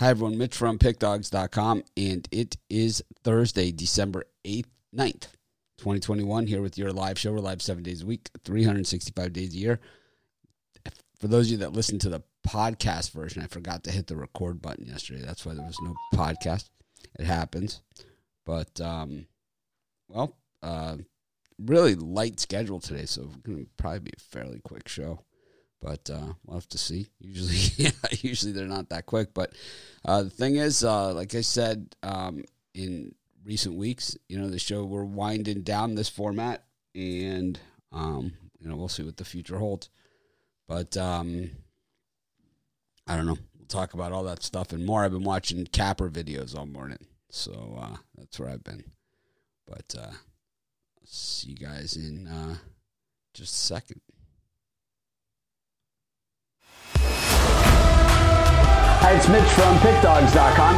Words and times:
Hi, 0.00 0.08
everyone. 0.08 0.38
Mitch 0.38 0.56
from 0.56 0.78
PickDogs.com, 0.78 1.84
and 1.94 2.26
it 2.30 2.56
is 2.70 3.04
Thursday, 3.22 3.70
December 3.70 4.24
8th, 4.46 4.64
9th, 4.96 5.26
2021, 5.76 6.46
here 6.46 6.62
with 6.62 6.78
your 6.78 6.90
live 6.90 7.18
show. 7.18 7.32
We're 7.32 7.40
live 7.40 7.60
seven 7.60 7.82
days 7.82 8.00
a 8.00 8.06
week, 8.06 8.30
365 8.42 9.30
days 9.34 9.52
a 9.52 9.58
year. 9.58 9.78
For 11.20 11.28
those 11.28 11.48
of 11.48 11.52
you 11.52 11.56
that 11.58 11.74
listen 11.74 11.98
to 11.98 12.08
the 12.08 12.22
podcast 12.48 13.10
version, 13.10 13.42
I 13.42 13.46
forgot 13.46 13.84
to 13.84 13.90
hit 13.90 14.06
the 14.06 14.16
record 14.16 14.62
button 14.62 14.86
yesterday. 14.86 15.20
That's 15.20 15.44
why 15.44 15.52
there 15.52 15.66
was 15.66 15.76
no 15.82 15.94
podcast. 16.14 16.70
It 17.18 17.26
happens. 17.26 17.82
But, 18.46 18.80
um, 18.80 19.26
well, 20.08 20.34
uh, 20.62 20.96
really 21.58 21.94
light 21.94 22.40
schedule 22.40 22.80
today, 22.80 23.04
so 23.04 23.24
it's 23.24 23.36
going 23.42 23.66
to 23.66 23.70
probably 23.76 24.00
be 24.00 24.12
a 24.16 24.20
fairly 24.20 24.62
quick 24.64 24.88
show 24.88 25.24
but 25.80 26.10
uh, 26.10 26.34
we'll 26.44 26.58
have 26.58 26.68
to 26.68 26.78
see. 26.78 27.08
Usually, 27.20 27.56
yeah, 27.76 27.90
usually 28.22 28.52
they're 28.52 28.66
not 28.66 28.90
that 28.90 29.06
quick. 29.06 29.34
But 29.34 29.52
uh, 30.04 30.22
the 30.24 30.30
thing 30.30 30.56
is, 30.56 30.84
uh, 30.84 31.12
like 31.14 31.34
I 31.34 31.40
said 31.40 31.94
um, 32.02 32.44
in 32.74 33.14
recent 33.44 33.74
weeks, 33.74 34.16
you 34.28 34.38
know, 34.38 34.48
the 34.48 34.58
show 34.58 34.84
we're 34.84 35.04
winding 35.04 35.62
down 35.62 35.94
this 35.94 36.08
format, 36.08 36.64
and 36.94 37.58
um, 37.92 38.32
you 38.60 38.68
know, 38.68 38.76
we'll 38.76 38.88
see 38.88 39.02
what 39.02 39.16
the 39.16 39.24
future 39.24 39.58
holds. 39.58 39.88
But 40.68 40.96
um, 40.96 41.50
I 43.06 43.16
don't 43.16 43.26
know. 43.26 43.38
We'll 43.58 43.66
talk 43.66 43.94
about 43.94 44.12
all 44.12 44.24
that 44.24 44.42
stuff 44.42 44.72
and 44.72 44.84
more. 44.84 45.04
I've 45.04 45.12
been 45.12 45.24
watching 45.24 45.66
capper 45.66 46.10
videos 46.10 46.56
all 46.56 46.66
morning, 46.66 47.06
so 47.30 47.78
uh, 47.80 47.96
that's 48.16 48.38
where 48.38 48.50
I've 48.50 48.64
been. 48.64 48.84
But 49.66 49.94
uh, 49.98 50.12
see 51.04 51.50
you 51.50 51.56
guys 51.56 51.96
in 51.96 52.26
uh, 52.26 52.56
just 53.34 53.54
a 53.54 53.58
second. 53.58 54.00
Hi, 59.10 59.16
it's 59.16 59.28
Mitch 59.28 59.42
from 59.42 59.76
PickDogs.com. 59.78 60.76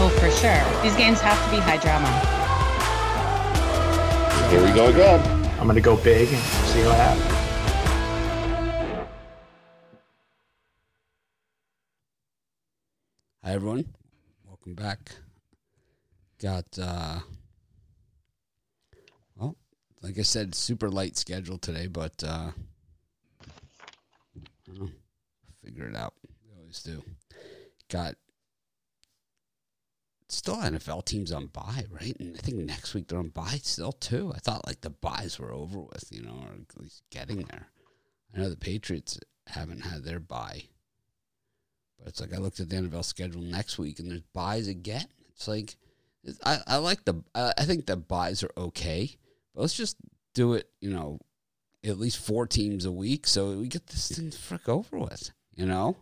Oh, 0.00 0.08
for 0.18 0.30
sure. 0.30 0.82
These 0.82 0.96
games 0.96 1.20
have 1.20 1.38
to 1.44 1.50
be 1.50 1.58
high 1.60 1.76
drama. 1.76 2.08
Here 4.48 4.64
we 4.64 4.72
go 4.74 4.86
again. 4.88 5.20
I'm 5.60 5.64
going 5.64 5.74
to 5.74 5.82
go 5.82 5.94
big 5.98 6.28
and 6.32 6.38
see 6.38 6.82
what 6.86 6.96
happens. 6.96 7.26
Hi 13.44 13.52
everyone, 13.52 13.84
welcome 14.46 14.74
back. 14.74 15.12
Got 16.40 16.78
uh 16.80 17.18
well, 19.36 19.58
like 20.00 20.18
I 20.18 20.22
said, 20.22 20.54
super 20.54 20.88
light 20.88 21.18
schedule 21.18 21.58
today, 21.58 21.88
but 21.88 22.24
uh 22.24 22.52
I 23.44 24.40
don't 24.64 24.78
know, 24.80 24.90
figure 25.62 25.88
it 25.88 25.94
out. 25.94 26.14
Do. 26.80 27.02
Got 27.90 28.14
still 30.28 30.56
NFL 30.56 31.04
teams 31.04 31.30
on 31.32 31.46
bye, 31.46 31.84
right? 31.90 32.16
And 32.18 32.36
I 32.36 32.40
think 32.40 32.56
next 32.58 32.94
week 32.94 33.08
they're 33.08 33.18
on 33.18 33.28
bye 33.28 33.60
still 33.62 33.92
too. 33.92 34.32
I 34.34 34.38
thought 34.38 34.66
like 34.66 34.80
the 34.80 34.90
buys 34.90 35.38
were 35.38 35.52
over 35.52 35.80
with, 35.80 36.08
you 36.10 36.22
know, 36.22 36.38
or 36.42 36.54
at 36.54 36.80
least 36.80 37.02
getting 37.10 37.42
hmm. 37.42 37.48
there. 37.50 37.68
I 38.34 38.38
know 38.38 38.48
the 38.48 38.56
Patriots 38.56 39.18
haven't 39.46 39.80
had 39.80 40.04
their 40.04 40.20
bye. 40.20 40.64
But 41.98 42.08
it's 42.08 42.20
like 42.20 42.34
I 42.34 42.38
looked 42.38 42.60
at 42.60 42.68
the 42.68 42.76
NFL 42.76 43.04
schedule 43.04 43.42
next 43.42 43.78
week, 43.78 43.98
and 43.98 44.10
there's 44.10 44.22
buys 44.32 44.68
again. 44.68 45.06
It's 45.34 45.46
like 45.46 45.76
I, 46.44 46.58
I 46.66 46.76
like 46.76 47.04
the 47.04 47.22
I 47.34 47.52
I 47.58 47.64
think 47.64 47.86
the 47.86 47.96
buys 47.96 48.42
are 48.42 48.50
okay, 48.56 49.16
but 49.54 49.62
let's 49.62 49.76
just 49.76 49.96
do 50.34 50.54
it. 50.54 50.68
You 50.80 50.90
know, 50.90 51.20
at 51.84 51.98
least 51.98 52.18
four 52.18 52.46
teams 52.46 52.84
a 52.84 52.92
week, 52.92 53.26
so 53.26 53.52
we 53.52 53.68
get 53.68 53.86
this 53.88 54.10
thing 54.10 54.30
frick 54.30 54.68
over 54.68 54.98
with. 54.98 55.30
You 55.54 55.66
know, 55.66 55.96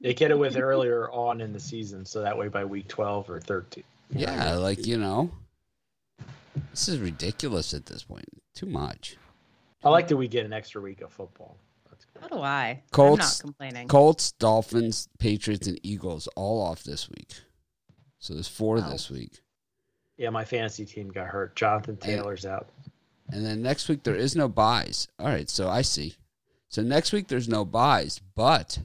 They 0.00 0.12
get 0.14 0.30
it 0.30 0.38
with 0.38 0.56
earlier 0.56 1.10
on 1.10 1.40
in 1.40 1.52
the 1.52 1.60
season, 1.60 2.04
so 2.04 2.20
that 2.20 2.36
way 2.36 2.48
by 2.48 2.64
week 2.64 2.86
12 2.88 3.30
or 3.30 3.40
13. 3.40 3.82
yeah, 4.10 4.54
like 4.56 4.86
you 4.86 4.98
know, 4.98 5.30
this 6.70 6.88
is 6.88 6.98
ridiculous 6.98 7.72
at 7.74 7.86
this 7.86 8.02
point. 8.02 8.26
Too 8.54 8.66
much. 8.66 9.16
I 9.84 9.90
like 9.90 10.08
that 10.08 10.16
we 10.16 10.28
get 10.28 10.44
an 10.44 10.52
extra 10.52 10.80
week 10.80 11.00
of 11.00 11.12
football. 11.12 11.56
That's 11.88 12.04
good. 12.06 12.22
So 12.30 12.36
do 12.38 12.42
I. 12.42 12.82
Colts- 12.92 13.40
I'm 13.42 13.48
not 13.48 13.56
complaining. 13.58 13.88
Colts, 13.88 14.32
Dolphins, 14.32 15.08
Patriots, 15.18 15.66
and 15.66 15.78
Eagles 15.82 16.28
all 16.36 16.60
off 16.62 16.82
this 16.82 17.08
week. 17.08 17.34
So 18.18 18.34
there's 18.34 18.48
four 18.48 18.76
Wow. 18.76 18.90
this 18.90 19.10
week. 19.10 19.40
Yeah, 20.16 20.30
my 20.30 20.44
fantasy 20.44 20.84
team 20.86 21.08
got 21.08 21.26
hurt. 21.28 21.54
Jonathan 21.56 21.96
Taylor's 21.98 22.46
out. 22.46 22.68
And 23.30 23.44
then 23.44 23.62
next 23.62 23.88
week 23.88 24.02
there 24.02 24.14
is 24.16 24.34
no 24.34 24.48
buys. 24.48 25.08
All 25.18 25.26
right, 25.26 25.48
so 25.48 25.68
I 25.68 25.82
see. 25.82 26.14
So 26.68 26.82
next 26.82 27.12
week 27.12 27.28
there's 27.28 27.48
no 27.48 27.64
buys, 27.64 28.20
but 28.34 28.78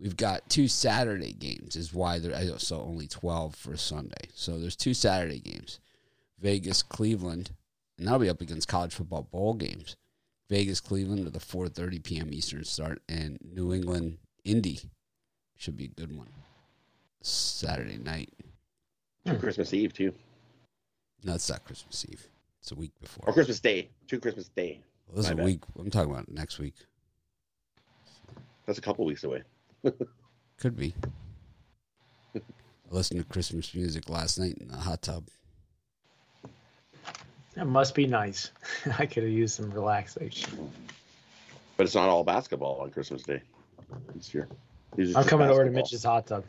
we've 0.00 0.16
got 0.16 0.48
two 0.48 0.68
Saturday 0.68 1.32
games. 1.32 1.76
Is 1.76 1.92
why 1.92 2.18
there. 2.18 2.34
I- 2.34 2.56
So 2.58 2.80
only 2.80 3.06
twelve 3.06 3.54
for 3.54 3.76
Sunday. 3.76 4.28
So 4.34 4.58
there's 4.58 4.76
two 4.76 4.94
Saturday 4.94 5.40
games: 5.40 5.80
Vegas, 6.38 6.82
Cleveland, 6.82 7.50
and 7.96 8.06
that'll 8.06 8.20
be 8.20 8.28
up 8.28 8.40
against 8.40 8.68
college 8.68 8.94
football 8.94 9.22
bowl 9.22 9.54
games. 9.54 9.96
Vegas, 10.48 10.80
Cleveland 10.80 11.26
at 11.26 11.32
the 11.34 11.40
4:30 11.40 12.02
p.m. 12.02 12.32
Eastern 12.32 12.64
start, 12.64 13.02
and 13.08 13.38
New 13.42 13.72
England, 13.74 14.18
Indy 14.44 14.80
should 15.56 15.76
be 15.76 15.84
a 15.84 15.88
good 15.88 16.16
one. 16.16 16.30
Saturday 17.22 17.98
night. 17.98 18.32
Christmas 19.40 19.74
Eve 19.74 19.92
too, 19.92 20.14
No, 21.22 21.34
it's 21.34 21.50
not 21.50 21.64
Christmas 21.64 22.06
Eve. 22.08 22.26
It's 22.62 22.72
a 22.72 22.74
week 22.74 22.92
before. 22.98 23.24
or 23.28 23.32
Christmas 23.34 23.60
Day. 23.60 23.90
Two 24.06 24.18
Christmas 24.20 24.48
Day. 24.48 24.80
Well, 25.06 25.16
this 25.16 25.26
is 25.26 25.32
a 25.32 25.34
bad. 25.36 25.44
week. 25.44 25.60
I'm 25.78 25.90
talking 25.90 26.10
about 26.10 26.30
next 26.30 26.58
week. 26.58 26.74
That's 28.64 28.78
a 28.78 28.82
couple 28.82 29.04
weeks 29.04 29.24
away. 29.24 29.42
Could 30.58 30.76
be. 30.76 30.94
I 32.34 32.40
listened 32.90 33.20
to 33.20 33.26
Christmas 33.26 33.74
music 33.74 34.08
last 34.08 34.38
night 34.38 34.58
in 34.58 34.68
the 34.68 34.76
hot 34.76 35.02
tub. 35.02 35.28
That 37.54 37.66
must 37.66 37.94
be 37.94 38.06
nice. 38.06 38.52
I 38.98 39.06
could 39.06 39.24
have 39.24 39.32
used 39.32 39.54
some 39.54 39.70
relaxation. 39.70 40.70
But 41.76 41.86
it's 41.86 41.94
not 41.94 42.08
all 42.08 42.24
basketball 42.24 42.80
on 42.80 42.90
Christmas 42.90 43.22
Day 43.22 43.42
this 44.14 44.32
year. 44.32 44.48
I'm 44.96 45.04
just 45.04 45.28
coming 45.28 45.48
over 45.48 45.64
to. 45.64 45.70
Mitch's 45.70 46.04
hot 46.04 46.26
tub. 46.26 46.44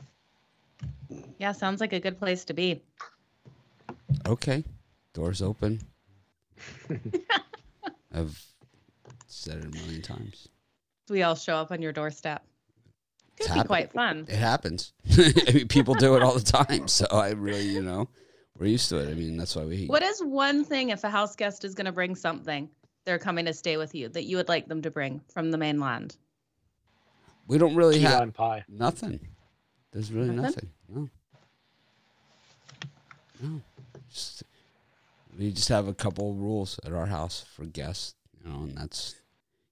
Yeah, 1.38 1.52
sounds 1.52 1.82
like 1.82 1.94
a 1.94 2.00
good 2.00 2.20
place 2.20 2.46
to 2.46 2.54
be. 2.54 2.82
Okay, 4.28 4.64
doors 5.14 5.42
open. 5.42 5.80
I've 8.14 8.44
said 9.28 9.58
it 9.58 9.66
a 9.66 9.70
million 9.70 10.02
times. 10.02 10.48
We 11.10 11.24
all 11.24 11.36
show 11.36 11.56
up 11.56 11.72
on 11.72 11.82
your 11.82 11.92
doorstep. 11.92 12.44
It's 13.40 13.48
be 13.48 13.54
happen- 13.54 13.68
quite 13.68 13.92
fun. 13.94 14.26
It 14.28 14.36
happens. 14.38 14.94
I 15.18 15.52
mean, 15.54 15.68
people 15.68 15.94
do 15.96 16.16
it 16.16 16.22
all 16.24 16.34
the 16.38 16.42
time. 16.42 16.88
So 16.88 17.08
I 17.12 17.30
really, 17.32 17.64
you 17.68 17.82
know, 17.82 18.10
we're 18.58 18.68
used 18.68 18.90
to 18.90 18.98
it. 18.98 19.10
I 19.10 19.14
mean, 19.14 19.38
that's 19.38 19.56
why 19.56 19.64
we. 19.66 19.86
What 19.88 20.04
is 20.04 20.22
one 20.22 20.64
thing 20.66 20.90
if 20.90 21.04
a 21.04 21.10
house 21.10 21.36
guest 21.36 21.64
is 21.64 21.74
going 21.76 21.86
to 21.86 21.92
bring 21.92 22.16
something, 22.16 22.70
they're 23.06 23.20
coming 23.20 23.46
to 23.46 23.54
stay 23.54 23.78
with 23.78 23.96
you 23.96 24.10
that 24.10 24.24
you 24.26 24.38
would 24.38 24.50
like 24.50 24.68
them 24.68 24.82
to 24.82 24.92
bring 24.92 25.22
from 25.34 25.52
the 25.52 25.58
mainland? 25.58 26.18
We 27.48 27.58
don't 27.58 27.76
really 27.76 27.96
Key 27.96 28.02
have 28.02 28.20
lime 28.20 28.32
pie. 28.32 28.66
nothing. 28.68 29.20
There's 29.92 30.12
really 30.12 30.30
Nothing? 30.36 30.70
nothing. 30.90 31.10
No. 33.42 33.50
No. 33.50 33.62
Just, 34.12 34.44
we 35.38 35.52
just 35.52 35.70
have 35.70 35.88
a 35.88 35.94
couple 35.94 36.32
of 36.32 36.38
rules 36.40 36.80
at 36.86 36.94
our 36.94 37.06
house 37.06 37.46
for 37.56 37.66
guests, 37.66 38.16
you 38.44 38.52
know, 38.52 38.60
and 38.64 38.78
that's 38.78 39.16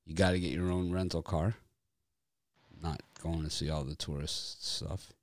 you 0.06 0.16
got 0.16 0.32
to 0.32 0.40
get 0.40 0.52
your 0.52 0.72
own 0.72 0.92
rental 0.92 1.22
car. 1.22 1.56
Not 2.82 3.02
going 3.34 3.44
to 3.46 3.50
see 3.50 3.70
all 3.70 3.84
the 3.84 3.96
tourist 3.96 4.66
stuff. 4.66 5.14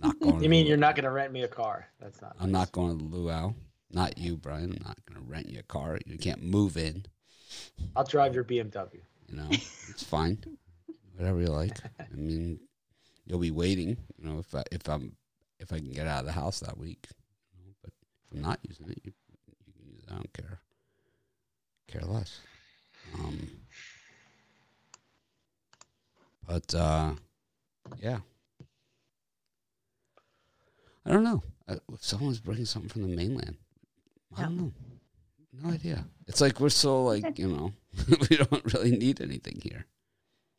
Not 0.00 0.18
going. 0.20 0.36
You 0.36 0.42
to 0.42 0.48
mean 0.48 0.64
the- 0.64 0.68
you're 0.68 0.76
not 0.78 0.94
going 0.94 1.04
to 1.04 1.10
rent 1.10 1.32
me 1.32 1.42
a 1.42 1.48
car? 1.48 1.86
That's 2.00 2.20
not. 2.22 2.36
I'm 2.40 2.50
nice. 2.50 2.60
not 2.60 2.72
going 2.72 2.98
to 2.98 3.04
luau. 3.04 3.54
Not 3.90 4.18
you, 4.18 4.36
Brian. 4.36 4.72
I'm 4.72 4.82
not 4.86 4.98
going 5.06 5.20
to 5.24 5.30
rent 5.30 5.48
you 5.48 5.60
a 5.60 5.62
car. 5.62 5.98
You 6.04 6.18
can't 6.18 6.42
move 6.42 6.76
in. 6.76 7.06
I'll 7.96 8.04
drive 8.04 8.34
your 8.34 8.44
BMW. 8.44 9.00
You 9.28 9.36
know, 9.36 9.48
it's 9.50 10.02
fine. 10.02 10.38
Whatever 11.16 11.40
you 11.40 11.48
like. 11.48 11.78
I 11.98 12.04
mean, 12.14 12.60
you'll 13.26 13.38
be 13.38 13.50
waiting. 13.50 13.96
You 14.18 14.28
know, 14.28 14.38
if 14.38 14.54
I 14.54 14.62
if 14.70 14.88
I'm 14.88 15.16
if 15.58 15.72
I 15.72 15.78
can 15.78 15.90
get 15.90 16.06
out 16.06 16.20
of 16.20 16.26
the 16.26 16.32
house 16.32 16.60
that 16.60 16.76
week. 16.78 17.08
But 17.82 17.92
if 18.30 18.36
I'm 18.36 18.42
not 18.42 18.58
using 18.62 18.90
it, 18.90 18.98
you, 19.04 19.12
you 19.66 19.72
can 19.74 19.90
use 19.92 20.02
it. 20.06 20.12
I 20.12 20.16
don't 20.16 20.32
care. 20.32 20.58
Care 21.88 22.02
less. 22.02 22.40
Um. 23.14 23.48
But 26.48 26.74
uh, 26.74 27.12
yeah. 28.00 28.18
I 31.04 31.10
don't 31.12 31.22
know. 31.24 31.42
Uh, 31.68 31.76
If 31.92 32.02
someone's 32.04 32.40
bringing 32.40 32.64
something 32.64 32.88
from 32.88 33.02
the 33.02 33.14
mainland, 33.16 33.56
I 34.36 34.42
don't 34.42 34.56
know. 34.56 34.72
No 35.62 35.70
idea. 35.70 36.04
It's 36.26 36.40
like 36.40 36.58
we're 36.60 36.68
so 36.70 37.04
like 37.04 37.38
you 37.38 37.48
know 37.48 37.72
we 38.30 38.36
don't 38.36 38.72
really 38.74 38.92
need 38.96 39.20
anything 39.20 39.60
here. 39.62 39.84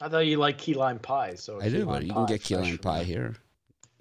I 0.01 0.09
thought 0.09 0.25
you 0.27 0.37
like 0.37 0.57
key 0.57 0.73
lime 0.75 0.99
pie. 0.99 1.35
So 1.35 1.59
I 1.59 1.63
key 1.65 1.69
do, 1.71 1.77
lime 1.79 1.87
but 1.87 2.05
you 2.05 2.13
can 2.13 2.25
get 2.27 2.43
key 2.43 2.55
lime 2.55 2.77
pie 2.77 2.99
the- 2.99 3.05
here. 3.05 3.35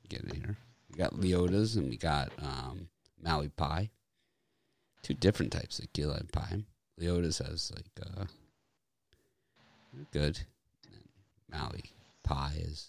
Get 0.09 0.25
it 0.25 0.35
here. 0.37 0.57
We 0.91 0.97
got 0.99 1.15
Leoda's 1.15 1.77
and 1.77 1.89
we 1.91 1.97
got 1.97 2.31
um, 2.43 2.89
Maui 3.23 3.49
pie. 3.49 3.91
Two 5.03 5.15
different 5.15 5.53
types 5.53 5.79
of 5.79 5.93
key 5.93 6.05
lime 6.07 6.29
pie. 6.33 6.65
Leoda's 7.01 7.39
has 7.39 7.71
like 7.75 7.87
uh, 8.07 8.25
good. 10.13 10.41
Maui 11.51 11.85
pie 12.23 12.57
is 12.59 12.89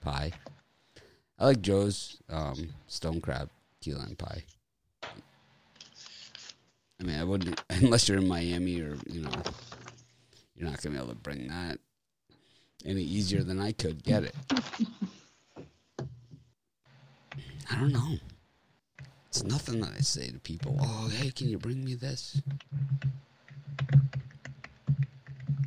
pie. 0.00 0.32
I 1.38 1.46
like 1.46 1.60
Joe's 1.60 2.16
um, 2.28 2.70
stone 2.86 3.20
crab 3.20 3.50
key 3.80 3.94
lime 3.94 4.16
pie. 4.16 4.42
I 6.98 7.04
mean, 7.04 7.18
I 7.20 7.24
wouldn't 7.24 7.62
unless 7.70 8.08
you're 8.08 8.18
in 8.18 8.28
Miami 8.28 8.80
or 8.80 8.96
you 9.06 9.20
know, 9.20 9.30
you're 10.56 10.68
not 10.68 10.82
gonna 10.82 10.96
be 10.96 11.02
able 11.02 11.12
to 11.12 11.14
bring 11.14 11.48
that 11.48 11.78
any 12.84 13.02
easier 13.02 13.42
than 13.42 13.60
I 13.60 13.72
could 13.72 14.02
get 14.02 14.24
it. 14.24 14.34
I 17.70 17.74
don't 17.74 17.92
know. 17.92 18.16
It's 19.28 19.42
nothing 19.44 19.80
that 19.80 19.90
I 19.96 20.00
say 20.00 20.30
to 20.30 20.38
people. 20.38 20.78
Oh, 20.80 21.08
hey, 21.08 21.30
can 21.30 21.48
you 21.48 21.58
bring 21.58 21.84
me 21.84 21.94
this? 21.94 22.40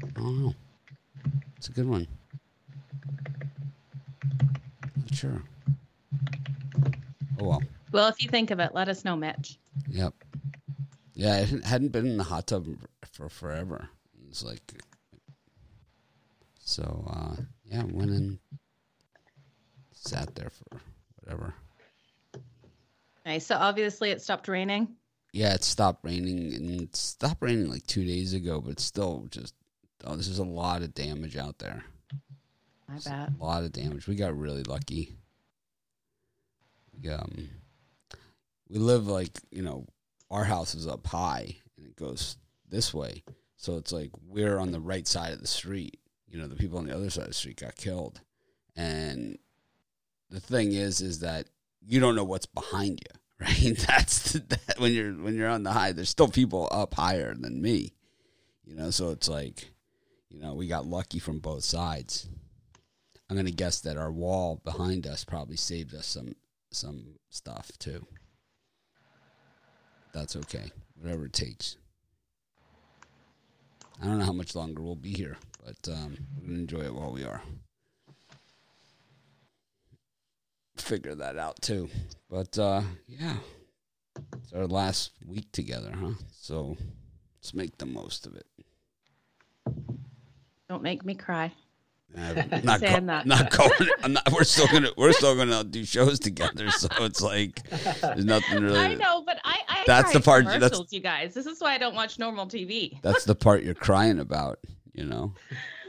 I 0.04 0.10
don't 0.16 0.44
know. 0.44 0.56
It's 1.60 1.68
a 1.68 1.74
good 1.74 1.90
one. 1.90 2.08
Not 4.96 5.14
sure. 5.14 5.44
Oh 7.38 7.44
well. 7.50 7.64
Well, 7.92 8.08
if 8.08 8.24
you 8.24 8.30
think 8.30 8.52
of 8.52 8.62
it, 8.62 8.74
let 8.74 8.88
us 8.88 9.04
know, 9.04 9.18
Mitch. 9.18 9.60
Yep. 9.90 10.14
Yeah, 11.16 11.34
I 11.34 11.68
hadn't- 11.68 11.92
been 11.92 12.06
in 12.08 12.16
the 12.16 12.24
hot 12.24 12.48
tub 12.48 12.66
for 13.12 13.28
forever. 13.28 13.90
It's 14.30 14.42
like, 14.42 14.62
so 16.60 17.04
uh, 17.10 17.36
yeah, 17.66 17.84
went 17.84 18.12
in, 18.12 18.40
sat 19.92 20.34
there 20.36 20.52
for 20.52 20.80
whatever. 21.20 21.56
Okay, 23.28 23.40
so 23.40 23.56
obviously 23.56 24.12
it 24.12 24.22
stopped 24.22 24.48
raining. 24.48 24.96
Yeah, 25.34 25.56
it 25.56 25.66
stopped 25.66 26.06
raining 26.06 26.54
and 26.54 26.82
it 26.84 26.96
stopped 26.96 27.42
raining 27.42 27.70
like 27.70 27.86
two 27.86 28.06
days 28.06 28.34
ago, 28.34 28.62
but 28.62 28.80
still 28.80 29.28
just 29.30 29.54
oh, 30.06 30.16
this 30.16 30.28
is 30.28 30.40
a 30.40 30.44
lot 30.44 30.82
of 30.82 30.94
damage 30.94 31.38
out 31.38 31.60
there. 31.60 31.84
I 32.92 32.96
It's 32.96 33.08
bet. 33.08 33.30
A 33.40 33.44
lot 33.44 33.64
of 33.64 33.72
damage. 33.72 34.08
We 34.08 34.16
got 34.16 34.38
really 34.38 34.64
lucky. 34.64 35.16
We, 37.02 37.10
um, 37.10 37.50
we 38.70 38.78
live 38.80 39.08
like 39.08 39.32
you 39.52 39.62
know, 39.62 39.86
our 40.30 40.44
house 40.44 40.76
is 40.76 40.88
up 40.88 41.06
high 41.08 41.58
and 41.78 41.86
it 41.86 41.96
goes 41.96 42.38
this 42.70 42.94
way, 42.94 43.24
so 43.58 43.78
it's 43.78 43.92
like 43.92 44.12
we're 44.28 44.58
on 44.60 44.72
the 44.72 44.80
right 44.80 45.08
side 45.08 45.34
of 45.34 45.42
the 45.42 45.48
street. 45.48 46.00
You 46.28 46.40
know, 46.40 46.48
the 46.48 46.56
people 46.56 46.78
on 46.78 46.86
the 46.86 46.96
other 46.96 47.10
side 47.10 47.24
of 47.24 47.30
the 47.30 47.34
street 47.34 47.62
got 47.62 47.76
killed, 47.76 48.22
and 48.76 49.38
the 50.30 50.40
thing 50.40 50.74
is, 50.74 51.02
is 51.02 51.20
that 51.20 51.48
you 51.82 52.00
don't 52.00 52.16
know 52.16 52.24
what's 52.24 52.46
behind 52.46 53.00
you, 53.02 53.20
right? 53.40 53.78
That's 53.88 54.34
the, 54.34 54.40
that 54.40 54.80
when 54.80 54.94
you're 54.94 55.14
when 55.14 55.36
you're 55.36 55.50
on 55.50 55.64
the 55.64 55.72
high. 55.72 55.92
There's 55.92 56.10
still 56.10 56.28
people 56.28 56.68
up 56.72 56.94
higher 56.94 57.34
than 57.34 57.62
me, 57.62 57.94
you 58.66 58.76
know. 58.76 58.92
So 58.92 59.10
it's 59.10 59.28
like, 59.30 59.72
you 60.30 60.40
know, 60.40 60.54
we 60.54 60.68
got 60.68 60.86
lucky 60.86 61.20
from 61.20 61.40
both 61.40 61.64
sides. 61.64 62.28
I'm 63.30 63.36
gonna 63.36 63.52
guess 63.52 63.82
that 63.82 63.98
our 63.98 64.12
wall 64.12 64.62
behind 64.64 65.06
us 65.06 65.24
probably 65.24 65.58
saved 65.58 65.94
us 65.94 66.08
some 66.08 66.36
some 66.72 67.16
stuff 67.30 67.72
too. 67.80 68.06
That's 70.14 70.36
okay. 70.36 70.72
Whatever 70.96 71.26
it 71.26 71.34
takes. 71.34 71.78
I 74.02 74.06
don't 74.06 74.20
know 74.20 74.26
how 74.26 74.34
much 74.34 74.56
longer 74.56 74.82
we'll 74.82 74.96
be 74.96 75.14
here, 75.14 75.38
but 75.64 75.92
um, 75.92 76.18
we're 76.38 76.48
gonna 76.48 76.60
enjoy 76.60 76.82
it 76.82 76.94
while 76.94 77.12
we 77.12 77.24
are. 77.24 77.42
Figure 80.78 81.16
that 81.16 81.38
out 81.38 81.62
too. 81.62 81.90
But 82.30 82.58
uh, 82.58 82.82
yeah, 83.08 83.38
it's 84.42 84.54
our 84.54 84.68
last 84.68 85.12
week 85.26 85.52
together, 85.52 85.92
huh? 85.94 86.14
So 86.32 86.78
let's 87.38 87.54
make 87.54 87.78
the 87.78 87.86
most 87.86 88.26
of 88.26 88.36
it. 88.36 88.48
Don't 90.70 90.84
make 90.84 91.04
me 91.04 91.16
cry. 91.16 91.52
Not 92.16 92.36
go- 92.82 93.00
that. 93.02 93.28
not 93.28 93.52
going. 93.58 93.90
I'm 94.02 94.14
not. 94.14 94.32
We're 94.32 94.44
still 94.44 94.66
gonna. 94.68 94.90
We're 94.98 95.12
still 95.12 95.36
gonna 95.36 95.64
do 95.64 95.86
shows 95.86 96.18
together. 96.20 96.72
So 96.72 96.88
it's 97.02 97.22
like 97.22 97.62
there's 97.70 98.26
nothing 98.26 98.64
really. 98.64 98.80
I 98.80 98.96
know, 98.96 99.22
but 99.24 99.40
I, 99.44 99.60
I 99.68 99.84
That's 99.86 100.12
the 100.12 100.20
part- 100.20 100.46
that's- 100.46 100.82
you 100.92 101.02
guys. 101.02 101.36
This 101.36 101.46
is 101.46 101.62
why 101.62 101.76
I 101.76 101.78
don't 101.78 101.94
watch 101.94 102.18
normal 102.18 102.48
TV. 102.48 103.00
That's 103.04 103.26
the 103.26 103.36
part 103.36 103.62
you're 103.64 103.76
crying 103.76 104.18
about. 104.20 104.58
You 104.94 105.06
know, 105.06 105.34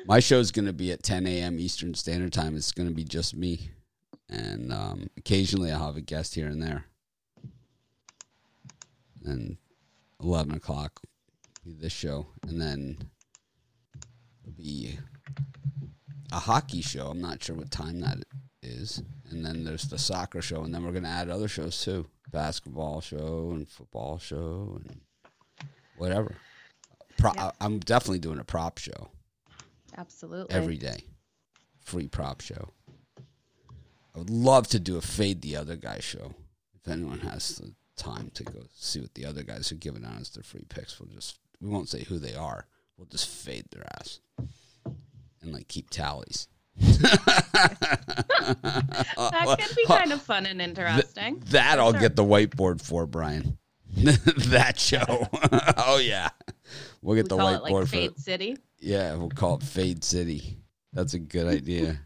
my 0.05 0.21
show's 0.21 0.51
gonna 0.53 0.75
be 0.75 0.93
at 0.93 1.03
10 1.03 1.27
a.m. 1.27 1.59
Eastern 1.59 1.95
Standard 1.95 2.35
Time. 2.35 2.55
It's 2.55 2.71
gonna 2.73 2.91
be 2.91 3.05
just 3.05 3.35
me, 3.35 3.71
and 4.29 4.75
um, 4.75 5.07
occasionally 5.17 5.73
I'll 5.73 5.87
have 5.87 5.97
a 5.97 6.03
guest 6.03 6.35
here 6.35 6.49
and 6.49 6.63
there. 6.63 6.85
And 9.25 9.57
11 10.23 10.55
o'clock 10.55 11.01
this 11.65 11.93
show, 11.95 12.27
and 12.47 12.61
then 12.61 12.99
it'll 14.43 14.57
be 14.57 14.99
a 16.33 16.39
hockey 16.39 16.81
show. 16.83 17.09
I'm 17.09 17.21
not 17.21 17.43
sure 17.43 17.57
what 17.57 17.71
time 17.71 18.01
that 18.01 18.19
is. 18.63 19.03
And 19.31 19.45
then 19.45 19.65
there's 19.65 19.85
the 19.85 19.99
soccer 19.99 20.43
show, 20.43 20.63
and 20.65 20.75
then 20.75 20.85
we're 20.85 20.93
gonna 20.93 21.09
add 21.09 21.29
other 21.31 21.49
shows 21.49 21.81
too, 21.83 22.07
basketball 22.31 23.01
show 23.01 23.51
and 23.53 23.69
football 23.69 24.19
show 24.19 24.81
and 24.85 25.01
whatever. 25.97 26.37
Pro- 27.19 27.33
Yeah. 27.35 27.53
I'm 27.61 27.79
definitely 27.79 28.19
doing 28.21 28.39
a 28.39 28.45
prop 28.45 28.79
show 28.79 29.11
Absolutely. 29.97 30.55
every 30.55 30.79
day, 30.79 31.05
free 31.81 32.09
prop 32.09 32.41
show. 32.41 32.71
I 34.15 34.19
would 34.19 34.31
love 34.31 34.67
to 34.69 34.81
do 34.81 34.97
a 34.97 35.01
fade 35.03 35.43
the 35.43 35.57
other 35.57 35.77
guy 35.77 36.01
show. 36.01 36.35
If 36.75 36.89
anyone 36.89 37.21
has 37.21 37.57
the 37.57 37.73
time 37.97 38.31
to 38.35 38.43
go 38.45 38.65
see 38.75 39.01
what 39.01 39.15
the 39.15 39.27
other 39.27 39.43
guys 39.43 39.71
are 39.71 39.77
giving 39.77 40.05
out 40.05 40.21
as 40.21 40.31
their 40.31 40.43
free 40.43 40.65
picks, 40.69 40.99
we'll 40.99 41.11
just 41.15 41.39
we 41.61 41.69
won't 41.69 41.89
say 41.89 42.05
who 42.05 42.19
they 42.19 42.35
are. 42.35 42.67
We'll 43.01 43.07
just 43.07 43.29
fade 43.31 43.65
their 43.71 43.87
ass 43.99 44.21
and 45.41 45.55
like 45.55 45.69
keep 45.69 45.89
tallies. 45.89 46.49
that 46.77 47.17
could 49.59 49.75
be 49.75 49.87
uh, 49.89 49.95
uh, 49.95 49.99
kind 49.99 50.13
of 50.13 50.21
fun 50.21 50.45
and 50.45 50.61
interesting. 50.61 51.43
That 51.47 51.79
I'll 51.79 51.93
sure. 51.93 52.01
get 52.01 52.15
the 52.15 52.25
whiteboard 52.25 52.83
for 52.83 53.07
Brian. 53.07 53.57
that 53.95 54.79
show. 54.79 55.01
oh 55.79 55.97
yeah, 55.97 56.29
we'll 57.01 57.17
get 57.17 57.25
we 57.25 57.39
the 57.39 57.43
whiteboard 57.43 57.63
like 57.63 57.73
for. 57.73 57.87
Fade 57.87 58.19
City. 58.19 58.59
Yeah, 58.81 59.15
we'll 59.15 59.31
call 59.31 59.55
it 59.55 59.63
Fade 59.63 60.05
City. 60.05 60.59
That's 60.93 61.15
a 61.15 61.19
good 61.19 61.47
idea. 61.47 62.01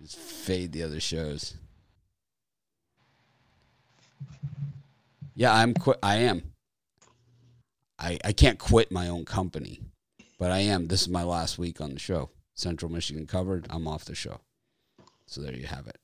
Just 0.00 0.16
fade 0.16 0.72
the 0.72 0.82
other 0.82 1.00
shows. 1.00 1.58
Yeah, 5.34 5.52
I'm 5.52 5.74
quit. 5.74 5.98
I 6.02 6.16
am. 6.16 6.54
I 7.98 8.18
I 8.24 8.32
can't 8.32 8.58
quit 8.58 8.90
my 8.90 9.08
own 9.08 9.26
company, 9.26 9.82
but 10.40 10.50
I 10.50 10.60
am. 10.60 10.88
This 10.88 11.02
is 11.02 11.08
my 11.10 11.22
last 11.22 11.58
week 11.58 11.82
on 11.82 11.92
the 11.92 12.00
show. 12.00 12.30
Central 12.54 12.90
Michigan 12.90 13.26
covered. 13.26 13.66
I'm 13.68 13.86
off 13.86 14.06
the 14.06 14.14
show. 14.14 14.40
So 15.26 15.42
there 15.42 15.54
you 15.54 15.66
have 15.66 15.86
it. 15.86 15.98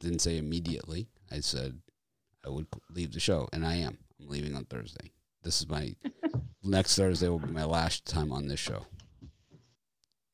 Didn't 0.00 0.18
say 0.18 0.38
immediately. 0.38 1.08
I 1.30 1.38
said 1.38 1.78
I 2.44 2.50
would 2.50 2.66
leave 2.92 3.12
the 3.12 3.20
show, 3.20 3.48
and 3.52 3.64
I 3.64 3.76
am. 3.76 3.98
I'm 4.20 4.28
leaving 4.28 4.56
on 4.56 4.64
Thursday. 4.64 5.12
This 5.44 5.60
is 5.60 5.68
my 5.68 5.94
next 6.64 6.96
Thursday 6.96 7.28
will 7.28 7.38
be 7.38 7.52
my 7.52 7.64
last 7.64 8.04
time 8.06 8.32
on 8.32 8.48
this 8.48 8.58
show. 8.58 8.86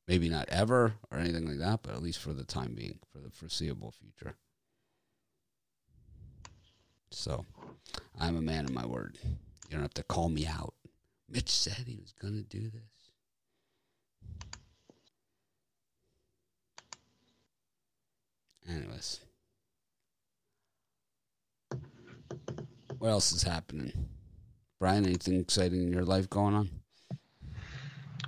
Maybe 0.07 0.27
not 0.27 0.49
ever 0.49 0.93
or 1.11 1.19
anything 1.19 1.45
like 1.45 1.59
that, 1.59 1.83
but 1.83 1.93
at 1.93 2.01
least 2.01 2.17
for 2.17 2.33
the 2.33 2.43
time 2.43 2.73
being, 2.73 2.97
for 3.13 3.19
the 3.19 3.29
foreseeable 3.29 3.91
future. 3.91 4.35
So, 7.11 7.45
I'm 8.19 8.35
a 8.35 8.41
man 8.41 8.65
of 8.65 8.73
my 8.73 8.87
word. 8.87 9.19
You 9.23 9.73
don't 9.73 9.81
have 9.81 9.93
to 9.93 10.03
call 10.03 10.29
me 10.29 10.47
out. 10.47 10.73
Mitch 11.31 11.49
said 11.49 11.85
he 11.85 11.97
was 11.97 12.13
going 12.13 12.33
to 12.33 12.43
do 12.43 12.69
this. 12.69 13.11
Anyways. 18.67 19.19
What 22.97 23.09
else 23.09 23.31
is 23.31 23.43
happening? 23.43 23.93
Brian, 24.79 25.05
anything 25.05 25.39
exciting 25.39 25.83
in 25.83 25.93
your 25.93 26.05
life 26.05 26.29
going 26.29 26.53
on? 26.55 26.69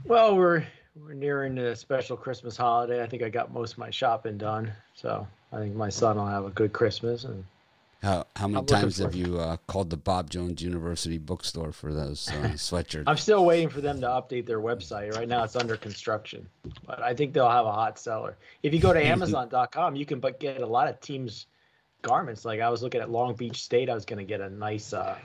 Well, 0.05 0.35
we're 0.35 0.65
we're 0.95 1.13
nearing 1.13 1.55
the 1.55 1.75
special 1.75 2.17
Christmas 2.17 2.57
holiday. 2.57 3.01
I 3.01 3.07
think 3.07 3.23
I 3.23 3.29
got 3.29 3.53
most 3.53 3.73
of 3.73 3.77
my 3.77 3.89
shopping 3.89 4.37
done, 4.37 4.71
so 4.93 5.25
I 5.53 5.57
think 5.57 5.75
my 5.75 5.89
son 5.89 6.17
will 6.17 6.25
have 6.25 6.45
a 6.45 6.49
good 6.49 6.73
Christmas. 6.73 7.23
And 7.23 7.45
How 8.01 8.25
how 8.35 8.47
many 8.47 8.65
times 8.65 8.97
have 8.97 9.13
you 9.13 9.37
uh, 9.37 9.57
called 9.67 9.91
the 9.91 9.97
Bob 9.97 10.31
Jones 10.31 10.61
University 10.61 11.19
bookstore 11.19 11.71
for 11.71 11.93
those 11.93 12.29
uh, 12.29 12.33
sweatshirts? 12.55 13.03
I'm 13.05 13.17
still 13.17 13.45
waiting 13.45 13.69
for 13.69 13.79
them 13.79 14.01
to 14.01 14.07
update 14.07 14.47
their 14.47 14.59
website. 14.59 15.13
Right 15.15 15.27
now, 15.27 15.43
it's 15.43 15.55
under 15.55 15.77
construction, 15.77 16.47
but 16.87 16.99
I 17.01 17.13
think 17.13 17.33
they'll 17.33 17.49
have 17.49 17.67
a 17.67 17.71
hot 17.71 17.99
seller. 17.99 18.37
If 18.63 18.73
you 18.73 18.79
go 18.79 18.91
to 18.91 19.05
Amazon.com, 19.05 19.95
you 19.95 20.07
can 20.07 20.19
but 20.19 20.39
get 20.39 20.61
a 20.61 20.65
lot 20.65 20.87
of 20.87 20.99
teams' 20.99 21.45
garments. 22.01 22.43
Like 22.43 22.59
I 22.59 22.69
was 22.69 22.81
looking 22.81 23.01
at 23.01 23.11
Long 23.11 23.35
Beach 23.35 23.61
State, 23.61 23.87
I 23.87 23.93
was 23.93 24.05
going 24.05 24.19
to 24.19 24.25
get 24.25 24.41
a 24.41 24.49
nice 24.49 24.93
uh, 24.93 25.17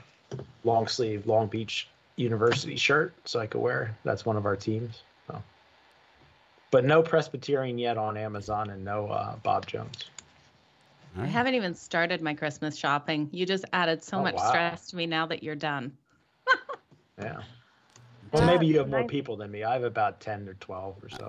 long 0.63 0.87
sleeve 0.87 1.25
Long 1.25 1.47
Beach 1.47 1.87
University 2.15 2.75
shirt 2.75 3.15
so 3.25 3.39
I 3.39 3.47
could 3.47 3.61
wear. 3.61 3.97
That's 4.03 4.23
one 4.23 4.37
of 4.37 4.45
our 4.45 4.55
teams. 4.55 5.01
So. 5.27 5.41
But 6.69 6.85
no 6.85 7.01
Presbyterian 7.01 7.79
yet 7.79 7.97
on 7.97 8.17
Amazon, 8.17 8.69
and 8.69 8.85
no 8.85 9.07
uh, 9.07 9.35
Bob 9.37 9.65
Jones. 9.65 10.11
All 11.15 11.23
I 11.23 11.25
haven't 11.27 11.55
even 11.55 11.73
started 11.73 12.21
my 12.21 12.33
Christmas 12.33 12.75
shopping. 12.75 13.29
You 13.31 13.45
just 13.45 13.65
added 13.73 14.03
so 14.03 14.17
Oh, 14.17 14.23
much 14.23 14.35
wow. 14.35 14.49
stress 14.49 14.87
to 14.87 14.95
me 14.95 15.05
now 15.07 15.25
that 15.27 15.43
you're 15.43 15.55
done. 15.55 15.95
Yeah. 17.19 17.41
Well, 18.31 18.45
maybe 18.45 18.67
you 18.67 18.77
have 18.77 18.89
more 18.89 19.05
people 19.05 19.37
than 19.37 19.49
me. 19.49 19.63
I 19.63 19.73
have 19.73 19.83
about 19.83 20.19
ten 20.19 20.47
or 20.47 20.53
twelve 20.55 20.97
or 21.03 21.09
so. 21.09 21.27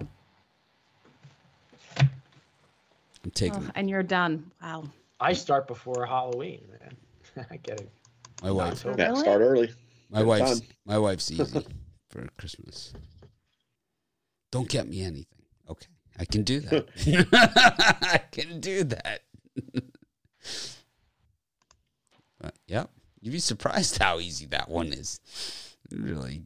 I'm 3.24 3.30
taking 3.32 3.62
Oh, 3.62 3.70
and 3.74 3.88
you're 3.88 4.02
done. 4.02 4.50
Wow. 4.62 4.84
I 5.20 5.32
start 5.32 5.66
before 5.66 6.04
Halloween, 6.06 6.62
man. 6.80 7.46
I 7.50 7.56
get 7.56 7.80
it. 7.80 7.90
my 8.42 8.50
wife. 8.50 8.72
October. 8.84 8.96
Yeah, 9.02 9.08
Really? 9.08 9.20
start 9.20 9.40
early. 9.40 9.70
My 10.10 10.18
Good 10.20 10.26
wife's 10.26 10.60
fun. 10.60 10.68
my 10.84 10.98
wife's 10.98 11.30
easy 11.30 11.66
for 12.10 12.26
Christmas. 12.36 12.92
Don't 14.50 14.68
get 14.68 14.88
me 14.88 15.00
anything. 15.02 15.26
Okay, 15.70 15.86
I 16.18 16.24
can 16.26 16.42
do 16.42 16.60
that. 16.60 16.88
I 18.02 18.18
can 18.30 18.60
do 18.60 18.84
that. 18.84 19.22
But, 22.40 22.54
yep, 22.68 22.90
you'd 23.20 23.32
be 23.32 23.40
surprised 23.40 23.98
how 23.98 24.20
easy 24.20 24.46
that 24.46 24.68
one 24.68 24.92
is. 24.92 25.20
Really, 25.90 26.42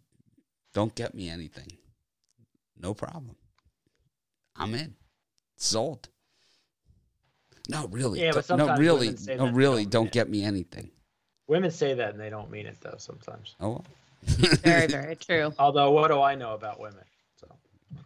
don't 0.72 0.94
get 0.94 1.14
me 1.14 1.28
anything. 1.28 1.68
No 2.80 2.94
problem. 2.94 3.36
I'm 4.56 4.74
in. 4.74 4.94
Sold. 5.56 6.08
No, 7.68 7.86
really. 7.88 8.20
Yeah, 8.22 8.32
but 8.32 8.46
don't- 8.46 8.58
no, 8.58 8.64
sometimes 8.66 8.80
really, 8.80 9.06
women 9.08 9.16
say 9.18 9.36
no, 9.36 9.44
that 9.44 9.52
they 9.52 9.56
really. 9.58 9.82
don't 9.84 9.90
Don't 10.04 10.12
get 10.12 10.28
me 10.30 10.42
anything. 10.44 10.90
Women 11.46 11.70
say 11.70 11.94
that 11.94 12.12
and 12.12 12.20
they 12.20 12.30
don't 12.30 12.50
mean 12.50 12.66
it 12.66 12.78
though 12.80 12.96
sometimes. 12.98 13.54
Oh, 13.60 13.68
well. 13.70 13.84
Very, 14.24 14.86
very 14.88 15.16
true. 15.16 15.52
Although, 15.58 15.90
what 15.90 16.08
do 16.08 16.20
I 16.20 16.34
know 16.34 16.54
about 16.54 16.80
women? 16.80 17.04
So 17.36 17.48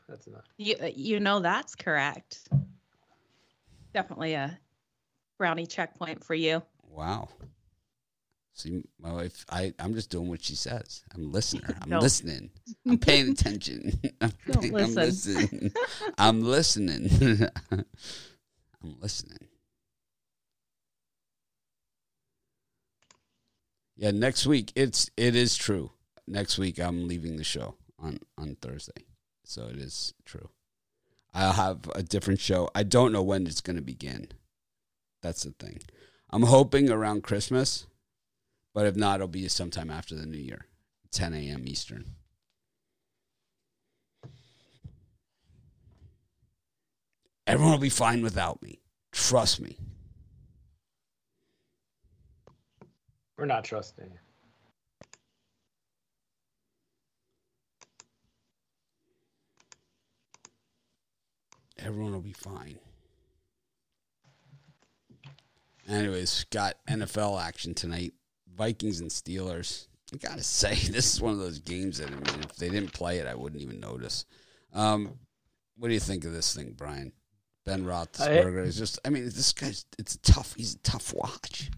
that's 0.08 0.26
enough. 0.26 0.44
You 0.56 0.76
you 0.94 1.20
know 1.20 1.40
that's 1.40 1.74
correct. 1.74 2.48
Definitely 3.94 4.34
a 4.34 4.58
brownie 5.38 5.66
checkpoint 5.66 6.24
for 6.24 6.34
you. 6.34 6.62
Wow. 6.82 7.28
See, 8.52 8.82
my 8.98 9.12
wife, 9.12 9.44
I, 9.50 9.74
I'm 9.78 9.92
just 9.92 10.08
doing 10.08 10.28
what 10.30 10.42
she 10.42 10.54
says. 10.54 11.02
I'm 11.14 11.30
listener. 11.30 11.76
I'm 11.82 11.90
Don't. 11.90 12.02
listening. 12.02 12.50
I'm 12.88 12.96
paying 12.98 13.30
attention. 13.30 14.00
I'm, 14.20 14.32
Don't 14.50 14.64
I'm 14.64 14.72
listen. 14.72 14.94
listening. 14.94 15.72
I'm 16.18 16.40
listening. 16.42 17.48
I'm 18.82 18.96
listening. 19.00 19.48
Yeah, 23.96 24.10
next 24.10 24.46
week 24.46 24.72
it's 24.74 25.10
it 25.16 25.34
is 25.34 25.56
true. 25.56 25.90
Next 26.26 26.58
week 26.58 26.78
I'm 26.78 27.08
leaving 27.08 27.36
the 27.36 27.44
show 27.44 27.76
on 27.98 28.20
on 28.38 28.56
Thursday. 28.60 29.04
So 29.44 29.68
it 29.68 29.76
is 29.76 30.12
true. 30.24 30.50
I'll 31.32 31.52
have 31.52 31.90
a 31.94 32.02
different 32.02 32.40
show. 32.40 32.70
I 32.74 32.82
don't 32.82 33.12
know 33.12 33.22
when 33.22 33.46
it's 33.46 33.60
going 33.60 33.76
to 33.76 33.82
begin. 33.82 34.28
That's 35.26 35.42
the 35.42 35.50
thing. 35.50 35.80
I'm 36.30 36.44
hoping 36.44 36.88
around 36.88 37.24
Christmas, 37.24 37.88
but 38.72 38.86
if 38.86 38.94
not, 38.94 39.16
it'll 39.16 39.26
be 39.26 39.48
sometime 39.48 39.90
after 39.90 40.14
the 40.14 40.24
new 40.24 40.38
year, 40.38 40.66
10 41.10 41.34
a.m. 41.34 41.64
Eastern. 41.66 42.14
Everyone 47.44 47.72
will 47.72 47.80
be 47.80 47.88
fine 47.88 48.22
without 48.22 48.62
me. 48.62 48.78
Trust 49.10 49.60
me. 49.60 49.76
We're 53.36 53.46
not 53.46 53.64
trusting 53.64 54.04
you. 54.04 54.18
Everyone 61.78 62.12
will 62.12 62.20
be 62.20 62.32
fine. 62.32 62.78
Anyways, 65.88 66.44
got 66.50 66.76
NFL 66.88 67.42
action 67.42 67.74
tonight. 67.74 68.14
Vikings 68.56 69.00
and 69.00 69.10
Steelers. 69.10 69.86
I 70.12 70.16
gotta 70.16 70.42
say, 70.42 70.74
this 70.74 71.14
is 71.14 71.20
one 71.20 71.32
of 71.32 71.38
those 71.38 71.58
games 71.58 71.98
that 71.98 72.08
I 72.08 72.14
mean, 72.14 72.42
if 72.42 72.56
they 72.56 72.68
didn't 72.68 72.92
play 72.92 73.18
it, 73.18 73.26
I 73.26 73.34
wouldn't 73.34 73.62
even 73.62 73.80
notice. 73.80 74.24
Um, 74.72 75.18
what 75.76 75.88
do 75.88 75.94
you 75.94 76.00
think 76.00 76.24
of 76.24 76.32
this 76.32 76.54
thing, 76.54 76.74
Brian? 76.76 77.12
Ben 77.64 77.84
Roethlisberger 77.84 78.64
is 78.64 78.76
just. 78.76 78.98
I 79.04 79.10
mean, 79.10 79.24
this 79.24 79.52
guy's. 79.52 79.84
It's 79.98 80.16
tough. 80.22 80.54
He's 80.56 80.74
a 80.74 80.78
tough 80.78 81.12
watch. 81.14 81.70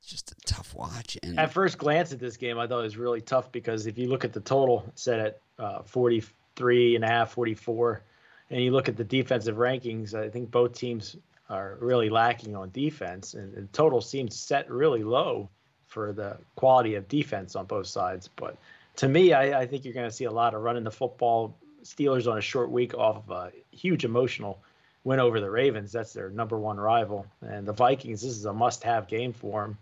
It's 0.00 0.10
just 0.10 0.32
a 0.32 0.34
tough 0.46 0.74
watch, 0.74 1.16
and 1.22 1.38
At 1.38 1.52
first 1.52 1.78
glance 1.78 2.12
at 2.12 2.18
this 2.18 2.36
game, 2.36 2.58
I 2.58 2.66
thought 2.66 2.80
it 2.80 2.84
was 2.84 2.96
really 2.96 3.22
tough 3.22 3.50
because 3.52 3.86
if 3.86 3.96
you 3.96 4.08
look 4.08 4.24
at 4.24 4.34
the 4.34 4.40
total 4.40 4.90
set 4.96 5.18
at 5.18 5.40
uh, 5.58 5.82
43 5.82 6.96
and 6.96 7.04
a 7.04 7.08
half, 7.08 7.32
44, 7.32 8.02
and 8.50 8.60
you 8.62 8.70
look 8.70 8.90
at 8.90 8.98
the 8.98 9.04
defensive 9.04 9.56
rankings, 9.56 10.12
I 10.12 10.28
think 10.28 10.50
both 10.50 10.74
teams 10.74 11.16
are 11.50 11.76
really 11.80 12.08
lacking 12.10 12.56
on 12.56 12.70
defense, 12.70 13.34
and 13.34 13.54
the 13.54 13.62
total 13.72 14.00
seems 14.00 14.34
set 14.38 14.70
really 14.70 15.02
low 15.02 15.48
for 15.86 16.12
the 16.12 16.36
quality 16.56 16.94
of 16.94 17.08
defense 17.08 17.54
on 17.54 17.66
both 17.66 17.86
sides. 17.86 18.28
But 18.36 18.56
to 18.96 19.08
me, 19.08 19.32
I, 19.32 19.60
I 19.60 19.66
think 19.66 19.84
you're 19.84 19.94
going 19.94 20.08
to 20.08 20.14
see 20.14 20.24
a 20.24 20.30
lot 20.32 20.54
of 20.54 20.62
running 20.62 20.84
the 20.84 20.90
football. 20.90 21.54
Steelers 21.84 22.30
on 22.30 22.38
a 22.38 22.40
short 22.40 22.70
week 22.70 22.94
off 22.94 23.16
of 23.16 23.30
a 23.30 23.52
huge 23.70 24.04
emotional 24.04 24.58
win 25.04 25.20
over 25.20 25.38
the 25.38 25.50
Ravens. 25.50 25.92
That's 25.92 26.14
their 26.14 26.30
number 26.30 26.58
one 26.58 26.78
rival. 26.78 27.26
And 27.42 27.66
the 27.66 27.74
Vikings, 27.74 28.22
this 28.22 28.30
is 28.32 28.46
a 28.46 28.52
must 28.52 28.82
have 28.84 29.06
game 29.06 29.34
for 29.34 29.62
them 29.62 29.78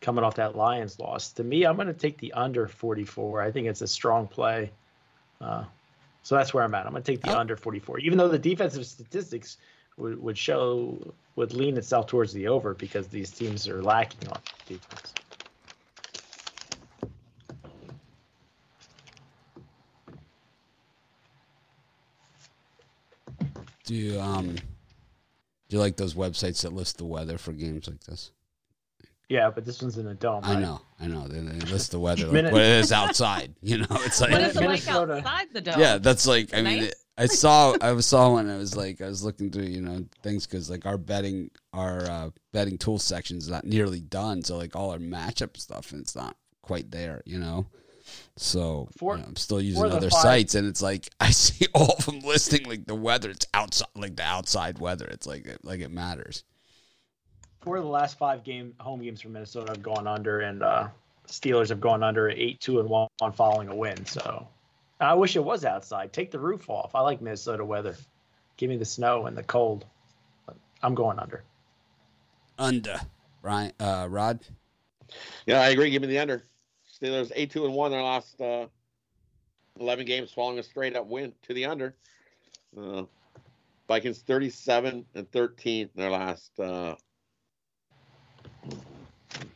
coming 0.00 0.22
off 0.22 0.36
that 0.36 0.54
Lions 0.56 1.00
loss. 1.00 1.32
To 1.32 1.44
me, 1.44 1.64
I'm 1.64 1.74
going 1.74 1.88
to 1.88 1.92
take 1.92 2.18
the 2.18 2.32
under 2.34 2.68
44. 2.68 3.42
I 3.42 3.50
think 3.50 3.66
it's 3.66 3.82
a 3.82 3.88
strong 3.88 4.28
play. 4.28 4.70
Uh, 5.40 5.64
so 6.22 6.36
that's 6.36 6.54
where 6.54 6.62
I'm 6.62 6.74
at. 6.74 6.86
I'm 6.86 6.92
going 6.92 7.02
to 7.02 7.12
take 7.12 7.22
the 7.22 7.34
Oh. 7.34 7.38
under 7.38 7.56
44, 7.56 7.98
even 8.00 8.16
though 8.16 8.28
the 8.28 8.38
defensive 8.38 8.86
statistics 8.86 9.56
would, 9.96 10.20
would 10.22 10.38
show, 10.38 10.98
would 11.36 11.52
lean 11.54 11.76
itself 11.76 12.06
towards 12.06 12.32
the 12.32 12.48
over 12.48 12.74
because 12.74 13.08
these 13.08 13.30
teams 13.30 13.68
are 13.68 13.82
lacking 13.82 14.28
on 14.28 14.40
defense. 14.66 15.14
do 23.84 23.94
you 23.94 24.20
um, 24.20 24.54
do 24.54 24.60
you 25.76 25.78
like 25.78 25.96
those 25.96 26.14
websites 26.14 26.62
that 26.62 26.72
list 26.72 26.98
the 26.98 27.04
weather 27.04 27.38
for 27.38 27.52
games 27.52 27.86
like 27.88 28.00
this? 28.04 28.30
Yeah, 29.28 29.50
but 29.50 29.64
this 29.64 29.80
one's 29.80 29.96
in 29.96 30.06
a 30.06 30.14
dome. 30.14 30.44
I 30.44 30.54
right? 30.54 30.60
know, 30.62 30.80
I 31.00 31.06
know. 31.06 31.26
They, 31.26 31.40
they 31.40 31.66
list 31.70 31.90
the 31.90 31.98
weather 31.98 32.24
like 32.24 32.32
Minute- 32.32 32.52
what 32.52 32.60
it 32.62 32.68
is 32.68 32.92
outside. 32.92 33.54
You 33.62 33.78
know, 33.78 33.86
it's 33.90 34.20
like 34.20 34.30
What 34.30 34.42
is 34.42 34.48
it 34.56 34.60
like 34.60 34.68
Minnesota- 34.68 35.14
outside 35.16 35.46
the 35.52 35.60
dome? 35.60 35.80
yeah, 35.80 35.98
that's 35.98 36.26
like 36.26 36.52
I 36.54 36.62
mean, 36.62 36.80
Nice. 36.80 36.88
it, 36.90 36.94
I 37.16 37.26
saw 37.26 37.76
I 37.80 37.98
saw 38.00 38.32
one. 38.32 38.50
I 38.50 38.56
was 38.56 38.76
like 38.76 39.00
I 39.00 39.06
was 39.06 39.22
looking 39.22 39.50
through 39.50 39.64
you 39.64 39.80
know 39.80 40.04
things 40.22 40.46
because 40.46 40.68
like 40.68 40.84
our 40.86 40.98
betting 40.98 41.50
our 41.72 42.02
uh, 42.10 42.30
betting 42.52 42.78
tool 42.78 42.98
section 42.98 43.38
is 43.38 43.48
not 43.48 43.64
nearly 43.64 44.00
done. 44.00 44.42
So 44.42 44.56
like 44.56 44.74
all 44.74 44.90
our 44.90 44.98
matchup 44.98 45.56
stuff 45.56 45.92
and 45.92 46.00
it's 46.00 46.16
not 46.16 46.36
quite 46.62 46.90
there. 46.90 47.22
You 47.24 47.38
know. 47.38 47.66
So 48.36 48.88
For- 48.98 49.16
you 49.16 49.22
know, 49.22 49.28
I'm 49.28 49.36
still 49.36 49.60
using 49.60 49.84
other 49.84 50.10
five- 50.10 50.20
sites, 50.20 50.54
and 50.54 50.66
it's 50.66 50.82
like 50.82 51.08
I 51.20 51.30
see 51.30 51.66
all 51.74 51.94
of 51.98 52.04
them 52.06 52.20
listing 52.20 52.64
like 52.64 52.86
the 52.86 52.94
weather. 52.94 53.30
It's 53.30 53.46
outside, 53.54 53.88
like 53.94 54.16
the 54.16 54.24
outside 54.24 54.78
weather. 54.78 55.06
It's 55.06 55.26
like 55.26 55.46
it, 55.46 55.64
like 55.64 55.80
it 55.80 55.90
matters. 55.90 56.44
Four 57.60 57.76
of 57.76 57.84
the 57.84 57.88
last 57.88 58.18
five 58.18 58.44
game 58.44 58.74
home 58.78 59.02
games 59.02 59.22
for 59.22 59.28
Minnesota 59.28 59.72
have 59.72 59.82
gone 59.82 60.06
under, 60.06 60.40
and 60.40 60.62
uh, 60.62 60.88
Steelers 61.28 61.70
have 61.70 61.80
gone 61.80 62.02
under 62.02 62.28
eight 62.28 62.60
two 62.60 62.80
and 62.80 62.88
one 62.88 63.08
following 63.32 63.68
a 63.68 63.74
win. 63.74 64.04
So 64.04 64.46
I 65.00 65.14
wish 65.14 65.36
it 65.36 65.44
was 65.44 65.64
outside. 65.64 66.12
Take 66.12 66.30
the 66.30 66.38
roof 66.38 66.70
off. 66.70 66.94
I 66.94 67.00
like 67.00 67.20
Minnesota 67.20 67.64
weather. 67.64 67.96
Give 68.56 68.70
me 68.70 68.76
the 68.76 68.84
snow 68.84 69.26
and 69.26 69.36
the 69.36 69.42
cold. 69.42 69.84
But 70.46 70.56
I'm 70.82 70.94
going 70.94 71.18
under. 71.18 71.42
Under 72.58 73.00
Brian 73.42 73.72
uh, 73.80 74.06
Rod. 74.08 74.40
Yeah, 75.46 75.60
I 75.60 75.68
agree. 75.68 75.90
Give 75.90 76.02
me 76.02 76.08
the 76.08 76.18
under. 76.18 76.42
Steelers 76.90 77.32
eight 77.34 77.50
two 77.50 77.64
and 77.64 77.74
one 77.74 77.90
their 77.90 78.02
last 78.02 78.40
uh, 78.40 78.66
eleven 79.80 80.06
games, 80.06 80.30
following 80.30 80.58
a 80.58 80.62
straight 80.62 80.94
up 80.94 81.06
win 81.06 81.32
to 81.42 81.54
the 81.54 81.64
under. 81.64 81.94
Uh, 82.78 83.02
Vikings 83.88 84.20
thirty 84.20 84.48
seven 84.48 85.04
and 85.14 85.30
thirteen 85.32 85.90
in 85.94 86.00
their 86.00 86.10
last. 86.10 86.52
Uh, 86.58 86.94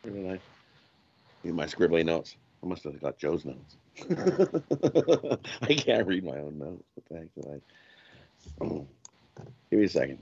where 0.03 0.13
did 0.13 0.33
I? 0.33 0.41
In 1.45 1.55
my 1.55 1.67
scribbly 1.67 2.05
notes. 2.05 2.37
I 2.63 2.67
must 2.67 2.83
have 2.83 3.01
got 3.01 3.19
Joe's 3.19 3.45
notes. 3.45 3.77
I 5.63 5.75
can't 5.75 6.07
read 6.07 6.25
my 6.25 6.39
own 6.39 6.59
notes. 6.59 6.85
What 6.95 7.07
the 7.09 7.17
heck 7.17 7.35
did 7.35 7.47
I? 7.47 8.65
Oh. 8.65 8.87
Give 9.71 9.81
me 9.81 9.87
a 9.87 9.89
second. 9.89 10.19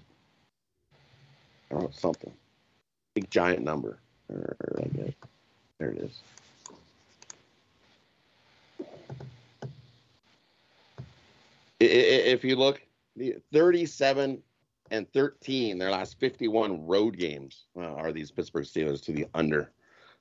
I 1.70 1.74
wrote 1.74 1.94
something. 1.94 2.32
Big 3.14 3.30
giant 3.30 3.62
number. 3.62 3.98
There 4.28 4.56
it 5.80 5.98
is. 5.98 6.20
If 11.78 12.44
you 12.44 12.56
look, 12.56 12.82
the 13.16 13.36
37 13.52 14.42
and 14.90 15.12
13, 15.12 15.78
their 15.78 15.90
last 15.90 16.18
51 16.18 16.86
road 16.86 17.18
games 17.18 17.64
uh, 17.76 17.82
are 17.82 18.12
these 18.12 18.30
Pittsburgh 18.30 18.64
Steelers 18.64 19.02
to 19.04 19.12
the 19.12 19.26
under. 19.34 19.70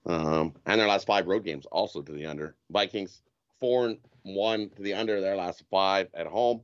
Um, 0.06 0.54
and 0.66 0.80
their 0.80 0.88
last 0.88 1.08
five 1.08 1.28
road 1.28 1.44
games 1.44 1.66
also 1.68 2.02
to 2.02 2.12
the 2.12 2.26
under. 2.26 2.56
Vikings, 2.70 3.22
four 3.60 3.88
and 3.88 3.98
one 4.24 4.70
to 4.70 4.82
the 4.82 4.94
under, 4.94 5.22
their 5.22 5.36
last 5.36 5.64
five 5.70 6.10
at 6.14 6.28
home. 6.28 6.62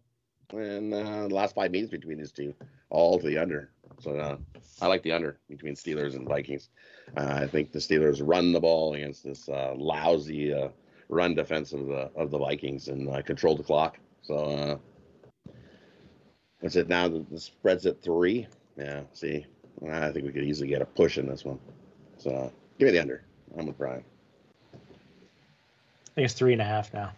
And 0.52 0.94
uh, 0.94 1.28
the 1.28 1.36
last 1.36 1.56
five 1.56 1.72
meetings 1.72 1.92
between 1.92 2.18
these 2.18 2.32
two, 2.32 2.54
all 2.90 3.20
to 3.20 3.26
the 3.26 3.38
under. 3.38 3.72
So 4.00 4.18
uh, 4.18 4.38
I 4.82 4.88
like 4.88 5.04
the 5.04 5.12
under 5.14 5.38
between 5.48 5.76
Steelers 5.76 6.16
and 6.16 6.28
Vikings. 6.28 6.70
Uh, 7.16 7.40
I 7.42 7.48
think 7.48 7.72
the 7.72 7.80
Steelers 7.80 8.22
run 8.24 8.52
the 8.52 8.60
ball 8.60 8.94
against 8.96 9.24
this 9.24 9.48
uh, 9.48 9.74
lousy 9.78 10.54
uh, 10.54 10.70
run 11.10 11.36
defense 11.36 11.74
of 11.74 11.88
the 11.88 12.10
of 12.16 12.32
the 12.32 12.38
Vikings 12.38 12.88
and 12.88 13.10
uh, 13.10 13.22
control 13.22 13.56
the 13.56 13.64
clock. 13.64 14.00
So 14.24 14.82
what's 16.62 16.76
it 16.76 16.90
now? 16.90 17.08
The, 17.08 17.26
the 17.30 17.40
spread's 17.40 17.86
at 17.86 18.02
three, 18.02 18.48
Yeah. 18.78 19.02
See, 19.14 19.46
I 19.90 20.12
think 20.12 20.26
we 20.26 20.32
could 20.32 20.44
easily 20.44 20.68
get 20.68 20.82
a 20.82 20.86
push 20.86 21.18
in 21.18 21.28
this 21.28 21.46
one. 21.46 21.60
So 22.18 22.52
give 22.78 22.88
me 22.88 22.92
the 22.92 23.02
under. 23.02 23.24
I'm 23.58 23.68
with 23.68 23.78
Brian. 23.78 24.04
I 26.12 26.16
think 26.16 26.26
it's 26.26 26.34
three 26.34 26.54
and 26.54 26.62
a 26.62 26.66
half 26.66 26.94
now. 26.94 27.12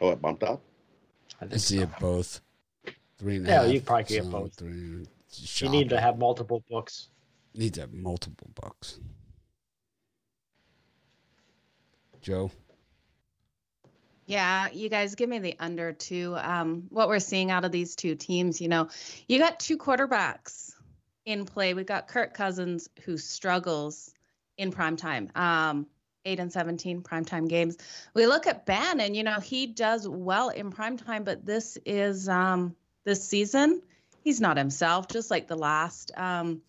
Oh, 0.00 0.10
it 0.10 0.20
bumped 0.20 0.42
up. 0.42 0.60
I 1.40 1.46
I 1.46 1.48
think 1.48 1.60
see 1.60 1.78
so. 1.78 1.82
it 1.84 1.88
both. 1.98 2.40
Three 3.18 3.36
and 3.36 3.46
a 3.46 3.50
Yeah, 3.50 3.64
you 3.64 3.80
probably 3.80 4.04
could 4.04 4.22
get 4.22 4.30
both. 4.30 4.54
Three, 4.54 5.06
You 5.56 5.68
need 5.68 5.88
to 5.88 6.00
have 6.00 6.18
multiple 6.18 6.62
books. 6.70 7.08
need 7.54 7.74
to 7.74 7.80
have 7.82 7.92
multiple 7.92 8.50
books. 8.54 9.00
Joe, 12.20 12.50
Yeah, 14.26 14.68
you 14.72 14.88
guys 14.88 15.14
give 15.14 15.28
me 15.28 15.38
the 15.38 15.56
under 15.60 15.92
two. 15.92 16.36
Um, 16.36 16.86
what 16.90 17.08
we're 17.08 17.20
seeing 17.20 17.50
out 17.52 17.64
of 17.64 17.70
these 17.72 17.94
two 17.94 18.16
teams, 18.16 18.60
you 18.60 18.66
know, 18.68 18.88
you 19.28 19.38
got 19.38 19.60
two 19.60 19.78
quarterbacks 19.78 20.74
in 21.24 21.44
play. 21.44 21.74
We 21.74 21.84
got 21.84 22.08
Kirk 22.08 22.34
Cousins 22.34 22.88
who 23.04 23.16
struggles 23.16 24.12
in 24.58 24.72
prime 24.72 24.96
time. 24.96 25.30
Um, 25.36 25.86
eight 26.26 26.40
and 26.40 26.52
17 26.52 27.02
primetime 27.02 27.48
games. 27.48 27.78
We 28.12 28.26
look 28.26 28.46
at 28.46 28.66
Bannon, 28.66 29.14
you 29.14 29.22
know, 29.22 29.40
he 29.40 29.66
does 29.66 30.06
well 30.06 30.50
in 30.50 30.70
prime 30.70 30.98
time, 30.98 31.24
but 31.24 31.46
this 31.46 31.78
is 31.86 32.28
um 32.28 32.76
this 33.04 33.26
season, 33.26 33.80
he's 34.22 34.40
not 34.40 34.56
himself, 34.56 35.08
just 35.08 35.30
like 35.30 35.46
the 35.46 35.56
last. 35.56 36.10
Um, 36.16 36.60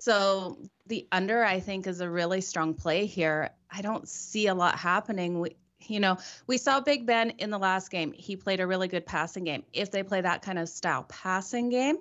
so 0.00 0.58
the 0.86 1.08
under, 1.10 1.42
I 1.42 1.60
think, 1.60 1.86
is 1.86 2.00
a 2.00 2.08
really 2.08 2.42
strong 2.42 2.74
play 2.74 3.06
here. 3.06 3.50
I 3.70 3.82
don't 3.82 4.06
see 4.06 4.46
a 4.46 4.54
lot 4.54 4.78
happening. 4.78 5.40
We, 5.40 5.56
you 5.86 6.00
know, 6.00 6.18
we 6.46 6.58
saw 6.58 6.80
Big 6.80 7.06
Ben 7.06 7.30
in 7.38 7.50
the 7.50 7.58
last 7.58 7.90
game. 7.90 8.12
He 8.12 8.36
played 8.36 8.60
a 8.60 8.66
really 8.66 8.88
good 8.88 9.06
passing 9.06 9.44
game. 9.44 9.62
If 9.72 9.90
they 9.90 10.02
play 10.02 10.20
that 10.20 10.42
kind 10.42 10.58
of 10.58 10.68
style 10.68 11.04
passing 11.04 11.68
game, 11.70 11.98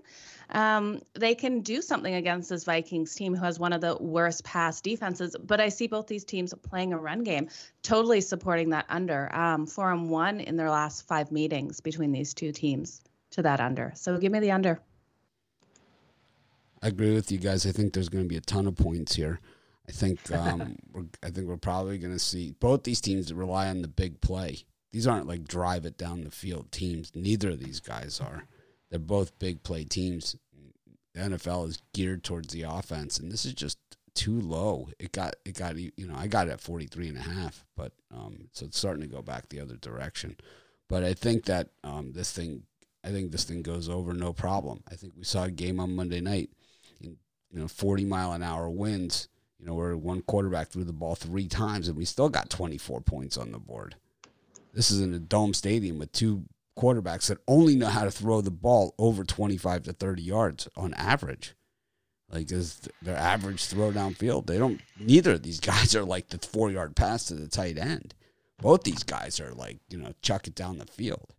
um, 0.49 1.01
they 1.13 1.35
can 1.35 1.61
do 1.61 1.81
something 1.81 2.15
against 2.15 2.49
this 2.49 2.63
Vikings 2.63 3.13
team 3.13 3.35
who 3.35 3.43
has 3.43 3.59
one 3.59 3.73
of 3.73 3.81
the 3.81 3.95
worst 3.97 4.43
pass 4.43 4.81
defenses. 4.81 5.35
But 5.41 5.61
I 5.61 5.69
see 5.69 5.87
both 5.87 6.07
these 6.07 6.23
teams 6.23 6.53
playing 6.53 6.93
a 6.93 6.97
run 6.97 7.23
game, 7.23 7.49
totally 7.83 8.21
supporting 8.21 8.69
that 8.71 8.85
under. 8.89 9.33
Um, 9.33 9.65
four 9.65 9.91
and 9.91 10.09
one 10.09 10.39
in 10.39 10.57
their 10.57 10.71
last 10.71 11.07
five 11.07 11.31
meetings 11.31 11.79
between 11.79 12.11
these 12.11 12.33
two 12.33 12.51
teams 12.51 13.01
to 13.31 13.41
that 13.43 13.59
under. 13.59 13.93
So 13.95 14.17
give 14.17 14.31
me 14.31 14.39
the 14.39 14.51
under. 14.51 14.79
I 16.81 16.89
agree 16.89 17.13
with 17.13 17.31
you 17.31 17.37
guys. 17.37 17.65
I 17.65 17.71
think 17.71 17.93
there's 17.93 18.09
going 18.09 18.23
to 18.23 18.27
be 18.27 18.37
a 18.37 18.41
ton 18.41 18.67
of 18.67 18.75
points 18.75 19.15
here. 19.15 19.39
I 19.87 19.91
think 19.91 20.31
um, 20.31 20.75
we're, 20.91 21.05
I 21.23 21.29
think 21.29 21.47
we're 21.47 21.57
probably 21.57 21.97
going 21.97 22.13
to 22.13 22.19
see 22.19 22.51
both 22.59 22.83
these 22.83 23.01
teams 23.01 23.33
rely 23.33 23.67
on 23.69 23.81
the 23.81 23.87
big 23.87 24.21
play. 24.21 24.65
These 24.91 25.07
aren't 25.07 25.27
like 25.27 25.47
drive 25.47 25.85
it 25.85 25.97
down 25.97 26.23
the 26.23 26.31
field 26.31 26.71
teams. 26.71 27.11
Neither 27.15 27.51
of 27.51 27.59
these 27.59 27.79
guys 27.79 28.19
are. 28.21 28.45
They're 28.89 28.99
both 28.99 29.37
big 29.39 29.63
play 29.63 29.83
teams. 29.83 30.35
The 31.13 31.21
NFL 31.21 31.67
is 31.67 31.81
geared 31.93 32.23
towards 32.23 32.53
the 32.53 32.63
offense, 32.63 33.17
and 33.17 33.31
this 33.31 33.45
is 33.45 33.53
just 33.53 33.77
too 34.13 34.39
low. 34.39 34.89
It 34.99 35.11
got 35.11 35.35
it 35.45 35.57
got 35.57 35.77
you 35.77 35.91
know 35.97 36.15
I 36.15 36.27
got 36.27 36.47
it 36.47 36.51
at 36.51 36.61
43 36.61 37.09
and 37.09 37.17
a 37.17 37.21
half, 37.21 37.65
but 37.75 37.91
um, 38.13 38.49
so 38.51 38.65
it's 38.65 38.77
starting 38.77 39.01
to 39.01 39.07
go 39.07 39.21
back 39.21 39.49
the 39.49 39.59
other 39.59 39.75
direction. 39.75 40.37
But 40.87 41.03
I 41.03 41.13
think 41.13 41.45
that 41.45 41.69
um, 41.83 42.13
this 42.13 42.31
thing 42.31 42.63
I 43.03 43.09
think 43.09 43.31
this 43.31 43.43
thing 43.43 43.61
goes 43.61 43.89
over 43.89 44.13
no 44.13 44.33
problem. 44.33 44.83
I 44.91 44.95
think 44.95 45.13
we 45.15 45.23
saw 45.23 45.43
a 45.43 45.51
game 45.51 45.79
on 45.79 45.95
Monday 45.95 46.19
night 46.19 46.49
in 46.99 47.17
you 47.51 47.59
know 47.59 47.67
40 47.67 48.05
mile 48.05 48.33
an 48.33 48.43
hour 48.43 48.69
winds, 48.69 49.27
you 49.59 49.65
know, 49.65 49.73
where 49.73 49.97
one 49.97 50.21
quarterback 50.21 50.69
threw 50.69 50.83
the 50.83 50.93
ball 50.93 51.15
three 51.15 51.47
times 51.47 51.87
and 51.87 51.97
we 51.97 52.05
still 52.05 52.29
got 52.29 52.49
24 52.49 53.01
points 53.01 53.37
on 53.37 53.51
the 53.51 53.59
board. 53.59 53.95
This 54.73 54.91
is 54.91 55.01
in 55.01 55.13
a 55.13 55.19
dome 55.19 55.53
stadium 55.53 55.99
with 55.99 56.11
two 56.11 56.43
quarterbacks 56.77 57.27
that 57.27 57.39
only 57.47 57.75
know 57.75 57.87
how 57.87 58.03
to 58.03 58.11
throw 58.11 58.41
the 58.41 58.51
ball 58.51 58.93
over 58.99 59.23
25 59.23 59.83
to 59.83 59.93
30 59.93 60.21
yards 60.21 60.67
on 60.75 60.93
average. 60.93 61.55
Like 62.29 62.51
is 62.51 62.81
their 63.01 63.15
average 63.15 63.65
throw 63.65 63.91
downfield. 63.91 64.47
They 64.47 64.57
don't 64.57 64.81
neither 64.99 65.33
of 65.33 65.43
these 65.43 65.59
guys 65.61 65.95
are 65.95 66.03
like 66.03 66.29
the 66.29 66.37
4-yard 66.37 66.95
pass 66.95 67.25
to 67.25 67.33
the 67.33 67.47
tight 67.47 67.77
end. 67.77 68.13
Both 68.59 68.83
these 68.83 69.03
guys 69.03 69.39
are 69.39 69.53
like, 69.53 69.79
you 69.89 69.97
know, 69.97 70.13
chuck 70.21 70.47
it 70.47 70.55
down 70.55 70.77
the 70.77 70.85
field. 70.85 71.33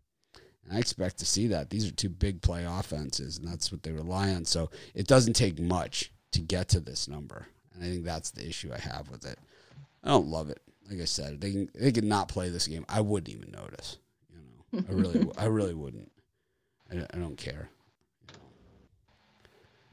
And 0.64 0.76
I 0.76 0.80
expect 0.80 1.18
to 1.18 1.26
see 1.26 1.48
that. 1.48 1.70
These 1.70 1.88
are 1.88 1.92
two 1.92 2.08
big 2.08 2.42
play 2.42 2.64
offenses, 2.64 3.38
and 3.38 3.48
that's 3.48 3.72
what 3.72 3.82
they 3.82 3.90
rely 3.90 4.32
on. 4.32 4.44
So 4.44 4.70
it 4.94 5.06
doesn't 5.08 5.32
take 5.32 5.58
much 5.58 6.12
to 6.32 6.40
get 6.40 6.68
to 6.68 6.80
this 6.80 7.08
number. 7.08 7.48
And 7.78 7.88
I 7.88 7.92
think 7.92 8.04
that's 8.04 8.30
the 8.30 8.46
issue 8.46 8.72
I 8.72 8.78
have 8.78 9.08
with 9.10 9.24
it. 9.24 9.38
I 10.02 10.08
don't 10.08 10.26
love 10.26 10.50
it. 10.50 10.60
Like 10.90 11.00
I 11.00 11.04
said, 11.04 11.40
they 11.40 11.68
they 11.74 11.92
could 11.92 12.04
not 12.04 12.28
play 12.28 12.48
this 12.48 12.66
game. 12.66 12.84
I 12.88 13.00
wouldn't 13.00 13.34
even 13.34 13.50
notice. 13.50 13.98
You 14.32 14.38
know, 14.40 14.84
I 14.88 14.92
really 14.92 15.30
I 15.38 15.44
really 15.46 15.74
wouldn't. 15.74 16.10
I, 16.90 17.06
I 17.12 17.18
don't 17.18 17.36
care. 17.36 17.70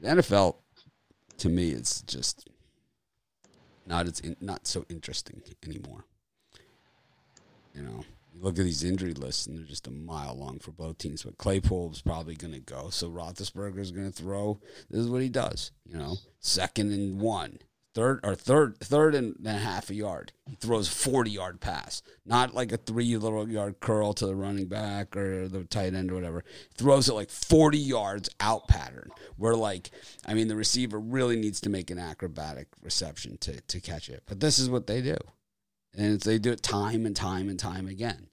You 0.00 0.06
know. 0.08 0.16
The 0.16 0.22
NFL, 0.22 0.56
to 1.38 1.48
me, 1.48 1.70
is 1.70 2.02
just 2.06 2.48
not 3.86 4.06
it's 4.06 4.20
in, 4.20 4.36
not 4.40 4.66
so 4.66 4.84
interesting 4.88 5.42
anymore. 5.64 6.04
You 7.74 7.82
know, 7.82 8.04
you 8.32 8.42
look 8.42 8.58
at 8.58 8.64
these 8.64 8.84
injury 8.84 9.14
lists 9.14 9.46
and 9.46 9.56
they're 9.58 9.66
just 9.66 9.86
a 9.86 9.90
mile 9.90 10.34
long 10.36 10.58
for 10.58 10.72
both 10.72 10.98
teams. 10.98 11.22
But 11.22 11.38
Claypool's 11.38 12.02
probably 12.02 12.34
going 12.34 12.54
to 12.54 12.60
go. 12.60 12.90
So 12.90 13.10
Roethlisberger's 13.10 13.92
going 13.92 14.10
to 14.10 14.16
throw. 14.16 14.60
This 14.90 15.00
is 15.00 15.10
what 15.10 15.22
he 15.22 15.28
does. 15.28 15.72
You 15.84 15.98
know, 15.98 16.16
second 16.40 16.92
and 16.92 17.20
one, 17.20 17.58
third 17.96 18.20
or 18.22 18.36
third, 18.36 18.78
third 18.78 19.16
and 19.16 19.34
a 19.44 19.54
half 19.54 19.90
a 19.90 19.94
yard. 19.94 20.30
He 20.48 20.54
throws 20.54 20.86
forty 20.86 21.32
yard 21.32 21.60
pass, 21.60 22.02
not 22.24 22.54
like 22.54 22.70
a 22.70 22.76
three 22.76 23.16
little 23.16 23.48
yard 23.48 23.80
curl 23.80 24.12
to 24.12 24.26
the 24.26 24.36
running 24.36 24.66
back 24.66 25.16
or 25.16 25.48
the 25.48 25.64
tight 25.64 25.94
end 25.94 26.12
or 26.12 26.14
whatever. 26.14 26.44
He 26.68 26.74
Throws 26.76 27.08
it 27.08 27.14
like 27.14 27.30
forty 27.30 27.78
yards 27.78 28.30
out 28.38 28.68
pattern. 28.68 29.10
Where 29.36 29.56
like, 29.56 29.90
I 30.24 30.34
mean, 30.34 30.46
the 30.46 30.54
receiver 30.54 31.00
really 31.00 31.36
needs 31.36 31.60
to 31.62 31.70
make 31.70 31.90
an 31.90 31.98
acrobatic 31.98 32.68
reception 32.80 33.38
to 33.38 33.60
to 33.60 33.80
catch 33.80 34.08
it. 34.08 34.22
But 34.26 34.38
this 34.38 34.60
is 34.60 34.70
what 34.70 34.86
they 34.86 35.02
do 35.02 35.16
and 35.96 36.20
they 36.20 36.38
do 36.38 36.52
it 36.52 36.62
time 36.62 37.06
and 37.06 37.16
time 37.16 37.48
and 37.48 37.58
time 37.58 37.88
again. 37.88 38.28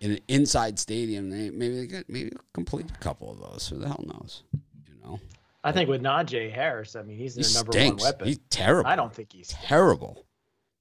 In 0.00 0.12
an 0.12 0.20
inside 0.28 0.78
stadium, 0.78 1.30
they 1.30 1.50
maybe 1.50 1.76
they 1.76 1.86
get 1.86 2.08
maybe 2.08 2.32
complete 2.54 2.90
a 2.90 2.98
couple 2.98 3.30
of 3.30 3.38
those. 3.38 3.68
Who 3.68 3.78
the 3.78 3.88
hell 3.88 4.04
knows? 4.06 4.42
You 4.52 4.94
know, 5.02 5.20
I 5.64 5.72
think 5.72 5.88
with 5.88 6.02
Najee 6.02 6.52
Harris, 6.52 6.96
I 6.96 7.02
mean, 7.02 7.16
he's 7.16 7.34
he 7.36 7.42
their 7.42 7.54
number 7.54 7.72
stinks. 7.72 8.02
one 8.02 8.08
weapon. 8.12 8.26
He's 8.28 8.40
terrible. 8.50 8.90
I 8.90 8.96
don't 8.96 9.14
think 9.14 9.32
he's 9.32 9.48
terrible, 9.48 10.26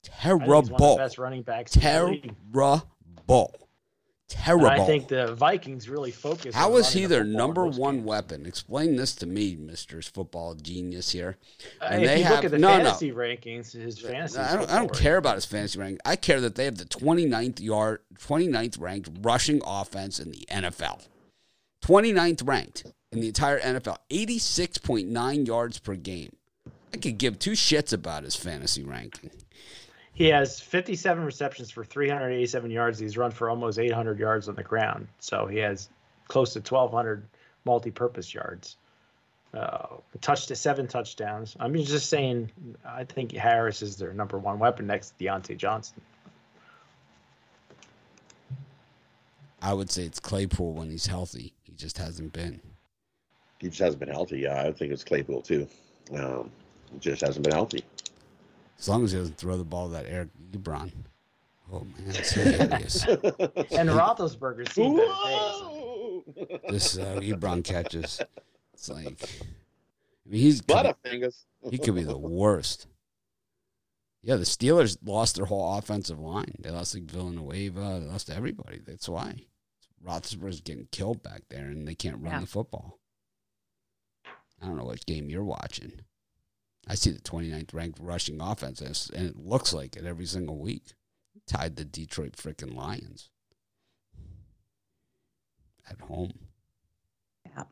I 0.08 0.10
think 0.30 0.42
he's 0.42 0.50
one 0.50 0.58
of 0.58 0.66
the 0.66 0.78
terrible, 0.78 0.98
best 0.98 1.18
running 1.18 1.42
backs. 1.44 1.72
terrible, 1.72 2.36
terrible. 4.28 4.68
And 4.70 4.82
I 4.82 4.86
think 4.86 5.08
the 5.08 5.36
Vikings 5.36 5.88
really 5.90 6.10
focus. 6.12 6.56
How 6.56 6.74
on 6.74 6.94
he 6.94 7.06
their 7.06 7.24
number 7.24 7.66
one 7.68 7.98
games. 7.98 8.08
weapon? 8.08 8.46
Explain 8.46 8.96
this 8.96 9.14
to 9.16 9.26
me, 9.28 9.56
Mister 9.56 10.02
Football 10.02 10.56
Genius 10.56 11.12
here. 11.12 11.38
Uh, 11.82 11.86
And 11.92 12.04
if 12.04 12.10
they 12.10 12.18
you 12.20 12.24
have 12.24 12.36
look 12.38 12.46
at 12.46 12.52
the 12.52 12.58
no, 12.58 12.78
no. 12.82 12.92
rankings, 13.14 13.74
his 13.74 14.00
fantasy. 14.00 14.40
I 14.40 14.56
don't, 14.56 14.70
I 14.72 14.80
don't 14.80 14.94
care 14.98 15.18
about 15.18 15.36
his 15.36 15.46
fantasy 15.46 15.78
rank. 15.80 16.00
I 16.06 16.16
care 16.16 16.42
that 16.42 16.56
they 16.56 16.66
have 16.66 16.78
the 16.78 16.86
29th 16.86 17.60
yard, 17.60 18.00
29th 18.16 18.80
ranked 18.80 19.10
rushing 19.22 19.62
offense 19.66 20.20
in 20.20 20.32
the 20.32 20.46
NFL. 20.50 21.08
29th 21.84 22.48
ranked 22.48 22.86
in 23.12 23.20
the 23.20 23.28
entire 23.28 23.60
NFL, 23.60 23.98
86.9 24.10 25.48
yards 25.48 25.80
per 25.80 25.96
game. 25.96 26.36
I 26.94 26.98
could 26.98 27.18
give 27.18 27.40
two 27.40 27.52
shits 27.52 27.94
about 27.94 28.24
his 28.24 28.36
fantasy 28.36 28.84
ranking. 28.84 29.32
He 30.14 30.28
has 30.28 30.60
57 30.60 31.24
receptions 31.24 31.72
for 31.72 31.84
387 31.84 32.70
yards. 32.72 33.00
He's 33.00 33.18
run 33.18 33.32
for 33.32 33.50
almost 33.50 33.80
800 33.80 34.20
yards 34.20 34.50
on 34.50 34.56
the 34.56 34.64
ground. 34.64 35.08
So 35.20 35.46
he 35.46 35.58
has 35.60 35.90
close 36.28 36.54
to 36.54 36.60
1,200 36.60 37.26
multi-purpose 37.66 38.34
yards. 38.34 38.78
Uh, 39.54 39.98
touched 40.22 40.48
to 40.48 40.56
seven 40.56 40.88
touchdowns. 40.88 41.58
I'm 41.60 41.76
just 41.76 42.10
saying. 42.10 42.52
I 42.86 43.04
think 43.04 43.34
Harris 43.34 43.82
is 43.82 43.98
their 43.98 44.14
number 44.14 44.38
one 44.38 44.60
weapon 44.60 44.88
next 44.88 45.18
to 45.18 45.26
Diontae 45.26 45.58
Johnson. 45.58 46.00
I 49.62 49.74
would 49.74 49.92
say 49.92 50.04
it's 50.04 50.22
Claypool 50.22 50.74
when 50.74 50.90
he's 50.90 51.08
healthy. 51.08 51.54
He 51.64 51.74
just 51.74 51.98
hasn't 51.98 52.32
been. 52.32 52.62
He 53.62 53.68
just 53.68 53.80
hasn't 53.80 54.00
been 54.00 54.10
healthy. 54.10 54.40
Yeah, 54.40 54.62
I 54.64 54.72
think 54.72 54.92
it's 54.92 55.04
Claypool 55.04 55.44
too. 55.44 55.68
Um, 56.14 56.50
he 56.92 57.00
just 57.00 57.22
hasn't 57.22 57.44
been 57.46 57.54
healthy. 57.54 57.84
As 58.80 58.90
long 58.90 59.04
as 59.04 59.12
he 59.12 59.20
doesn't 59.20 59.38
throw 59.38 59.56
the 59.58 59.64
ball 59.64 59.88
to 59.88 59.94
that 59.94 60.06
Eric 60.08 60.30
Ebron. 60.52 60.92
Oh 61.72 61.82
man, 61.82 61.94
it's 62.10 62.32
hideous. 62.32 63.06
And 63.78 63.90
Roethlisberger's 63.90 64.74
seen 64.74 64.98
better 64.98 65.08
days. 66.50 66.60
this 66.70 66.98
uh, 66.98 67.20
Ebron 67.22 67.64
catches. 67.64 68.20
It's 68.74 68.90
like, 68.90 69.22
I 70.26 70.30
mean, 70.30 70.42
he's 70.42 70.60
could 70.62 70.68
be- 70.68 70.74
Butterfingers. 70.74 71.46
he 71.70 71.78
could 71.78 71.96
be 71.96 72.04
the 72.04 72.18
worst. 72.18 72.88
Yeah, 74.24 74.36
the 74.36 74.44
Steelers 74.44 74.98
lost 75.06 75.36
their 75.36 75.46
whole 75.46 75.78
offensive 75.78 76.20
line. 76.20 76.54
They 76.60 76.70
lost 76.72 76.94
like 76.94 77.04
Villanueva. 77.04 78.00
They 78.02 78.08
lost 78.08 78.30
everybody. 78.30 78.80
That's 78.86 79.08
why 79.08 79.46
Roethlisberger's 80.06 80.62
getting 80.62 80.88
killed 80.92 81.24
back 81.24 81.44
there, 81.50 81.66
and 81.68 81.88
they 81.88 81.96
can't 81.96 82.18
run 82.22 82.34
Yeah. 82.34 82.40
the 82.42 82.48
football. 82.48 82.98
I 84.62 84.68
don't 84.68 84.78
know 84.78 84.86
what 84.86 85.06
game 85.06 85.30
you're 85.30 85.44
watching. 85.44 86.02
I 86.88 86.96
see 86.96 87.12
the 87.12 87.20
29th 87.22 87.74
ranked 87.74 88.00
rushing 88.02 88.42
offense, 88.42 88.82
and 88.82 89.28
it 89.28 89.38
looks 89.38 89.74
like 89.74 89.96
it 89.96 90.06
every 90.06 90.26
single 90.26 90.58
week. 90.58 90.94
Tied 91.48 91.76
the 91.76 91.86
Detroit 91.86 92.34
freaking 92.34 92.76
Lions 92.76 93.30
at 95.90 96.00
home. 96.02 96.32
Yeah. 97.46 97.64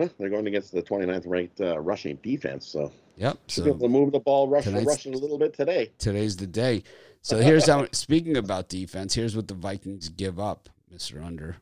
Huh, 0.00 0.08
They're 0.18 0.28
going 0.30 0.46
against 0.46 0.72
the 0.72 0.82
29th 0.82 1.26
ranked 1.26 1.60
uh, 1.60 1.78
rushing 1.80 2.16
defense, 2.16 2.66
so 2.66 2.92
Yep. 3.16 3.38
should 3.48 3.64
be 3.64 3.70
able 3.70 3.78
So 3.80 3.86
to 3.86 3.92
move 3.92 4.12
the 4.12 4.20
ball, 4.20 4.48
rush, 4.48 4.66
rushing 4.66 5.14
a 5.14 5.18
little 5.18 5.38
bit 5.38 5.54
today. 5.54 5.92
today's 5.98 6.36
the 6.36 6.46
day. 6.48 6.82
So 7.22 7.38
here's 7.38 7.66
how. 7.66 7.86
Speaking 7.92 8.36
about 8.36 8.68
defense, 8.68 9.14
here's 9.14 9.36
what 9.36 9.46
the 9.48 9.54
Vikings 9.54 10.08
give 10.08 10.38
up, 10.40 10.68
Mister 10.90 11.22
Under. 11.22 11.56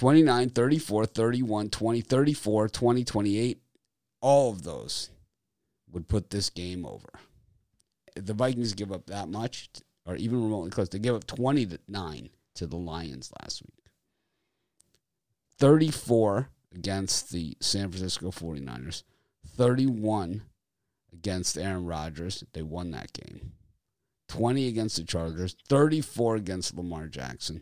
29, 0.00 0.48
34, 0.48 1.04
31, 1.04 1.68
20, 1.68 2.00
34, 2.00 2.68
20, 2.70 3.04
28. 3.04 3.62
All 4.22 4.50
of 4.50 4.62
those 4.62 5.10
would 5.92 6.08
put 6.08 6.30
this 6.30 6.48
game 6.48 6.86
over. 6.86 7.10
If 8.16 8.24
the 8.24 8.32
Vikings 8.32 8.72
give 8.72 8.92
up 8.92 9.04
that 9.08 9.28
much, 9.28 9.68
or 10.06 10.16
even 10.16 10.42
remotely 10.42 10.70
close, 10.70 10.88
they 10.88 10.98
gave 10.98 11.12
up 11.12 11.26
29 11.26 11.68
to 11.68 11.78
9 11.86 12.30
to 12.54 12.66
the 12.66 12.78
Lions 12.78 13.30
last 13.42 13.60
week. 13.60 13.90
34 15.58 16.48
against 16.74 17.30
the 17.30 17.58
San 17.60 17.90
Francisco 17.90 18.30
49ers. 18.30 19.02
31 19.54 20.40
against 21.12 21.58
Aaron 21.58 21.84
Rodgers. 21.84 22.42
They 22.54 22.62
won 22.62 22.90
that 22.92 23.12
game. 23.12 23.52
20 24.28 24.66
against 24.66 24.96
the 24.96 25.04
Chargers. 25.04 25.56
34 25.68 26.36
against 26.36 26.74
Lamar 26.74 27.06
Jackson. 27.06 27.60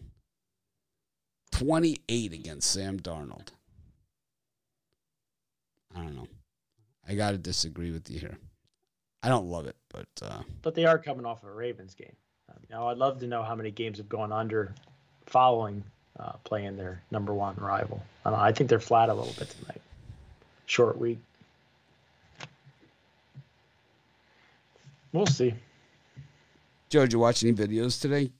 28 1.52 2.32
against 2.32 2.70
Sam 2.70 2.98
Darnold. 2.98 3.48
I 5.94 6.00
don't 6.00 6.16
know. 6.16 6.28
I 7.08 7.14
got 7.14 7.32
to 7.32 7.38
disagree 7.38 7.90
with 7.90 8.10
you 8.10 8.20
here. 8.20 8.38
I 9.22 9.28
don't 9.28 9.46
love 9.46 9.66
it, 9.66 9.76
but 9.88 10.06
uh, 10.22 10.42
But 10.62 10.74
they 10.74 10.84
are 10.84 10.98
coming 10.98 11.26
off 11.26 11.42
of 11.42 11.48
a 11.48 11.52
Ravens 11.52 11.94
game. 11.94 12.14
Um, 12.48 12.56
now, 12.70 12.88
I'd 12.88 12.98
love 12.98 13.18
to 13.20 13.26
know 13.26 13.42
how 13.42 13.54
many 13.54 13.70
games 13.70 13.98
have 13.98 14.08
gone 14.08 14.32
under 14.32 14.74
following 15.26 15.82
uh, 16.18 16.32
playing 16.44 16.76
their 16.76 17.02
number 17.10 17.34
one 17.34 17.54
rival. 17.56 18.02
I, 18.24 18.30
don't 18.30 18.38
know, 18.38 18.44
I 18.44 18.52
think 18.52 18.70
they're 18.70 18.80
flat 18.80 19.08
a 19.08 19.14
little 19.14 19.34
bit 19.38 19.50
tonight. 19.50 19.80
Short 20.66 20.98
week. 20.98 21.18
We'll 25.12 25.26
see. 25.26 25.54
Joe, 26.90 27.02
did 27.02 27.12
you 27.12 27.18
watch 27.18 27.42
any 27.42 27.52
videos 27.52 28.00
today? 28.00 28.30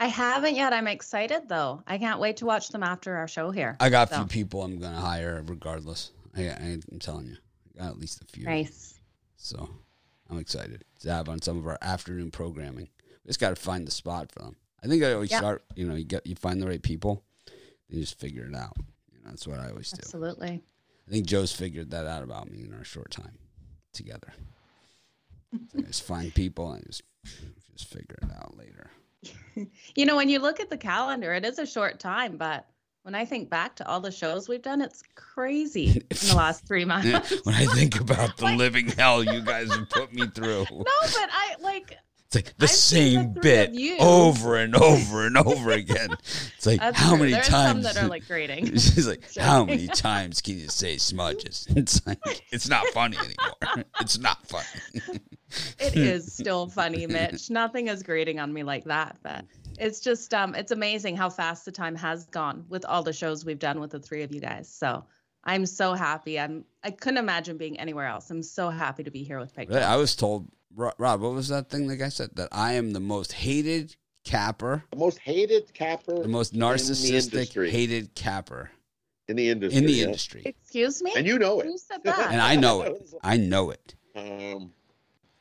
I 0.00 0.06
haven't 0.06 0.54
yet. 0.54 0.72
I'm 0.72 0.86
excited 0.86 1.48
though. 1.48 1.82
I 1.86 1.98
can't 1.98 2.20
wait 2.20 2.38
to 2.38 2.46
watch 2.46 2.68
them 2.68 2.82
after 2.82 3.16
our 3.16 3.28
show 3.28 3.50
here. 3.50 3.76
I 3.80 3.88
got 3.90 4.12
a 4.12 4.16
few 4.16 4.26
people 4.26 4.62
I'm 4.62 4.78
going 4.78 4.92
to 4.94 5.00
hire 5.00 5.42
regardless. 5.46 6.12
I, 6.36 6.42
I'm 6.42 6.98
telling 7.00 7.26
you, 7.26 7.36
I 7.74 7.82
got 7.82 7.90
at 7.90 7.98
least 7.98 8.22
a 8.22 8.24
few. 8.26 8.44
Nice. 8.44 9.00
So 9.36 9.68
I'm 10.30 10.38
excited 10.38 10.84
to 11.00 11.12
have 11.12 11.28
on 11.28 11.42
some 11.42 11.58
of 11.58 11.66
our 11.66 11.78
afternoon 11.82 12.30
programming. 12.30 12.88
We 13.24 13.28
just 13.28 13.40
got 13.40 13.50
to 13.50 13.56
find 13.56 13.86
the 13.86 13.90
spot 13.90 14.30
for 14.30 14.40
them. 14.40 14.56
I 14.82 14.86
think 14.86 15.02
I 15.02 15.12
always 15.12 15.34
start, 15.34 15.64
you 15.74 15.86
know, 15.88 15.96
you 15.96 16.04
get 16.04 16.26
you 16.26 16.36
find 16.36 16.62
the 16.62 16.66
right 16.68 16.82
people, 16.82 17.24
then 17.46 17.98
you 17.98 18.00
just 18.00 18.20
figure 18.20 18.44
it 18.44 18.54
out. 18.54 18.76
You 19.12 19.18
know, 19.24 19.30
that's 19.30 19.46
what 19.46 19.58
I 19.58 19.70
always 19.70 19.90
do. 19.90 19.98
Absolutely. 19.98 20.62
I 21.08 21.10
think 21.10 21.26
Joe's 21.26 21.52
figured 21.52 21.90
that 21.90 22.06
out 22.06 22.22
about 22.22 22.50
me 22.50 22.62
in 22.62 22.72
our 22.74 22.84
short 22.84 23.10
time 23.10 23.38
together. 23.92 24.32
So 25.72 25.80
just 25.80 26.02
find 26.02 26.34
people 26.34 26.72
and 26.72 26.84
just 26.84 27.02
just 27.72 27.88
figure 27.88 28.18
it 28.22 28.30
out 28.36 28.58
later. 28.58 28.90
You 29.96 30.06
know, 30.06 30.14
when 30.16 30.28
you 30.28 30.38
look 30.38 30.60
at 30.60 30.70
the 30.70 30.76
calendar, 30.76 31.34
it 31.34 31.44
is 31.44 31.58
a 31.58 31.66
short 31.66 31.98
time, 31.98 32.36
but 32.36 32.64
when 33.02 33.16
I 33.16 33.24
think 33.24 33.50
back 33.50 33.74
to 33.76 33.88
all 33.88 34.00
the 34.00 34.12
shows 34.12 34.48
we've 34.48 34.62
done, 34.62 34.80
it's 34.80 35.02
crazy 35.16 35.88
in 36.10 36.28
the 36.28 36.34
last 36.36 36.64
three 36.66 36.84
months. 36.84 37.32
when 37.44 37.54
I 37.56 37.66
think 37.66 38.00
about 38.00 38.36
the 38.36 38.44
Like- 38.44 38.58
living 38.58 38.86
hell 38.88 39.24
you 39.24 39.40
guys 39.42 39.72
have 39.74 39.88
put 39.90 40.12
me 40.12 40.28
through. 40.28 40.64
no, 40.70 40.84
but 40.84 41.28
I 41.32 41.56
like 41.60 41.96
It's 42.26 42.36
like 42.36 42.56
the 42.58 42.64
I've 42.66 42.70
same 42.70 43.34
the 43.34 43.40
bit 43.40 43.98
over 44.00 44.56
and 44.56 44.76
over 44.76 45.26
and 45.26 45.36
over 45.36 45.70
again. 45.72 46.10
It's 46.56 46.66
like 46.66 46.78
that's 46.78 46.96
how 47.00 47.10
true. 47.10 47.18
many 47.18 47.32
There's 47.32 47.48
times 47.48 47.84
some 47.84 47.94
that 47.94 47.96
are 48.00 48.06
like 48.08 48.28
grating. 48.28 48.66
She's 48.66 49.08
like, 49.08 49.24
how 49.34 49.64
many 49.64 49.88
times 49.88 50.40
can 50.40 50.56
you 50.58 50.68
say 50.68 50.98
smudges? 50.98 51.66
It's 51.74 52.06
like 52.06 52.20
it's 52.52 52.68
not 52.68 52.86
funny 52.88 53.16
anymore. 53.16 53.84
It's 54.00 54.18
not 54.18 54.46
funny. 54.46 55.18
It 55.78 55.96
is 55.96 56.32
still 56.32 56.68
funny, 56.68 57.06
Mitch. 57.06 57.50
Nothing 57.50 57.88
is 57.88 58.02
grating 58.02 58.38
on 58.38 58.52
me 58.52 58.62
like 58.62 58.84
that, 58.84 59.16
but 59.22 59.44
it's 59.78 60.00
just 60.00 60.34
um 60.34 60.54
it's 60.54 60.72
amazing 60.72 61.16
how 61.16 61.30
fast 61.30 61.64
the 61.64 61.72
time 61.72 61.94
has 61.94 62.26
gone 62.26 62.64
with 62.68 62.84
all 62.84 63.02
the 63.02 63.12
shows 63.12 63.44
we've 63.44 63.58
done 63.58 63.80
with 63.80 63.90
the 63.90 64.00
three 64.00 64.22
of 64.22 64.32
you 64.34 64.40
guys. 64.40 64.68
So 64.68 65.04
I'm 65.44 65.66
so 65.66 65.94
happy. 65.94 66.38
I'm 66.38 66.64
I 66.82 66.90
couldn't 66.90 67.18
imagine 67.18 67.56
being 67.56 67.78
anywhere 67.78 68.06
else. 68.06 68.30
I'm 68.30 68.42
so 68.42 68.70
happy 68.70 69.04
to 69.04 69.10
be 69.10 69.22
here 69.22 69.38
with 69.38 69.54
Peg. 69.54 69.68
Really, 69.68 69.82
I 69.82 69.96
was 69.96 70.14
told, 70.16 70.48
Rob, 70.74 71.20
what 71.20 71.32
was 71.32 71.48
that 71.48 71.70
thing 71.70 71.86
the 71.86 71.96
guy 71.96 72.08
said 72.08 72.30
that 72.36 72.48
I 72.52 72.72
am 72.74 72.92
the 72.92 73.00
most 73.00 73.32
hated 73.32 73.96
capper, 74.24 74.84
The 74.90 74.98
most 74.98 75.18
hated 75.18 75.72
capper 75.72 76.18
the 76.20 76.28
most 76.28 76.52
in 76.52 76.60
the 76.60 76.66
narcissistic 76.66 77.70
hated 77.70 78.14
capper 78.14 78.70
in 79.28 79.36
the 79.36 79.48
industry. 79.48 79.78
in 79.78 79.86
the 79.86 79.92
yeah. 79.92 80.04
industry, 80.04 80.42
Excuse 80.44 81.02
me? 81.02 81.12
And 81.16 81.26
you 81.26 81.38
know 81.38 81.60
it. 81.60 81.66
Who 81.66 81.78
said 81.78 82.02
that? 82.04 82.30
and 82.30 82.40
I 82.40 82.56
know 82.56 82.82
it. 82.82 83.14
I 83.22 83.36
know 83.36 83.70
it. 83.70 83.94
Um, 84.16 84.72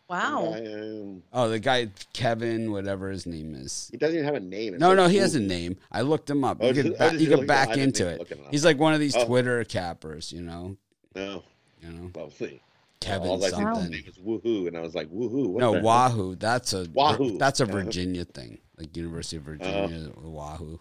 wow. 0.10 0.54
I, 0.56 0.60
um, 0.74 1.24
Oh, 1.34 1.50
the 1.50 1.60
guy 1.60 1.89
Kevin, 2.13 2.72
whatever 2.72 3.10
his 3.10 3.26
name 3.26 3.56
is. 3.56 3.89
he 3.91 3.98
doesn't 3.98 4.15
even 4.15 4.26
have 4.26 4.36
a 4.36 4.39
name. 4.39 4.74
It's 4.74 4.82
No, 4.82 4.89
like 4.89 4.98
no, 4.98 5.08
he 5.08 5.17
has 5.17 5.36
a 5.36 5.39
name. 5.39 5.78
I 5.91 6.02
looked 6.02 6.30
him 6.30 6.43
up. 6.43 6.58
Oh, 6.62 6.67
You 6.67 6.74
did- 6.74 6.84
could, 6.86 6.93
oh, 6.93 7.10
ba- 7.12 7.13
you 7.15 7.30
you 7.30 7.36
could 7.38 7.48
back 7.48 7.70
I 7.70 7.76
into 7.82 8.08
it. 8.08 8.22
it. 8.32 8.39
He's 8.52 8.65
like 8.65 8.78
one 8.80 8.93
of 8.93 9.00
these 9.00 9.15
Oh. 9.15 9.26
Twitter 9.26 9.63
cappers, 9.63 10.32
you 10.32 10.41
know. 10.41 10.78
No, 11.15 11.43
You 11.82 11.89
know, 11.91 12.12
lovely. 12.15 12.62
Kevin 13.00 13.28
All 13.28 13.36
I 13.46 13.50
think 13.50 13.56
his 13.60 13.63
something. 13.76 13.91
name 13.91 14.04
was 14.08 14.17
Woohoo, 14.41 14.67
and 14.67 14.76
I 14.76 14.82
was 14.82 14.96
like, 14.96 15.08
Woohoo. 15.10 15.48
What 15.50 15.60
No, 15.60 15.74
the- 15.74 15.82
Wahoo. 15.82 16.36
That's 16.36 16.74
a 16.74 16.88
Wahoo. 16.93 17.38
That's 17.38 17.60
a 17.60 17.65
Virginia 17.65 18.26
thing, 18.26 18.58
like 18.78 18.96
University 18.98 19.38
of 19.38 19.43
Virginia, 19.43 20.12
Wahoo. 20.20 20.80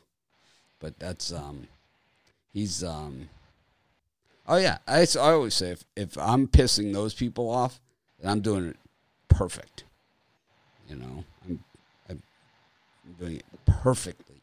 But 0.78 0.98
that's 0.98 1.32
um, 1.32 1.68
he's 2.52 2.82
um. 2.82 3.28
Oh 4.46 4.56
yeah, 4.56 4.78
I, 4.86 5.00
I 5.02 5.30
always 5.32 5.54
say 5.54 5.70
if 5.72 5.84
if 5.96 6.16
I'm 6.18 6.46
pissing 6.46 6.92
those 6.92 7.12
people 7.14 7.50
off, 7.50 7.80
then 8.20 8.30
I'm 8.30 8.40
doing 8.40 8.68
it 8.68 8.76
perfect. 9.28 9.84
You 10.88 10.96
know, 10.96 11.24
I'm 11.44 11.64
I'm 12.08 12.22
doing 13.18 13.36
it 13.36 13.44
perfectly. 13.64 14.40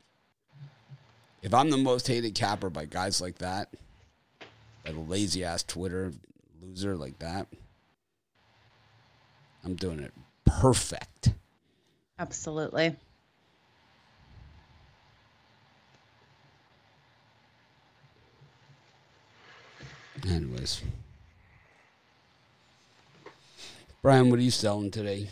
If 1.41 1.54
I'm 1.54 1.69
the 1.69 1.78
most 1.78 2.08
hated 2.08 2.36
capper 2.36 2.69
by 2.69 2.86
guys 2.86 3.19
like 3.22 3.39
that, 3.39 3.69
a 4.86 4.91
lazy 4.91 5.43
ass 5.43 5.63
Twitter 5.63 6.13
loser 6.62 6.96
like 6.96 7.19
that, 7.19 7.48
I'm 9.63 9.76
doing 9.76 10.00
it 10.00 10.13
perfect. 10.46 11.34
Absolutely. 12.19 12.96
Anyways. 20.26 20.82
Brian, 24.04 24.30
what 24.30 24.38
are 24.38 24.44
you 24.44 24.52
selling 24.52 24.92
today? 24.92 25.30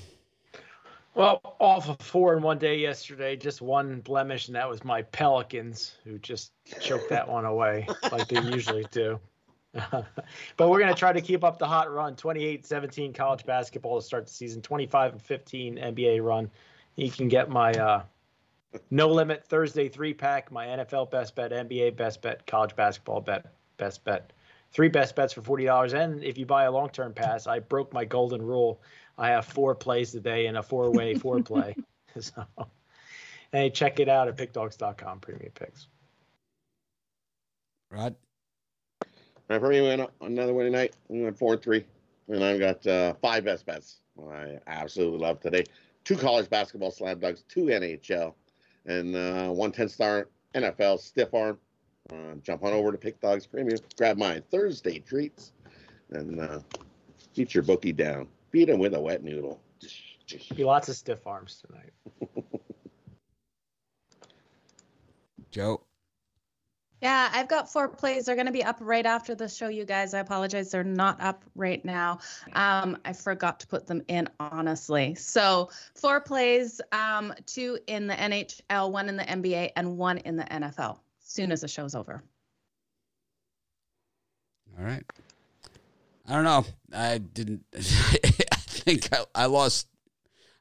Well, 1.13 1.41
off 1.59 1.89
of 1.89 1.99
four 1.99 2.37
in 2.37 2.41
one 2.41 2.57
day 2.57 2.77
yesterday, 2.77 3.35
just 3.35 3.61
one 3.61 3.99
blemish, 3.99 4.47
and 4.47 4.55
that 4.55 4.69
was 4.69 4.85
my 4.85 5.01
Pelicans, 5.01 5.97
who 6.05 6.17
just 6.19 6.53
choked 6.79 7.09
that 7.09 7.27
one 7.27 7.43
away 7.43 7.85
like 8.13 8.29
they 8.29 8.39
usually 8.39 8.85
do. 8.89 9.19
but 9.73 10.69
we're 10.69 10.79
going 10.79 10.87
to 10.87 10.97
try 10.97 11.11
to 11.11 11.19
keep 11.19 11.43
up 11.43 11.59
the 11.59 11.67
hot 11.67 11.91
run 11.91 12.15
28 12.15 12.65
17 12.65 13.11
college 13.11 13.45
basketball 13.45 13.99
to 13.99 14.05
start 14.05 14.25
the 14.25 14.31
season, 14.31 14.61
25 14.61 15.11
and 15.11 15.21
15 15.21 15.75
NBA 15.75 16.23
run. 16.23 16.49
You 16.95 17.11
can 17.11 17.27
get 17.27 17.49
my 17.49 17.73
uh, 17.73 18.03
no 18.89 19.09
limit 19.09 19.45
Thursday 19.45 19.89
three 19.89 20.13
pack, 20.13 20.49
my 20.49 20.67
NFL 20.67 21.11
best 21.11 21.35
bet, 21.35 21.51
NBA 21.51 21.97
best 21.97 22.21
bet, 22.21 22.47
college 22.47 22.77
basketball 22.77 23.19
bet, 23.19 23.47
best 23.75 24.05
bet. 24.05 24.31
Three 24.71 24.87
best 24.87 25.15
bets 25.15 25.33
for 25.33 25.41
$40. 25.41 25.93
And 25.93 26.23
if 26.23 26.37
you 26.37 26.45
buy 26.45 26.63
a 26.63 26.71
long 26.71 26.89
term 26.89 27.13
pass, 27.13 27.47
I 27.47 27.59
broke 27.59 27.93
my 27.93 28.05
golden 28.05 28.41
rule. 28.41 28.81
I 29.17 29.29
have 29.29 29.45
four 29.45 29.75
plays 29.75 30.11
today 30.11 30.47
and 30.47 30.57
a 30.57 30.63
four 30.63 30.91
way 30.91 31.13
four 31.15 31.41
play. 31.41 31.75
So, 32.19 32.45
hey, 33.53 33.69
check 33.69 34.01
it 34.01 34.09
out 34.09 34.27
at 34.27 34.35
pickdogs.com, 34.35 35.21
premium 35.21 35.53
picks. 35.55 35.87
Rod? 37.89 38.15
My 39.47 39.59
first 39.59 39.81
went 39.81 40.09
another 40.19 40.53
Wednesday 40.53 40.77
night. 40.77 40.95
We 41.07 41.23
went 41.23 41.37
four 41.37 41.53
and 41.53 41.61
three, 41.61 41.85
and 42.27 42.43
I've 42.43 42.59
got 42.59 42.85
uh, 42.85 43.13
five 43.21 43.45
best 43.45 43.65
bets. 43.65 44.01
I 44.29 44.59
absolutely 44.67 45.19
love 45.19 45.39
today. 45.39 45.63
Two 46.03 46.17
college 46.17 46.49
basketball 46.49 46.91
slam 46.91 47.19
dunks, 47.19 47.43
two 47.47 47.65
NHL, 47.65 48.33
and 48.85 49.15
uh, 49.15 49.49
one 49.49 49.71
10 49.71 49.89
star 49.89 50.27
NFL 50.55 50.99
stiff 50.99 51.33
arm. 51.33 51.57
Uh, 52.11 52.35
jump 52.43 52.63
on 52.63 52.73
over 52.73 52.91
to 52.91 52.97
Pick 52.97 53.21
Dogs 53.21 53.45
Premium, 53.45 53.79
grab 53.97 54.17
my 54.17 54.41
Thursday 54.51 54.99
treats, 54.99 55.53
and 56.09 56.39
uh, 56.39 56.59
beat 57.35 57.53
your 57.53 57.63
bookie 57.63 57.93
down. 57.93 58.27
Beat 58.51 58.69
him 58.69 58.79
with 58.79 58.93
a 58.93 58.99
wet 58.99 59.23
noodle. 59.23 59.61
Be 60.55 60.63
lots 60.63 60.89
of 60.89 60.95
stiff 60.95 61.25
arms 61.25 61.63
tonight. 61.65 62.43
Joe? 65.51 65.81
Yeah, 67.01 67.29
I've 67.33 67.47
got 67.47 67.71
four 67.71 67.87
plays. 67.89 68.25
They're 68.25 68.35
going 68.35 68.45
to 68.45 68.51
be 68.51 68.63
up 68.63 68.77
right 68.79 69.05
after 69.05 69.33
the 69.33 69.49
show, 69.49 69.69
you 69.69 69.85
guys. 69.85 70.13
I 70.13 70.19
apologize. 70.19 70.69
They're 70.69 70.83
not 70.83 71.19
up 71.19 71.43
right 71.55 71.83
now. 71.83 72.19
Um, 72.53 72.97
I 73.03 73.13
forgot 73.13 73.59
to 73.61 73.67
put 73.67 73.87
them 73.87 74.03
in, 74.07 74.29
honestly. 74.39 75.15
So, 75.15 75.71
four 75.95 76.21
plays 76.21 76.79
um, 76.91 77.33
two 77.47 77.79
in 77.87 78.05
the 78.05 78.13
NHL, 78.13 78.91
one 78.91 79.09
in 79.09 79.17
the 79.17 79.23
NBA, 79.23 79.71
and 79.75 79.97
one 79.97 80.19
in 80.19 80.35
the 80.35 80.43
NFL. 80.43 80.99
Soon 81.31 81.49
as 81.53 81.61
the 81.61 81.67
show's 81.69 81.95
over. 81.95 82.21
All 84.77 84.83
right. 84.83 85.03
I 86.27 86.33
don't 86.33 86.43
know. 86.43 86.65
I 86.93 87.19
didn't. 87.19 87.63
I 87.73 87.79
think 87.79 89.07
I, 89.13 89.23
I 89.33 89.45
lost. 89.45 89.87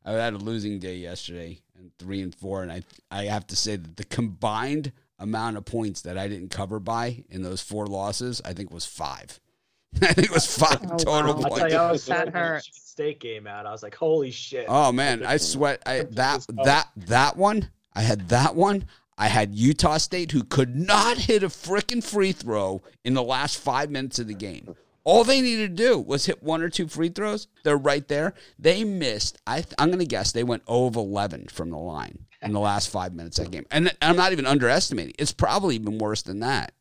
I 0.04 0.12
had 0.12 0.34
a 0.34 0.38
losing 0.38 0.78
day 0.78 0.94
yesterday, 0.96 1.60
and 1.76 1.90
three 1.98 2.22
and 2.22 2.32
four, 2.32 2.62
and 2.62 2.70
I 2.70 2.82
I 3.10 3.24
have 3.24 3.48
to 3.48 3.56
say 3.56 3.74
that 3.76 3.96
the 3.96 4.04
combined 4.04 4.92
amount 5.18 5.56
of 5.56 5.64
points 5.64 6.02
that 6.02 6.16
I 6.16 6.28
didn't 6.28 6.50
cover 6.50 6.78
by 6.78 7.24
in 7.30 7.42
those 7.42 7.60
four 7.60 7.88
losses, 7.88 8.40
I 8.44 8.52
think 8.52 8.70
was 8.70 8.86
five. 8.86 9.40
I 10.02 10.12
think 10.12 10.28
it 10.28 10.32
was 10.34 10.46
five 10.56 10.78
Oh, 10.84 10.96
total 10.98 11.34
wow. 11.34 11.40
I'll 11.42 11.50
tell 11.50 11.58
points. 11.58 11.72
you, 11.74 11.80
I 11.80 11.90
was 11.90 12.06
That 12.06 12.14
sweating 12.16 12.32
hurts. 12.34 12.68
Michigan 12.68 12.80
State 12.84 13.20
game 13.20 13.46
out. 13.48 13.66
I 13.66 13.72
was 13.72 13.82
like, 13.82 13.96
holy 13.96 14.30
shit. 14.30 14.66
Oh 14.68 14.92
man, 14.92 15.26
I 15.26 15.36
sweat. 15.36 15.82
I 15.84 16.02
that 16.12 16.46
that 16.64 16.88
that 16.96 17.36
one. 17.36 17.68
I 17.92 18.02
had 18.02 18.28
that 18.28 18.54
one. 18.54 18.84
I 19.20 19.28
had 19.28 19.54
Utah 19.54 19.98
State 19.98 20.32
who 20.32 20.42
could 20.42 20.74
not 20.74 21.18
hit 21.18 21.42
a 21.42 21.48
freaking 21.48 22.02
free 22.02 22.32
throw 22.32 22.80
in 23.04 23.12
the 23.12 23.22
last 23.22 23.58
five 23.58 23.90
minutes 23.90 24.18
of 24.18 24.26
the 24.28 24.34
game. 24.34 24.74
All 25.04 25.24
they 25.24 25.42
needed 25.42 25.76
to 25.76 25.82
do 25.88 25.98
was 25.98 26.24
hit 26.24 26.42
one 26.42 26.62
or 26.62 26.70
two 26.70 26.88
free 26.88 27.10
throws. 27.10 27.46
They're 27.62 27.76
right 27.76 28.06
there. 28.08 28.32
They 28.58 28.82
missed. 28.82 29.36
I 29.46 29.62
I'm 29.78 29.88
going 29.88 29.98
to 29.98 30.06
guess 30.06 30.32
they 30.32 30.42
went 30.42 30.66
0 30.66 30.86
of 30.86 30.96
11 30.96 31.48
from 31.48 31.68
the 31.70 31.76
line 31.76 32.26
in 32.40 32.52
the 32.52 32.60
last 32.60 32.88
five 32.88 33.12
minutes 33.14 33.38
of 33.38 33.44
that 33.44 33.50
game. 33.50 33.66
And 33.70 33.94
I'm 34.00 34.16
not 34.16 34.32
even 34.32 34.46
underestimating. 34.46 35.14
It's 35.18 35.32
probably 35.32 35.74
even 35.74 35.98
worse 35.98 36.22
than 36.22 36.40
that. 36.40 36.72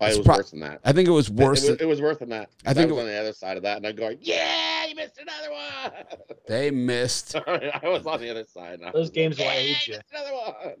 Oh, 0.00 0.06
It's 0.06 0.16
it 0.16 0.18
was 0.18 0.26
pro- 0.26 0.36
worse 0.36 0.50
than 0.50 0.60
that. 0.60 0.80
I 0.84 0.92
think 0.92 1.08
it 1.08 1.12
was 1.12 1.30
worse. 1.30 1.64
It, 1.64 1.70
was, 1.70 1.78
than, 1.78 1.86
it 1.86 1.90
was 1.90 2.00
worse 2.02 2.18
than 2.18 2.28
that. 2.28 2.50
I 2.66 2.70
I, 2.70 2.74
was 2.74 2.84
it- 2.84 2.90
on 2.90 3.06
the 3.06 3.18
other 3.18 3.32
side 3.32 3.56
of 3.56 3.62
that, 3.64 3.78
and 3.78 3.86
I'm 3.86 3.96
going, 3.96 4.18
"Yeah, 4.20 4.86
you 4.86 4.94
missed 4.94 5.18
another 5.18 5.50
one." 5.50 6.04
they 6.46 6.70
missed. 6.70 7.34
I 7.46 7.80
was 7.84 8.06
on 8.06 8.20
the 8.20 8.30
other 8.30 8.44
side. 8.44 8.78
Those 8.80 8.92
was 8.94 9.10
games 9.10 9.38
will 9.38 9.46
like, 9.46 9.56
age 9.56 9.88
"Yeah, 9.88 9.94
you." 9.94 9.98
missed 9.98 10.12
Another 10.12 10.34
one. 10.34 10.74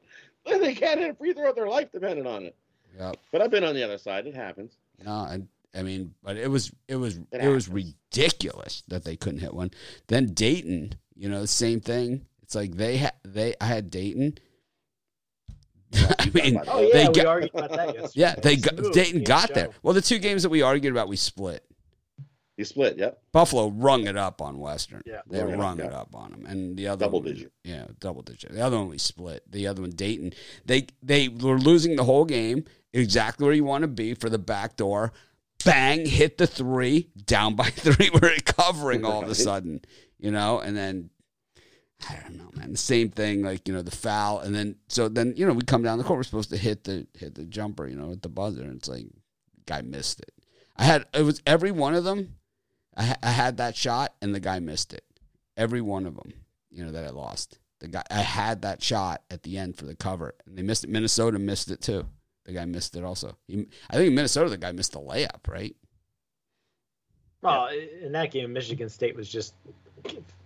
They 0.60 0.74
can't 0.74 1.00
hit 1.00 1.10
a 1.10 1.14
free 1.14 1.32
throw. 1.32 1.52
Their 1.52 1.68
life 1.68 1.90
depended 1.92 2.26
on 2.26 2.44
it. 2.44 2.56
Yeah. 2.98 3.12
But 3.32 3.42
I've 3.42 3.50
been 3.50 3.64
on 3.64 3.74
the 3.74 3.82
other 3.84 3.98
side. 3.98 4.26
It 4.26 4.34
happens. 4.34 4.76
No, 5.04 5.12
I, 5.12 5.40
I 5.74 5.82
mean, 5.82 6.14
but 6.22 6.36
it 6.36 6.48
was 6.48 6.72
it 6.88 6.96
was 6.96 7.16
It 7.18 7.26
it, 7.44 7.48
was 7.48 7.68
ridiculous 7.68 8.82
that 8.88 9.04
they 9.04 9.16
couldn't 9.16 9.40
hit 9.40 9.54
one. 9.54 9.70
Then 10.08 10.26
Dayton, 10.34 10.94
you 11.14 11.28
know, 11.28 11.40
the 11.40 11.46
same 11.46 11.80
thing. 11.80 12.26
It's 12.42 12.54
like 12.54 12.72
they 12.72 12.96
had 12.96 13.12
they 13.24 13.54
I 13.60 13.66
had 13.66 13.90
Dayton. 13.90 14.38
I 16.18 16.30
mean, 16.34 16.60
Oh 16.66 16.80
yeah, 16.80 16.92
They 16.92 17.08
we 17.08 17.14
got- 17.14 17.26
argued 17.26 17.50
about 17.54 17.70
that 17.70 17.94
yesterday. 17.94 18.10
yeah, 18.14 18.34
they 18.34 18.56
got, 18.56 18.92
Dayton 18.92 19.24
got 19.24 19.54
there. 19.54 19.70
Well, 19.82 19.94
the 19.94 20.02
two 20.02 20.18
games 20.18 20.42
that 20.42 20.50
we 20.50 20.60
argued 20.62 20.92
about, 20.92 21.08
we 21.08 21.16
split. 21.16 21.64
You 22.58 22.64
split. 22.64 22.98
Yep. 22.98 23.22
Buffalo 23.32 23.68
rung 23.68 24.06
it 24.08 24.16
up 24.16 24.42
on 24.42 24.58
Western. 24.58 25.00
Yeah. 25.06 25.20
they 25.28 25.42
Rung 25.42 25.78
it 25.78 25.84
up, 25.84 25.90
it 25.90 25.92
yeah. 25.92 26.00
up 26.00 26.14
on 26.14 26.32
them, 26.32 26.44
and 26.46 26.76
the 26.76 26.88
other 26.88 27.06
Double 27.06 27.20
one- 27.22 27.28
digit. 27.32 27.52
Yeah, 27.64 27.86
double 28.00 28.22
digit. 28.22 28.52
The 28.52 28.60
other 28.60 28.76
one 28.76 28.88
we 28.88 28.98
split. 28.98 29.44
The 29.50 29.66
other 29.68 29.80
one, 29.80 29.90
Dayton. 29.90 30.32
They 30.66 30.88
they 31.02 31.28
were 31.28 31.58
losing 31.58 31.96
the 31.96 32.04
whole 32.04 32.24
game. 32.24 32.64
Exactly 32.92 33.44
where 33.46 33.54
you 33.54 33.64
want 33.64 33.82
to 33.82 33.88
be 33.88 34.14
for 34.14 34.28
the 34.28 34.38
back 34.38 34.76
door. 34.76 35.12
Bang! 35.64 36.04
Hit 36.04 36.36
the 36.38 36.46
three. 36.46 37.10
Down 37.26 37.54
by 37.54 37.64
three. 37.70 38.10
We're 38.10 38.28
recovering 38.30 39.04
all 39.04 39.22
of 39.22 39.28
a 39.28 39.34
sudden. 39.34 39.80
You 40.18 40.32
know, 40.32 40.58
and 40.58 40.76
then 40.76 41.10
I 42.08 42.16
don't 42.24 42.38
know, 42.38 42.50
man. 42.54 42.72
The 42.72 42.76
same 42.78 43.10
thing, 43.10 43.42
like 43.42 43.68
you 43.68 43.74
know, 43.74 43.82
the 43.82 43.90
foul, 43.92 44.40
and 44.40 44.52
then 44.54 44.76
so 44.88 45.08
then 45.08 45.34
you 45.36 45.46
know 45.46 45.52
we 45.52 45.62
come 45.62 45.82
down 45.84 45.98
the 45.98 46.04
court. 46.04 46.18
We're 46.18 46.22
supposed 46.24 46.50
to 46.50 46.56
hit 46.56 46.82
the 46.84 47.06
hit 47.16 47.36
the 47.36 47.44
jumper, 47.44 47.86
you 47.86 47.94
know, 47.96 48.10
at 48.10 48.22
the 48.22 48.28
buzzer, 48.28 48.62
and 48.62 48.78
it's 48.78 48.88
like 48.88 49.06
guy 49.66 49.82
missed 49.82 50.18
it. 50.20 50.32
I 50.76 50.84
had 50.84 51.06
it 51.14 51.22
was 51.22 51.40
every 51.46 51.70
one 51.72 51.94
of 51.94 52.04
them. 52.04 52.34
I, 52.98 53.04
ha- 53.04 53.16
I 53.22 53.30
had 53.30 53.56
that 53.58 53.76
shot, 53.76 54.12
and 54.20 54.34
the 54.34 54.40
guy 54.40 54.58
missed 54.58 54.92
it. 54.92 55.04
Every 55.56 55.80
one 55.80 56.04
of 56.04 56.16
them, 56.16 56.32
you 56.70 56.84
know, 56.84 56.92
that 56.92 57.04
I 57.06 57.10
lost. 57.10 57.58
The 57.80 57.88
guy 57.88 58.02
I 58.10 58.20
had 58.22 58.62
that 58.62 58.82
shot 58.82 59.22
at 59.30 59.44
the 59.44 59.56
end 59.56 59.76
for 59.76 59.86
the 59.86 59.94
cover, 59.94 60.34
and 60.46 60.58
they 60.58 60.62
missed 60.62 60.84
it. 60.84 60.90
Minnesota 60.90 61.38
missed 61.38 61.70
it 61.70 61.80
too. 61.80 62.06
The 62.44 62.52
guy 62.52 62.64
missed 62.64 62.96
it 62.96 63.04
also. 63.04 63.36
He, 63.46 63.66
I 63.88 63.94
think 63.96 64.08
in 64.08 64.14
Minnesota, 64.14 64.50
the 64.50 64.58
guy 64.58 64.72
missed 64.72 64.92
the 64.92 65.00
layup, 65.00 65.46
right? 65.48 65.74
Well, 67.42 67.68
in 68.02 68.12
that 68.12 68.32
game, 68.32 68.52
Michigan 68.52 68.88
State 68.88 69.14
was 69.16 69.28
just 69.28 69.54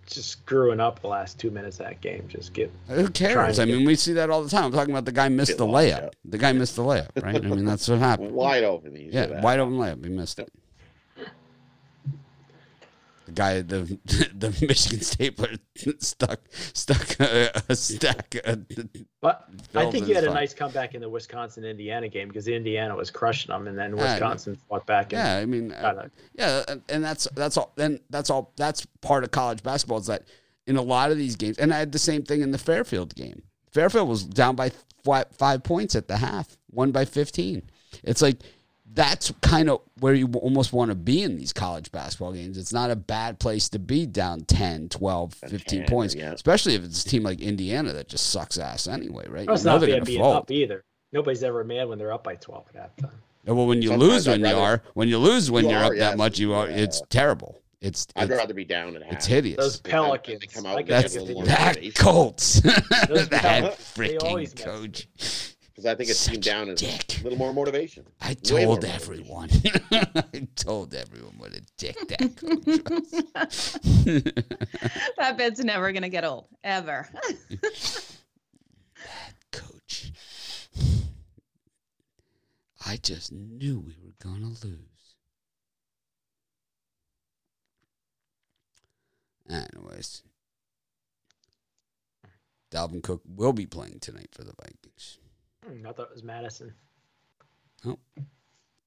just 0.05 0.29
screwing 0.31 0.79
up 0.81 0.99
the 0.99 1.07
last 1.07 1.39
two 1.39 1.49
minutes 1.49 1.79
of 1.79 1.85
that 1.85 2.01
game. 2.01 2.25
Just 2.27 2.53
get 2.53 2.69
Who 2.87 3.07
cares? 3.09 3.55
to 3.55 3.61
I 3.61 3.65
get- 3.65 3.77
mean, 3.77 3.85
we 3.87 3.95
see 3.95 4.13
that 4.13 4.29
all 4.29 4.43
the 4.43 4.49
time. 4.49 4.65
I'm 4.65 4.71
talking 4.73 4.93
about 4.93 5.05
the 5.05 5.11
guy 5.13 5.29
missed 5.29 5.57
the 5.57 5.65
layup. 5.65 6.07
up. 6.07 6.15
The 6.25 6.37
guy 6.37 6.51
missed 6.51 6.75
the 6.75 6.83
layup, 6.83 7.07
right? 7.23 7.35
I 7.37 7.39
mean, 7.39 7.65
that's 7.65 7.87
what 7.87 7.99
happened. 7.99 8.31
Wide 8.35 8.63
open. 8.63 8.95
He 8.95 9.05
Yeah, 9.05 9.27
have. 9.35 9.43
wide 9.43 9.59
open 9.59 9.75
layup. 9.77 10.03
He 10.03 10.11
missed 10.11 10.39
it. 10.39 10.51
The 13.25 13.31
guy, 13.31 13.61
the 13.61 13.97
the 14.35 14.49
Michigan 14.67 15.01
State 15.01 15.37
player, 15.37 15.57
stuck 15.99 16.41
stuck 16.51 17.19
a, 17.19 17.61
a 17.69 17.75
stack. 17.75 18.35
Of, 18.43 18.65
But 19.21 19.47
I 19.73 19.89
think 19.89 20.07
you 20.07 20.15
had 20.15 20.25
a 20.25 20.33
nice 20.33 20.53
comeback 20.53 20.93
in 20.93 21.01
the 21.01 21.09
Wisconsin 21.09 21.63
Indiana 21.63 22.09
game 22.09 22.27
because 22.27 22.47
Indiana 22.47 22.95
was 22.95 23.11
crushing 23.11 23.53
them, 23.53 23.67
and 23.67 23.77
then 23.77 23.95
Yeah, 23.95 24.13
Wisconsin 24.13 24.57
fought 24.67 24.85
back. 24.85 25.11
Yeah, 25.11 25.37
I 25.37 25.45
mean, 25.45 25.71
uh, 25.71 26.09
yeah, 26.33 26.63
and, 26.67 26.81
and 26.89 27.03
that's 27.03 27.27
that's 27.35 27.57
all. 27.57 27.71
Then 27.75 27.99
that's 28.09 28.29
all. 28.29 28.51
That's 28.57 28.85
part 29.01 29.23
of 29.23 29.31
college 29.31 29.63
basketball. 29.63 29.99
Is 29.99 30.07
that 30.07 30.23
in 30.67 30.75
a 30.75 30.81
lot 30.81 31.11
of 31.11 31.17
these 31.17 31.35
games, 31.35 31.57
and 31.57 31.73
I 31.73 31.79
had 31.79 31.91
the 31.91 31.99
same 31.99 32.23
thing 32.23 32.41
in 32.41 32.51
the 32.51 32.57
Fairfield 32.57 33.15
game. 33.15 33.43
Fairfield 33.71 34.07
was 34.09 34.23
down 34.23 34.55
by 34.55 34.71
five, 35.03 35.27
five 35.31 35.63
points 35.63 35.95
at 35.95 36.07
the 36.07 36.17
half, 36.17 36.57
won 36.71 36.91
by 36.91 37.05
fifteen. 37.05 37.69
It's 38.03 38.21
like 38.21 38.37
that's 38.93 39.33
kind 39.41 39.69
of 39.69 39.81
where 39.99 40.13
you 40.13 40.27
almost 40.33 40.71
want 40.73 40.89
to 40.89 40.95
be 40.95 41.23
in 41.23 41.35
these 41.35 41.51
college 41.53 41.91
basketball 41.91 42.31
games. 42.33 42.57
It's 42.57 42.71
not 42.73 42.91
a 42.91 42.95
bad 42.95 43.39
place 43.39 43.69
to 43.69 43.79
be 43.79 44.05
down 44.05 44.41
10, 44.41 44.89
12, 44.89 45.33
15 45.33 45.79
10, 45.79 45.87
points, 45.87 46.15
yeah. 46.15 46.31
especially 46.31 46.75
if 46.75 46.83
it's 46.83 47.03
a 47.03 47.09
team 47.09 47.23
like 47.23 47.41
Indiana 47.41 47.91
that 47.93 48.07
just 48.07 48.29
sucks 48.29 48.57
ass 48.57 48.87
anyway, 48.87 49.27
right? 49.27 49.47
It's 49.49 49.63
You 49.63 49.65
know 49.67 49.71
not 49.73 49.77
they're 49.81 49.89
gonna 49.89 50.05
being 50.05 50.19
fold. 50.21 50.35
up 50.35 50.51
either. 50.51 50.83
Nobody's 51.11 51.43
ever 51.43 51.63
mad 51.63 51.87
when 51.89 51.97
they're 51.97 52.11
up 52.13 52.23
by 52.23 52.35
12 52.35 52.65
at 52.75 52.97
halftime. 52.97 53.11
Yeah, 53.45 53.53
Well, 53.53 53.67
when 53.67 53.81
you 53.81 53.89
Sometimes 53.89 54.11
lose, 54.11 54.27
when 54.27 54.33
I'd 54.45 54.49
you 54.49 54.55
rather- 54.55 54.61
are, 54.61 54.83
when 54.93 55.07
you 55.09 55.17
lose, 55.17 55.51
when 55.51 55.65
You 55.65 55.71
you 55.71 55.77
are 55.77 55.83
are, 55.83 55.93
up 55.93 55.97
that 55.99 56.17
much, 56.17 56.39
you 56.39 56.53
are. 56.53 56.69
Yeah. 56.69 56.77
It's 56.77 57.01
terrible. 57.09 57.59
It's 57.81 58.07
I'd 58.15 58.29
it's, 58.29 58.37
rather 58.37 58.53
be 58.53 58.63
down 58.63 58.95
at 58.95 59.03
half. 59.03 59.13
it's 59.13 59.25
hideous. 59.25 59.57
Those 59.57 59.79
Pelicans. 59.81 60.39
they 60.39 60.47
come 60.47 60.65
out 60.65 60.77
can 60.77 60.87
That's 60.87 61.13
think 61.15 61.27
a 61.27 61.31
of 61.31 61.37
little 61.37 61.41
the- 61.43 61.47
that. 61.49 61.95
Colts. 61.95 62.61
That 62.61 63.29
guys, 63.29 63.93
they 63.95 64.17
always 64.17 64.53
freaking 64.53 64.63
coach. 64.63 65.07
Because 65.73 65.87
I 65.87 65.95
think 65.95 66.09
a 66.11 66.13
team 66.13 66.35
Such 66.35 66.41
down 66.45 66.69
is 66.69 66.79
dick. 66.79 67.19
a 67.19 67.23
little 67.23 67.37
more 67.39 67.51
motivation. 67.51 68.05
I 68.21 68.35
told 68.35 68.85
everyone. 68.85 69.49
I 69.91 70.47
told 70.55 70.93
everyone 70.93 71.33
what 71.39 71.53
a 71.55 71.61
dick 71.77 71.97
that 72.09 72.35
coach 72.35 72.63
was. 73.33 73.79
that 75.17 75.35
bit's 75.35 75.63
never 75.63 75.91
gonna 75.91 76.09
get 76.09 76.23
old 76.23 76.47
ever. 76.63 77.07
That 79.05 79.33
coach. 79.51 80.11
I 82.85 82.95
just 82.97 83.33
knew 83.33 83.79
we 83.79 83.97
were 84.01 84.13
gonna 84.21 84.53
lose. 84.63 84.79
Anyways, 89.49 90.23
Dalvin 92.71 93.03
Cook 93.03 93.21
will 93.27 93.51
be 93.51 93.65
playing 93.65 93.99
tonight 93.99 94.29
for 94.31 94.43
the 94.45 94.53
Vikings. 94.61 95.19
Hmm, 95.65 95.85
I 95.87 95.91
thought 95.91 96.03
it 96.09 96.13
was 96.13 96.23
Mattison. 96.23 96.73
Oh, 97.85 97.97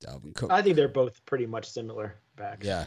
Dalvin 0.05 0.35
Cook. 0.35 0.51
I 0.51 0.63
think 0.63 0.77
they're 0.77 0.89
both 0.89 1.25
pretty 1.27 1.47
much 1.47 1.69
similar 1.71 2.17
backs. 2.37 2.67
yeah, 2.67 2.87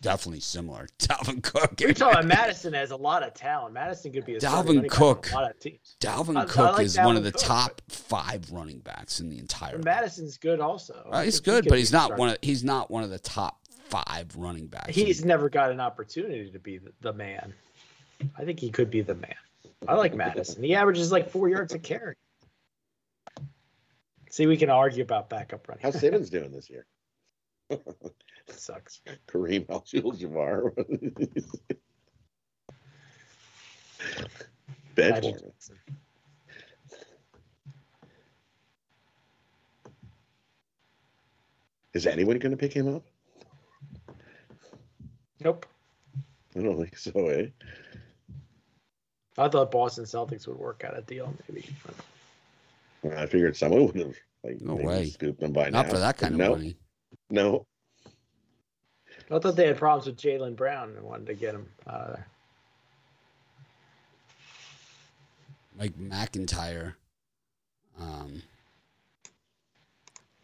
definitely 0.00 0.40
similar. 0.40 0.86
Dalvin 0.98 1.42
Cook. 1.42 1.74
We're 1.80 1.92
talking 1.92 2.18
about 2.20 2.26
Mattison 2.26 2.72
has 2.74 2.90
a 2.90 2.96
lot 2.96 3.22
of 3.22 3.34
talent. 3.34 3.74
Mattison 3.74 4.12
could 4.12 4.24
be 4.24 4.36
a 4.36 4.40
Dalvin 4.40 4.82
back 4.82 4.90
Cook. 4.90 5.30
A 5.32 5.34
lot 5.34 5.50
of 5.50 5.58
teams. 5.58 5.96
Dalvin 6.00 6.36
I- 6.36 6.42
I 6.42 6.46
Cook 6.46 6.72
like 6.78 6.86
is 6.86 6.98
one 6.98 7.16
of 7.16 7.24
the 7.24 7.32
Cook, 7.32 7.42
top 7.42 7.82
five 7.88 8.50
running 8.50 8.78
backs 8.80 9.20
in 9.20 9.28
the 9.28 9.38
entire. 9.38 9.78
Mattison's 9.78 10.38
good 10.38 10.60
also. 10.60 10.94
Uh, 11.10 11.22
he's 11.22 11.36
think 11.40 11.44
he 11.46 11.50
good, 11.62 11.68
but 11.68 11.78
he's 11.78 11.92
not 11.92 12.16
one 12.16 12.30
of 12.30 12.38
he's 12.42 12.64
not 12.64 12.90
one 12.90 13.02
of 13.04 13.10
the 13.10 13.18
top 13.18 13.60
five 13.88 14.34
running 14.36 14.66
backs. 14.66 14.94
He's 14.94 15.24
never 15.24 15.48
got 15.48 15.70
an 15.70 15.80
opportunity 15.80 16.50
to 16.50 16.58
be 16.58 16.78
the, 16.78 16.92
the 17.00 17.12
man. 17.12 17.54
I 18.36 18.44
think 18.44 18.60
he 18.60 18.70
could 18.70 18.90
be 18.90 19.02
the 19.02 19.14
man. 19.14 19.34
I 19.86 19.94
like 19.94 20.14
Mattison. 20.14 20.62
He 20.62 20.74
averages 20.74 21.12
like 21.12 21.30
four 21.30 21.48
yards 21.48 21.74
a 21.74 21.78
carry. 21.78 22.16
See, 24.36 24.46
we 24.46 24.58
can 24.58 24.68
argue 24.68 25.02
about 25.02 25.30
backup 25.30 25.66
running. 25.66 25.82
How's 25.82 25.98
Simmons 25.98 26.28
doing 26.28 26.52
this 26.52 26.68
year? 26.68 26.84
sucks. 28.48 29.00
Kareem 29.26 29.62
Abdul-Jabbar. 29.70 30.72
Magic 34.94 35.36
Is 41.94 42.06
anyone 42.06 42.38
going 42.38 42.50
to 42.50 42.58
pick 42.58 42.74
him 42.74 42.94
up? 42.94 43.04
Nope. 45.40 45.64
I 46.54 46.60
don't 46.60 46.76
think 46.76 46.98
so, 46.98 47.28
eh? 47.28 47.46
I 49.38 49.48
thought 49.48 49.70
Boston 49.70 50.04
Celtics 50.04 50.46
would 50.46 50.58
work 50.58 50.84
out 50.84 50.98
a 50.98 51.00
deal, 51.00 51.32
maybe. 51.48 51.70
I 53.16 53.24
figured 53.24 53.56
someone 53.56 53.86
would 53.86 53.96
have 53.96 54.16
like 54.46 54.60
No 54.60 54.74
way. 54.76 55.06
scooped 55.10 55.40
them 55.40 55.52
by 55.52 55.70
not 55.70 55.86
now. 55.86 55.92
for 55.92 55.98
that 55.98 56.16
kind 56.18 56.34
of 56.34 56.38
no, 56.38 56.50
money. 56.50 56.76
No, 57.30 57.66
I 59.30 59.38
thought 59.40 59.56
they 59.56 59.66
had 59.66 59.76
problems 59.76 60.06
with 60.06 60.16
Jaylen 60.16 60.54
Brown 60.54 60.94
and 60.96 61.04
wanted 61.04 61.26
to 61.26 61.34
get 61.34 61.54
him 61.54 61.68
out 61.88 62.00
of 62.02 62.14
there. 62.14 62.26
Mike 65.76 65.98
MacIntyre, 65.98 66.96
um, 68.00 68.42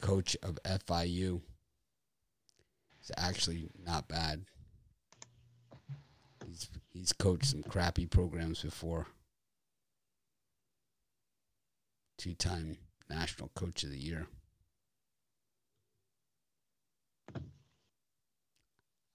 coach 0.00 0.36
of 0.42 0.58
FIU, 0.64 1.40
is 3.02 3.10
actually 3.16 3.70
not 3.84 4.08
bad. 4.08 4.44
He's 6.46 6.68
he's 6.92 7.12
coached 7.12 7.46
some 7.46 7.62
crappy 7.62 8.06
programs 8.06 8.62
before. 8.62 9.06
Two 12.18 12.34
time 12.34 12.76
national 13.08 13.50
coach 13.54 13.84
of 13.84 13.90
the 13.90 13.98
year. 13.98 14.26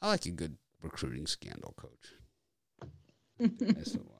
I 0.02 0.08
like 0.08 0.26
a 0.26 0.32
good 0.32 0.58
recruiting 0.82 1.28
scandal 1.28 1.74
coach. 1.78 2.14
That's 3.40 3.96
a 3.96 4.00
lot. 4.00 4.14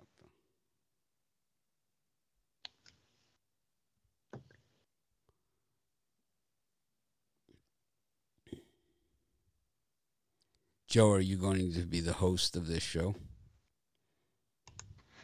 Joe, 10.88 11.12
are 11.12 11.20
you 11.20 11.36
going 11.36 11.74
to 11.74 11.82
be 11.82 12.00
the 12.00 12.14
host 12.14 12.56
of 12.56 12.68
this 12.68 12.82
show? 12.82 13.16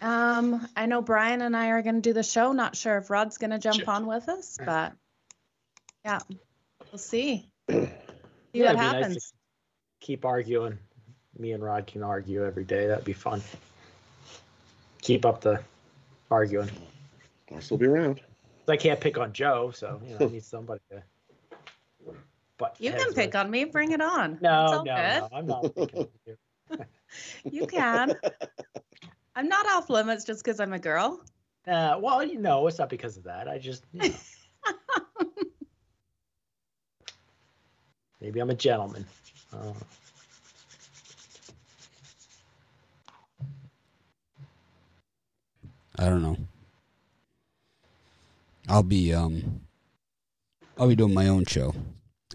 Um, 0.03 0.67
I 0.75 0.85
know 0.85 1.01
Brian 1.01 1.41
and 1.41 1.55
I 1.55 1.69
are 1.69 1.81
going 1.81 1.95
to 1.95 2.01
do 2.01 2.11
the 2.13 2.23
show. 2.23 2.51
Not 2.51 2.75
sure 2.75 2.97
if 2.97 3.09
Rod's 3.09 3.37
going 3.37 3.51
to 3.51 3.57
jump 3.59 3.87
on 3.87 4.05
with 4.05 4.27
us, 4.27 4.57
but 4.63 4.93
yeah, 6.03 6.19
we'll 6.91 6.99
see. 6.99 7.49
See 7.69 7.87
Yeah, 8.51 8.73
what 8.73 8.75
it'd 8.75 8.79
be 8.79 8.85
nice 8.85 8.93
to 8.93 8.97
happens. 8.99 9.33
keep 10.01 10.25
arguing. 10.25 10.77
Me 11.39 11.53
and 11.53 11.63
Rod 11.63 11.87
can 11.87 12.03
argue 12.03 12.45
every 12.45 12.65
day. 12.65 12.87
That'd 12.87 13.05
be 13.05 13.13
fun. 13.13 13.41
Keep 15.01 15.25
up 15.25 15.39
the 15.41 15.61
arguing. 16.29 16.69
I'll 17.53 17.61
still 17.61 17.77
be 17.77 17.85
around. 17.85 18.19
I 18.67 18.75
can't 18.77 18.99
pick 18.99 19.17
on 19.17 19.31
Joe, 19.31 19.71
so 19.71 20.01
you 20.05 20.17
know, 20.17 20.25
I 20.25 20.29
need 20.29 20.43
somebody 20.43 20.81
to. 20.91 21.01
But 22.57 22.75
You 22.79 22.91
can 22.91 23.13
pick 23.13 23.35
on 23.35 23.49
me. 23.49 23.63
Bring 23.65 23.91
it 23.91 24.01
on. 24.01 24.33
It's 24.33 24.41
No, 24.41 24.49
all 24.49 24.85
no, 24.85 24.95
good. 24.95 25.19
no, 25.21 25.29
I'm 25.33 25.47
not 25.47 25.75
picking 25.75 25.99
on 25.99 26.07
you. 26.25 26.37
You 27.51 27.67
can. 27.67 28.15
I'm 29.35 29.47
not 29.47 29.65
off 29.67 29.89
limits 29.89 30.23
just 30.23 30.43
because 30.43 30.59
I'm 30.59 30.73
a 30.73 30.79
girl. 30.79 31.21
Uh, 31.67 31.97
well, 31.99 32.23
you 32.23 32.37
know, 32.39 32.67
it's 32.67 32.77
not 32.77 32.89
because 32.89 33.17
of 33.17 33.23
that. 33.23 33.47
I 33.47 33.57
just, 33.57 33.85
you 33.93 34.09
know. 34.09 34.15
maybe 38.21 38.39
I'm 38.39 38.49
a 38.49 38.55
gentleman. 38.55 39.05
Uh, 39.51 39.73
I 45.97 46.09
don't 46.09 46.21
know. 46.21 46.37
I'll 48.67 48.83
be 48.83 49.13
um 49.13 49.61
I'll 50.77 50.87
be 50.87 50.95
doing 50.95 51.13
my 51.13 51.27
own 51.27 51.45
show. 51.45 51.73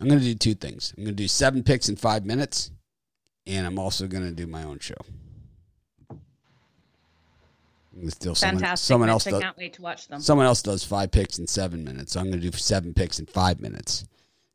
I'm 0.01 0.09
gonna 0.09 0.21
do 0.21 0.35
two 0.35 0.55
things. 0.55 0.95
I'm 0.97 1.05
gonna 1.05 1.17
do 1.17 1.29
seven 1.29 1.63
picks 1.63 1.89
in 1.89 1.97
five 1.97 2.25
minutes, 2.25 2.71
and 3.47 3.67
I'm 3.67 3.79
also 3.79 4.07
gonna 4.07 4.31
do 4.31 4.47
my 4.47 4.63
own 4.63 4.79
show. 4.79 4.95
I'm 8.01 8.11
someone, 8.11 8.35
Fantastic. 8.37 8.87
someone 8.87 9.09
else 9.09 9.27
I 9.27 9.31
does, 9.33 9.43
can't 9.43 9.57
wait 9.57 9.73
to 9.75 9.83
watch 9.83 10.09
them. 10.09 10.21
someone 10.21 10.47
else 10.47 10.63
does 10.63 10.85
five 10.85 11.11
picks 11.11 11.39
in 11.39 11.47
seven 11.47 11.85
minutes. 11.85 12.13
So 12.13 12.21
I'm 12.21 12.31
gonna 12.31 12.41
do 12.43 12.53
seven 12.53 12.95
picks 12.95 13.19
in 13.19 13.27
five 13.27 13.61
minutes. 13.61 14.05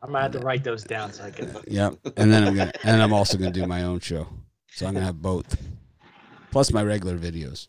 I'm 0.02 0.12
gonna 0.12 0.24
have 0.24 0.32
to 0.34 0.40
uh, 0.40 0.44
write 0.44 0.64
those 0.64 0.84
down 0.84 1.12
so 1.14 1.24
I 1.24 1.32
can. 1.32 1.56
Yep. 1.68 1.96
And 2.18 2.32
then 2.32 2.44
I'm 2.48 2.56
gonna 2.56 2.72
and 2.84 3.02
I'm 3.02 3.14
also 3.14 3.38
gonna 3.38 3.52
do 3.52 3.66
my 3.68 3.84
own 3.84 4.00
show. 4.00 4.28
So 4.70 4.86
I'm 4.88 4.94
gonna 4.94 5.06
have 5.06 5.22
both. 5.22 5.58
Plus 6.52 6.72
my 6.72 6.84
regular 6.84 7.18
videos. 7.18 7.68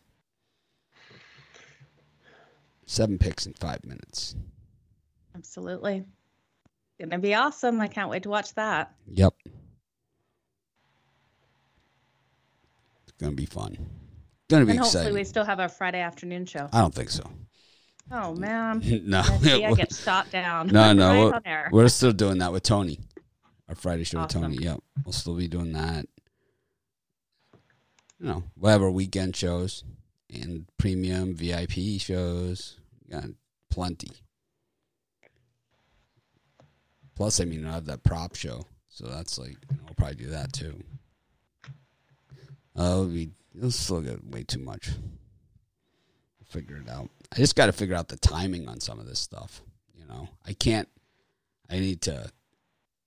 Seven 2.87 3.18
picks 3.18 3.46
in 3.46 3.54
five 3.54 3.84
minutes. 3.84 4.37
Absolutely. 5.34 6.04
Gonna 7.00 7.18
be 7.18 7.34
awesome. 7.34 7.80
I 7.80 7.88
can't 7.88 8.10
wait 8.10 8.22
to 8.24 8.28
watch 8.28 8.54
that. 8.54 8.94
Yep. 9.08 9.34
It's 13.02 13.12
gonna 13.18 13.32
be 13.32 13.46
fun. 13.46 13.76
Gonna 14.50 14.66
be 14.66 14.72
And 14.72 14.80
hopefully 14.80 15.12
we 15.12 15.24
still 15.24 15.44
have 15.44 15.61
our 15.61 15.68
Friday 15.68 16.00
afternoon 16.00 16.44
show. 16.46 16.68
I 16.72 16.80
don't 16.80 16.94
think 16.94 17.11
so. 17.11 17.24
Oh 18.11 18.35
man. 18.35 18.83
no. 19.07 19.22
See, 19.22 19.64
I 19.64 19.72
get 19.74 19.92
shot 20.04 20.30
down. 20.30 20.68
no, 20.68 20.92
no. 20.92 21.30
Right 21.44 21.70
we're, 21.72 21.83
we're 21.83 21.88
still 21.88 22.12
doing 22.12 22.38
that 22.38 22.52
with 22.52 22.62
Tony. 22.62 22.98
Our 23.68 23.74
Friday 23.74 24.04
show 24.04 24.18
Awesome. 24.18 24.42
with 24.42 24.50
Tony. 24.52 24.64
Yep. 24.64 24.80
We'll 25.04 25.12
still 25.12 25.35
be 25.35 25.48
doing 25.48 25.72
that. 25.72 26.07
You 28.20 28.26
know, 28.26 28.44
we'll 28.57 28.72
have 28.72 28.83
our 28.83 28.90
weekend 28.90 29.35
shows 29.37 29.85
and 30.33 30.66
premium 30.78 31.35
VIP 31.35 31.98
shows. 32.00 32.76
We 33.02 33.12
got 33.12 33.24
plenty. 33.70 34.11
Plus, 37.16 37.40
I 37.40 37.44
mean, 37.44 37.64
I 37.64 37.72
have 37.72 37.87
that 37.87 38.02
prop 38.02 38.35
show, 38.35 38.66
so 38.88 39.07
that's 39.07 39.38
like 39.38 39.57
you 39.70 39.76
know, 39.76 39.83
we'll 39.87 39.94
probably 39.94 40.16
do 40.16 40.30
that 40.30 40.52
too. 40.52 40.83
Uh, 42.76 42.83
it'll 42.83 43.07
it'll 43.57 43.71
still 43.71 44.01
get 44.01 44.25
way 44.27 44.43
too 44.43 44.61
much. 44.61 44.90
Figure 46.47 46.77
it 46.77 46.88
out. 46.88 47.11
I 47.33 47.37
just 47.37 47.57
got 47.57 47.67
to 47.67 47.73
figure 47.73 47.97
out 47.97 48.09
the 48.09 48.17
timing 48.17 48.69
on 48.69 48.79
some 48.79 49.01
of 49.01 49.07
this 49.07 49.19
stuff. 49.19 49.61
You 49.99 50.07
know, 50.07 50.29
I 50.47 50.53
can't. 50.53 50.88
I 51.69 51.81
need 51.81 52.03
to. 52.03 52.31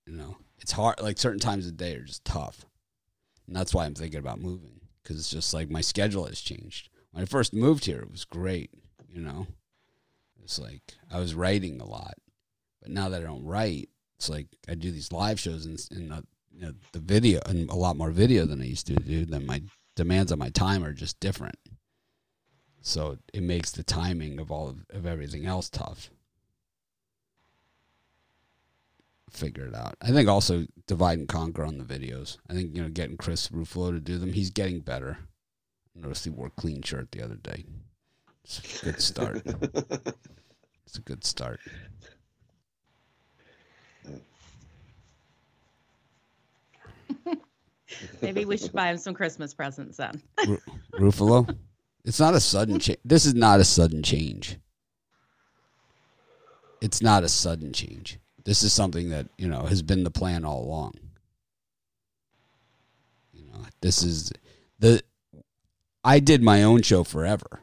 You 0.05 0.13
know, 0.13 0.37
it's 0.59 0.71
hard. 0.71 0.99
Like 1.01 1.17
certain 1.17 1.39
times 1.39 1.65
of 1.67 1.77
day 1.77 1.95
are 1.95 2.03
just 2.03 2.25
tough, 2.25 2.65
and 3.45 3.55
that's 3.55 3.73
why 3.73 3.85
I'm 3.85 3.95
thinking 3.95 4.19
about 4.19 4.41
moving 4.41 4.81
because 5.01 5.17
it's 5.17 5.31
just 5.31 5.53
like 5.53 5.69
my 5.69 5.81
schedule 5.81 6.25
has 6.25 6.41
changed. 6.41 6.89
When 7.11 7.23
I 7.23 7.25
first 7.25 7.53
moved 7.53 7.85
here, 7.85 7.99
it 7.99 8.11
was 8.11 8.25
great. 8.25 8.71
You 9.09 9.21
know, 9.21 9.47
it's 10.43 10.59
like 10.59 10.81
I 11.11 11.19
was 11.19 11.33
writing 11.33 11.79
a 11.79 11.85
lot, 11.85 12.15
but 12.81 12.91
now 12.91 13.07
that 13.09 13.21
I 13.21 13.25
don't 13.25 13.45
write, 13.45 13.89
it's 14.17 14.29
like 14.29 14.47
I 14.67 14.75
do 14.75 14.91
these 14.91 15.13
live 15.13 15.39
shows 15.39 15.65
and, 15.65 15.77
the, 15.77 16.15
uh, 16.15 16.21
you 16.51 16.61
know, 16.61 16.73
the 16.91 16.99
video 16.99 17.39
and 17.45 17.69
a 17.69 17.75
lot 17.75 17.95
more 17.95 18.11
video 18.11 18.45
than 18.45 18.61
I 18.61 18.65
used 18.65 18.87
to 18.87 18.95
do. 18.95 19.25
than 19.25 19.45
my 19.45 19.61
demands 19.97 20.31
on 20.31 20.39
my 20.39 20.49
time 20.49 20.85
are 20.85 20.93
just 20.93 21.19
different. 21.19 21.57
So 22.79 23.17
it 23.33 23.43
makes 23.43 23.71
the 23.71 23.83
timing 23.83 24.39
of 24.39 24.49
all 24.49 24.69
of, 24.69 24.85
of 24.91 25.05
everything 25.05 25.45
else 25.45 25.69
tough. 25.69 26.09
Figure 29.29 29.65
it 29.65 29.75
out. 29.75 29.95
I 30.01 30.11
think 30.11 30.29
also 30.29 30.67
divide 30.85 31.19
and 31.19 31.27
conquer 31.27 31.65
on 31.65 31.79
the 31.79 31.83
videos. 31.83 32.37
I 32.49 32.53
think 32.53 32.73
you 32.73 32.81
know 32.81 32.87
getting 32.87 33.17
Chris 33.17 33.49
Ruffalo 33.49 33.91
to 33.91 33.99
do 33.99 34.17
them. 34.17 34.31
He's 34.31 34.51
getting 34.51 34.79
better. 34.79 35.17
I 35.95 35.99
noticed 35.99 36.23
he 36.23 36.29
wore 36.29 36.47
a 36.47 36.61
clean 36.61 36.81
shirt 36.81 37.11
the 37.11 37.23
other 37.23 37.35
day. 37.35 37.65
It's 38.45 38.81
a 38.81 38.85
good 38.85 39.01
start. 39.01 39.41
it's 40.85 40.97
a 40.97 41.01
good 41.01 41.25
start. 41.25 41.59
Maybe 48.21 48.45
we 48.45 48.57
should 48.57 48.73
buy 48.73 48.89
him 48.89 48.97
some 48.97 49.13
Christmas 49.13 49.53
presents 49.53 49.97
then. 49.97 50.21
Ru- 50.45 50.61
Ruffalo. 50.93 51.57
It's 52.03 52.19
not 52.19 52.33
a 52.33 52.39
sudden 52.39 52.79
change. 52.79 52.99
This 53.03 53.25
is 53.25 53.33
not 53.33 53.59
a 53.59 53.63
sudden 53.63 54.01
change. 54.03 54.57
It's 56.81 57.01
not 57.01 57.23
a 57.23 57.29
sudden 57.29 57.73
change. 57.73 58.19
This 58.45 58.63
is 58.63 58.71
something 58.71 59.09
that 59.09 59.27
you 59.37 59.47
know 59.47 59.63
has 59.63 59.81
been 59.81 60.03
the 60.03 60.11
plan 60.11 60.45
all 60.45 60.63
along. 60.63 60.93
You 63.33 63.45
know, 63.45 63.59
this 63.81 64.03
is 64.03 64.31
the. 64.79 65.01
I 66.03 66.19
did 66.19 66.41
my 66.41 66.63
own 66.63 66.81
show 66.83 67.03
forever. 67.03 67.61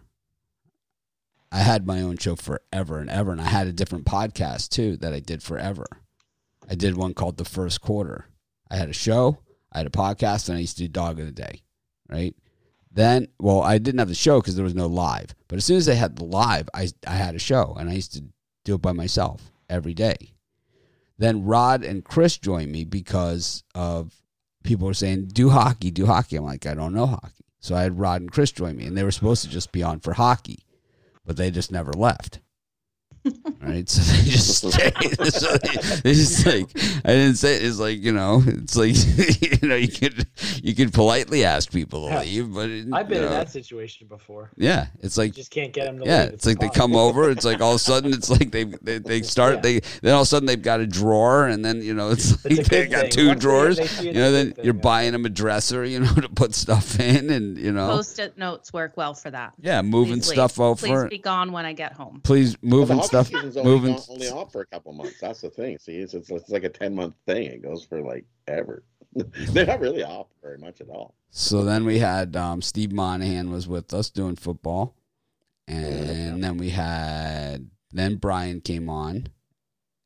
I 1.51 1.59
had 1.59 1.87
my 1.87 2.03
own 2.03 2.19
show 2.19 2.35
forever 2.35 2.99
and 2.99 3.09
ever, 3.09 3.31
and 3.33 3.41
I 3.41 3.47
had 3.47 3.69
a 3.69 3.73
different 3.73 4.05
podcast 4.05 4.71
too 4.71 4.97
that 4.99 5.15
I 5.15 5.21
did 5.21 5.43
forever. 5.43 5.87
I 6.69 6.75
did 6.75 6.97
one 6.97 7.15
called 7.15 7.37
The 7.37 7.45
First 7.45 7.81
Quarter. 7.81 8.27
I 8.71 8.77
had 8.77 8.89
a 8.89 8.95
show, 8.95 9.39
I 9.75 9.79
had 9.79 9.87
a 9.87 9.91
podcast, 9.91 10.49
and 10.49 10.57
I 10.57 10.61
used 10.61 10.77
to 10.77 10.85
do 10.85 10.89
Dog 10.89 11.19
of 11.19 11.27
the 11.27 11.33
Day, 11.33 11.63
right? 12.09 12.35
Then, 12.91 13.27
well, 13.41 13.61
I 13.61 13.79
didn't 13.79 13.99
have 13.99 14.09
the 14.09 14.15
show 14.15 14.41
because 14.41 14.55
there 14.55 14.65
was 14.65 14.75
no 14.75 14.87
live. 14.87 15.35
But 15.49 15.57
as 15.57 15.65
soon 15.65 15.79
as 15.79 15.87
they 15.87 15.97
had 15.97 16.17
the 16.17 16.25
live, 16.25 16.69
I 16.73 16.89
I 17.07 17.15
had 17.15 17.35
a 17.35 17.41
show, 17.41 17.75
and 17.79 17.91
I 17.91 17.95
used 17.95 18.15
to 18.15 18.25
do 18.65 18.77
it 18.77 18.83
by 18.83 18.93
myself 18.93 19.51
every 19.69 19.95
day. 19.95 20.35
Then 21.19 21.45
Rod 21.45 21.85
and 21.85 22.05
Chris 22.05 22.39
joined 22.39 22.71
me 22.71 22.85
because 22.85 23.65
of 23.75 24.15
people 24.63 24.87
were 24.87 24.95
saying, 24.95 25.27
"Do 25.27 25.51
hockey, 25.51 25.91
do 25.91 26.07
hockey." 26.07 26.37
I'm 26.37 26.45
like, 26.45 26.67
I 26.67 26.75
don't 26.75 26.95
know 26.95 27.07
hockey, 27.07 27.45
so 27.59 27.75
I 27.75 27.83
had 27.83 27.99
Rod 27.99 28.21
and 28.21 28.33
Chris 28.33 28.53
join 28.53 28.77
me, 28.77 28.87
and 28.87 28.97
they 28.97 29.05
were 29.05 29.11
supposed 29.11 29.43
to 29.43 29.51
just 29.51 29.73
be 29.73 29.83
on 29.83 29.99
for 29.99 30.13
hockey, 30.15 30.65
but 31.25 31.37
they 31.37 31.51
just 31.51 31.73
never 31.73 31.93
left. 31.93 32.41
Right, 33.61 33.89
so 33.89 34.03
they 34.03 34.31
just 34.31 34.57
stay. 34.59 34.93
so 35.31 35.57
they, 35.57 36.01
they 36.03 36.13
just 36.15 36.47
like 36.47 36.71
I 37.05 37.13
didn't 37.13 37.37
say 37.37 37.57
it. 37.57 37.65
it's 37.65 37.79
like 37.79 38.03
you 38.03 38.13
know 38.13 38.43
it's 38.47 38.77
like 38.77 38.95
you 39.63 39.69
know 39.69 39.77
you 39.77 39.89
could 39.89 40.27
you 40.63 40.75
could 40.75 40.93
politely 40.93 41.45
ask 41.45 41.73
people 41.73 42.09
to 42.09 42.15
Yeah. 42.15 42.21
leave, 42.23 42.55
but 42.55 42.69
it, 42.71 42.87
I've 42.93 43.09
been 43.09 43.19
you 43.19 43.25
in 43.25 43.31
know, 43.31 43.37
that 43.37 43.51
situation 43.51 44.07
before. 44.09 44.51
yeah, 44.57 44.87
it's 45.01 45.17
like 45.17 45.29
you 45.29 45.43
Just 45.43 45.51
can't 45.51 45.73
get 45.73 45.85
them 45.87 45.99
to 46.01 46.05
yeah, 46.07 46.25
leave. 46.25 46.33
it's 46.35 46.47
like 46.47 46.59
they 46.59 46.69
come 46.69 46.95
over. 46.97 47.31
It's 47.31 47.45
like 47.45 47.61
all 47.61 47.71
of 47.73 47.77
a 47.77 47.79
sudden, 47.79 48.13
it's 48.13 48.31
like 48.31 48.51
they 48.51 48.65
they, 48.65 48.99
they 48.99 49.23
start. 49.23 49.57
Yeah. 49.57 49.61
They 49.61 49.81
then 50.03 50.15
all 50.15 50.21
of 50.21 50.25
a 50.25 50.27
sudden 50.27 50.47
they've 50.47 50.61
got 50.61 50.81
a 50.81 50.87
drawer, 50.87 51.47
and 51.47 51.65
then 51.65 51.83
you 51.83 51.95
know 51.95 52.11
it's 52.11 52.33
It's 52.45 52.59
like 52.59 52.67
they 52.69 52.87
good 52.87 52.91
got 52.91 53.01
thing. 53.03 53.11
two 53.11 53.29
Once 53.29 53.41
drawers. 53.41 53.77
they 53.79 54.07
You 54.09 54.13
know, 54.15 54.33
then 54.33 54.53
thing, 54.53 54.65
you're 54.65 54.75
yeah. 54.75 54.81
buying 54.81 55.13
them 55.13 55.25
a 55.25 55.29
dresser, 55.31 55.85
you 55.85 56.01
know, 56.01 56.13
to 56.15 56.29
put 56.29 56.55
stuff 56.55 57.01
in, 57.01 57.31
and 57.31 57.57
you 57.59 57.73
know, 57.73 57.89
Post-it 57.89 58.37
notes 58.39 58.73
work 58.73 58.97
well 58.97 59.15
for 59.15 59.31
that. 59.31 59.55
yeah, 59.61 59.81
moving 59.83 60.15
Please 60.21 60.29
leave. 60.29 60.51
stuff 60.51 60.55
Please 60.79 60.91
over. 60.91 61.09
be 61.09 61.19
gone 61.19 61.53
when 61.53 61.65
I 61.65 61.73
get 61.73 61.93
home. 61.93 62.21
Please 62.23 62.57
Well, 62.63 62.71
the 62.71 62.77
moving 62.77 62.97
hockey 62.99 63.07
stuff, 63.15 63.29
season's 63.29 63.57
only, 63.57 63.71
moving. 63.71 63.95
gone- 63.95 64.05
only 64.11 64.29
off 64.29 64.53
for 64.53 64.61
a 64.61 64.67
couple 64.67 64.93
months. 64.93 65.21
That's 65.21 65.41
the 65.41 65.51
thing. 65.51 65.79
See, 65.79 65.97
it's, 65.97 66.15
it's, 66.15 66.31
it's 66.31 66.51
like 66.51 66.65
a 66.65 66.69
ten 66.69 66.95
month 66.95 67.15
thing. 67.27 67.45
It 67.45 67.63
goes 67.63 67.85
for 67.85 68.03
like 68.03 68.25
ever. 68.47 68.83
They're 69.15 69.67
not 69.67 69.81
really 69.81 70.03
off 70.03 70.27
very 70.43 70.59
much 70.59 70.81
at 70.81 70.89
all. 70.89 71.15
So 71.31 71.65
then 71.65 71.85
we 71.85 71.99
had 71.99 72.37
um, 72.37 72.63
Steve 72.63 72.93
Monahan 72.93 73.51
was 73.51 73.69
with 73.69 73.93
us 73.95 74.11
doing 74.11 74.37
football, 74.37 74.95
and 75.69 76.43
then 76.43 76.59
we 76.59 76.71
had 76.71 77.71
then 77.93 78.17
Brian 78.17 78.61
came 78.61 78.89
on, 78.89 79.29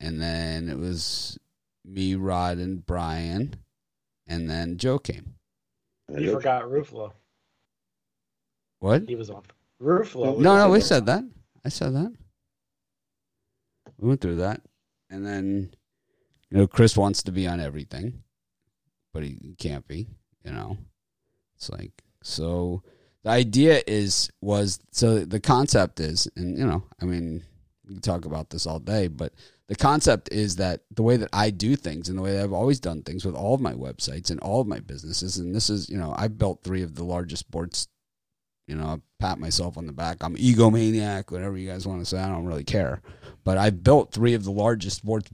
and 0.00 0.20
then 0.20 0.68
it 0.68 0.78
was 0.78 1.38
me, 1.84 2.14
Rod, 2.14 2.58
and 2.58 2.84
Brian, 2.84 3.56
and 4.26 4.48
then 4.48 4.76
Joe 4.76 4.98
came. 4.98 5.34
You 6.16 6.32
forgot 6.32 6.64
Ruffalo. 6.64 7.12
What? 8.80 9.08
He 9.08 9.16
was 9.16 9.30
on. 9.30 9.42
Ruffalo. 9.82 10.38
No, 10.38 10.56
no, 10.56 10.70
we 10.70 10.80
said 10.80 11.06
that. 11.06 11.24
I 11.64 11.68
said 11.68 11.94
that. 11.94 12.12
We 13.98 14.08
went 14.08 14.20
through 14.20 14.36
that, 14.36 14.62
and 15.10 15.26
then 15.26 15.74
you 16.50 16.58
know 16.58 16.66
Chris 16.66 16.96
wants 16.96 17.22
to 17.24 17.32
be 17.32 17.46
on 17.46 17.60
everything, 17.60 18.22
but 19.12 19.22
he 19.22 19.54
can't 19.58 19.86
be. 19.86 20.06
You 20.44 20.52
know, 20.52 20.78
it's 21.56 21.70
like 21.70 21.92
so. 22.22 22.82
The 23.24 23.30
idea 23.30 23.82
is 23.86 24.30
was 24.40 24.78
so 24.92 25.20
the 25.20 25.40
concept 25.40 26.00
is, 26.00 26.28
and 26.36 26.56
you 26.56 26.66
know, 26.66 26.84
I 27.02 27.04
mean, 27.04 27.42
we 27.86 27.94
can 27.94 28.02
talk 28.02 28.24
about 28.24 28.50
this 28.50 28.66
all 28.66 28.78
day, 28.78 29.08
but 29.08 29.32
the 29.66 29.76
concept 29.76 30.30
is 30.32 30.56
that 30.56 30.82
the 30.90 31.02
way 31.02 31.16
that 31.16 31.28
I 31.32 31.50
do 31.50 31.76
things 31.76 32.08
and 32.08 32.16
the 32.16 32.22
way 32.22 32.32
that 32.32 32.44
I've 32.44 32.52
always 32.52 32.80
done 32.80 33.02
things 33.02 33.24
with 33.24 33.34
all 33.34 33.54
of 33.54 33.60
my 33.60 33.74
websites 33.74 34.30
and 34.30 34.40
all 34.40 34.60
of 34.60 34.66
my 34.66 34.80
businesses, 34.80 35.36
and 35.38 35.54
this 35.54 35.68
is, 35.68 35.90
you 35.90 35.98
know, 35.98 36.14
I've 36.16 36.38
built 36.38 36.62
three 36.62 36.82
of 36.82 36.94
the 36.94 37.04
largest 37.04 37.40
sports 37.40 37.88
you 38.68 38.74
know, 38.74 38.84
I 38.84 38.98
pat 39.18 39.40
myself 39.40 39.78
on 39.78 39.86
the 39.86 39.92
back. 39.92 40.18
I'm 40.20 40.36
egomaniac, 40.36 41.32
whatever 41.32 41.56
you 41.56 41.68
guys 41.68 41.86
want 41.86 42.00
to 42.00 42.06
say. 42.06 42.20
I 42.20 42.28
don't 42.28 42.44
really 42.44 42.64
care. 42.64 43.00
But 43.42 43.56
I've 43.56 43.82
built 43.82 44.12
three 44.12 44.34
of 44.34 44.44
the 44.44 44.52
largest 44.52 44.98
sports 44.98 45.30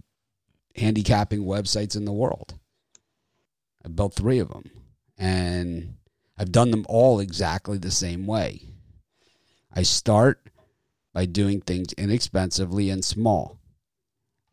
handicapping 0.76 1.42
websites 1.42 1.96
in 1.96 2.04
the 2.04 2.12
world. 2.12 2.54
I 3.84 3.88
built 3.88 4.14
three 4.14 4.38
of 4.38 4.48
them. 4.48 4.70
And 5.18 5.96
I've 6.38 6.52
done 6.52 6.70
them 6.70 6.86
all 6.88 7.18
exactly 7.18 7.76
the 7.76 7.90
same 7.90 8.26
way. 8.26 8.62
I 9.72 9.82
start 9.82 10.48
by 11.12 11.26
doing 11.26 11.60
things 11.60 11.92
inexpensively 11.94 12.88
and 12.88 13.04
small. 13.04 13.58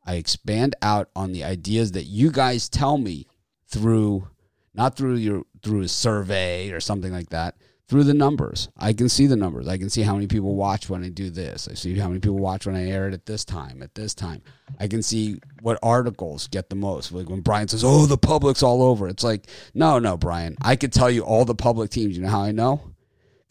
I 0.03 0.15
expand 0.15 0.75
out 0.81 1.09
on 1.15 1.31
the 1.31 1.43
ideas 1.43 1.91
that 1.91 2.05
you 2.05 2.31
guys 2.31 2.67
tell 2.67 2.97
me 2.97 3.27
through 3.67 4.27
not 4.73 4.95
through 4.95 5.15
your 5.15 5.43
through 5.61 5.81
a 5.81 5.87
survey 5.87 6.71
or 6.71 6.79
something 6.79 7.11
like 7.11 7.29
that 7.29 7.55
through 7.91 8.05
the 8.05 8.13
numbers. 8.13 8.69
I 8.77 8.93
can 8.93 9.09
see 9.09 9.27
the 9.27 9.35
numbers. 9.35 9.67
I 9.67 9.77
can 9.77 9.89
see 9.89 10.03
how 10.03 10.13
many 10.13 10.25
people 10.25 10.55
watch 10.55 10.89
when 10.89 11.03
I 11.03 11.09
do 11.09 11.29
this. 11.29 11.67
I 11.69 11.73
see 11.73 11.93
how 11.97 12.07
many 12.07 12.21
people 12.21 12.39
watch 12.39 12.65
when 12.65 12.73
I 12.73 12.89
air 12.89 13.09
it 13.09 13.13
at 13.13 13.25
this 13.25 13.43
time, 13.43 13.83
at 13.83 13.95
this 13.95 14.13
time. 14.13 14.41
I 14.79 14.87
can 14.87 15.03
see 15.03 15.41
what 15.61 15.77
articles 15.83 16.47
get 16.47 16.69
the 16.69 16.77
most. 16.77 17.11
Like 17.11 17.29
when 17.29 17.41
Brian 17.41 17.67
says, 17.67 17.83
"Oh, 17.83 18.05
the 18.05 18.17
public's 18.17 18.63
all 18.63 18.81
over." 18.81 19.09
It's 19.09 19.25
like, 19.25 19.47
"No, 19.73 19.99
no, 19.99 20.15
Brian. 20.15 20.55
I 20.61 20.77
could 20.77 20.93
tell 20.93 21.11
you 21.11 21.23
all 21.23 21.43
the 21.43 21.53
public 21.53 21.89
teams. 21.89 22.15
You 22.15 22.23
know 22.23 22.29
how 22.29 22.43
I 22.43 22.53
know? 22.53 22.90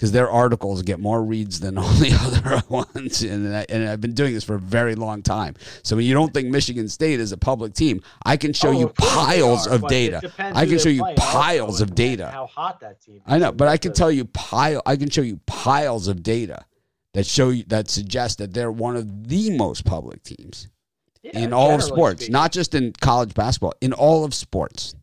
Because 0.01 0.13
their 0.13 0.31
articles 0.31 0.81
get 0.81 0.99
more 0.99 1.23
reads 1.23 1.61
than 1.61 1.77
all 1.79 1.93
the 1.93 2.11
other 2.19 2.63
ones, 2.71 3.21
and 3.23 3.55
I, 3.55 3.67
and 3.69 3.87
I've 3.87 4.01
been 4.01 4.15
doing 4.15 4.33
this 4.33 4.43
for 4.45 4.55
a 4.55 4.59
very 4.59 4.95
long 4.95 5.21
time. 5.21 5.57
So 5.83 5.95
when 5.95 6.07
you 6.07 6.15
don't 6.15 6.33
think 6.33 6.49
Michigan 6.49 6.89
State 6.89 7.21
is 7.21 7.33
a 7.33 7.37
public 7.37 7.75
team, 7.75 8.01
I 8.25 8.39
can 8.39 8.55
show 8.55 8.69
Oh, 8.69 8.81
you 8.81 8.89
piles 8.97 9.67
are, 9.67 9.75
of 9.75 9.87
data. 9.89 10.33
I 10.39 10.65
can 10.65 10.79
show 10.79 10.89
you 10.89 11.05
piles 11.17 11.83
of 11.83 11.95
data. 11.95 12.31
How 12.33 12.47
hot 12.47 12.81
that 12.81 13.03
team. 13.03 13.21
I 13.27 13.37
know, 13.37 13.53
but 13.53 13.69
I 13.69 13.77
can 13.77 13.93
tell 13.93 14.11
you 14.11 14.25
pile. 14.25 14.81
I 14.87 14.97
can 14.97 15.11
show 15.11 15.21
you 15.21 15.39
piles 15.45 16.09
of 16.09 16.23
data 16.23 16.65
that 17.13 17.27
show 17.27 17.51
you 17.51 17.65
that 17.65 17.91
suggest 17.91 18.39
that 18.39 18.55
they're 18.55 18.73
one 18.73 18.97
of 18.97 19.29
the 19.29 19.55
most 19.55 19.85
public 19.85 20.23
teams 20.23 20.69
a- 21.25 21.37
in 21.39 21.53
all 21.53 21.75
of 21.75 21.83
sports, 21.83 22.21
speaking. 22.23 22.33
not 22.33 22.53
just 22.53 22.75
in 22.75 22.95
college 23.03 23.35
basketball, 23.35 23.75
in 23.83 23.93
all 23.93 24.25
of 24.25 24.33
sports. 24.33 24.95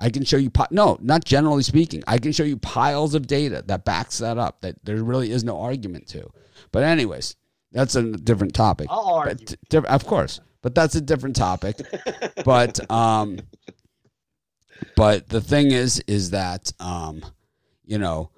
I 0.00 0.08
can 0.08 0.24
show 0.24 0.38
you 0.38 0.50
no, 0.70 0.98
not 1.02 1.24
generally 1.24 1.62
speaking. 1.62 2.02
I 2.06 2.18
can 2.18 2.32
show 2.32 2.42
you 2.42 2.56
piles 2.56 3.14
of 3.14 3.26
data 3.26 3.62
that 3.66 3.84
backs 3.84 4.18
that 4.18 4.38
up. 4.38 4.62
That 4.62 4.76
there 4.82 4.96
really 5.02 5.30
is 5.30 5.44
no 5.44 5.60
argument 5.60 6.08
to. 6.08 6.30
But 6.72 6.84
anyways, 6.84 7.36
that's 7.70 7.94
a 7.94 8.02
different 8.12 8.54
topic. 8.54 8.86
I'll 8.90 9.14
argue. 9.14 9.56
Of 9.86 10.06
course, 10.06 10.40
but 10.62 10.74
that's 10.74 10.94
a 10.94 11.02
different 11.02 11.36
topic. 11.36 11.76
but 12.44 12.90
um, 12.90 13.40
but 14.96 15.28
the 15.28 15.42
thing 15.42 15.70
is, 15.70 16.02
is 16.06 16.30
that 16.30 16.72
um, 16.80 17.22
you 17.84 17.98
know, 17.98 18.30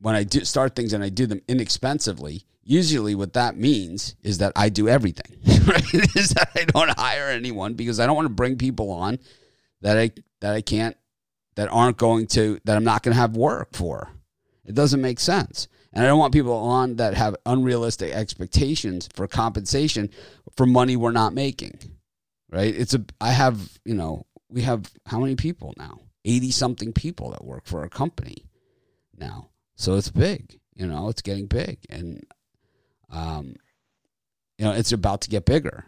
when 0.00 0.14
I 0.14 0.24
do 0.24 0.44
start 0.46 0.74
things 0.74 0.94
and 0.94 1.04
I 1.04 1.10
do 1.10 1.26
them 1.26 1.42
inexpensively, 1.46 2.46
usually 2.64 3.14
what 3.14 3.34
that 3.34 3.58
means 3.58 4.16
is 4.22 4.38
that 4.38 4.52
I 4.56 4.70
do 4.70 4.88
everything. 4.88 5.36
Right? 5.66 5.94
is 6.14 6.28
that 6.30 6.50
I 6.54 6.62
don't 6.62 6.96
hire 6.96 7.26
anyone 7.26 7.74
because 7.74 7.98
I 7.98 8.06
don't 8.06 8.14
want 8.14 8.26
to 8.26 8.32
bring 8.32 8.56
people 8.56 8.92
on 8.92 9.18
that 9.86 9.96
I 9.96 10.10
that 10.40 10.52
I 10.52 10.62
can't 10.62 10.96
that 11.54 11.68
aren't 11.70 11.96
going 11.96 12.26
to 12.28 12.58
that 12.64 12.76
I'm 12.76 12.82
not 12.82 13.04
going 13.04 13.14
to 13.14 13.20
have 13.20 13.36
work 13.36 13.68
for. 13.72 14.10
It 14.64 14.74
doesn't 14.74 15.00
make 15.00 15.20
sense. 15.20 15.68
And 15.92 16.04
I 16.04 16.08
don't 16.08 16.18
want 16.18 16.34
people 16.34 16.54
on 16.54 16.96
that 16.96 17.14
have 17.14 17.36
unrealistic 17.46 18.12
expectations 18.12 19.08
for 19.14 19.28
compensation 19.28 20.10
for 20.56 20.66
money 20.66 20.96
we're 20.96 21.12
not 21.12 21.34
making. 21.34 21.78
Right? 22.50 22.74
It's 22.74 22.94
a 22.94 23.04
I 23.20 23.30
have, 23.30 23.78
you 23.84 23.94
know, 23.94 24.26
we 24.48 24.62
have 24.62 24.90
how 25.06 25.20
many 25.20 25.36
people 25.36 25.72
now? 25.76 26.00
80 26.24 26.50
something 26.50 26.92
people 26.92 27.30
that 27.30 27.44
work 27.44 27.66
for 27.66 27.78
our 27.82 27.88
company 27.88 28.44
now. 29.16 29.50
So 29.76 29.94
it's 29.94 30.10
big, 30.10 30.58
you 30.74 30.88
know, 30.88 31.10
it's 31.10 31.22
getting 31.22 31.46
big 31.46 31.78
and 31.88 32.26
um 33.08 33.54
you 34.58 34.64
know, 34.64 34.72
it's 34.72 34.90
about 34.90 35.20
to 35.20 35.30
get 35.30 35.44
bigger. 35.44 35.84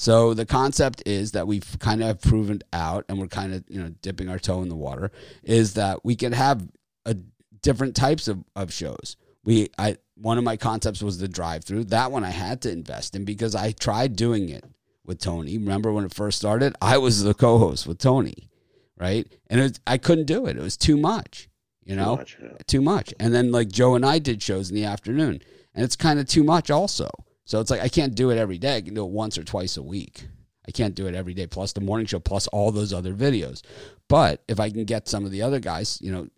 So 0.00 0.32
the 0.32 0.46
concept 0.46 1.02
is 1.06 1.32
that 1.32 1.48
we've 1.48 1.76
kind 1.80 2.04
of 2.04 2.20
proven 2.20 2.60
out 2.72 3.04
and 3.08 3.18
we're 3.18 3.26
kind 3.26 3.52
of, 3.52 3.64
you 3.68 3.82
know, 3.82 3.88
dipping 4.00 4.28
our 4.28 4.38
toe 4.38 4.62
in 4.62 4.68
the 4.68 4.76
water 4.76 5.10
is 5.42 5.74
that 5.74 6.04
we 6.04 6.14
can 6.14 6.30
have 6.30 6.68
a 7.04 7.16
different 7.62 7.96
types 7.96 8.28
of, 8.28 8.44
of 8.54 8.72
shows. 8.72 9.16
We 9.44 9.70
I 9.76 9.96
one 10.14 10.38
of 10.38 10.44
my 10.44 10.56
concepts 10.56 11.02
was 11.02 11.18
the 11.18 11.26
drive 11.26 11.64
through. 11.64 11.84
That 11.86 12.12
one 12.12 12.22
I 12.22 12.30
had 12.30 12.62
to 12.62 12.70
invest 12.70 13.16
in 13.16 13.24
because 13.24 13.56
I 13.56 13.72
tried 13.72 14.14
doing 14.14 14.50
it 14.50 14.64
with 15.04 15.18
Tony. 15.18 15.58
Remember 15.58 15.92
when 15.92 16.04
it 16.04 16.14
first 16.14 16.38
started? 16.38 16.76
I 16.80 16.98
was 16.98 17.24
the 17.24 17.34
co-host 17.34 17.88
with 17.88 17.98
Tony, 17.98 18.48
right? 18.96 19.26
And 19.48 19.58
it 19.58 19.62
was, 19.64 19.80
I 19.84 19.98
couldn't 19.98 20.26
do 20.26 20.46
it. 20.46 20.56
It 20.56 20.62
was 20.62 20.76
too 20.76 20.96
much, 20.96 21.48
you 21.82 21.96
know? 21.96 22.18
much, 22.18 22.36
yeah. 22.40 22.50
too 22.68 22.82
much. 22.82 23.12
And 23.18 23.34
then 23.34 23.50
like 23.50 23.66
Joe 23.66 23.96
and 23.96 24.06
I 24.06 24.20
did 24.20 24.44
shows 24.44 24.70
in 24.70 24.76
the 24.76 24.84
afternoon, 24.84 25.42
and 25.74 25.84
it's 25.84 25.96
kind 25.96 26.20
of 26.20 26.28
too 26.28 26.44
much 26.44 26.70
also. 26.70 27.10
So 27.48 27.60
it's 27.60 27.70
like 27.70 27.80
I 27.80 27.88
can't 27.88 28.14
do 28.14 28.28
it 28.28 28.36
every 28.36 28.58
day. 28.58 28.76
I 28.76 28.82
can 28.82 28.92
do 28.92 29.06
it 29.06 29.10
once 29.10 29.38
or 29.38 29.42
twice 29.42 29.78
a 29.78 29.82
week. 29.82 30.26
I 30.68 30.70
can't 30.70 30.94
do 30.94 31.06
it 31.06 31.14
every 31.14 31.32
day. 31.32 31.46
Plus 31.46 31.72
the 31.72 31.80
morning 31.80 32.04
show, 32.06 32.18
plus 32.18 32.46
all 32.48 32.70
those 32.70 32.92
other 32.92 33.14
videos. 33.14 33.62
But 34.06 34.42
if 34.48 34.60
I 34.60 34.68
can 34.68 34.84
get 34.84 35.08
some 35.08 35.24
of 35.24 35.30
the 35.30 35.40
other 35.40 35.58
guys, 35.58 35.98
you 36.02 36.12
know, 36.12 36.28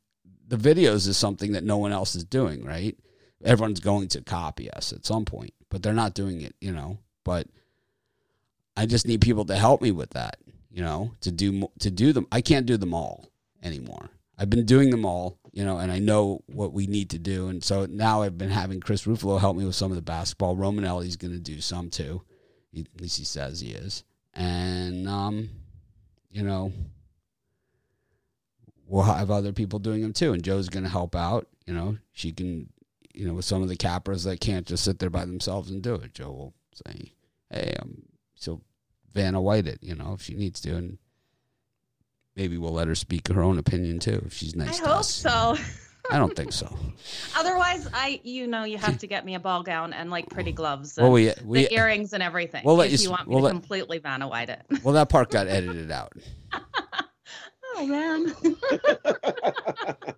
the 0.46 0.56
videos 0.56 1.08
is 1.08 1.16
something 1.16 1.50
that 1.52 1.64
no 1.64 1.78
one 1.78 1.90
else 1.90 2.14
is 2.14 2.22
doing, 2.22 2.64
right? 2.64 2.96
Everyone's 3.44 3.80
going 3.80 4.06
to 4.08 4.22
copy 4.22 4.70
us 4.70 4.92
at 4.92 5.04
some 5.04 5.24
point, 5.24 5.52
but 5.68 5.82
they're 5.82 5.92
not 5.92 6.14
doing 6.14 6.42
it, 6.42 6.54
you 6.60 6.70
know. 6.70 6.98
But 7.24 7.48
I 8.76 8.86
just 8.86 9.04
need 9.04 9.20
people 9.20 9.44
to 9.46 9.56
help 9.56 9.82
me 9.82 9.90
with 9.90 10.10
that, 10.10 10.36
you 10.70 10.84
know, 10.84 11.16
to 11.22 11.32
do 11.32 11.68
to 11.80 11.90
do 11.90 12.12
them. 12.12 12.28
I 12.30 12.40
can't 12.40 12.66
do 12.66 12.76
them 12.76 12.94
all 12.94 13.32
anymore. 13.64 14.10
I've 14.38 14.48
been 14.48 14.64
doing 14.64 14.90
them 14.90 15.04
all, 15.04 15.39
you 15.52 15.64
know, 15.64 15.78
and 15.78 15.90
I 15.90 15.98
know 15.98 16.42
what 16.46 16.72
we 16.72 16.86
need 16.86 17.10
to 17.10 17.18
do. 17.18 17.48
And 17.48 17.62
so 17.62 17.86
now 17.86 18.22
I've 18.22 18.38
been 18.38 18.50
having 18.50 18.80
Chris 18.80 19.04
Ruffalo 19.04 19.40
help 19.40 19.56
me 19.56 19.64
with 19.64 19.74
some 19.74 19.90
of 19.90 19.96
the 19.96 20.02
basketball. 20.02 20.56
Romanelli's 20.56 21.16
going 21.16 21.32
to 21.32 21.40
do 21.40 21.60
some 21.60 21.90
too. 21.90 22.22
He, 22.72 22.82
at 22.82 23.00
least 23.00 23.18
he 23.18 23.24
says 23.24 23.60
he 23.60 23.70
is. 23.70 24.04
And, 24.32 25.08
um, 25.08 25.50
you 26.30 26.42
know, 26.42 26.72
we'll 28.86 29.02
have 29.02 29.30
other 29.30 29.52
people 29.52 29.78
doing 29.78 30.02
them 30.02 30.12
too. 30.12 30.32
And 30.32 30.44
Joe's 30.44 30.68
going 30.68 30.84
to 30.84 30.90
help 30.90 31.16
out. 31.16 31.48
You 31.66 31.74
know, 31.74 31.98
she 32.12 32.32
can, 32.32 32.70
you 33.12 33.26
know, 33.26 33.34
with 33.34 33.44
some 33.44 33.62
of 33.62 33.68
the 33.68 33.76
cappers 33.76 34.24
that 34.24 34.40
can't 34.40 34.66
just 34.66 34.84
sit 34.84 34.98
there 35.00 35.10
by 35.10 35.24
themselves 35.24 35.70
and 35.70 35.82
do 35.82 35.94
it. 35.94 36.14
Joe 36.14 36.30
will 36.30 36.54
say, 36.86 37.12
hey, 37.50 37.74
um, 37.80 38.02
so 38.34 38.60
Vanna 39.12 39.40
White 39.40 39.66
it, 39.66 39.78
you 39.82 39.96
know, 39.96 40.14
if 40.14 40.22
she 40.22 40.34
needs 40.34 40.60
to. 40.60 40.76
And 40.76 40.98
maybe 42.40 42.56
we'll 42.56 42.72
let 42.72 42.88
her 42.88 42.94
speak 42.94 43.28
her 43.28 43.42
own 43.42 43.58
opinion 43.58 43.98
too 43.98 44.22
if 44.24 44.32
she's 44.32 44.56
nice 44.56 44.80
I 44.80 44.86
hope 44.88 45.00
us. 45.00 45.10
so. 45.12 45.56
I 46.10 46.16
don't 46.16 46.34
think 46.34 46.52
so. 46.52 46.74
Otherwise, 47.36 47.86
I 47.92 48.18
you 48.24 48.46
know 48.46 48.64
you 48.64 48.78
have 48.78 48.96
to 48.98 49.06
get 49.06 49.26
me 49.26 49.34
a 49.34 49.38
ball 49.40 49.62
gown 49.62 49.92
and 49.92 50.10
like 50.10 50.30
pretty 50.30 50.50
gloves 50.52 50.96
and 50.96 51.04
Well, 51.04 51.12
we 51.12 51.32
we 51.44 51.66
the 51.66 51.74
earrings 51.74 52.14
and 52.14 52.22
everything. 52.22 52.62
we'll 52.64 52.76
let 52.76 52.90
if 52.90 53.00
you 53.00 53.04
you, 53.04 53.10
want 53.10 53.28
me 53.28 53.34
we'll 53.34 53.40
to 53.40 53.44
let- 53.44 53.50
completely 53.52 53.98
Vanna 53.98 54.26
White 54.26 54.48
it. 54.48 54.62
well 54.82 54.94
that 54.94 55.10
part 55.10 55.30
got 55.30 55.46
edited 55.58 55.90
out. 55.90 56.12
oh 57.76 57.86
man. 57.86 58.34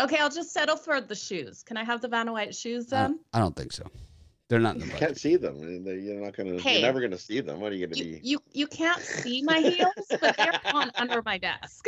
okay, 0.00 0.16
I'll 0.18 0.30
just 0.30 0.52
settle 0.52 0.76
for 0.76 1.00
the 1.02 1.14
shoes. 1.14 1.62
Can 1.62 1.76
I 1.76 1.84
have 1.84 2.00
the 2.00 2.08
Vanna 2.08 2.32
White 2.32 2.54
shoes 2.54 2.86
then? 2.86 3.20
I 3.34 3.38
don't 3.38 3.54
think 3.54 3.72
so. 3.72 3.84
They're 4.52 4.60
not 4.60 4.74
in 4.74 4.80
the 4.80 4.86
You 4.88 4.92
can't 4.92 5.16
see 5.18 5.36
them. 5.36 5.62
You're 5.86 6.20
not 6.20 6.36
gonna. 6.36 6.60
Hey. 6.60 6.74
You're 6.74 6.82
never 6.82 7.00
gonna 7.00 7.16
see 7.16 7.40
them. 7.40 7.58
What 7.58 7.72
are 7.72 7.74
you 7.74 7.86
gonna 7.86 7.98
You, 7.98 8.16
be? 8.16 8.20
you 8.22 8.42
you 8.52 8.66
can't 8.66 9.00
see 9.00 9.40
my 9.40 9.60
heels, 9.60 9.94
but 10.20 10.36
they're 10.36 10.60
on 10.74 10.90
under 10.96 11.22
my 11.22 11.38
desk. 11.38 11.86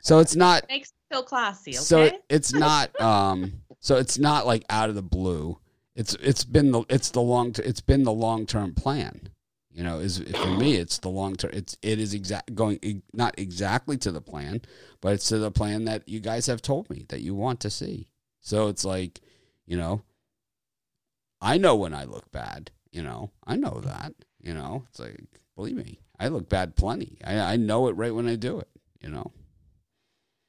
So 0.00 0.20
it's 0.20 0.36
not 0.36 0.66
Makes 0.68 0.92
me 0.92 1.16
feel 1.16 1.24
classy, 1.24 1.72
okay? 1.72 1.78
so 1.78 2.10
it's 2.28 2.52
not 2.52 3.00
um 3.00 3.54
so 3.80 3.96
it's 3.96 4.20
not 4.20 4.46
like 4.46 4.64
out 4.70 4.88
of 4.88 4.94
the 4.94 5.02
blue. 5.02 5.58
It's 5.96 6.14
it's 6.22 6.44
been 6.44 6.70
the 6.70 6.84
it's 6.88 7.10
the 7.10 7.20
long 7.20 7.52
it's 7.58 7.80
been 7.80 8.04
the 8.04 8.12
long 8.12 8.46
term 8.46 8.72
plan. 8.74 9.30
You 9.72 9.82
know, 9.82 9.98
is 9.98 10.18
for 10.20 10.50
me, 10.50 10.76
it's 10.76 10.98
the 10.98 11.08
long 11.08 11.34
term. 11.34 11.50
It's 11.52 11.76
it 11.82 11.98
is 11.98 12.14
exact 12.14 12.54
going 12.54 13.02
not 13.12 13.34
exactly 13.36 13.96
to 13.96 14.12
the 14.12 14.20
plan, 14.20 14.62
but 15.00 15.14
it's 15.14 15.26
to 15.30 15.38
the 15.38 15.50
plan 15.50 15.86
that 15.86 16.08
you 16.08 16.20
guys 16.20 16.46
have 16.46 16.62
told 16.62 16.88
me 16.88 17.04
that 17.08 17.22
you 17.22 17.34
want 17.34 17.58
to 17.62 17.70
see. 17.70 18.06
So 18.40 18.68
it's 18.68 18.84
like, 18.84 19.20
you 19.66 19.76
know, 19.76 20.02
I 21.44 21.58
know 21.58 21.76
when 21.76 21.94
I 21.94 22.04
look 22.04 22.32
bad. 22.32 22.70
You 22.90 23.02
know, 23.02 23.30
I 23.46 23.56
know 23.56 23.80
that. 23.84 24.14
You 24.40 24.54
know, 24.54 24.84
it's 24.88 24.98
like 24.98 25.24
believe 25.56 25.76
me, 25.76 26.00
I 26.18 26.28
look 26.28 26.48
bad 26.48 26.76
plenty. 26.76 27.18
I 27.24 27.38
I 27.38 27.56
know 27.56 27.88
it 27.88 27.92
right 27.92 28.14
when 28.14 28.28
I 28.28 28.36
do 28.36 28.58
it. 28.60 28.68
You 29.00 29.10
know. 29.10 29.32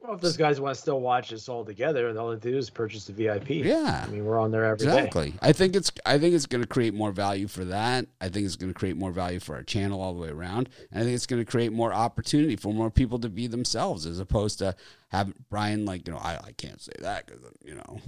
Well, 0.06 0.14
if 0.14 0.22
those 0.22 0.38
guys 0.38 0.62
want 0.62 0.76
to 0.76 0.80
still 0.80 1.00
watch 1.00 1.34
us 1.34 1.50
all 1.50 1.66
together, 1.66 2.16
all 2.20 2.30
they 2.30 2.52
do 2.52 2.56
is 2.56 2.70
purchase 2.70 3.06
the 3.06 3.14
VIP. 3.14 3.50
Yeah. 3.50 4.06
I 4.08 4.12
mean, 4.12 4.24
we're 4.24 4.38
on 4.38 4.52
there 4.52 4.64
every 4.64 4.86
day. 4.86 4.93
exactly. 4.93 5.34
I 5.41 5.52
think 5.52 5.76
it's 5.76 5.91
I 6.06 6.20
think 6.20 6.36
it's 6.36 6.46
going 6.46 6.62
to 6.62 6.68
create 6.68 6.93
more 6.93 7.12
value 7.12 7.48
for 7.48 7.66
that. 7.66 8.06
I 8.22 8.30
think 8.30 8.46
it's 8.46 8.56
going 8.56 8.72
to 8.72 8.78
create 8.78 8.98
more 8.98 9.12
value 9.12 9.39
for 9.39 9.56
our 9.56 9.64
channel 9.64 10.00
all 10.00 10.14
the 10.14 10.20
way 10.20 10.30
around, 10.30 10.70
and 10.91 11.02
I 11.02 11.04
think 11.04 11.16
it's 11.16 11.26
going 11.26 11.43
to 11.43 11.50
create 11.50 11.74
more 11.74 11.91
opportunity 11.91 12.56
for 12.56 12.72
more 12.72 12.91
people 12.91 13.18
to 13.20 13.30
be 13.30 13.48
themselves, 13.48 14.06
as 14.06 14.20
opposed 14.20 14.60
to 14.60 14.76
have 15.10 15.34
Brian 15.50 15.86
like 15.86 16.08
you 16.08 16.14
know 16.14 16.20
I 16.20 16.36
I 16.36 16.52
can't 16.56 16.80
say 16.82 16.93
that 17.00 17.26
because 17.26 17.41
you 17.64 17.74
know 17.74 18.00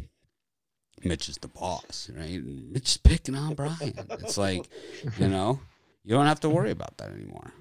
Mitch 1.03 1.29
is 1.29 1.37
the 1.37 1.47
boss, 1.47 2.09
right? 2.15 2.29
And 2.41 2.71
Mitch 2.71 2.89
is 2.91 2.97
picking 2.97 3.35
on 3.35 3.53
Brian. 3.53 3.93
It's 4.11 4.37
like 4.47 4.67
you 5.19 5.27
know 5.27 5.59
you 6.03 6.15
don't 6.15 6.25
have 6.25 6.39
to 6.41 6.49
worry 6.49 6.71
about 6.71 6.97
that 6.97 7.11
anymore. 7.11 7.51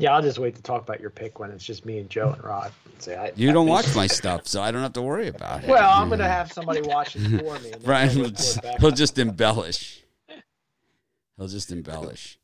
Yeah, 0.00 0.14
I'll 0.14 0.22
just 0.22 0.38
wait 0.38 0.54
to 0.54 0.62
talk 0.62 0.82
about 0.82 1.00
your 1.00 1.10
pick 1.10 1.40
when 1.40 1.50
it's 1.50 1.64
just 1.64 1.84
me 1.84 1.98
and 1.98 2.08
Joe 2.08 2.30
and 2.30 2.44
Rod. 2.44 2.70
Say, 3.00 3.16
I, 3.16 3.32
You 3.34 3.50
I 3.50 3.52
don't 3.52 3.66
think- 3.66 3.74
watch 3.86 3.96
my 3.96 4.06
stuff, 4.06 4.46
so 4.46 4.62
I 4.62 4.70
don't 4.70 4.82
have 4.82 4.92
to 4.92 5.02
worry 5.02 5.26
about 5.26 5.64
it. 5.64 5.68
Well, 5.68 5.90
I'm 5.90 6.08
gonna 6.08 6.28
have 6.28 6.52
somebody 6.52 6.82
watch 6.82 7.16
it 7.16 7.22
for 7.40 7.58
me. 7.58 7.72
Brian 7.84 8.08
I'll 8.20 8.28
just, 8.30 8.60
he'll 8.78 8.90
just 8.92 9.18
embellish. 9.18 10.04
He'll 11.36 11.48
just 11.48 11.72
embellish. 11.72 12.38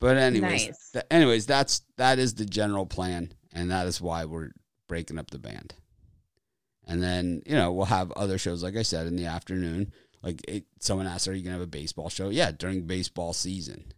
But 0.00 0.16
anyways, 0.16 0.66
Nice. 0.66 0.90
th- 0.92 1.04
anyways, 1.10 1.46
that's 1.46 1.82
that 1.98 2.18
is 2.18 2.34
the 2.34 2.44
general 2.44 2.84
plan, 2.86 3.32
and 3.52 3.70
that 3.70 3.86
is 3.86 4.00
why 4.00 4.24
we're 4.24 4.50
breaking 4.88 5.18
up 5.18 5.30
the 5.30 5.38
band. 5.38 5.74
And 6.86 7.02
then 7.02 7.42
you 7.46 7.54
know 7.54 7.72
we'll 7.72 7.86
have 7.86 8.12
other 8.12 8.38
shows, 8.38 8.62
like 8.62 8.76
I 8.76 8.82
said, 8.82 9.06
in 9.06 9.16
the 9.16 9.26
afternoon. 9.26 9.92
Like 10.22 10.40
it, 10.48 10.64
someone 10.80 11.06
asked, 11.06 11.28
"Are 11.28 11.34
you 11.34 11.42
gonna 11.42 11.54
have 11.54 11.62
a 11.62 11.66
baseball 11.66 12.08
show?" 12.08 12.28
Yeah, 12.28 12.52
during 12.52 12.86
baseball 12.86 13.32
season, 13.32 13.92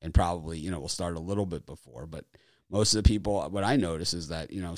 and 0.00 0.14
probably 0.14 0.58
you 0.58 0.70
know 0.70 0.80
we'll 0.80 0.88
start 0.88 1.16
a 1.16 1.20
little 1.20 1.46
bit 1.46 1.66
before. 1.66 2.06
But 2.06 2.24
most 2.70 2.94
of 2.94 3.02
the 3.02 3.08
people, 3.08 3.42
what 3.50 3.64
I 3.64 3.76
notice 3.76 4.14
is 4.14 4.28
that 4.28 4.50
you 4.50 4.62
know 4.62 4.76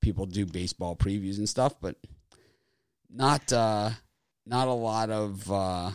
people 0.00 0.26
do 0.26 0.46
baseball 0.46 0.96
previews 0.96 1.38
and 1.38 1.48
stuff, 1.48 1.74
but 1.80 1.96
not 3.10 3.52
uh 3.52 3.90
not 4.46 4.68
a 4.68 4.72
lot 4.72 5.10
of 5.10 5.50
uh 5.50 5.90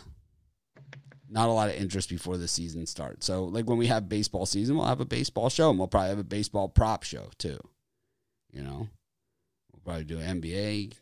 not 1.30 1.50
a 1.50 1.52
lot 1.52 1.70
of 1.70 1.76
interest 1.76 2.10
before 2.10 2.38
the 2.38 2.48
season 2.48 2.86
starts. 2.86 3.26
So 3.26 3.46
like 3.46 3.66
when 3.66 3.80
we 3.80 3.88
have 3.88 4.08
baseball 4.08 4.46
season, 4.46 4.78
we'll 4.78 4.86
have 4.86 5.02
a 5.02 5.06
baseball 5.06 5.50
show 5.50 5.72
and 5.72 5.80
we'll 5.80 5.88
probably 5.88 6.10
have 6.10 6.20
a 6.20 6.24
baseball 6.24 6.70
prop 6.70 7.02
show 7.02 7.30
too. 7.40 7.60
You 8.52 8.62
know? 8.62 8.88
We'll 9.86 9.96
probably 9.96 10.06
do 10.06 10.18
NBA, 10.20 10.94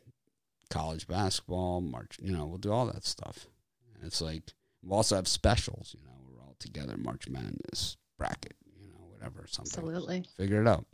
college 0.69 1.07
basketball, 1.07 1.81
March, 1.81 2.17
you 2.21 2.31
know, 2.31 2.45
we'll 2.45 2.57
do 2.57 2.71
all 2.71 2.87
that 2.87 3.05
stuff. 3.05 3.47
And 3.95 4.05
it's 4.05 4.21
like 4.21 4.53
we'll 4.83 4.97
also 4.97 5.15
have 5.15 5.27
specials, 5.27 5.95
you 5.97 6.03
know, 6.05 6.13
we're 6.27 6.41
all 6.41 6.55
together, 6.59 6.97
March 6.97 7.27
Madness 7.29 7.97
bracket, 8.17 8.55
you 8.79 8.87
know, 8.87 8.99
whatever, 9.13 9.45
something. 9.47 9.71
Absolutely. 9.71 10.23
Figure 10.37 10.61
it 10.61 10.67
out. 10.67 10.85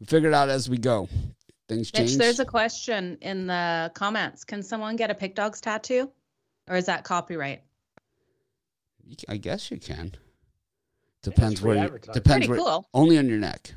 We 0.00 0.06
figure 0.06 0.28
it 0.28 0.34
out 0.34 0.48
as 0.48 0.70
we 0.70 0.78
go. 0.78 1.08
Things 1.68 1.90
change. 1.90 2.12
Mitch, 2.12 2.18
there's 2.18 2.40
a 2.40 2.46
question 2.46 3.18
in 3.20 3.46
the 3.46 3.90
comments. 3.94 4.44
Can 4.44 4.62
someone 4.62 4.96
get 4.96 5.10
a 5.10 5.14
Pig 5.14 5.34
Dogs 5.34 5.60
tattoo? 5.60 6.10
Or 6.68 6.76
is 6.76 6.86
that 6.86 7.04
copyright? 7.04 7.62
I 9.28 9.36
guess 9.38 9.70
you 9.70 9.78
can. 9.78 10.12
Depends 11.22 11.60
where. 11.62 11.76
You, 11.76 11.82
advertising. 11.82 12.14
depends 12.14 12.46
Pretty 12.46 12.62
where. 12.62 12.70
cool. 12.70 12.88
Only 12.94 13.18
on 13.18 13.28
your 13.28 13.38
neck. 13.38 13.72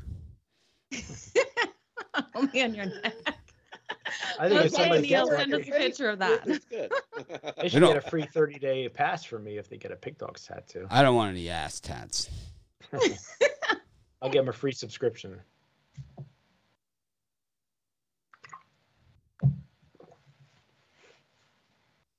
Only 2.34 2.62
on 2.62 2.74
your 2.74 2.86
neck. 2.86 3.14
I 4.38 4.48
think 4.48 4.60
if 4.60 4.66
Okay, 4.66 4.68
somebody 4.68 5.02
Neil, 5.02 5.26
gets 5.26 5.36
send 5.38 5.52
one, 5.52 5.60
us 5.62 5.68
a 5.68 5.70
picture 5.72 6.10
of 6.10 6.18
that. 6.20 6.40
It's 6.46 6.64
good. 6.66 6.92
they 7.58 7.68
should 7.68 7.80
don't- 7.80 7.94
get 7.94 8.04
a 8.04 8.10
free 8.10 8.26
30 8.32 8.58
day 8.58 8.88
pass 8.88 9.24
for 9.24 9.38
me 9.38 9.58
if 9.58 9.68
they 9.68 9.76
get 9.76 9.90
a 9.92 9.96
Pig 9.96 10.18
Dogs 10.18 10.44
tattoo. 10.46 10.86
I 10.90 11.02
don't 11.02 11.14
want 11.16 11.30
any 11.30 11.48
ass 11.48 11.80
tats. 11.80 12.28
I'll 14.20 14.30
give 14.30 14.44
them 14.44 14.48
a 14.48 14.52
free 14.52 14.72
subscription. 14.72 15.40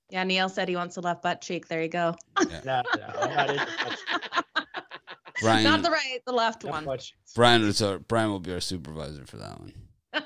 Yeah, 0.09 0.23
Neil 0.23 0.49
said 0.49 0.69
he 0.69 0.75
wants 0.75 0.97
a 0.97 1.01
left 1.01 1.23
butt 1.23 1.41
cheek. 1.41 1.67
There 1.67 1.81
you 1.81 1.87
go. 1.89 2.15
No, 2.39 2.61
no, 2.63 2.81
not 2.95 3.67
Brian. 5.41 5.63
Not 5.63 5.81
the 5.81 5.89
right, 5.89 6.19
the 6.25 6.31
left 6.31 6.63
not 6.63 6.71
one. 6.71 6.85
much 6.85 7.15
Brian 7.35 7.63
is 7.63 7.81
our, 7.81 7.97
Brian 7.99 8.29
will 8.29 8.39
be 8.39 8.53
our 8.53 8.59
supervisor 8.59 9.25
for 9.25 9.37
that 9.37 9.59
one. 9.59 9.73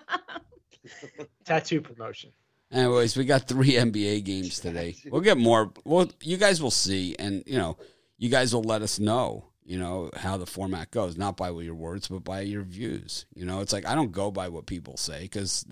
tattoo 1.48 1.82
promotion. 1.82 2.32
Anyways, 2.72 3.16
we 3.16 3.24
got 3.24 3.48
three 3.48 3.74
NBA 3.74 4.26
games 4.26 4.60
today. 4.60 4.96
We'll 5.10 5.22
get 5.22 5.38
more. 5.38 5.72
Well, 5.86 6.10
you 6.22 6.38
guys 6.38 6.62
will 6.62 6.72
see, 6.72 7.16
and 7.18 7.44
you 7.48 7.58
know, 7.58 7.78
you 8.18 8.30
guys 8.30 8.54
will 8.54 8.64
let 8.64 8.82
us 8.82 9.00
know. 9.00 9.46
You 9.64 9.80
know 9.80 10.12
how 10.16 10.38
the 10.38 10.46
format 10.46 10.92
goes, 10.92 11.18
not 11.18 11.38
by 11.38 11.50
your 11.50 11.76
words, 11.76 12.08
but 12.08 12.24
by 12.24 12.42
your 12.42 12.64
views. 12.64 13.26
You 13.34 13.46
know, 13.46 13.62
it's 13.62 13.74
like 13.74 13.86
I 13.86 13.96
don't 13.96 14.12
go 14.12 14.32
by 14.32 14.50
what 14.50 14.66
people 14.66 14.98
say 14.98 15.24
because 15.24 15.66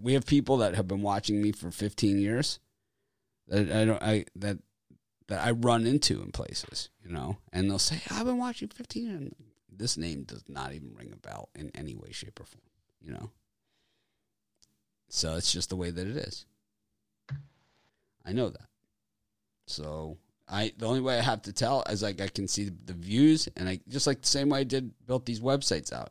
we 0.00 0.14
have 0.14 0.26
people 0.26 0.58
that 0.58 0.74
have 0.74 0.88
been 0.88 1.02
watching 1.02 1.40
me 1.40 1.52
for 1.52 1.70
15 1.70 2.18
years 2.18 2.58
that 3.48 3.70
I 3.70 3.84
don't 3.84 4.02
I 4.02 4.24
that 4.36 4.58
that 5.28 5.46
I 5.46 5.50
run 5.50 5.86
into 5.86 6.22
in 6.22 6.32
places. 6.32 6.88
You 7.04 7.12
know, 7.12 7.38
and 7.52 7.70
they'll 7.70 7.78
say 7.78 8.00
I've 8.10 8.26
been 8.26 8.38
watching 8.38 8.68
15 8.68 9.06
years. 9.06 9.16
And 9.20 9.34
This 9.70 9.96
name 9.98 10.24
does 10.24 10.44
not 10.48 10.72
even 10.72 10.94
ring 10.94 11.12
a 11.12 11.16
bell 11.16 11.50
in 11.54 11.70
any 11.74 11.94
way, 11.94 12.12
shape, 12.12 12.40
or 12.40 12.44
form. 12.44 12.62
You 13.02 13.12
know. 13.12 13.30
So 15.08 15.36
it's 15.36 15.52
just 15.52 15.70
the 15.70 15.76
way 15.76 15.90
that 15.90 16.06
it 16.06 16.16
is. 16.16 16.44
I 18.24 18.32
know 18.32 18.50
that. 18.50 18.68
So 19.66 20.18
I 20.48 20.72
the 20.76 20.86
only 20.86 21.00
way 21.00 21.18
I 21.18 21.22
have 21.22 21.42
to 21.42 21.52
tell 21.52 21.82
is 21.88 22.02
like 22.02 22.20
I 22.20 22.28
can 22.28 22.48
see 22.48 22.70
the 22.84 22.92
views 22.92 23.48
and 23.56 23.68
I 23.68 23.80
just 23.88 24.06
like 24.06 24.22
the 24.22 24.28
same 24.28 24.50
way 24.50 24.60
I 24.60 24.64
did 24.64 24.92
built 25.06 25.26
these 25.26 25.40
websites 25.40 25.92
out. 25.92 26.10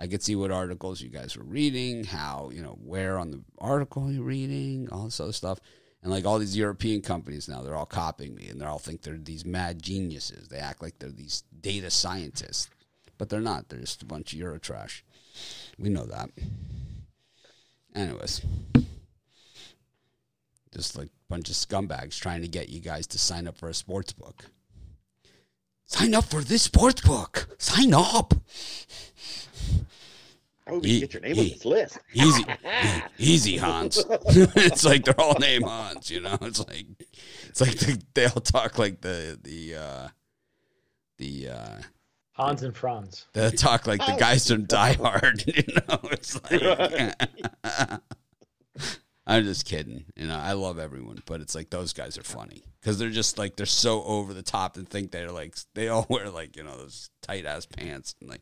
I 0.00 0.06
could 0.06 0.22
see 0.22 0.36
what 0.36 0.52
articles 0.52 1.00
you 1.00 1.08
guys 1.08 1.36
were 1.36 1.44
reading, 1.44 2.04
how, 2.04 2.50
you 2.52 2.62
know, 2.62 2.78
where 2.84 3.18
on 3.18 3.32
the 3.32 3.42
article 3.58 4.12
you're 4.12 4.22
reading, 4.22 4.88
all 4.92 5.06
this 5.06 5.20
other 5.20 5.32
stuff. 5.32 5.58
And 6.02 6.12
like 6.12 6.24
all 6.24 6.38
these 6.38 6.56
European 6.56 7.02
companies 7.02 7.48
now, 7.48 7.62
they're 7.62 7.74
all 7.74 7.84
copying 7.84 8.34
me 8.36 8.46
and 8.48 8.60
they 8.60 8.64
all 8.64 8.78
think 8.78 9.02
they're 9.02 9.18
these 9.18 9.44
mad 9.44 9.82
geniuses. 9.82 10.46
They 10.48 10.58
act 10.58 10.80
like 10.80 11.00
they're 11.00 11.10
these 11.10 11.42
data 11.60 11.90
scientists. 11.90 12.70
But 13.18 13.28
they're 13.28 13.40
not. 13.40 13.68
They're 13.68 13.80
just 13.80 14.02
a 14.02 14.06
bunch 14.06 14.32
of 14.32 14.38
Euro 14.38 14.58
trash. 14.58 15.04
We 15.76 15.88
know 15.88 16.06
that. 16.06 16.30
Anyways, 17.98 18.42
just 20.72 20.96
like 20.96 21.08
a 21.08 21.10
bunch 21.28 21.48
of 21.48 21.56
scumbags 21.56 22.16
trying 22.20 22.42
to 22.42 22.48
get 22.48 22.68
you 22.68 22.78
guys 22.80 23.08
to 23.08 23.18
sign 23.18 23.48
up 23.48 23.56
for 23.56 23.68
a 23.68 23.74
sports 23.74 24.12
book. 24.12 24.44
Sign 25.86 26.14
up 26.14 26.24
for 26.24 26.42
this 26.42 26.62
sports 26.62 27.00
book. 27.00 27.48
Sign 27.58 27.92
up. 27.94 28.34
Would 30.70 30.82
we 30.84 30.90
Ye- 30.90 31.00
get 31.00 31.14
your 31.14 31.22
name 31.22 31.34
ye- 31.34 31.40
on 31.40 31.48
this 31.48 31.64
list? 31.64 31.98
Easy, 32.12 32.42
e- 32.64 33.00
easy, 33.18 33.56
Hans. 33.56 34.04
it's 34.28 34.84
like 34.84 35.04
they're 35.04 35.20
all 35.20 35.34
named 35.40 35.64
Hans. 35.64 36.08
You 36.10 36.20
know, 36.20 36.38
it's 36.42 36.60
like 36.60 36.84
it's 37.48 37.60
like 37.60 37.72
they, 37.78 37.96
they 38.14 38.24
all 38.26 38.40
talk 38.40 38.78
like 38.78 39.00
the 39.00 39.38
the 39.42 39.74
uh, 39.74 40.08
the 41.16 41.48
uh, 41.48 41.78
Hans 42.38 42.62
and 42.62 42.74
Franz. 42.74 43.26
they 43.32 43.50
talk 43.50 43.86
like 43.86 44.04
the 44.06 44.16
guys 44.18 44.48
from 44.48 44.64
Die 44.64 44.92
Hard. 44.94 45.44
You 45.56 45.64
know, 45.74 45.98
it's 46.12 46.40
like. 46.50 46.62
I'm 49.26 49.44
just 49.44 49.66
kidding. 49.66 50.04
You 50.16 50.28
know, 50.28 50.38
I 50.38 50.52
love 50.52 50.78
everyone, 50.78 51.20
but 51.26 51.40
it's 51.40 51.54
like 51.54 51.68
those 51.68 51.92
guys 51.92 52.16
are 52.16 52.22
funny 52.22 52.62
because 52.80 52.98
they're 52.98 53.10
just 53.10 53.36
like 53.38 53.56
they're 53.56 53.66
so 53.66 54.02
over 54.04 54.32
the 54.32 54.42
top 54.42 54.76
and 54.76 54.88
think 54.88 55.10
they're 55.10 55.32
like 55.32 55.56
they 55.74 55.88
all 55.88 56.06
wear 56.10 56.30
like 56.30 56.56
you 56.56 56.62
know 56.62 56.76
those 56.76 57.10
tight 57.22 57.44
ass 57.44 57.66
pants 57.66 58.14
and 58.20 58.30
like. 58.30 58.40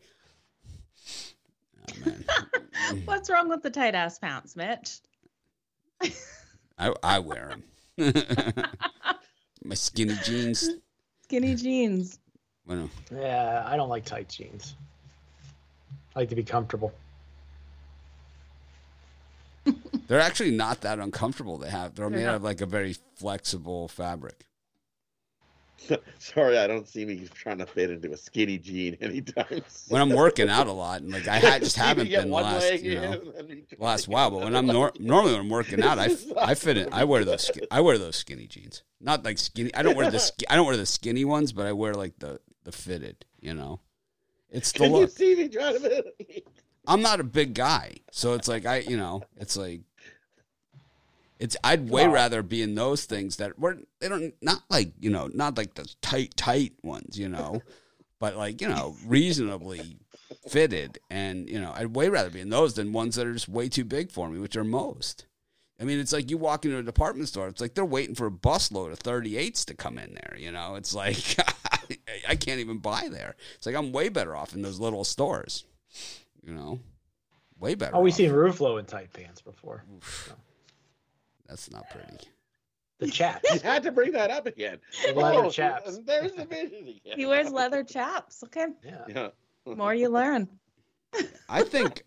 Oh 1.88 2.12
What's 3.04 3.30
wrong 3.30 3.48
with 3.48 3.62
the 3.62 3.70
tight 3.70 3.94
ass 3.94 4.18
pants, 4.18 4.56
Mitch? 4.56 4.98
I 6.78 6.92
I 7.02 7.18
wear 7.20 7.56
them. 7.96 8.14
My 9.64 9.74
skinny 9.74 10.16
jeans. 10.24 10.68
Skinny 11.22 11.54
jeans. 11.54 12.18
Well, 12.66 12.90
Yeah, 13.14 13.62
I 13.66 13.76
don't 13.76 13.88
like 13.88 14.04
tight 14.04 14.28
jeans. 14.28 14.74
I 16.14 16.20
like 16.20 16.28
to 16.30 16.34
be 16.36 16.42
comfortable. 16.44 16.92
they're 20.08 20.20
actually 20.20 20.50
not 20.52 20.80
that 20.82 20.98
uncomfortable. 20.98 21.58
They 21.58 21.70
have 21.70 21.94
they're, 21.94 22.08
They're 22.08 22.18
made 22.18 22.24
not. 22.24 22.30
out 22.30 22.34
of 22.36 22.42
like 22.44 22.60
a 22.60 22.66
very 22.66 22.96
flexible 23.16 23.88
fabric. 23.88 24.46
Sorry, 26.18 26.56
I 26.58 26.66
don't 26.66 26.88
see 26.88 27.04
me 27.04 27.28
trying 27.34 27.58
to 27.58 27.66
fit 27.66 27.90
into 27.90 28.10
a 28.12 28.16
skinny 28.16 28.58
jean 28.58 28.96
anytime. 29.00 29.62
When 29.88 30.00
I'm 30.00 30.10
working 30.10 30.48
out 30.48 30.66
a 30.68 30.72
lot, 30.72 31.02
and 31.02 31.12
like 31.12 31.28
I 31.28 31.38
ha- 31.38 31.58
just 31.58 31.76
haven't 31.76 32.08
been 32.08 32.28
the 32.28 32.34
last, 32.34 32.62
leg 32.70 32.82
you 32.82 32.94
know, 32.94 33.12
in, 33.12 33.32
and 33.38 33.50
you- 33.50 33.64
last 33.78 34.08
while. 34.08 34.30
But 34.30 34.40
when 34.40 34.56
I'm 34.56 34.66
nor- 34.66 34.92
normally 34.98 35.32
when 35.32 35.42
I'm 35.42 35.48
working 35.50 35.82
out, 35.82 35.98
I, 35.98 36.06
f- 36.06 36.24
I 36.36 36.54
fit 36.54 36.76
in. 36.78 36.92
I 36.92 37.04
wear 37.04 37.24
those 37.24 37.46
sk- 37.48 37.66
I 37.70 37.80
wear 37.82 37.98
those 37.98 38.16
skinny 38.16 38.46
jeans. 38.46 38.82
Not 39.00 39.24
like 39.24 39.38
skinny. 39.38 39.72
I 39.74 39.82
don't 39.82 39.96
wear 39.96 40.10
the 40.10 40.18
sk- 40.18 40.42
I 40.48 40.56
don't 40.56 40.66
wear 40.66 40.76
the 40.78 40.86
skinny 40.86 41.24
ones, 41.24 41.52
but 41.52 41.66
I 41.66 41.72
wear 41.72 41.92
like 41.94 42.18
the 42.18 42.40
the 42.66 42.72
fitted. 42.72 43.24
You 43.40 43.54
know, 43.54 43.80
it's 44.50 44.72
the 44.72 44.80
Can 44.80 44.94
you 44.94 45.06
see 45.08 45.34
me 45.36 45.48
trying 45.48 45.80
to? 45.80 46.04
I'm 46.86 47.00
not 47.00 47.20
a 47.20 47.24
big 47.24 47.54
guy, 47.54 47.94
so 48.12 48.34
it's 48.34 48.48
like 48.48 48.66
I, 48.66 48.78
you 48.78 48.96
know, 48.96 49.22
it's 49.36 49.56
like 49.56 49.80
it's. 51.38 51.56
I'd 51.64 51.88
way 51.90 52.06
Wow. 52.06 52.14
rather 52.14 52.42
be 52.42 52.62
in 52.62 52.74
those 52.74 53.04
things 53.04 53.36
that 53.36 53.58
were 53.58 53.78
they 54.00 54.08
don't 54.08 54.34
not 54.42 54.62
like 54.70 54.92
you 55.00 55.10
know 55.10 55.28
not 55.32 55.56
like 55.56 55.74
the 55.74 55.88
tight 56.02 56.36
tight 56.36 56.72
ones, 56.82 57.18
you 57.18 57.28
know, 57.28 57.62
but 58.20 58.36
like 58.36 58.60
you 58.60 58.68
know 58.68 58.96
reasonably 59.06 59.98
fitted, 60.48 60.98
and 61.10 61.48
you 61.48 61.60
know 61.60 61.72
I'd 61.74 61.94
way 61.94 62.08
rather 62.08 62.30
be 62.30 62.40
in 62.40 62.50
those 62.50 62.74
than 62.74 62.92
ones 62.92 63.16
that 63.16 63.26
are 63.26 63.32
just 63.32 63.48
way 63.48 63.68
too 63.68 63.84
big 63.84 64.10
for 64.10 64.28
me, 64.28 64.38
which 64.38 64.56
are 64.56 64.64
most. 64.64 65.26
I 65.78 65.84
mean, 65.84 65.98
it's 66.00 66.12
like 66.12 66.30
you 66.30 66.38
walk 66.38 66.64
into 66.64 66.78
a 66.78 66.82
department 66.82 67.28
store. 67.28 67.48
It's 67.48 67.60
like 67.60 67.74
they're 67.74 67.84
waiting 67.84 68.14
for 68.14 68.26
a 68.26 68.30
busload 68.30 68.92
of 68.92 68.98
38s 69.00 69.66
to 69.66 69.74
come 69.74 69.98
in 69.98 70.14
there. 70.14 70.34
You 70.38 70.50
know, 70.50 70.76
it's 70.76 70.94
like 70.94 71.16
I 72.28 72.36
can't 72.36 72.60
even 72.60 72.78
buy 72.78 73.08
there. 73.10 73.34
It's 73.56 73.66
like 73.66 73.74
I'm 73.74 73.92
way 73.92 74.08
better 74.08 74.34
off 74.36 74.54
in 74.54 74.62
those 74.62 74.78
little 74.80 75.04
stores. 75.04 75.64
You 76.42 76.52
know, 76.54 76.80
way 77.58 77.74
better. 77.74 77.96
Oh, 77.96 78.00
we've 78.00 78.14
seen 78.14 78.30
Ruffalo 78.30 78.78
in 78.78 78.84
tight 78.86 79.12
pants 79.12 79.40
before. 79.40 79.84
That's 81.48 81.70
not 81.70 81.88
pretty. 81.90 82.28
The 82.98 83.08
chaps. 83.08 83.52
You 83.52 83.60
had 83.60 83.82
to 83.82 83.92
bring 83.92 84.12
that 84.12 84.30
up 84.30 84.46
again. 84.46 84.78
The 85.06 85.12
leather 85.12 85.44
Oh, 85.44 85.50
chaps. 85.50 85.98
There's 86.04 86.32
the 86.32 86.46
vision 86.46 86.88
again. 86.88 87.18
He 87.18 87.26
wears 87.26 87.50
leather 87.50 87.84
chaps. 87.84 88.42
Okay, 88.44 88.66
Yeah. 88.82 89.04
Yeah. 89.08 89.28
more 89.66 89.94
you 89.94 90.08
learn. 90.08 90.48
I 91.48 91.62
think, 91.62 92.02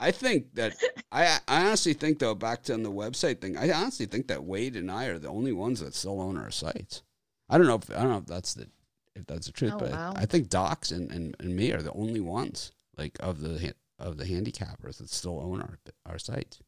I 0.00 0.10
think 0.10 0.54
that 0.54 0.74
I, 1.12 1.38
I 1.48 1.66
honestly 1.66 1.92
think 1.92 2.18
though 2.18 2.34
back 2.34 2.62
to 2.64 2.76
the 2.76 2.90
website 2.90 3.40
thing. 3.40 3.56
I 3.56 3.70
honestly 3.72 4.06
think 4.06 4.26
that 4.28 4.44
Wade 4.44 4.76
and 4.76 4.90
I 4.90 5.06
are 5.06 5.18
the 5.18 5.28
only 5.28 5.52
ones 5.52 5.80
that 5.80 5.94
still 5.94 6.20
own 6.20 6.36
our 6.36 6.50
sites. 6.50 7.02
I 7.48 7.56
don't 7.58 7.66
know 7.66 7.76
if 7.76 7.90
I 7.90 7.94
don't 8.02 8.10
know 8.10 8.18
if 8.18 8.26
that's 8.26 8.54
the 8.54 8.68
if 9.16 9.26
that's 9.26 9.46
the 9.46 9.52
truth, 9.52 9.72
Oh, 9.74 9.78
but 9.78 9.90
wow. 9.92 10.12
I 10.16 10.26
think 10.26 10.48
Docs 10.48 10.90
and, 10.90 11.10
and, 11.12 11.36
and 11.38 11.54
me 11.54 11.72
are 11.72 11.82
the 11.82 11.92
only 11.92 12.20
ones 12.20 12.72
like 12.96 13.16
of 13.20 13.40
the 13.40 13.74
of 13.98 14.16
the 14.16 14.24
handicappers 14.24 14.98
that 14.98 15.08
still 15.10 15.40
own 15.40 15.60
our 15.62 15.78
our 16.06 16.18
sites 16.18 16.60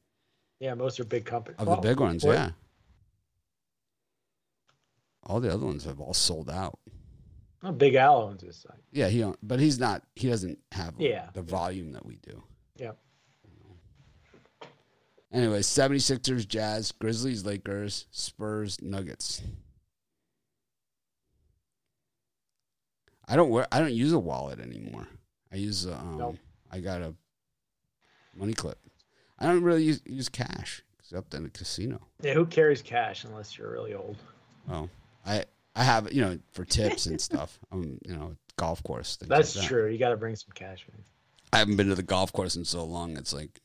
Yeah, 0.60 0.74
most 0.74 1.00
are 1.00 1.04
big 1.04 1.24
companies. 1.24 1.58
of 1.60 1.66
Well, 1.66 1.80
the 1.80 1.88
big 1.88 2.00
ones. 2.00 2.24
what- 2.24 2.34
Yeah, 2.34 2.50
all 5.24 5.40
the 5.40 5.52
other 5.52 5.66
ones 5.66 5.84
have 5.84 6.00
all 6.00 6.14
sold 6.14 6.48
out. 6.48 6.78
Oh, 7.62 7.72
Big 7.72 7.94
Al 7.96 8.22
owns 8.22 8.42
his 8.42 8.56
site. 8.56 8.78
Yeah, 8.92 9.08
he 9.08 9.24
own- 9.24 9.36
but 9.42 9.58
he's 9.58 9.78
not. 9.80 10.04
He 10.14 10.28
doesn't 10.28 10.58
have 10.72 10.94
Yeah. 10.98 11.30
the 11.32 11.42
volume 11.42 11.92
that 11.92 12.06
we 12.06 12.16
do. 12.16 12.44
Yeah. 12.76 12.92
Anyway, 15.32 15.60
76ers, 15.62 16.46
Jazz, 16.46 16.92
Grizzlies, 16.92 17.44
Lakers, 17.44 18.06
Spurs, 18.12 18.80
Nuggets. 18.80 19.42
I 23.28 23.36
don't 23.36 23.50
wear 23.50 23.66
I 23.72 23.80
don't 23.80 23.92
use 23.92 24.12
a 24.12 24.18
wallet 24.18 24.60
anymore. 24.60 25.06
I 25.52 25.56
use 25.56 25.86
a, 25.86 25.94
um 25.94 26.16
Nope. 26.18 26.36
I 26.70 26.80
got 26.80 27.02
a 27.02 27.14
money 28.36 28.52
clip. 28.54 28.78
I 29.38 29.46
don't 29.46 29.62
really 29.62 29.84
use, 29.84 30.00
use 30.06 30.28
cash 30.28 30.82
except 30.98 31.34
in 31.34 31.46
a 31.46 31.50
casino. 31.50 32.00
Yeah, 32.22 32.34
who 32.34 32.46
carries 32.46 32.82
cash 32.82 33.24
unless 33.24 33.56
you're 33.56 33.70
really 33.70 33.94
old? 33.94 34.16
Oh, 34.70 34.88
I 35.24 35.44
I 35.74 35.84
have 35.84 36.12
you 36.12 36.22
know 36.22 36.38
for 36.52 36.64
tips 36.64 37.06
and 37.06 37.20
stuff. 37.20 37.58
Um, 37.72 37.98
you 38.06 38.16
know, 38.16 38.36
golf 38.56 38.82
course. 38.82 39.16
things 39.16 39.28
That's 39.28 39.54
like 39.56 39.62
that. 39.64 39.68
true. 39.68 39.88
You 39.90 39.98
got 39.98 40.10
to 40.10 40.16
bring 40.16 40.34
some 40.36 40.50
cash. 40.54 40.86
Man. 40.90 41.02
I 41.52 41.58
haven't 41.58 41.76
been 41.76 41.88
to 41.88 41.94
the 41.94 42.02
golf 42.02 42.32
course 42.32 42.56
in 42.56 42.64
so 42.64 42.84
long. 42.84 43.16
It's 43.16 43.32
like, 43.32 43.60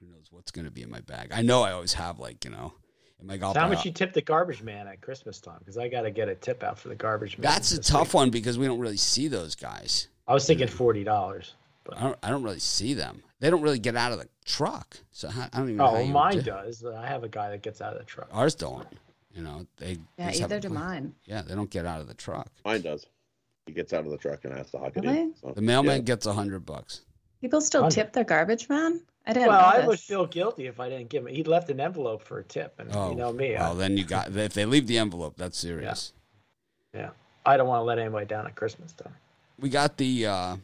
who 0.00 0.06
knows 0.06 0.28
what's 0.30 0.50
going 0.52 0.64
to 0.66 0.70
be 0.70 0.82
in 0.82 0.90
my 0.90 1.00
bag? 1.00 1.30
I 1.32 1.42
know 1.42 1.62
I 1.62 1.72
always 1.72 1.94
have 1.94 2.18
like 2.18 2.44
you 2.44 2.50
know, 2.50 2.72
in 3.20 3.26
my 3.26 3.36
golf. 3.36 3.54
So 3.54 3.60
how 3.60 3.68
bag. 3.68 3.76
much 3.76 3.84
you 3.86 3.92
tip 3.92 4.12
the 4.12 4.22
garbage 4.22 4.62
man 4.62 4.86
at 4.88 5.00
Christmas 5.00 5.40
time? 5.40 5.56
Because 5.60 5.78
I 5.78 5.88
got 5.88 6.02
to 6.02 6.10
get 6.10 6.28
a 6.28 6.34
tip 6.34 6.62
out 6.62 6.78
for 6.78 6.88
the 6.88 6.94
garbage 6.94 7.38
man. 7.38 7.42
That's 7.50 7.72
a 7.72 7.80
tough 7.80 8.08
week. 8.08 8.14
one 8.14 8.30
because 8.30 8.58
we 8.58 8.66
don't 8.66 8.78
really 8.80 8.96
see 8.96 9.28
those 9.28 9.54
guys. 9.54 10.08
I 10.26 10.34
was 10.34 10.46
thinking 10.46 10.68
forty 10.68 11.04
dollars. 11.04 11.54
I 11.92 12.00
don't. 12.02 12.18
I 12.22 12.30
don't 12.30 12.42
really 12.42 12.60
see 12.60 12.94
them. 12.94 13.22
They 13.40 13.50
don't 13.50 13.60
really 13.62 13.78
get 13.78 13.94
out 13.94 14.12
of 14.12 14.18
the 14.18 14.28
truck. 14.46 14.96
So 15.10 15.28
how, 15.28 15.48
I 15.52 15.58
don't 15.58 15.64
even 15.66 15.76
know. 15.76 15.84
Oh, 15.86 15.90
how 15.90 15.96
Oh, 15.96 16.00
you 16.00 16.12
mine 16.12 16.32
do- 16.36 16.42
does. 16.42 16.84
I 16.84 17.06
have 17.06 17.24
a 17.24 17.28
guy 17.28 17.50
that 17.50 17.62
gets 17.62 17.80
out 17.82 17.92
of 17.92 17.98
the 17.98 18.04
truck. 18.06 18.28
Ours 18.32 18.54
don't. 18.54 18.86
You 19.34 19.42
know, 19.42 19.66
they. 19.78 19.98
Yeah, 20.16 20.28
just 20.30 20.40
have 20.40 20.52
either 20.52 20.60
do 20.68 20.74
mine. 20.74 21.14
Yeah, 21.26 21.42
they 21.42 21.54
don't 21.54 21.68
get 21.70 21.84
out 21.86 22.00
of 22.00 22.06
the 22.08 22.14
truck. 22.14 22.48
Mine 22.64 22.80
does. 22.80 23.06
He 23.66 23.72
gets 23.72 23.92
out 23.92 24.04
of 24.04 24.10
the 24.10 24.16
truck 24.18 24.44
and 24.44 24.56
has 24.56 24.70
to 24.70 24.78
huck 24.78 24.96
it 24.96 25.04
in. 25.04 25.34
So, 25.40 25.52
The 25.54 25.60
mailman 25.62 25.96
yeah. 25.96 26.02
gets 26.02 26.24
a 26.26 26.32
hundred 26.34 26.64
bucks. 26.64 27.00
People 27.44 27.60
still 27.60 27.90
tip 27.90 28.14
their 28.14 28.24
garbage 28.24 28.70
man. 28.70 29.02
I 29.26 29.34
didn't 29.34 29.48
Well, 29.48 29.60
know 29.60 29.66
I 29.66 29.76
this. 29.80 29.86
would 29.86 30.00
feel 30.00 30.24
guilty 30.24 30.66
if 30.66 30.80
I 30.80 30.88
didn't 30.88 31.10
give 31.10 31.26
him. 31.26 31.34
He 31.34 31.44
left 31.44 31.68
an 31.68 31.78
envelope 31.78 32.22
for 32.22 32.38
a 32.38 32.42
tip, 32.42 32.74
and 32.78 32.88
Oh, 32.90 33.10
you 33.10 33.16
know 33.16 33.34
me. 33.34 33.52
Well, 33.52 33.74
then 33.74 33.98
you 33.98 34.04
got. 34.06 34.34
If 34.34 34.54
they 34.54 34.64
leave 34.64 34.86
the 34.86 34.96
envelope, 34.96 35.34
that's 35.36 35.58
serious. 35.58 36.14
I, 36.94 36.98
yeah, 37.00 37.10
I 37.44 37.58
don't 37.58 37.68
want 37.68 37.80
to 37.80 37.84
let 37.84 37.98
anybody 37.98 38.24
down 38.24 38.46
at 38.46 38.54
Christmas 38.54 38.94
time. 38.94 39.12
we 39.60 39.68
got 39.68 39.98
the 39.98 40.24
uh, 40.26 40.56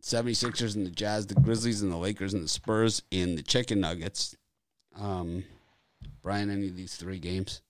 76ers 0.00 0.76
and 0.76 0.86
the 0.86 0.90
Jazz, 0.92 1.26
the 1.26 1.34
Grizzlies 1.34 1.82
and 1.82 1.90
the 1.90 1.96
Lakers 1.96 2.32
and 2.32 2.44
the 2.44 2.48
Spurs 2.48 3.02
in 3.10 3.34
the 3.34 3.42
Chicken 3.42 3.80
Nuggets. 3.80 4.36
Um, 4.96 5.42
Brian, 6.22 6.48
any 6.48 6.68
of 6.68 6.76
these 6.76 6.94
three 6.94 7.18
games? 7.18 7.60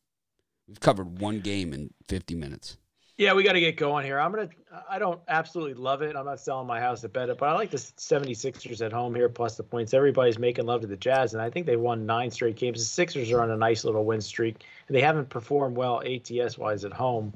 We've 0.68 0.80
covered 0.80 1.18
one 1.18 1.40
game 1.40 1.72
in 1.72 1.94
50 2.08 2.34
minutes. 2.34 2.76
Yeah, 3.20 3.34
we 3.34 3.42
got 3.42 3.52
to 3.52 3.60
get 3.60 3.76
going 3.76 4.06
here. 4.06 4.18
I'm 4.18 4.32
gonna. 4.32 4.48
I 4.88 4.98
don't 4.98 5.20
absolutely 5.28 5.74
love 5.74 6.00
it. 6.00 6.16
I'm 6.16 6.24
not 6.24 6.40
selling 6.40 6.66
my 6.66 6.80
house 6.80 7.02
to 7.02 7.08
bet 7.10 7.28
it, 7.28 7.36
but 7.36 7.50
I 7.50 7.52
like 7.52 7.70
the 7.70 7.76
76ers 7.76 8.80
at 8.80 8.94
home 8.94 9.14
here 9.14 9.28
plus 9.28 9.58
the 9.58 9.62
points. 9.62 9.92
Everybody's 9.92 10.38
making 10.38 10.64
love 10.64 10.80
to 10.80 10.86
the 10.86 10.96
Jazz, 10.96 11.34
and 11.34 11.42
I 11.42 11.50
think 11.50 11.66
they've 11.66 11.78
won 11.78 12.06
nine 12.06 12.30
straight 12.30 12.56
games. 12.56 12.78
The 12.78 12.84
Sixers 12.86 13.30
are 13.30 13.42
on 13.42 13.50
a 13.50 13.58
nice 13.58 13.84
little 13.84 14.06
win 14.06 14.22
streak, 14.22 14.64
and 14.88 14.96
they 14.96 15.02
haven't 15.02 15.28
performed 15.28 15.76
well 15.76 16.02
ATS 16.02 16.56
wise 16.56 16.82
at 16.86 16.94
home. 16.94 17.34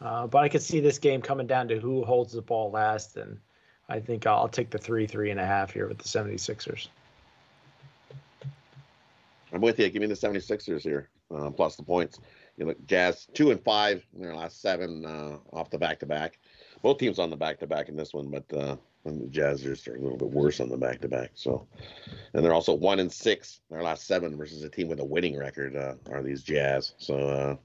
Uh, 0.00 0.28
but 0.28 0.44
I 0.44 0.48
could 0.48 0.62
see 0.62 0.78
this 0.78 1.00
game 1.00 1.20
coming 1.20 1.48
down 1.48 1.66
to 1.66 1.80
who 1.80 2.04
holds 2.04 2.32
the 2.32 2.40
ball 2.40 2.70
last, 2.70 3.16
and 3.16 3.36
I 3.88 3.98
think 3.98 4.28
I'll 4.28 4.46
take 4.46 4.70
the 4.70 4.78
three, 4.78 5.08
three 5.08 5.32
and 5.32 5.40
a 5.40 5.46
half 5.46 5.72
here 5.72 5.88
with 5.88 5.98
the 5.98 6.04
76ers. 6.04 6.86
I'm 9.52 9.60
with 9.60 9.80
you. 9.80 9.90
Give 9.90 10.00
me 10.00 10.06
the 10.06 10.14
76ers 10.14 10.82
here, 10.82 11.08
uh, 11.34 11.50
plus 11.50 11.74
the 11.74 11.82
points. 11.82 12.20
You 12.56 12.66
look, 12.66 12.86
Jazz 12.86 13.26
two 13.34 13.50
and 13.50 13.62
five 13.62 14.04
in 14.14 14.22
their 14.22 14.34
last 14.34 14.62
seven 14.62 15.04
uh, 15.04 15.38
off 15.52 15.70
the 15.70 15.78
back 15.78 15.98
to 16.00 16.06
back. 16.06 16.38
Both 16.82 16.98
teams 16.98 17.18
on 17.18 17.30
the 17.30 17.36
back 17.36 17.58
to 17.60 17.66
back 17.66 17.88
in 17.88 17.96
this 17.96 18.12
one, 18.12 18.28
but 18.28 18.44
uh, 18.56 18.76
the 19.04 19.26
Jazz 19.28 19.64
are 19.66 19.72
a 19.72 19.98
little 19.98 20.16
bit 20.16 20.30
worse 20.30 20.60
on 20.60 20.68
the 20.68 20.76
back 20.76 21.00
to 21.00 21.08
back. 21.08 21.30
So, 21.34 21.66
and 22.32 22.44
they're 22.44 22.54
also 22.54 22.72
one 22.72 23.00
and 23.00 23.12
six 23.12 23.60
in 23.68 23.76
their 23.76 23.84
last 23.84 24.06
seven 24.06 24.36
versus 24.36 24.62
a 24.62 24.68
team 24.68 24.88
with 24.88 25.00
a 25.00 25.04
winning 25.04 25.36
record. 25.36 25.76
Uh, 25.76 25.94
are 26.10 26.22
these 26.22 26.42
Jazz? 26.42 26.92
So 26.98 27.16
uh, 27.16 27.56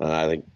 uh, 0.00 0.24
I 0.24 0.28
think, 0.28 0.50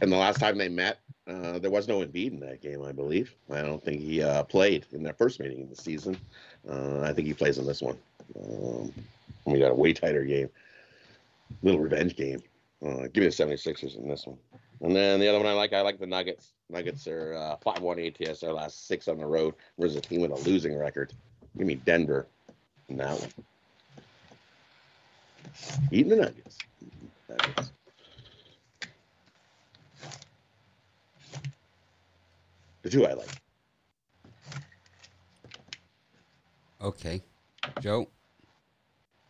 and 0.00 0.10
the 0.10 0.16
last 0.16 0.40
time 0.40 0.58
they 0.58 0.68
met, 0.68 1.00
uh, 1.26 1.58
there 1.58 1.70
was 1.70 1.86
no 1.86 2.00
Embiid 2.00 2.32
in 2.32 2.40
that 2.40 2.62
game. 2.62 2.82
I 2.82 2.92
believe. 2.92 3.34
I 3.50 3.62
don't 3.62 3.82
think 3.82 4.00
he 4.00 4.22
uh, 4.22 4.44
played 4.44 4.86
in 4.92 5.02
their 5.02 5.12
first 5.14 5.40
meeting 5.40 5.62
of 5.62 5.70
the 5.70 5.76
season. 5.76 6.16
Uh, 6.68 7.00
I 7.00 7.12
think 7.12 7.26
he 7.26 7.34
plays 7.34 7.58
in 7.58 7.66
this 7.66 7.82
one. 7.82 7.98
Um, 8.36 8.92
we 9.44 9.58
got 9.58 9.72
a 9.72 9.74
way 9.74 9.92
tighter 9.92 10.24
game. 10.24 10.48
Little 11.62 11.80
revenge 11.80 12.16
game. 12.16 12.42
Uh, 12.84 13.02
give 13.12 13.22
me 13.22 13.26
the 13.26 13.28
76ers 13.28 13.98
in 13.98 14.08
this 14.08 14.26
one. 14.26 14.38
And 14.80 14.96
then 14.96 15.20
the 15.20 15.28
other 15.28 15.38
one 15.38 15.46
I 15.46 15.52
like, 15.52 15.74
I 15.74 15.82
like 15.82 15.98
the 15.98 16.06
Nuggets. 16.06 16.54
Nuggets 16.70 17.06
are 17.06 17.34
uh, 17.34 17.56
5 17.56 17.82
1 17.82 17.98
ATS, 17.98 18.40
their 18.40 18.52
last 18.52 18.88
six 18.88 19.08
on 19.08 19.18
the 19.18 19.26
road 19.26 19.54
versus 19.78 19.96
a 19.96 20.00
team 20.00 20.22
with 20.22 20.30
a 20.30 20.48
losing 20.48 20.76
record. 20.78 21.12
Give 21.58 21.66
me 21.66 21.74
Denver 21.74 22.26
in 22.88 22.96
that 22.96 23.20
one. 23.20 23.30
Eating 25.90 26.08
the 26.08 26.16
Nuggets. 26.16 26.58
Nuggets. 27.28 27.72
The 32.82 32.88
two 32.88 33.06
I 33.06 33.12
like. 33.12 33.28
Okay. 36.80 37.22
Joe? 37.80 38.08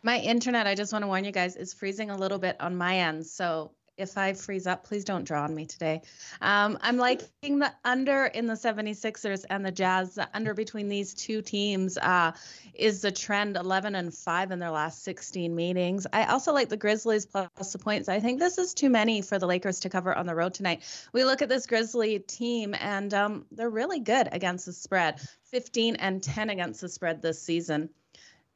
My 0.03 0.17
internet, 0.19 0.65
I 0.65 0.75
just 0.75 0.91
want 0.91 1.03
to 1.03 1.07
warn 1.07 1.25
you 1.25 1.31
guys, 1.31 1.55
is 1.55 1.73
freezing 1.73 2.09
a 2.09 2.17
little 2.17 2.39
bit 2.39 2.55
on 2.59 2.75
my 2.75 2.97
end. 2.99 3.25
So 3.25 3.71
if 3.97 4.17
I 4.17 4.33
freeze 4.33 4.65
up, 4.65 4.83
please 4.83 5.03
don't 5.03 5.25
draw 5.25 5.43
on 5.43 5.53
me 5.53 5.65
today. 5.65 6.01
Um, 6.41 6.79
I'm 6.81 6.97
liking 6.97 7.59
the 7.59 7.71
under 7.85 8.25
in 8.25 8.47
the 8.47 8.55
76ers 8.55 9.45
and 9.49 9.63
the 9.63 9.71
Jazz. 9.71 10.15
The 10.15 10.27
under 10.33 10.55
between 10.55 10.87
these 10.87 11.13
two 11.13 11.43
teams 11.43 11.97
uh, 11.99 12.31
is 12.73 13.01
the 13.01 13.11
trend 13.11 13.57
11 13.57 13.93
and 13.93 14.11
5 14.11 14.51
in 14.51 14.59
their 14.59 14.71
last 14.71 15.03
16 15.03 15.53
meetings. 15.53 16.07
I 16.11 16.25
also 16.25 16.51
like 16.51 16.69
the 16.69 16.77
Grizzlies 16.77 17.27
plus 17.27 17.71
the 17.71 17.77
points. 17.77 18.09
I 18.09 18.19
think 18.19 18.39
this 18.39 18.57
is 18.57 18.73
too 18.73 18.89
many 18.89 19.21
for 19.21 19.37
the 19.37 19.45
Lakers 19.45 19.81
to 19.81 19.89
cover 19.89 20.15
on 20.15 20.25
the 20.25 20.35
road 20.35 20.55
tonight. 20.55 20.83
We 21.13 21.23
look 21.23 21.43
at 21.43 21.49
this 21.49 21.67
Grizzly 21.67 22.19
team, 22.19 22.73
and 22.79 23.13
um, 23.13 23.45
they're 23.51 23.69
really 23.69 23.99
good 23.99 24.29
against 24.31 24.65
the 24.65 24.73
spread 24.73 25.21
15 25.51 25.97
and 25.97 26.23
10 26.23 26.49
against 26.49 26.81
the 26.81 26.89
spread 26.89 27.21
this 27.21 27.41
season. 27.41 27.89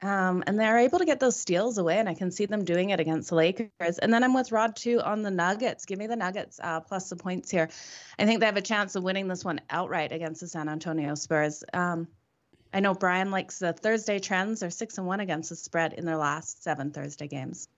Um, 0.02 0.44
and 0.46 0.60
they're 0.60 0.78
able 0.78 1.00
to 1.00 1.06
get 1.06 1.20
those 1.20 1.40
steals 1.40 1.78
away, 1.78 1.98
and 1.98 2.08
I 2.08 2.14
can 2.14 2.30
see 2.30 2.46
them 2.46 2.66
doing 2.66 2.90
it 2.90 3.00
against 3.00 3.30
the 3.30 3.36
Lakers. 3.36 3.98
And 4.00 4.14
then 4.14 4.24
I'm 4.24 4.34
with 4.34 4.52
Rod 4.52 4.76
too 4.76 5.02
on 5.02 5.22
the 5.22 5.32
Nuggets. 5.32 5.86
Give 5.86 5.98
me 5.98 6.08
the 6.08 6.16
Nuggets 6.16 6.60
uh, 6.62 6.82
plus 6.82 7.10
the 7.10 7.16
points 7.16 7.50
here. 7.50 7.70
I 8.20 8.26
think 8.26 8.40
they 8.40 8.46
have 8.46 8.58
a 8.58 8.62
chance 8.62 8.96
of 8.96 9.04
winning 9.04 9.28
this 9.28 9.46
one 9.46 9.62
outright 9.70 10.12
against 10.12 10.42
the 10.42 10.48
San 10.48 10.70
Antonio 10.70 11.16
Spurs. 11.16 11.64
Um, 11.74 12.08
I 12.74 12.82
know 12.82 12.94
Brian 12.94 13.32
likes 13.32 13.60
the 13.60 13.72
Thursday 13.72 14.20
trends. 14.20 14.60
They're 14.60 14.70
six 14.70 14.98
and 14.98 15.08
one 15.08 15.22
against 15.22 15.50
the 15.50 15.56
spread 15.56 15.94
in 15.94 16.06
their 16.06 16.18
last 16.18 16.62
seven 16.62 16.92
Thursday 16.92 17.28
games. 17.28 17.70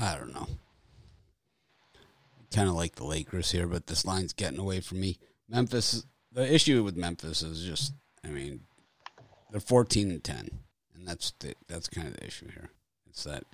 I 0.00 0.16
don't 0.16 0.32
know. 0.32 0.46
Kind 2.58 2.68
of 2.68 2.74
like 2.74 2.96
the 2.96 3.04
Lakers 3.04 3.52
here, 3.52 3.68
but 3.68 3.86
this 3.86 4.04
line's 4.04 4.32
getting 4.32 4.58
away 4.58 4.80
from 4.80 4.98
me. 4.98 5.18
Memphis, 5.48 6.04
the 6.32 6.52
issue 6.52 6.82
with 6.82 6.96
Memphis 6.96 7.40
is 7.40 7.64
just, 7.64 7.92
I 8.24 8.30
mean, 8.30 8.62
they're 9.52 9.60
14 9.60 10.10
and 10.10 10.24
10, 10.24 10.50
and 10.94 11.06
that's 11.06 11.32
the, 11.38 11.54
that's 11.68 11.88
kind 11.88 12.08
of 12.08 12.16
the 12.16 12.26
issue 12.26 12.48
here. 12.48 12.70
It's 13.08 13.22
that 13.22 13.44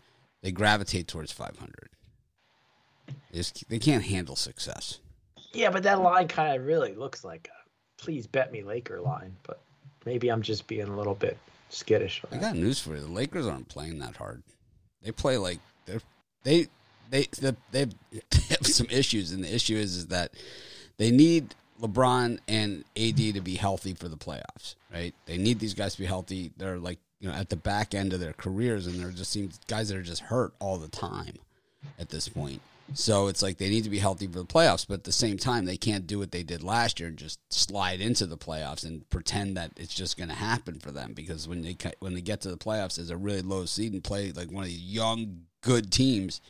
they 0.43 0.53
gravitate 0.53 1.07
towards 1.07 1.33
500. 1.33 1.91
They, 3.07 3.15
just, 3.37 3.69
they 3.69 3.79
can't 3.79 4.05
handle 4.05 4.37
success. 4.37 5.01
Yeah, 5.53 5.69
but 5.69 5.83
that 5.83 6.01
line 6.01 6.27
kind 6.27 6.57
of 6.59 6.67
really 6.67 6.95
looks 6.95 7.25
like 7.25 7.51
a 7.53 8.03
please 8.03 8.27
bet 8.27 8.53
me 8.53 8.63
Laker 8.63 9.03
line, 9.03 9.37
but 9.43 9.61
maybe 10.07 10.31
I'm 10.31 10.41
just 10.41 10.67
being 10.67 10.89
a 10.89 10.97
little 10.97 11.15
bit 11.15 11.37
skittish. 11.69 12.23
I 12.33 12.39
got 12.39 12.57
news 12.57 12.81
for 12.81 12.95
you. 12.95 13.01
The 13.01 13.09
Lakers 13.09 13.47
aren't 13.47 13.69
playing 13.69 13.99
that 13.99 14.17
hard. 14.17 14.43
They 15.03 15.13
play 15.13 15.37
like 15.37 15.59
they're 15.85 16.01
they 16.43 16.69
they 17.23 17.55
they, 17.71 17.87
have 18.51 18.67
some 18.67 18.87
issues, 18.91 19.33
and 19.33 19.45
the 19.45 19.55
issue 19.55 19.77
is 19.77 19.97
is 19.97 20.07
that 20.09 20.33
they 20.97 21.11
need 21.11 21.55
LeBron 21.81 22.39
and 22.49 22.85
AD 22.97 23.17
to 23.17 23.41
be 23.41 23.55
healthy 23.55 23.95
for 23.95 24.09
the 24.09 24.17
playoffs. 24.17 24.75
Right? 24.93 25.15
They 25.27 25.39
need 25.39 25.59
these 25.59 25.75
guys 25.75 25.95
to 25.95 26.01
be 26.01 26.07
healthy. 26.07 26.53
They're 26.57 26.79
like 26.79 26.99
you 27.21 27.29
know 27.29 27.35
at 27.35 27.51
the 27.51 27.57
back 27.57 27.95
end 27.95 28.13
of 28.13 28.21
their 28.21 28.33
careers, 28.33 28.87
and 28.87 28.97
they're 28.97 29.11
just 29.11 29.31
seems 29.31 29.61
guys 29.69 29.89
that 29.89 29.97
are 29.97 30.03
just 30.03 30.23
hurt 30.23 30.53
all 30.59 30.79
the 30.79 30.89
time 30.89 31.39
at 31.99 32.09
this 32.09 32.29
point. 32.29 32.61
So 32.93 33.29
it's 33.29 33.41
like 33.43 33.57
they 33.57 33.71
need 33.71 33.85
to 33.85 33.91
be 33.91 33.99
healthy 33.99 34.27
for 34.27 34.41
the 34.41 34.45
playoffs, 34.45 34.87
but 34.87 34.95
at 34.95 35.05
the 35.05 35.13
same 35.13 35.39
time, 35.39 35.65
they 35.65 35.79
can't 35.79 36.07
do 36.07 36.19
what 36.19 36.33
they 36.33 36.43
did 36.43 36.63
last 36.63 37.01
year 37.01 37.09
and 37.09 37.17
just 37.17 37.41
slide 37.51 38.01
into 38.01 38.27
the 38.27 38.37
playoffs 38.37 38.85
and 38.85 39.09
pretend 39.09 39.57
that 39.57 39.71
it's 39.79 39.95
just 39.95 40.19
going 40.19 40.29
to 40.29 40.35
happen 40.35 40.79
for 40.79 40.91
them. 40.91 41.15
Because 41.15 41.49
when 41.49 41.63
they 41.63 41.77
when 42.01 42.15
they 42.15 42.21
get 42.21 42.43
to 42.43 42.51
the 42.51 42.59
playoffs 42.59 42.99
as 42.99 43.11
a 43.11 43.17
really 43.17 43.41
low 43.41 43.65
seed 43.65 43.95
and 43.95 44.05
play 44.05 44.33
like 44.33 44.51
one 44.51 44.65
of 44.65 44.69
these 44.69 44.83
young 44.83 45.45
good 45.63 45.91
teams, 45.91 46.43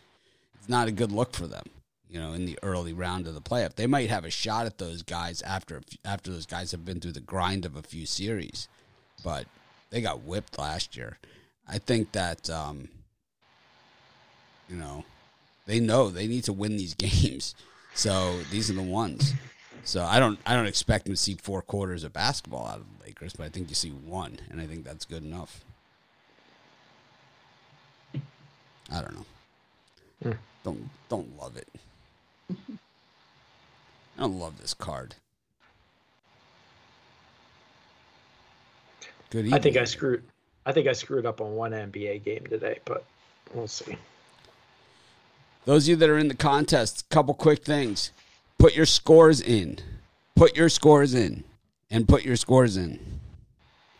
it's 0.64 0.70
not 0.70 0.88
a 0.88 0.92
good 0.92 1.12
look 1.12 1.34
for 1.34 1.46
them. 1.46 1.66
You 2.08 2.18
know, 2.18 2.32
in 2.32 2.46
the 2.46 2.58
early 2.62 2.94
round 2.94 3.26
of 3.26 3.34
the 3.34 3.42
playoff, 3.42 3.74
they 3.74 3.86
might 3.86 4.08
have 4.08 4.24
a 4.24 4.30
shot 4.30 4.64
at 4.64 4.78
those 4.78 5.02
guys 5.02 5.42
after 5.42 5.82
after 6.06 6.30
those 6.30 6.46
guys 6.46 6.70
have 6.70 6.86
been 6.86 7.00
through 7.00 7.12
the 7.12 7.20
grind 7.20 7.66
of 7.66 7.76
a 7.76 7.82
few 7.82 8.06
series, 8.06 8.66
but 9.22 9.46
they 9.90 10.00
got 10.00 10.22
whipped 10.22 10.58
last 10.58 10.96
year. 10.96 11.18
I 11.68 11.76
think 11.76 12.12
that 12.12 12.48
um, 12.48 12.88
you 14.70 14.76
know 14.76 15.04
they 15.66 15.80
know 15.80 16.08
they 16.08 16.26
need 16.26 16.44
to 16.44 16.52
win 16.54 16.78
these 16.78 16.94
games. 17.34 17.54
So 17.94 18.38
these 18.50 18.70
are 18.70 18.74
the 18.74 18.82
ones. 18.82 19.34
So 19.82 20.02
I 20.02 20.18
don't 20.18 20.38
I 20.46 20.54
don't 20.54 20.66
expect 20.66 21.04
them 21.04 21.14
to 21.14 21.20
see 21.20 21.34
four 21.34 21.60
quarters 21.60 22.04
of 22.04 22.14
basketball 22.14 22.66
out 22.66 22.78
of 22.78 22.86
the 22.98 23.06
Lakers, 23.06 23.34
but 23.34 23.44
I 23.44 23.50
think 23.50 23.68
you 23.68 23.74
see 23.74 23.90
one, 23.90 24.38
and 24.50 24.62
I 24.62 24.66
think 24.66 24.84
that's 24.84 25.04
good 25.04 25.24
enough. 25.24 25.62
I 28.90 29.02
don't 29.02 29.14
know. 29.14 30.36
Don't 30.64 30.90
don't 31.08 31.38
love 31.38 31.56
it. 31.56 31.68
I 34.18 34.20
don't 34.22 34.38
love 34.38 34.60
this 34.60 34.74
card. 34.74 35.14
Good. 39.30 39.46
Evening. 39.46 39.54
I 39.54 39.58
think 39.58 39.76
I 39.76 39.84
screwed. 39.84 40.22
I 40.66 40.72
think 40.72 40.88
I 40.88 40.92
screwed 40.92 41.26
up 41.26 41.40
on 41.40 41.54
one 41.54 41.72
NBA 41.72 42.24
game 42.24 42.46
today, 42.48 42.78
but 42.84 43.04
we'll 43.52 43.68
see. 43.68 43.96
Those 45.66 45.84
of 45.84 45.90
you 45.90 45.96
that 45.96 46.08
are 46.08 46.18
in 46.18 46.28
the 46.28 46.34
contest, 46.34 47.08
couple 47.10 47.34
quick 47.34 47.64
things. 47.64 48.12
Put 48.58 48.74
your 48.74 48.86
scores 48.86 49.40
in. 49.40 49.78
Put 50.36 50.56
your 50.56 50.68
scores 50.68 51.14
in. 51.14 51.44
And 51.90 52.08
put 52.08 52.24
your 52.24 52.36
scores 52.36 52.76
in 52.76 53.20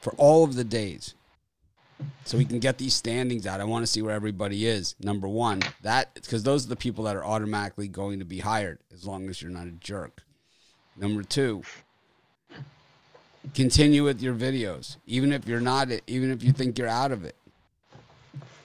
for 0.01 0.12
all 0.15 0.45
of 0.45 0.55
the 0.55 0.65
days. 0.65 1.15
So 2.24 2.38
we 2.38 2.44
can 2.44 2.59
get 2.59 2.78
these 2.78 2.94
standings 2.94 3.46
out. 3.46 3.61
I 3.61 3.64
want 3.64 3.82
to 3.84 3.86
see 3.90 4.02
where 4.02 4.14
everybody 4.14 4.66
is. 4.66 4.94
Number 5.00 5.28
one, 5.28 5.62
that 5.82 6.14
because 6.14 6.42
those 6.42 6.66
are 6.66 6.68
the 6.68 6.76
people 6.76 7.05
that 7.05 7.16
are 7.16 7.24
automatically 7.24 7.88
going 7.88 8.18
to 8.18 8.24
be 8.24 8.38
hired 8.38 8.78
as 8.92 9.07
long 9.07 9.28
as 9.28 9.42
you're 9.42 9.50
not 9.50 9.66
a 9.66 9.72
jerk. 9.72 10.22
Number 10.96 11.22
two, 11.22 11.62
continue 13.55 14.05
with 14.05 14.22
your 14.22 14.34
videos, 14.34 14.96
even 15.07 15.32
if 15.32 15.46
you're 15.46 15.61
not, 15.61 15.88
even 16.07 16.30
if 16.30 16.42
you 16.42 16.52
think 16.52 16.78
you're 16.78 16.88
out 16.88 17.12
of 17.12 17.24
it. 17.24 17.36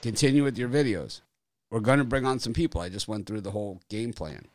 Continue 0.02 0.44
with 0.44 0.56
your 0.56 0.68
videos. 0.68 1.20
We're 1.70 1.80
going 1.80 1.98
to 1.98 2.04
bring 2.04 2.24
on 2.24 2.38
some 2.38 2.52
people. 2.52 2.80
I 2.80 2.88
just 2.88 3.06
went 3.06 3.26
through 3.26 3.42
the 3.42 3.50
whole 3.50 3.80
game 3.88 4.12
plan. 4.12 4.46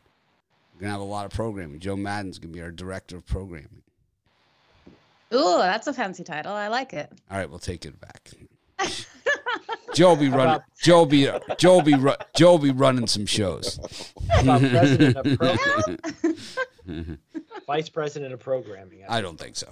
We're 0.73 0.81
going 0.81 0.89
to 0.89 0.93
have 0.93 1.01
a 1.01 1.03
lot 1.03 1.25
of 1.25 1.31
programming. 1.31 1.79
Joe 1.79 1.95
Mattison's 1.95 2.39
going 2.39 2.51
to 2.51 2.57
be 2.57 2.61
our 2.61 2.71
director 2.71 3.15
of 3.15 3.25
programming. 3.25 3.83
Ooh, 5.33 5.57
that's 5.57 5.87
a 5.87 5.93
fancy 5.93 6.23
title. 6.23 6.53
I 6.53 6.67
like 6.67 6.93
it. 6.93 7.11
All 7.29 7.37
right, 7.37 7.49
we'll 7.49 7.59
take 7.59 7.85
it 7.85 7.99
back. 7.99 8.31
Joe 9.93 10.15
be 10.15 10.29
running. 10.29 10.61
Joe 10.81 11.05
be 11.05 11.29
Joe 11.57 11.81
be 11.81 11.95
Joe 12.35 12.57
be 12.57 12.71
running 12.71 13.07
some 13.07 13.25
shows. 13.25 13.79
president 14.27 15.17
of 15.17 16.39
Vice 17.67 17.89
president 17.89 18.33
of 18.33 18.39
programming. 18.39 19.03
I, 19.07 19.17
I 19.17 19.21
don't 19.21 19.39
think 19.39 19.55
so. 19.55 19.67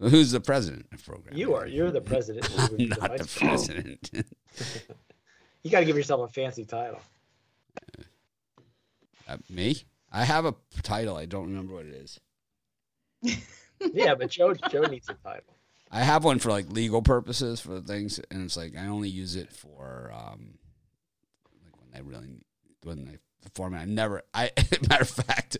Who's 0.00 0.32
the 0.32 0.40
president 0.40 0.86
of 0.92 1.04
programming? 1.04 1.38
You 1.38 1.54
are. 1.54 1.66
You're 1.66 1.90
the 1.90 2.00
president. 2.00 2.48
I'm 2.58 2.88
not 2.88 3.16
the, 3.16 3.24
the 3.24 3.36
president. 3.38 4.10
You 5.62 5.70
got 5.70 5.80
to 5.80 5.86
give 5.86 5.96
yourself 5.96 6.28
a 6.28 6.30
fancy 6.30 6.66
title. 6.66 7.00
Uh, 9.26 9.38
me? 9.48 9.76
I 10.12 10.22
have 10.22 10.44
a 10.44 10.54
title. 10.82 11.16
I 11.16 11.24
don't 11.24 11.46
remember 11.46 11.72
what 11.72 11.86
it 11.86 11.94
is. 11.94 12.20
yeah, 13.80 14.14
but 14.14 14.28
Joe 14.28 14.52
Joe 14.52 14.82
needs 14.82 15.08
a 15.08 15.14
title. 15.14 15.53
I 15.94 16.00
have 16.00 16.24
one 16.24 16.40
for 16.40 16.50
like 16.50 16.68
legal 16.70 17.02
purposes 17.02 17.60
for 17.60 17.80
things, 17.80 18.18
and 18.30 18.42
it's 18.44 18.56
like 18.56 18.76
I 18.76 18.86
only 18.86 19.08
use 19.08 19.36
it 19.36 19.52
for 19.52 20.12
um, 20.12 20.58
like 21.64 21.80
when 21.80 21.88
I 21.94 22.00
really 22.00 22.28
when 22.82 23.08
I 23.14 23.18
perform. 23.44 23.74
I 23.74 23.84
never. 23.84 24.22
I 24.34 24.50
matter 24.88 25.02
of 25.02 25.08
fact, 25.08 25.56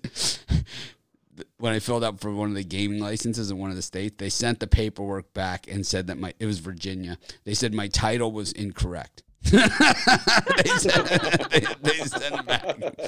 when 1.59 1.73
I 1.73 1.79
filled 1.79 2.03
out 2.03 2.21
for 2.21 2.33
one 2.33 2.49
of 2.49 2.57
the 2.57 2.65
gaming 2.65 3.01
licenses 3.01 3.51
in 3.51 3.59
one 3.59 3.71
of 3.71 3.77
the 3.77 3.83
states, 3.83 4.17
they 4.19 4.29
sent 4.29 4.59
the 4.59 4.67
paperwork 4.67 5.33
back 5.35 5.69
and 5.69 5.87
said 5.87 6.09
that 6.09 6.19
my 6.19 6.35
it 6.41 6.47
was 6.47 6.59
Virginia. 6.59 7.17
They 7.45 7.55
said 7.55 7.73
my 7.73 7.87
title 7.89 8.33
was 8.33 8.51
incorrect. 8.53 9.23
they, 9.51 10.71
sent, 10.79 11.07
they, 11.51 11.61
they 11.83 11.99
sent 12.05 12.35
it 12.35 12.47
back. 12.47 13.01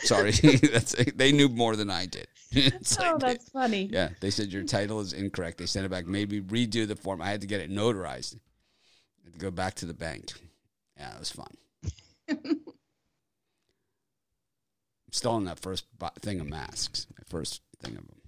Sorry, 0.00 0.30
that's 0.72 0.94
they 1.14 1.32
knew 1.32 1.48
more 1.48 1.76
than 1.76 1.90
I 1.90 2.06
did. 2.06 2.28
It's 2.54 2.98
oh, 2.98 3.02
like 3.02 3.18
that's 3.18 3.44
they, 3.46 3.50
funny. 3.50 3.88
Yeah, 3.90 4.10
they 4.20 4.30
said 4.30 4.52
your 4.52 4.64
title 4.64 5.00
is 5.00 5.14
incorrect. 5.14 5.56
They 5.58 5.66
sent 5.66 5.86
it 5.86 5.90
back. 5.90 6.06
Made 6.06 6.30
me 6.30 6.40
redo 6.40 6.86
the 6.86 6.96
form. 6.96 7.22
I 7.22 7.30
had 7.30 7.40
to 7.40 7.46
get 7.46 7.60
it 7.60 7.70
notarized. 7.70 8.36
I 8.36 9.24
had 9.24 9.32
to 9.34 9.38
go 9.38 9.50
back 9.50 9.74
to 9.76 9.86
the 9.86 9.94
bank. 9.94 10.32
Yeah, 10.98 11.14
it 11.14 11.18
was 11.18 11.32
fun. 11.32 11.46
I'm 12.28 12.60
still 15.12 15.32
on 15.32 15.44
that 15.44 15.60
first 15.60 15.86
thing 16.20 16.40
of 16.40 16.48
masks. 16.48 17.06
My 17.16 17.24
first 17.26 17.62
thing 17.82 17.92
of 17.92 18.06
them. 18.06 18.20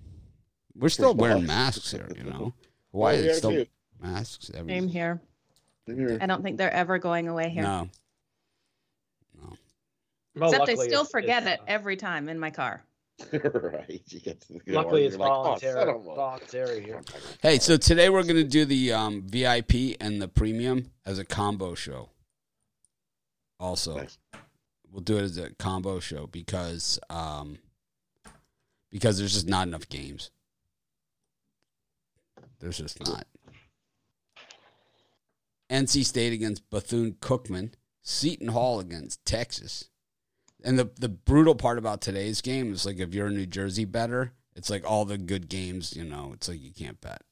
We're 0.76 0.88
still 0.88 1.14
wearing 1.14 1.46
masks 1.46 1.92
here, 1.92 2.08
you 2.16 2.24
know. 2.24 2.54
Why 2.90 3.12
is 3.14 3.24
it 3.24 3.34
still 3.36 3.64
masks? 4.00 4.50
Same 4.54 4.88
here. 4.88 5.20
I 5.88 6.26
don't 6.26 6.42
think 6.42 6.56
they're 6.56 6.72
ever 6.72 6.98
going 6.98 7.28
away 7.28 7.50
here. 7.50 7.62
No. 7.62 7.88
No. 9.40 9.52
Well, 10.36 10.50
Except 10.50 10.68
I 10.68 10.74
still 10.74 11.04
forget 11.04 11.46
it 11.46 11.60
uh, 11.60 11.64
every 11.66 11.96
time 11.96 12.28
in 12.28 12.38
my 12.38 12.50
car. 12.50 12.82
right. 13.32 14.02
You 14.08 14.20
get 14.20 14.40
to 14.42 14.60
luckily, 14.66 15.04
it's 15.04 15.16
voluntary. 15.16 15.86
Like, 15.86 15.94
oh, 15.94 16.14
voluntary 16.14 16.82
here. 16.82 17.00
Hey, 17.42 17.58
so 17.58 17.76
today 17.76 18.08
we're 18.08 18.24
going 18.24 18.36
to 18.36 18.44
do 18.44 18.64
the 18.64 18.92
um, 18.92 19.22
VIP 19.26 19.96
and 20.00 20.20
the 20.20 20.26
premium 20.26 20.90
as 21.06 21.18
a 21.18 21.24
combo 21.24 21.74
show. 21.74 22.08
Also, 23.60 23.98
nice. 23.98 24.18
we'll 24.90 25.02
do 25.02 25.18
it 25.18 25.22
as 25.22 25.38
a 25.38 25.50
combo 25.54 26.00
show 26.00 26.26
because 26.26 26.98
um, 27.08 27.58
because 28.90 29.18
there's 29.18 29.34
just 29.34 29.48
not 29.48 29.68
enough 29.68 29.88
games. 29.88 30.30
There's 32.58 32.78
just 32.78 32.98
not. 33.06 33.26
NC 35.70 36.04
State 36.04 36.32
against 36.32 36.68
Bethune 36.70 37.12
Cookman, 37.20 37.72
Seton 38.02 38.48
Hall 38.48 38.80
against 38.80 39.24
Texas. 39.24 39.88
And 40.62 40.78
the 40.78 40.90
the 40.98 41.08
brutal 41.08 41.54
part 41.54 41.78
about 41.78 42.00
today's 42.00 42.40
game 42.40 42.72
is 42.72 42.86
like 42.86 42.98
if 42.98 43.14
you're 43.14 43.26
a 43.26 43.30
New 43.30 43.46
Jersey 43.46 43.84
bettor, 43.84 44.32
it's 44.56 44.70
like 44.70 44.88
all 44.88 45.04
the 45.04 45.18
good 45.18 45.48
games, 45.48 45.94
you 45.96 46.04
know, 46.04 46.30
it's 46.32 46.48
like 46.48 46.62
you 46.62 46.72
can't 46.72 47.00
bet. 47.00 47.22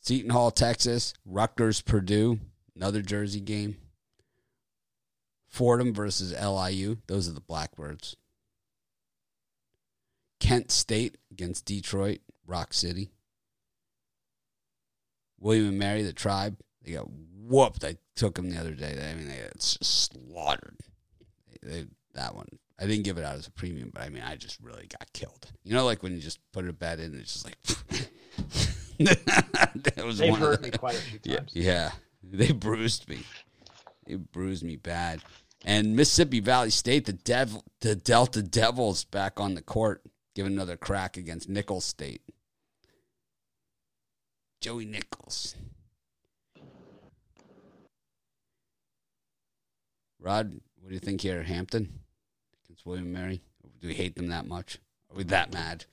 Seton 0.00 0.30
Hall, 0.30 0.50
Texas, 0.50 1.14
Rutgers, 1.24 1.82
Purdue, 1.82 2.38
another 2.74 3.02
Jersey 3.02 3.40
game. 3.40 3.76
Fordham 5.48 5.92
versus 5.92 6.32
LIU, 6.32 6.98
those 7.06 7.28
are 7.28 7.32
the 7.32 7.40
Blackbirds. 7.40 8.16
Kent 10.38 10.70
State 10.70 11.16
against 11.30 11.64
Detroit, 11.64 12.20
Rock 12.46 12.72
City. 12.72 13.10
William 15.40 15.68
and 15.68 15.78
Mary, 15.78 16.02
the 16.02 16.12
tribe, 16.12 16.58
they 16.86 16.92
got 16.92 17.08
whooped. 17.10 17.84
I 17.84 17.96
took 18.14 18.36
them 18.36 18.50
the 18.50 18.58
other 18.58 18.72
day. 18.72 18.92
I 18.92 19.14
mean, 19.14 19.28
they 19.28 19.42
got 19.42 19.60
slaughtered. 19.60 20.78
They, 21.50 21.68
they, 21.68 21.86
that 22.14 22.34
one, 22.34 22.46
I 22.78 22.86
didn't 22.86 23.04
give 23.04 23.18
it 23.18 23.24
out 23.24 23.36
as 23.36 23.46
a 23.46 23.50
premium, 23.50 23.90
but 23.92 24.02
I 24.02 24.08
mean, 24.08 24.22
I 24.22 24.36
just 24.36 24.58
really 24.62 24.86
got 24.86 25.12
killed. 25.12 25.50
You 25.64 25.74
know, 25.74 25.84
like 25.84 26.02
when 26.02 26.14
you 26.14 26.20
just 26.20 26.38
put 26.52 26.68
a 26.68 26.72
bet 26.72 27.00
in, 27.00 27.18
it's 27.18 27.32
just 27.32 27.44
like. 27.44 27.58
that 28.98 30.04
was 30.04 30.18
They've 30.18 30.34
hurt 30.34 30.62
me 30.62 30.70
quite 30.70 30.94
a 30.94 30.98
few 30.98 31.18
times. 31.36 31.52
Yeah, 31.54 31.64
yeah, 31.64 31.90
they 32.22 32.52
bruised 32.52 33.08
me. 33.08 33.18
They 34.06 34.14
bruised 34.14 34.62
me 34.62 34.76
bad. 34.76 35.20
And 35.64 35.96
Mississippi 35.96 36.40
Valley 36.40 36.70
State, 36.70 37.06
the 37.06 37.12
devil, 37.12 37.64
the 37.80 37.96
Delta 37.96 38.42
Devils, 38.42 39.04
back 39.04 39.40
on 39.40 39.54
the 39.54 39.62
court, 39.62 40.02
giving 40.34 40.52
another 40.52 40.76
crack 40.76 41.16
against 41.16 41.48
Nicholls 41.48 41.84
State. 41.84 42.22
Joey 44.60 44.84
Nichols. 44.84 45.56
Rod, 50.26 50.60
what 50.80 50.88
do 50.88 50.94
you 50.94 50.98
think 50.98 51.20
here, 51.20 51.44
Hampton 51.44 52.00
against 52.64 52.84
William 52.84 53.04
and 53.04 53.14
Mary? 53.14 53.42
Do 53.80 53.86
we 53.86 53.94
hate 53.94 54.16
them 54.16 54.26
that 54.30 54.44
much? 54.44 54.80
Are 55.08 55.16
we 55.16 55.22
that 55.22 55.54
mad? 55.54 55.84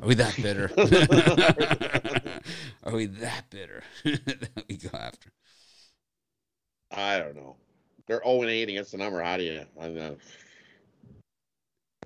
Are 0.00 0.08
we 0.08 0.14
that 0.14 0.34
bitter? 0.36 0.70
Are 2.84 2.96
we 2.96 3.04
that 3.04 3.50
bitter 3.50 3.82
that 4.04 4.64
we 4.66 4.78
go 4.78 4.88
after? 4.94 5.30
I 6.90 7.18
don't 7.18 7.36
know. 7.36 7.56
They're 8.06 8.22
0 8.24 8.40
and 8.40 8.50
8 8.50 8.70
against 8.70 8.92
the 8.92 8.96
number. 8.96 9.20
How 9.20 9.36
do 9.36 9.42
you? 9.42 9.66
I'm, 9.78 9.98
uh, 9.98 10.12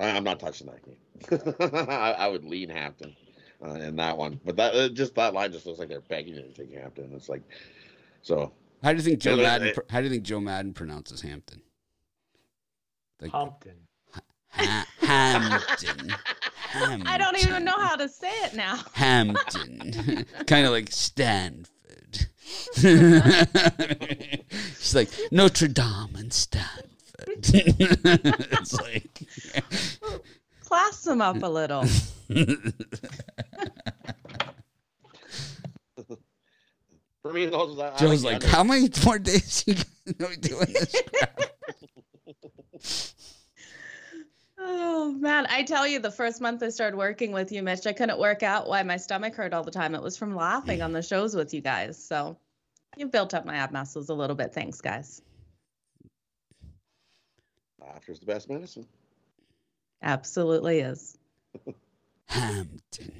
I'm 0.00 0.24
not 0.24 0.40
touching 0.40 0.66
that 0.66 0.84
game. 0.84 1.88
I, 1.88 2.14
I, 2.18 2.26
would 2.26 2.44
lean 2.44 2.70
Hampton 2.70 3.14
uh, 3.64 3.74
in 3.74 3.94
that 3.94 4.18
one, 4.18 4.40
but 4.44 4.56
that 4.56 4.74
uh, 4.74 4.88
just 4.88 5.14
that 5.14 5.34
line 5.34 5.52
just 5.52 5.66
looks 5.66 5.78
like 5.78 5.88
they're 5.88 6.00
begging 6.00 6.34
you 6.34 6.42
to 6.42 6.52
take 6.52 6.74
Hampton. 6.74 7.12
It's 7.14 7.28
like 7.28 7.42
so. 8.22 8.50
How 8.82 8.92
do 8.92 8.96
you 8.96 9.02
think 9.02 9.20
Joe 9.20 9.36
Mattison? 9.36 9.68
It, 9.68 9.90
how 9.90 9.98
do 9.98 10.04
you 10.04 10.10
think 10.10 10.22
Joe 10.24 10.40
Mattison 10.40 10.74
pronounces 10.74 11.20
Hampton? 11.20 11.62
Like, 13.20 13.32
Hampton. 13.32 13.76
Ha- 14.52 14.86
Hampton. 15.00 16.14
Hampton. 16.56 17.06
I 17.06 17.18
don't 17.18 17.38
even 17.38 17.64
know 17.64 17.78
how 17.78 17.96
to 17.96 18.08
say 18.08 18.30
it 18.44 18.54
now. 18.54 18.78
Hampton. 18.92 20.24
kind 20.46 20.66
of 20.66 20.72
like 20.72 20.90
Stanford. 20.90 21.68
She's 24.78 24.94
like 24.94 25.08
Notre 25.30 25.68
Dame 25.68 26.16
and 26.16 26.32
Stanford. 26.32 26.86
it's 27.28 28.80
like 28.80 29.22
class 30.64 31.02
them 31.02 31.20
up 31.20 31.42
a 31.42 31.46
little. 31.46 31.84
For 37.22 37.32
me, 37.32 37.46
those, 37.46 37.78
I, 37.78 37.96
Joe's 37.96 38.24
I 38.24 38.32
like, 38.32 38.42
how 38.42 38.64
many 38.64 38.88
more 39.04 39.18
days 39.18 39.64
you 39.66 39.74
gonna 40.18 40.30
be 40.36 40.36
doing 40.36 40.72
this? 40.72 40.94
Oh 44.62 45.12
man, 45.12 45.46
I 45.48 45.62
tell 45.62 45.86
you, 45.86 45.98
the 45.98 46.10
first 46.10 46.40
month 46.40 46.62
I 46.62 46.68
started 46.68 46.96
working 46.96 47.32
with 47.32 47.50
you, 47.50 47.62
Mitch, 47.62 47.86
I 47.86 47.94
couldn't 47.94 48.18
work 48.18 48.42
out 48.42 48.68
why 48.68 48.82
my 48.82 48.98
stomach 48.98 49.34
hurt 49.34 49.54
all 49.54 49.64
the 49.64 49.70
time. 49.70 49.94
It 49.94 50.02
was 50.02 50.18
from 50.18 50.36
laughing 50.36 50.82
on 50.82 50.92
the 50.92 51.02
shows 51.02 51.34
with 51.34 51.54
you 51.54 51.62
guys. 51.62 52.02
So 52.02 52.36
you've 52.96 53.10
built 53.10 53.32
up 53.32 53.46
my 53.46 53.56
ab 53.56 53.72
muscles 53.72 54.10
a 54.10 54.14
little 54.14 54.36
bit. 54.36 54.52
Thanks, 54.52 54.82
guys. 54.82 55.22
Laughter's 57.80 58.20
the 58.20 58.26
best 58.26 58.50
medicine. 58.50 58.86
Absolutely 60.02 60.80
is. 60.80 61.16
Hampton. 62.26 63.12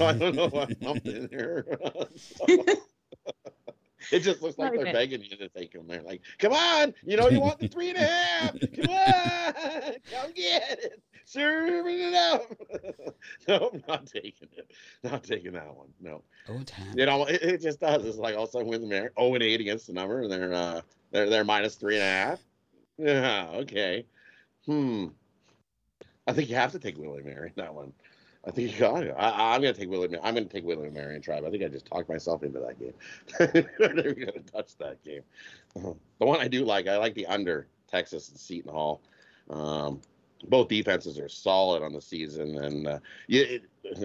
I 0.00 0.12
don't 0.12 0.34
know 0.34 0.48
why 0.48 0.68
I'm 0.86 1.00
in 1.04 1.28
here. 1.30 1.78
so. 2.16 2.46
It 4.12 4.20
just 4.20 4.42
looks 4.42 4.58
like 4.58 4.72
they're 4.72 4.92
begging 4.92 5.22
you 5.22 5.36
to 5.36 5.48
take 5.48 5.72
them. 5.72 5.86
They're 5.88 6.02
like, 6.02 6.22
"Come 6.38 6.52
on, 6.52 6.94
you 7.04 7.16
know 7.16 7.28
you 7.28 7.40
want 7.40 7.58
the 7.58 7.68
three 7.68 7.90
and 7.90 7.98
a 7.98 8.06
half. 8.06 8.52
Come 8.52 8.88
on, 8.88 9.94
come 10.12 10.32
get 10.32 10.78
it. 10.82 11.02
Serve 11.24 11.86
it 11.86 12.14
up." 12.14 12.42
no, 13.48 13.70
I'm 13.72 13.82
not 13.88 14.06
taking 14.06 14.48
it. 14.56 14.70
Not 15.02 15.24
taking 15.24 15.52
that 15.52 15.74
one. 15.74 15.88
No. 16.00 16.22
Oh, 16.48 16.60
you 16.94 17.06
know, 17.06 17.24
it, 17.24 17.42
it, 17.42 17.62
just 17.62 17.80
does. 17.80 18.04
It's 18.04 18.18
like 18.18 18.36
all 18.36 18.44
of 18.44 18.50
a 18.50 18.52
sudden 18.52 18.68
with 18.68 18.82
Mary, 18.82 19.08
oh 19.16 19.34
and 19.34 19.42
eight 19.42 19.60
against 19.60 19.88
the 19.88 19.92
number, 19.92 20.22
and 20.22 20.30
they're 20.30 20.52
uh, 20.52 20.80
they're 21.10 21.28
they're 21.28 21.44
minus 21.44 21.74
three 21.74 21.96
and 21.96 22.04
a 22.04 22.06
half. 22.06 22.40
Yeah. 22.98 23.50
Okay. 23.54 24.06
Hmm. 24.66 25.06
I 26.28 26.32
think 26.32 26.48
you 26.48 26.56
have 26.56 26.72
to 26.72 26.78
take 26.78 26.98
Willie 26.98 27.22
Mary 27.22 27.52
that 27.56 27.74
one. 27.74 27.92
I 28.46 28.52
think 28.52 28.72
you 28.72 28.78
got 28.78 29.02
it. 29.02 29.14
I, 29.18 29.56
am 29.56 29.60
going 29.60 29.74
to 29.74 29.80
take 29.80 29.90
Willie. 29.90 30.08
I'm 30.22 30.34
going 30.34 30.46
to 30.46 30.52
take 30.52 30.64
Willie 30.64 30.88
Marion 30.88 31.20
Tribe. 31.20 31.44
I 31.44 31.50
think 31.50 31.64
I 31.64 31.68
just 31.68 31.86
talked 31.86 32.08
myself 32.08 32.44
into 32.44 32.60
that 32.60 32.78
game. 32.78 32.94
I'm 33.80 33.96
never 33.96 34.14
going 34.14 34.32
to 34.32 34.52
touch 34.52 34.76
that 34.78 35.02
game. 35.02 35.22
The 35.74 35.94
one 36.24 36.40
I 36.40 36.46
do 36.46 36.64
like, 36.64 36.86
I 36.86 36.96
like 36.96 37.14
the 37.14 37.26
under 37.26 37.66
Texas 37.88 38.28
and 38.28 38.38
Seton 38.38 38.70
Hall. 38.70 39.00
Um, 39.50 40.00
both 40.48 40.68
defenses 40.68 41.18
are 41.18 41.28
solid 41.28 41.82
on 41.82 41.92
the 41.92 42.00
season, 42.00 42.56
and 42.58 42.86
uh, 42.86 42.98
you, 43.26 43.60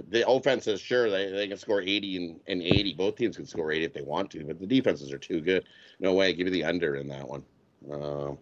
the 0.10 0.28
offenses, 0.28 0.82
sure, 0.82 1.10
they, 1.10 1.30
they 1.30 1.48
can 1.48 1.58
score 1.58 1.82
80 1.82 2.18
and, 2.18 2.40
and 2.48 2.62
80. 2.62 2.94
Both 2.96 3.18
teams 3.18 3.36
can 3.36 3.46
score 3.46 3.72
80 3.72 3.86
if 3.86 3.94
they 3.94 4.02
want 4.02 4.32
to, 4.32 4.44
but 4.44 4.60
the 4.60 4.66
defenses 4.66 5.12
are 5.12 5.20
too 5.20 5.42
good. 5.42 5.66
No 6.00 6.14
way. 6.14 6.34
Give 6.34 6.46
me 6.46 6.52
the 6.52 6.64
under 6.64 6.96
in 6.96 7.08
that 7.10 7.28
one. 7.28 7.44
Um, 7.92 8.38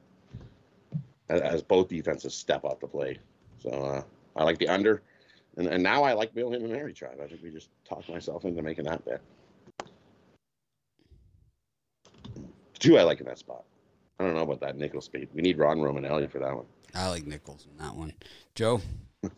as, 1.29 1.41
as, 1.41 1.61
both 1.61 1.89
defenses 1.89 2.33
step 2.33 2.63
up 2.63 2.79
to 2.81 2.87
play. 2.87 3.19
So 3.61 3.69
uh, 3.69 4.03
I 4.35 4.43
like 4.43 4.59
the 4.59 4.67
under. 4.67 5.01
And, 5.59 5.67
and 5.67 5.83
now 5.83 6.03
I 6.03 6.13
like 6.13 6.33
Bill 6.33 6.53
Him 6.53 6.63
and 6.63 6.71
Mary 6.71 6.93
Tribe. 6.93 7.19
I 7.21 7.27
think 7.27 7.43
we 7.43 7.51
just 7.51 7.67
talked 7.83 8.07
myself 8.07 8.45
into 8.45 8.61
making 8.61 8.85
that 8.85 9.03
bet. 9.03 9.21
Two 12.79 12.97
I 12.97 13.03
like 13.03 13.19
in 13.19 13.25
that 13.25 13.39
spot. 13.39 13.65
I 14.19 14.23
don't 14.23 14.35
know 14.35 14.43
about 14.43 14.61
that 14.61 14.77
Nicholls 14.77 15.03
speed. 15.03 15.27
We 15.33 15.41
need 15.41 15.57
Ron 15.57 15.79
Romanelli 15.79 16.31
for 16.31 16.39
that 16.39 16.55
one. 16.55 16.65
I 16.95 17.09
like 17.09 17.27
Nicholls 17.27 17.67
in 17.69 17.77
that 17.83 17.93
one. 17.93 18.13
Joe? 18.55 18.81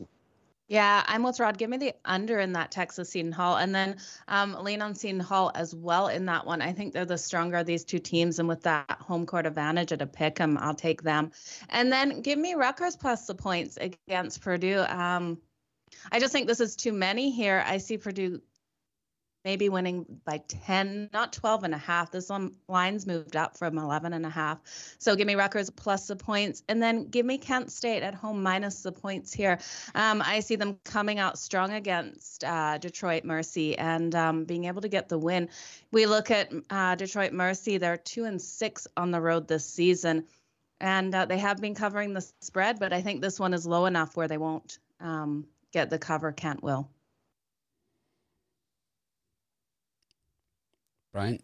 Yeah, 0.67 1.03
I'm 1.05 1.23
with 1.23 1.37
Rod. 1.37 1.57
Give 1.57 1.69
me 1.69 1.75
the 1.75 1.93
under 2.05 2.39
in 2.39 2.53
that 2.53 2.71
Texas 2.71 3.09
Seton 3.09 3.33
Hall, 3.33 3.57
and 3.57 3.75
then 3.75 3.97
um, 4.29 4.53
lean 4.63 4.81
on 4.81 4.95
Seton 4.95 5.19
Hall 5.19 5.51
as 5.53 5.75
well 5.75 6.07
in 6.07 6.23
that 6.27 6.45
one. 6.45 6.61
I 6.61 6.71
think 6.71 6.93
they're 6.93 7.03
the 7.03 7.17
stronger 7.17 7.57
of 7.57 7.65
these 7.65 7.83
two 7.83 7.99
teams, 7.99 8.39
and 8.39 8.47
with 8.47 8.61
that 8.63 8.89
home 8.89 9.25
court 9.25 9.45
advantage 9.45 9.91
at 9.91 10.01
a 10.01 10.07
pick 10.07 10.39
'em, 10.39 10.57
I'll 10.57 10.73
take 10.73 11.01
them. 11.01 11.31
And 11.67 11.91
then 11.91 12.21
give 12.21 12.39
me 12.39 12.53
Rutgers 12.53 12.95
plus 12.95 13.27
the 13.27 13.35
points 13.35 13.77
against 13.81 14.39
Purdue. 14.39 14.85
Um, 14.87 15.39
I 16.11 16.19
just 16.19 16.33
think 16.33 16.47
this 16.47 16.59
is 16.59 16.75
too 16.75 16.93
many 16.93 17.31
here. 17.31 17.63
I 17.65 17.77
see 17.77 17.97
Purdue 17.97 18.41
maybe 19.43 19.69
winning 19.69 20.05
by 20.23 20.41
10, 20.47 21.09
not 21.13 21.33
12 21.33 21.63
and 21.63 21.73
a 21.73 21.77
half. 21.77 22.11
This 22.11 22.29
one 22.29 22.55
line's 22.67 23.07
moved 23.07 23.35
up 23.35 23.57
from 23.57 23.77
11 23.77 24.13
and 24.13 24.25
a 24.25 24.29
half. 24.29 24.59
So 24.99 25.15
give 25.15 25.27
me 25.27 25.35
Rutgers 25.35 25.69
plus 25.69 26.07
the 26.07 26.15
points 26.15 26.63
and 26.69 26.81
then 26.81 27.07
give 27.07 27.25
me 27.25 27.37
Kent 27.37 27.71
State 27.71 28.03
at 28.03 28.13
home 28.13 28.43
minus 28.43 28.83
the 28.83 28.91
points 28.91 29.33
here. 29.33 29.59
Um, 29.95 30.21
I 30.23 30.41
see 30.41 30.55
them 30.55 30.79
coming 30.83 31.19
out 31.19 31.39
strong 31.39 31.71
against 31.71 32.43
uh, 32.43 32.77
Detroit 32.77 33.23
Mercy 33.23 33.77
and 33.77 34.13
um, 34.15 34.45
being 34.45 34.65
able 34.65 34.81
to 34.81 34.89
get 34.89 35.09
the 35.09 35.17
win. 35.17 35.49
We 35.91 36.05
look 36.05 36.29
at 36.29 36.51
uh, 36.69 36.95
Detroit 36.95 37.33
Mercy, 37.33 37.77
they're 37.77 37.97
two 37.97 38.25
and 38.25 38.41
six 38.41 38.87
on 38.95 39.11
the 39.11 39.21
road 39.21 39.47
this 39.47 39.65
season. 39.65 40.25
And 40.79 41.13
uh, 41.13 41.25
they 41.25 41.37
have 41.37 41.61
been 41.61 41.75
covering 41.75 42.13
the 42.13 42.27
spread, 42.41 42.79
but 42.79 42.91
I 42.91 43.01
think 43.01 43.21
this 43.21 43.39
one 43.39 43.53
is 43.53 43.67
low 43.67 43.85
enough 43.85 44.17
where 44.17 44.27
they 44.27 44.39
won't 44.39 44.79
um, 44.99 45.45
get 45.71 45.89
the 45.89 45.99
cover 45.99 46.31
Kent 46.31 46.63
will. 46.63 46.89
Brian? 51.13 51.39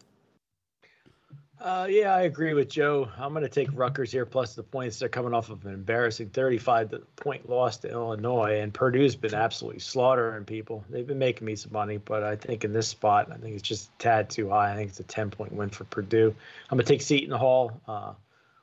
Uh, 1.60 1.88
yeah, 1.90 2.14
I 2.14 2.22
agree 2.22 2.54
with 2.54 2.68
Joe. 2.70 3.08
I'm 3.18 3.32
going 3.32 3.42
to 3.42 3.48
take 3.48 3.68
Rutgers 3.72 4.12
here 4.12 4.24
plus 4.24 4.54
the 4.54 4.62
points. 4.62 5.00
They're 5.00 5.08
coming 5.08 5.34
off 5.34 5.50
of 5.50 5.66
an 5.66 5.74
embarrassing 5.74 6.28
35 6.28 6.94
point 7.16 7.48
loss 7.50 7.78
to 7.78 7.90
Illinois, 7.90 8.60
and 8.60 8.72
Purdue's 8.72 9.16
been 9.16 9.34
absolutely 9.34 9.80
slaughtering 9.80 10.44
people. 10.44 10.84
They've 10.88 11.06
been 11.06 11.18
making 11.18 11.44
me 11.44 11.56
some 11.56 11.72
money, 11.72 11.96
but 11.96 12.22
I 12.22 12.36
think 12.36 12.64
in 12.64 12.72
this 12.72 12.86
spot, 12.86 13.32
I 13.32 13.38
think 13.38 13.56
it's 13.56 13.68
just 13.68 13.88
a 13.88 13.98
tad 13.98 14.30
too 14.30 14.50
high. 14.50 14.72
I 14.72 14.76
think 14.76 14.90
it's 14.90 15.00
a 15.00 15.04
10 15.04 15.30
point 15.30 15.52
win 15.52 15.68
for 15.68 15.82
Purdue. 15.84 16.32
I'm 16.70 16.76
going 16.76 16.86
to 16.86 16.92
take 16.92 17.02
Seton 17.02 17.36
Hall 17.36 17.80
uh, 17.88 18.12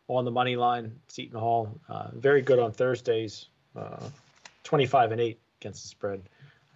on 0.08 0.24
the 0.24 0.32
money 0.32 0.56
line. 0.56 0.94
Seton 1.10 1.38
Hall, 1.38 1.78
uh, 1.90 2.12
very 2.14 2.42
good 2.42 2.60
on 2.60 2.72
Thursdays, 2.72 3.48
uh, 3.76 4.08
25 4.64 5.12
and 5.12 5.20
8 5.20 5.40
against 5.66 5.82
the 5.82 5.88
spread. 5.88 6.22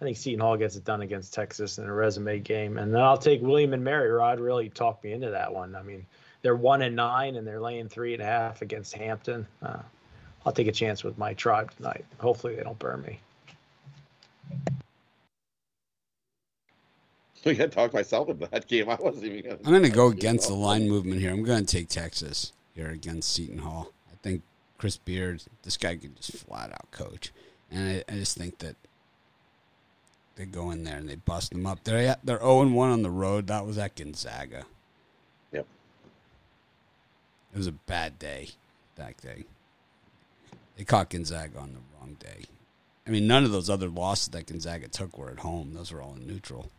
I 0.00 0.04
think 0.04 0.16
Seton 0.16 0.40
Hall 0.40 0.56
gets 0.56 0.74
it 0.74 0.84
done 0.84 1.02
against 1.02 1.32
Texas 1.32 1.78
in 1.78 1.84
a 1.84 1.92
resume 1.92 2.40
game, 2.40 2.76
and 2.76 2.92
then 2.92 3.00
I'll 3.00 3.18
take 3.18 3.40
William 3.40 3.72
and 3.72 3.84
Mary. 3.84 4.10
Rod 4.10 4.40
really 4.40 4.68
talked 4.68 5.04
me 5.04 5.12
into 5.12 5.30
that 5.30 5.54
one. 5.54 5.76
I 5.76 5.82
mean, 5.82 6.06
they're 6.42 6.56
one 6.56 6.82
and 6.82 6.96
nine, 6.96 7.36
and 7.36 7.46
they're 7.46 7.60
laying 7.60 7.88
three 7.88 8.14
and 8.14 8.22
a 8.22 8.26
half 8.26 8.62
against 8.62 8.94
Hampton. 8.94 9.46
Uh, 9.62 9.78
I'll 10.44 10.52
take 10.52 10.66
a 10.66 10.72
chance 10.72 11.04
with 11.04 11.18
my 11.18 11.34
tribe 11.34 11.70
tonight. 11.76 12.04
Hopefully, 12.18 12.56
they 12.56 12.62
don't 12.62 12.78
burn 12.78 13.02
me. 13.02 13.20
I 17.46 17.54
got 17.54 17.64
to 17.64 17.68
talk 17.68 17.92
myself 17.92 18.28
about 18.28 18.50
that 18.50 18.66
game. 18.66 18.88
I 18.88 18.96
wasn't 18.96 19.26
even. 19.26 19.42
Gonna 19.42 19.58
I'm 19.64 19.70
going 19.70 19.82
to 19.82 19.90
go 19.90 20.08
against 20.10 20.48
the 20.48 20.54
line 20.54 20.88
movement 20.88 21.20
here. 21.20 21.30
I'm 21.30 21.44
going 21.44 21.64
to 21.64 21.76
take 21.76 21.88
Texas 21.88 22.52
here 22.74 22.88
against 22.88 23.32
Seton 23.32 23.58
Hall. 23.58 23.92
I 24.10 24.16
think 24.22 24.42
Chris 24.78 24.96
Beard, 24.96 25.44
this 25.62 25.76
guy 25.76 25.96
can 25.96 26.14
just 26.16 26.32
flat 26.32 26.72
out 26.72 26.90
coach, 26.90 27.32
and 27.70 28.04
I, 28.08 28.12
I 28.12 28.16
just 28.16 28.36
think 28.36 28.58
that 28.58 28.76
they 30.36 30.44
go 30.46 30.70
in 30.70 30.84
there 30.84 30.96
and 30.96 31.08
they 31.08 31.16
bust 31.16 31.52
them 31.52 31.66
up. 31.66 31.84
They're 31.84 32.16
they're 32.24 32.38
zero 32.38 32.62
and 32.62 32.74
one 32.74 32.90
on 32.90 33.02
the 33.02 33.10
road. 33.10 33.46
That 33.48 33.66
was 33.66 33.78
at 33.78 33.96
Gonzaga. 33.96 34.64
Yep. 35.52 35.66
It 37.52 37.56
was 37.58 37.66
a 37.66 37.72
bad 37.72 38.18
day 38.18 38.50
that 38.96 39.16
day. 39.18 39.44
They 40.76 40.84
caught 40.84 41.10
Gonzaga 41.10 41.58
on 41.58 41.74
the 41.74 41.80
wrong 41.98 42.16
day. 42.18 42.46
I 43.06 43.10
mean, 43.10 43.26
none 43.26 43.44
of 43.44 43.52
those 43.52 43.68
other 43.68 43.88
losses 43.88 44.28
that 44.28 44.46
Gonzaga 44.46 44.88
took 44.88 45.18
were 45.18 45.30
at 45.30 45.40
home. 45.40 45.74
Those 45.74 45.92
were 45.92 46.00
all 46.00 46.14
in 46.14 46.26
neutral. 46.26 46.70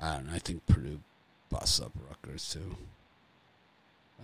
I 0.00 0.16
don't 0.16 0.26
know. 0.26 0.34
I 0.34 0.38
think 0.38 0.66
Purdue 0.66 1.00
busts 1.50 1.80
up 1.80 1.92
Rutgers 2.08 2.50
too. 2.50 2.76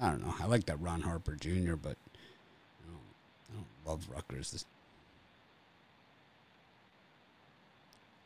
I 0.01 0.11
don't 0.11 0.23
know. 0.25 0.35
I 0.41 0.47
like 0.47 0.67
that 0.67 0.81
Ron 0.81 1.03
Harper 1.03 1.37
Jr., 1.37 1.75
but 1.75 1.97
I 3.51 3.55
don't 3.57 3.67
love 3.87 4.09
Rutgers. 4.15 4.53
This, 4.53 4.65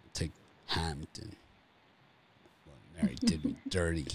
I'll 0.04 0.10
take 0.12 0.32
Hampton. 0.66 1.36
Well, 2.66 2.76
Mary 3.02 3.16
did 3.20 3.44
me 3.44 3.56
dirty. 3.68 4.06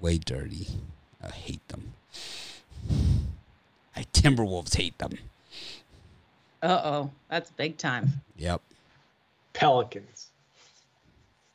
Way 0.00 0.18
dirty. 0.18 0.66
I 1.22 1.28
hate 1.28 1.66
them. 1.68 1.92
I 3.94 4.04
Timberwolves 4.12 4.74
hate 4.76 4.96
them. 4.98 5.18
Uh 6.62 6.80
oh, 6.84 7.10
that's 7.28 7.50
big 7.50 7.76
time. 7.76 8.08
Yep. 8.36 8.62
Pelicans. 9.52 10.28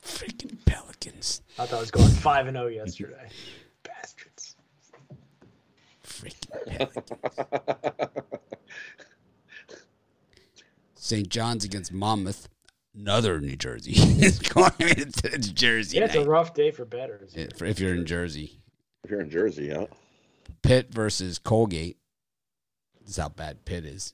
Freaking 0.04 0.58
Pelicans. 0.66 1.42
I 1.58 1.66
thought 1.66 1.78
I 1.78 1.80
was 1.80 1.92
going 1.92 2.10
five 2.10 2.48
and 2.48 2.56
zero 2.56 2.68
yesterday. 2.68 3.30
Bastards. 3.84 4.35
Freaking 6.86 7.36
Pelicans. 7.36 8.22
St. 10.96 11.30
John's 11.30 11.64
against 11.64 11.94
Monmouth. 11.94 12.50
Another 12.98 13.42
New 13.42 13.56
Jersey. 13.56 13.92
it's 13.96 14.40
going 14.40 14.72
into 14.80 15.54
Jersey. 15.54 15.98
Yeah, 15.98 16.06
it's 16.06 16.16
a 16.16 16.24
rough 16.24 16.54
day 16.54 16.72
for 16.72 16.86
betters. 16.86 17.34
If 17.36 17.62
if 17.62 17.80
you're 17.80 17.94
in 17.94 18.06
Jersey. 18.06 18.62
If 19.04 19.12
you're 19.12 19.22
in 19.22 19.30
Jersey, 19.30 19.66
yeah. 19.66 19.86
Pitt 20.64 20.94
versus 20.94 21.38
Colgate. 21.38 21.98
This 23.02 23.12
is 23.12 23.18
how 23.18 23.30
bad 23.30 23.66
Pitt 23.66 23.86
is. 23.86 24.14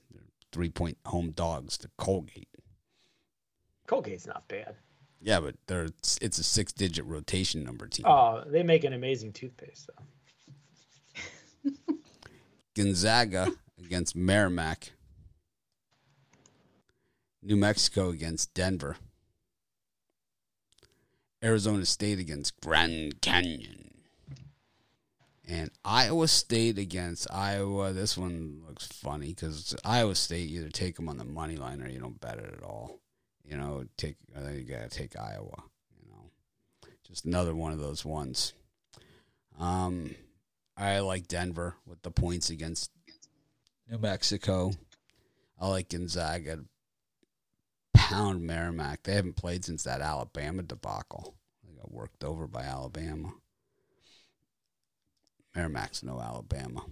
Three 0.50 0.68
point 0.68 0.98
home 1.06 1.30
dogs 1.30 1.78
to 1.78 1.90
Colgate. 1.96 2.48
Colgate's 3.86 4.26
not 4.26 4.46
bad. 4.48 4.74
Yeah, 5.22 5.40
but 5.40 5.54
they're 5.66 5.88
it's 6.20 6.38
a 6.38 6.44
six 6.44 6.72
digit 6.72 7.04
rotation 7.06 7.62
number 7.62 7.86
team. 7.86 8.04
Oh, 8.06 8.42
they 8.46 8.62
make 8.62 8.84
an 8.84 8.92
amazing 8.92 9.32
toothpaste 9.32 9.88
though. 9.88 10.04
Gonzaga 12.74 13.48
against 13.84 14.16
Merrimack. 14.16 14.92
New 17.42 17.56
Mexico 17.56 18.10
against 18.10 18.54
Denver. 18.54 18.96
Arizona 21.42 21.84
State 21.84 22.18
against 22.18 22.60
Grand 22.60 23.20
Canyon. 23.20 23.90
And 25.48 25.70
Iowa 25.84 26.28
State 26.28 26.78
against 26.78 27.26
Iowa. 27.32 27.92
This 27.92 28.16
one 28.16 28.62
looks 28.66 28.86
funny 28.86 29.28
because 29.28 29.74
Iowa 29.84 30.14
State 30.14 30.50
either 30.50 30.68
take 30.68 30.94
them 30.96 31.08
on 31.08 31.18
the 31.18 31.24
money 31.24 31.56
line 31.56 31.82
or 31.82 31.88
you 31.88 31.98
don't 31.98 32.20
bet 32.20 32.38
it 32.38 32.54
at 32.56 32.62
all. 32.62 33.00
You 33.44 33.56
know, 33.56 33.84
take 33.96 34.16
I 34.36 34.40
think 34.40 34.58
you 34.58 34.74
gotta 34.74 34.88
take 34.88 35.18
Iowa. 35.18 35.64
You 36.00 36.10
know, 36.10 36.30
just 37.06 37.24
another 37.24 37.56
one 37.56 37.72
of 37.72 37.80
those 37.80 38.04
ones. 38.04 38.52
Um, 39.58 40.14
I 40.76 41.00
like 41.00 41.28
Denver 41.28 41.76
with 41.86 42.02
the 42.02 42.10
points 42.10 42.50
against 42.50 42.90
New 43.90 43.98
Mexico. 43.98 44.72
I 45.60 45.68
like 45.68 45.90
Gonzaga. 45.90 46.64
Pound 47.94 48.42
Merrimack. 48.42 49.02
They 49.02 49.14
haven't 49.14 49.36
played 49.36 49.64
since 49.64 49.84
that 49.84 50.00
Alabama 50.00 50.62
debacle. 50.62 51.34
They 51.64 51.74
got 51.74 51.92
worked 51.92 52.24
over 52.24 52.46
by 52.46 52.62
Alabama. 52.62 53.34
Merrimack's 55.54 56.02
no 56.02 56.20
Alabama. 56.20 56.84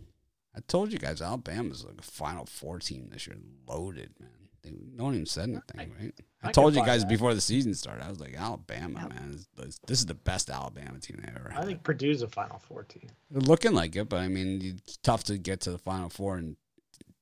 I 0.55 0.61
told 0.67 0.93
you 0.93 0.99
guys 0.99 1.23
Alabama's 1.23 1.85
like 1.85 1.99
a 1.99 2.03
Final 2.03 2.45
Four 2.45 2.79
team 2.79 3.09
this 3.11 3.27
year, 3.27 3.37
loaded 3.67 4.11
man. 4.21 4.40
They, 4.63 4.73
no 4.95 5.05
one 5.05 5.15
even 5.15 5.27
said 5.27 5.49
anything, 5.49 5.93
right? 5.99 6.15
I, 6.43 6.49
I 6.49 6.53
told 6.53 6.75
can 6.75 6.83
you 6.83 6.87
guys 6.87 7.03
that. 7.03 7.09
before 7.09 7.35
the 7.35 7.41
season 7.41 7.75
started. 7.75 8.05
I 8.05 8.09
was 8.09 8.21
like, 8.21 8.35
Alabama, 8.37 9.01
Yep. 9.01 9.09
man, 9.11 9.39
this, 9.57 9.79
this 9.87 9.99
is 9.99 10.07
the 10.07 10.15
best 10.15 10.51
Alabama 10.51 10.99
team 10.99 11.21
they 11.23 11.33
ever 11.35 11.51
had. 11.51 11.63
I 11.63 11.67
think 11.67 11.83
Purdue's 11.83 12.23
a 12.23 12.29
Final 12.29 12.59
Four 12.59 12.85
team. 12.85 13.09
They're 13.31 13.41
looking 13.43 13.73
like 13.73 13.97
it, 13.97 14.09
but 14.09 14.21
I 14.21 14.29
mean, 14.29 14.61
it's 14.63 14.97
tough 14.99 15.25
to 15.25 15.39
get 15.39 15.61
to 15.63 15.71
the 15.71 15.79
Final 15.79 16.11
Four 16.11 16.39
in 16.39 16.57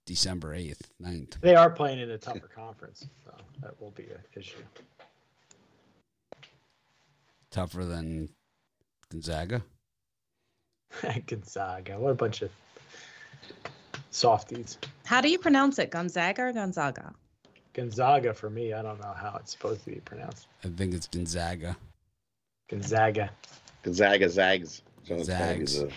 December 0.07 0.55
8th, 0.57 0.81
9th. 1.03 1.41
They 1.41 1.55
are 1.55 1.71
playing 1.71 2.01
in 2.01 2.11
a 2.11 2.19
tougher 2.19 2.49
conference, 2.55 3.07
so 3.25 3.33
that 3.63 3.81
will 3.81 3.91
be 3.93 4.05
an 4.05 4.19
issue. 4.35 4.57
Tougher 7.51 7.85
than 7.85 8.29
Gonzaga. 9.11 9.63
Gonzaga, 11.27 11.99
what 11.99 12.11
a 12.11 12.15
bunch 12.15 12.43
of 12.43 12.51
softies. 14.11 14.79
How 15.05 15.21
do 15.21 15.29
you 15.31 15.39
pronounce 15.39 15.79
it? 15.79 15.91
Gonzaga 15.91 16.43
or 16.43 16.53
Gonzaga? 16.53 17.15
Gonzaga 17.79 18.35
for 18.35 18.51
me, 18.51 18.73
I 18.73 18.83
don't 18.83 19.01
know 19.01 19.15
how 19.17 19.37
it's 19.39 19.53
supposed 19.53 19.85
to 19.85 19.91
be 19.91 20.01
pronounced. 20.01 20.49
I 20.65 20.69
think 20.69 20.95
it's 20.95 21.07
Gonzaga. 21.07 21.77
Gonzaga. 22.69 23.31
Gonzaga 23.85 24.29
Zags. 24.29 24.83
So 25.05 25.23
Zags. 25.23 25.73
Zags. 25.79 25.93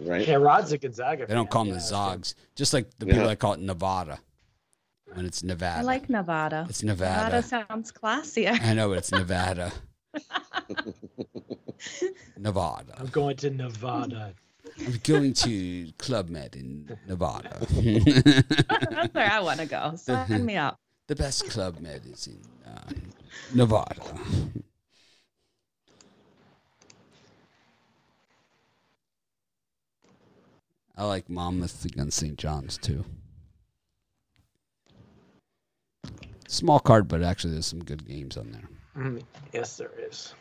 right? 0.00 0.26
Yeah, 0.26 0.36
Rod's 0.36 0.72
a 0.72 0.78
Gonzaga. 0.78 1.26
They 1.26 1.34
don't 1.34 1.50
call 1.50 1.64
them 1.64 1.74
Yeah, 1.74 1.80
the 1.80 1.84
so- 1.84 1.96
Zogs. 1.96 2.34
Just 2.54 2.72
like 2.72 2.88
the 2.98 3.04
people 3.04 3.20
Yeah. 3.22 3.28
that 3.28 3.38
call 3.38 3.52
it 3.52 3.60
Nevada. 3.60 4.18
When 5.12 5.26
it's 5.26 5.42
Nevada. 5.42 5.80
I 5.80 5.82
like 5.82 6.08
Nevada. 6.08 6.66
it's 6.68 6.82
Nevada 6.82 7.36
Nevada. 7.36 7.42
sounds 7.68 7.92
classier. 7.92 8.58
I 8.62 8.72
know, 8.72 8.88
but 8.88 8.98
it's 8.98 9.12
Nevada. 9.12 9.70
Nevada. 12.38 12.94
I'm 12.98 13.06
going 13.08 13.36
to 13.36 13.50
Nevada. 13.50 14.34
I'm 14.80 14.98
going 15.02 15.32
to 15.34 15.92
Club 15.98 16.28
Med 16.30 16.56
in 16.56 16.96
Nevada. 17.06 17.56
That's 17.70 19.14
where 19.14 19.30
I 19.30 19.40
want 19.40 19.60
to 19.60 19.66
go. 19.66 19.92
Sign 19.96 20.44
me 20.46 20.56
up. 20.56 20.78
The 21.08 21.16
best 21.16 21.48
Club 21.48 21.80
Med 21.80 22.02
is 22.06 22.26
in 22.28 22.38
uh, 22.70 22.92
Nevada. 23.54 24.02
I 30.96 31.04
like 31.04 31.28
Monmouth 31.30 31.84
against 31.84 32.18
St. 32.18 32.36
John's 32.36 32.76
too. 32.76 33.04
Small 36.46 36.78
card, 36.78 37.08
but 37.08 37.22
actually 37.22 37.54
there's 37.54 37.66
some 37.66 37.84
good 37.84 38.06
games 38.06 38.36
on 38.36 38.52
there. 38.52 38.68
Mm, 38.96 39.22
yes, 39.52 39.76
there 39.76 39.92
is. 39.98 40.34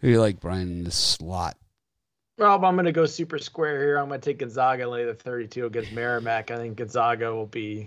Who 0.00 0.06
do 0.06 0.12
you 0.12 0.20
like, 0.20 0.40
Brian, 0.40 0.68
in 0.68 0.84
this 0.84 0.94
slot? 0.94 1.56
Rob, 2.40 2.64
I'm 2.64 2.74
going 2.74 2.86
to 2.86 2.92
go 2.92 3.04
super 3.04 3.36
square 3.36 3.78
here. 3.78 3.98
I'm 3.98 4.08
going 4.08 4.18
to 4.18 4.24
take 4.24 4.38
Gonzaga 4.38 4.84
and 4.84 4.90
lay 4.90 5.04
the 5.04 5.12
32 5.12 5.66
against 5.66 5.92
Merrimack. 5.92 6.50
I 6.50 6.56
think 6.56 6.78
Gonzaga 6.78 7.34
will 7.34 7.44
be 7.44 7.86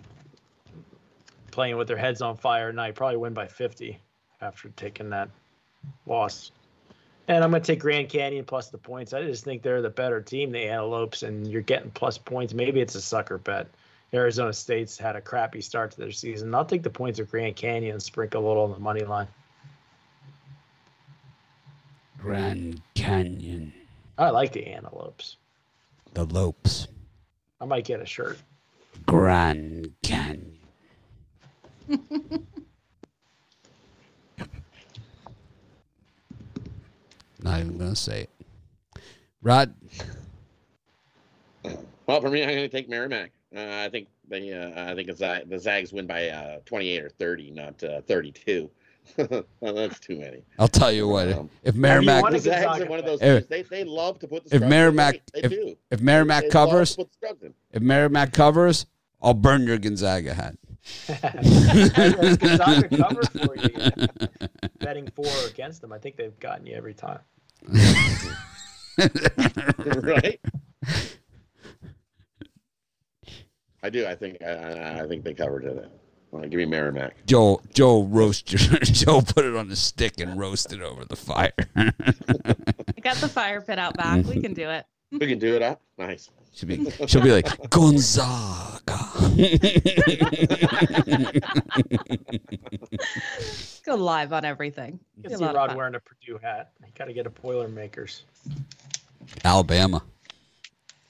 playing 1.50 1.76
with 1.76 1.88
their 1.88 1.98
heads 1.98 2.22
on 2.22 2.38
fire 2.38 2.70
tonight. 2.70 2.94
Probably 2.94 3.18
win 3.18 3.34
by 3.34 3.48
50 3.48 4.00
after 4.42 4.70
taking 4.76 5.10
that 5.10 5.30
loss. 6.06 6.52
And 7.28 7.44
I'm 7.44 7.50
going 7.50 7.64
to 7.64 7.66
take 7.66 7.80
Grand 7.80 8.10
Canyon 8.10 8.46
plus 8.46 8.70
the 8.70 8.78
points. 8.78 9.12
I 9.12 9.24
just 9.24 9.44
think 9.44 9.64
they're 9.64 9.82
the 9.82 9.90
better 9.90 10.22
team, 10.22 10.52
the 10.52 10.60
Antelopes, 10.60 11.24
and 11.24 11.48
you're 11.48 11.64
getting 11.64 11.90
plus 11.90 12.20
points. 12.20 12.54
Maybe 12.54 12.80
it's 12.80 12.94
a 12.94 13.02
sucker 13.02 13.40
bet. 13.40 13.68
Arizona 14.14 14.54
State's 14.54 15.00
had 15.00 15.16
a 15.16 15.22
crappy 15.22 15.62
start 15.62 15.90
to 15.94 15.98
their 15.98 16.12
season. 16.12 16.54
I'll 16.54 16.64
take 16.64 16.84
the 16.84 16.92
points 16.92 17.18
of 17.18 17.32
Grand 17.32 17.56
Canyon 17.56 17.94
and 17.94 18.04
sprinkle 18.04 18.46
a 18.46 18.48
little 18.48 18.66
on 18.66 18.72
the 18.72 18.78
money 18.78 19.04
line. 19.04 19.28
Grand 22.20 22.84
Canyon. 22.94 23.74
I 24.18 24.30
like 24.30 24.52
the 24.52 24.66
Antelopes. 24.68 25.38
The 26.14 26.26
Lopes. 26.26 26.88
I 27.60 27.66
might 27.66 27.86
get 27.86 28.02
a 28.02 28.06
shirt. 28.06 28.40
Grand 29.06 29.92
Canyon. 30.04 30.58
Not 37.42 37.60
even 37.60 37.78
gonna 37.78 37.96
say 37.96 38.22
it. 38.22 38.30
Rod, 39.42 39.74
Well, 42.06 42.22
for 42.22 42.30
me, 42.30 42.44
I'm 42.44 42.50
going 42.50 42.62
to 42.62 42.70
take 42.70 42.88
Merrimack. 42.88 43.32
Uh, 43.54 43.60
I 43.86 43.90
think 43.90 44.08
they, 44.30 44.54
uh, 44.54 44.92
I 44.92 44.96
think 44.96 45.10
it's, 45.10 45.22
uh, 45.22 45.42
the 45.46 45.60
Zags 45.60 45.92
win 45.92 46.08
by 46.08 46.30
uh, 46.30 46.60
28 46.66 47.04
or 47.04 47.10
30, 47.10 47.52
not 47.52 47.84
uh, 47.84 48.02
32. 48.02 48.70
well, 49.60 49.74
that's 49.74 50.00
too 50.00 50.18
many. 50.18 50.44
I'll 50.58 50.68
tell 50.68 50.92
you 50.92 51.08
what. 51.08 51.32
Um, 51.32 51.50
If 51.64 51.76
Merrimack, 51.76 52.24
won 52.24 52.34
The 52.34 52.40
Zags 52.40 52.82
are 52.82 52.86
one 52.86 53.00
of 53.00 53.06
those 53.06 53.22
If- 53.22 53.48
teams. 53.50 53.70
They, 53.70 53.78
they 53.78 53.84
love 53.84 54.20
to 54.20 54.28
put 54.28 54.46
the 54.50 54.56
if. 54.56 54.62
Merrimack- 54.64 55.22
They, 55.34 55.42
they 55.42 55.46
if- 55.48 55.52
do. 55.52 55.76
if 55.92 56.02
Merrimack 56.02 56.44
They 56.44 56.50
covers, 56.50 56.92
to 56.92 56.98
put 56.98 57.10
the 57.12 57.16
scrubs 57.18 57.44
in. 57.44 57.54
if 57.72 57.82
Merrimack 57.82 58.34
covers, 58.34 58.86
I'll 59.22 59.34
burn 59.34 59.68
your 59.68 59.78
Gonzaga 59.78 60.34
hat. 60.34 60.56
Gonzaga 62.40 62.90
cover 62.98 63.22
for 63.24 63.56
you. 63.58 64.08
Betting 64.80 65.08
for 65.16 65.26
or 65.26 65.48
against 65.48 65.82
them, 65.82 65.94
I 65.94 65.98
think 65.98 66.18
they've 66.18 66.38
gotten 66.40 66.66
you 66.66 66.76
every 66.76 66.94
time. 66.94 67.20
right? 70.02 70.40
I 73.82 73.90
do. 73.90 74.06
I 74.06 74.16
think. 74.16 74.42
I, 74.42 75.02
I 75.02 75.08
think 75.08 75.24
they 75.24 75.34
covered 75.34 75.64
it. 75.66 75.90
Well, 76.34 76.42
give 76.50 76.58
me 76.58 76.66
Merrimack. 76.66 77.28
Joe, 77.28 77.62
Joe 77.76 78.06
roast 78.06 78.48
Joe 78.48 79.22
put 79.22 79.46
it 79.46 79.56
on 79.56 79.70
a 79.70 79.76
stick 79.76 80.20
and 80.20 80.40
roast 80.40 80.74
it 80.74 80.82
over 80.82 81.06
the 81.06 81.16
fire. 81.16 81.54
I 81.76 81.94
got 83.04 83.18
the 83.18 83.30
fire 83.30 83.62
pit 83.62 83.78
out 83.78 83.96
back. 83.96 84.26
We 84.26 84.42
can 84.42 84.56
do 84.56 84.68
it. 84.68 84.84
We 85.12 85.28
can 85.28 85.38
do 85.38 85.56
it 85.56 85.62
up. 85.62 85.80
Nice. 86.00 86.32
She'll 86.52 86.70
be, 86.70 86.90
she'll 87.06 87.22
be 87.22 87.32
like 87.32 87.46
Gonzaga. 87.70 88.98
Go 93.86 93.94
live 93.94 94.34
on 94.34 94.44
everything. 94.44 95.00
You 95.18 95.24
can 95.24 95.34
a 95.34 95.38
see 95.38 95.46
Rod 95.46 95.76
wearing 95.76 95.94
a 95.94 96.00
Purdue 96.00 96.40
hat. 96.42 96.72
You 96.82 96.88
got 96.98 97.06
to 97.06 97.14
get 97.14 97.28
a 97.28 97.30
Boilermakers. 97.30 98.24
Alabama. 99.44 100.02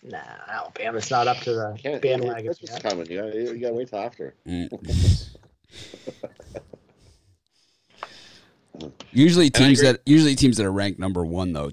Nah, 0.04 0.18
Alabama's 0.50 1.10
not 1.10 1.28
up 1.28 1.38
to 1.38 1.54
the 1.54 1.78
Can't, 1.82 2.02
bandwagon 2.02 2.46
Christmas 2.46 2.72
yet. 2.72 2.84
coming. 2.84 3.10
You 3.10 3.22
gotta, 3.22 3.38
you 3.38 3.58
gotta 3.60 3.74
wait 3.74 3.90
till 3.90 4.00
after. 4.00 4.36
Mm. 4.46 5.38
usually 9.12 9.50
teams 9.50 9.82
that 9.82 10.02
usually 10.06 10.36
teams 10.36 10.58
that 10.58 10.66
are 10.66 10.72
ranked 10.72 11.00
number 11.00 11.26
one 11.26 11.54
though 11.54 11.72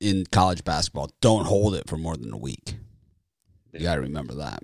in 0.00 0.26
college 0.26 0.64
basketball 0.64 1.10
don't 1.20 1.46
hold 1.46 1.74
it 1.74 1.88
for 1.88 1.96
more 1.96 2.16
than 2.16 2.32
a 2.32 2.36
week. 2.36 2.74
You 3.72 3.80
got 3.80 3.96
to 3.96 4.00
remember 4.00 4.34
that. 4.34 4.62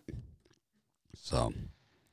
So 1.14 1.52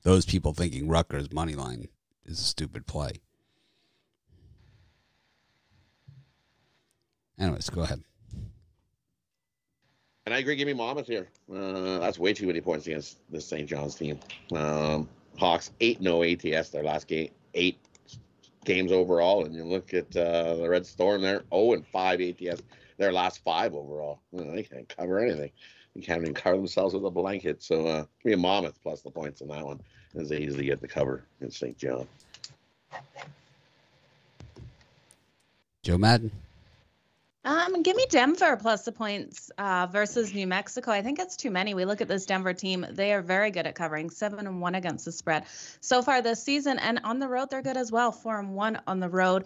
those 0.03 0.25
people 0.25 0.53
thinking 0.53 0.87
Rutgers 0.87 1.31
money 1.31 1.55
line 1.55 1.87
is 2.25 2.39
a 2.39 2.43
stupid 2.43 2.85
play. 2.85 3.21
Anyways, 7.39 7.69
go 7.69 7.81
ahead. 7.81 8.03
And 10.25 10.33
I 10.33 10.37
agree. 10.37 10.55
Give 10.55 10.67
me 10.67 10.73
Monmouth 10.73 11.07
here. 11.07 11.27
Uh, 11.53 11.99
that's 11.99 12.17
way 12.17 12.33
too 12.33 12.47
many 12.47 12.61
points 12.61 12.87
against 12.87 13.17
the 13.29 13.41
St. 13.41 13.67
John's 13.67 13.95
team. 13.95 14.19
Um, 14.55 15.09
Hawks 15.37 15.71
eight 15.81 15.99
no 15.99 16.23
ATS 16.23 16.69
their 16.69 16.83
last 16.83 17.07
game 17.07 17.29
eight 17.55 17.77
games 18.63 18.91
overall, 18.91 19.45
and 19.45 19.53
you 19.53 19.65
look 19.65 19.93
at 19.93 20.15
uh, 20.15 20.55
the 20.55 20.69
Red 20.69 20.85
Storm 20.85 21.21
there 21.21 21.43
zero 21.53 21.73
and 21.73 21.85
five 21.87 22.21
ATS 22.21 22.61
their 22.97 23.11
last 23.11 23.43
five 23.43 23.73
overall. 23.73 24.21
Well, 24.31 24.51
they 24.53 24.63
can't 24.63 24.87
cover 24.87 25.19
anything. 25.19 25.51
They 25.95 26.01
can't 26.01 26.21
even 26.21 26.33
cover 26.33 26.57
themselves 26.57 26.93
with 26.93 27.05
a 27.05 27.11
blanket. 27.11 27.61
So 27.61 27.85
uh, 27.85 28.05
give 28.23 28.25
me 28.25 28.33
a 28.33 28.37
Monmouth 28.37 28.79
plus 28.81 29.01
the 29.01 29.11
points 29.11 29.41
on 29.41 29.49
that 29.49 29.65
one, 29.65 29.81
as 30.15 30.29
they 30.29 30.39
easily 30.39 30.65
get 30.65 30.79
the 30.79 30.87
cover 30.87 31.25
in 31.41 31.51
St. 31.51 31.77
John. 31.77 32.07
Joe 35.81 35.97
Mattison. 35.97 36.31
Um, 37.45 37.83
give 37.83 37.97
me 37.97 38.05
Denver 38.09 38.55
plus 38.55 38.85
the 38.85 38.91
points 38.93 39.51
uh, 39.57 39.87
versus 39.91 40.33
New 40.33 40.47
Mexico. 40.47 40.91
I 40.91 41.01
think 41.01 41.19
it's 41.19 41.35
too 41.35 41.51
many. 41.51 41.73
We 41.73 41.83
look 41.83 41.99
at 41.99 42.07
this 42.07 42.25
Denver 42.25 42.53
team; 42.53 42.85
they 42.89 43.11
are 43.13 43.21
very 43.21 43.51
good 43.51 43.67
at 43.67 43.75
covering, 43.75 44.09
seven 44.09 44.47
and 44.47 44.61
one 44.61 44.75
against 44.75 45.03
the 45.05 45.11
spread 45.11 45.45
so 45.81 46.01
far 46.01 46.21
this 46.21 46.41
season, 46.41 46.79
and 46.79 47.01
on 47.03 47.19
the 47.19 47.27
road 47.27 47.49
they're 47.49 47.61
good 47.61 47.75
as 47.75 47.91
well, 47.91 48.13
four 48.13 48.39
and 48.39 48.55
one 48.55 48.79
on 48.87 48.99
the 49.01 49.09
road. 49.09 49.45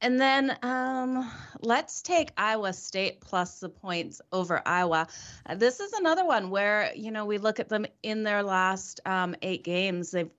And 0.00 0.20
then 0.20 0.58
um, 0.62 1.30
let's 1.60 2.02
take 2.02 2.30
Iowa 2.36 2.72
State 2.72 3.20
plus 3.20 3.60
the 3.60 3.68
points 3.68 4.20
over 4.30 4.60
Iowa. 4.66 5.06
This 5.54 5.80
is 5.80 5.92
another 5.92 6.26
one 6.26 6.50
where 6.50 6.92
you 6.96 7.12
know 7.12 7.26
we 7.26 7.38
look 7.38 7.60
at 7.60 7.68
them 7.68 7.86
in 8.02 8.24
their 8.24 8.42
last 8.42 9.00
um, 9.06 9.36
eight 9.40 9.62
games. 9.62 10.10
They've 10.10 10.30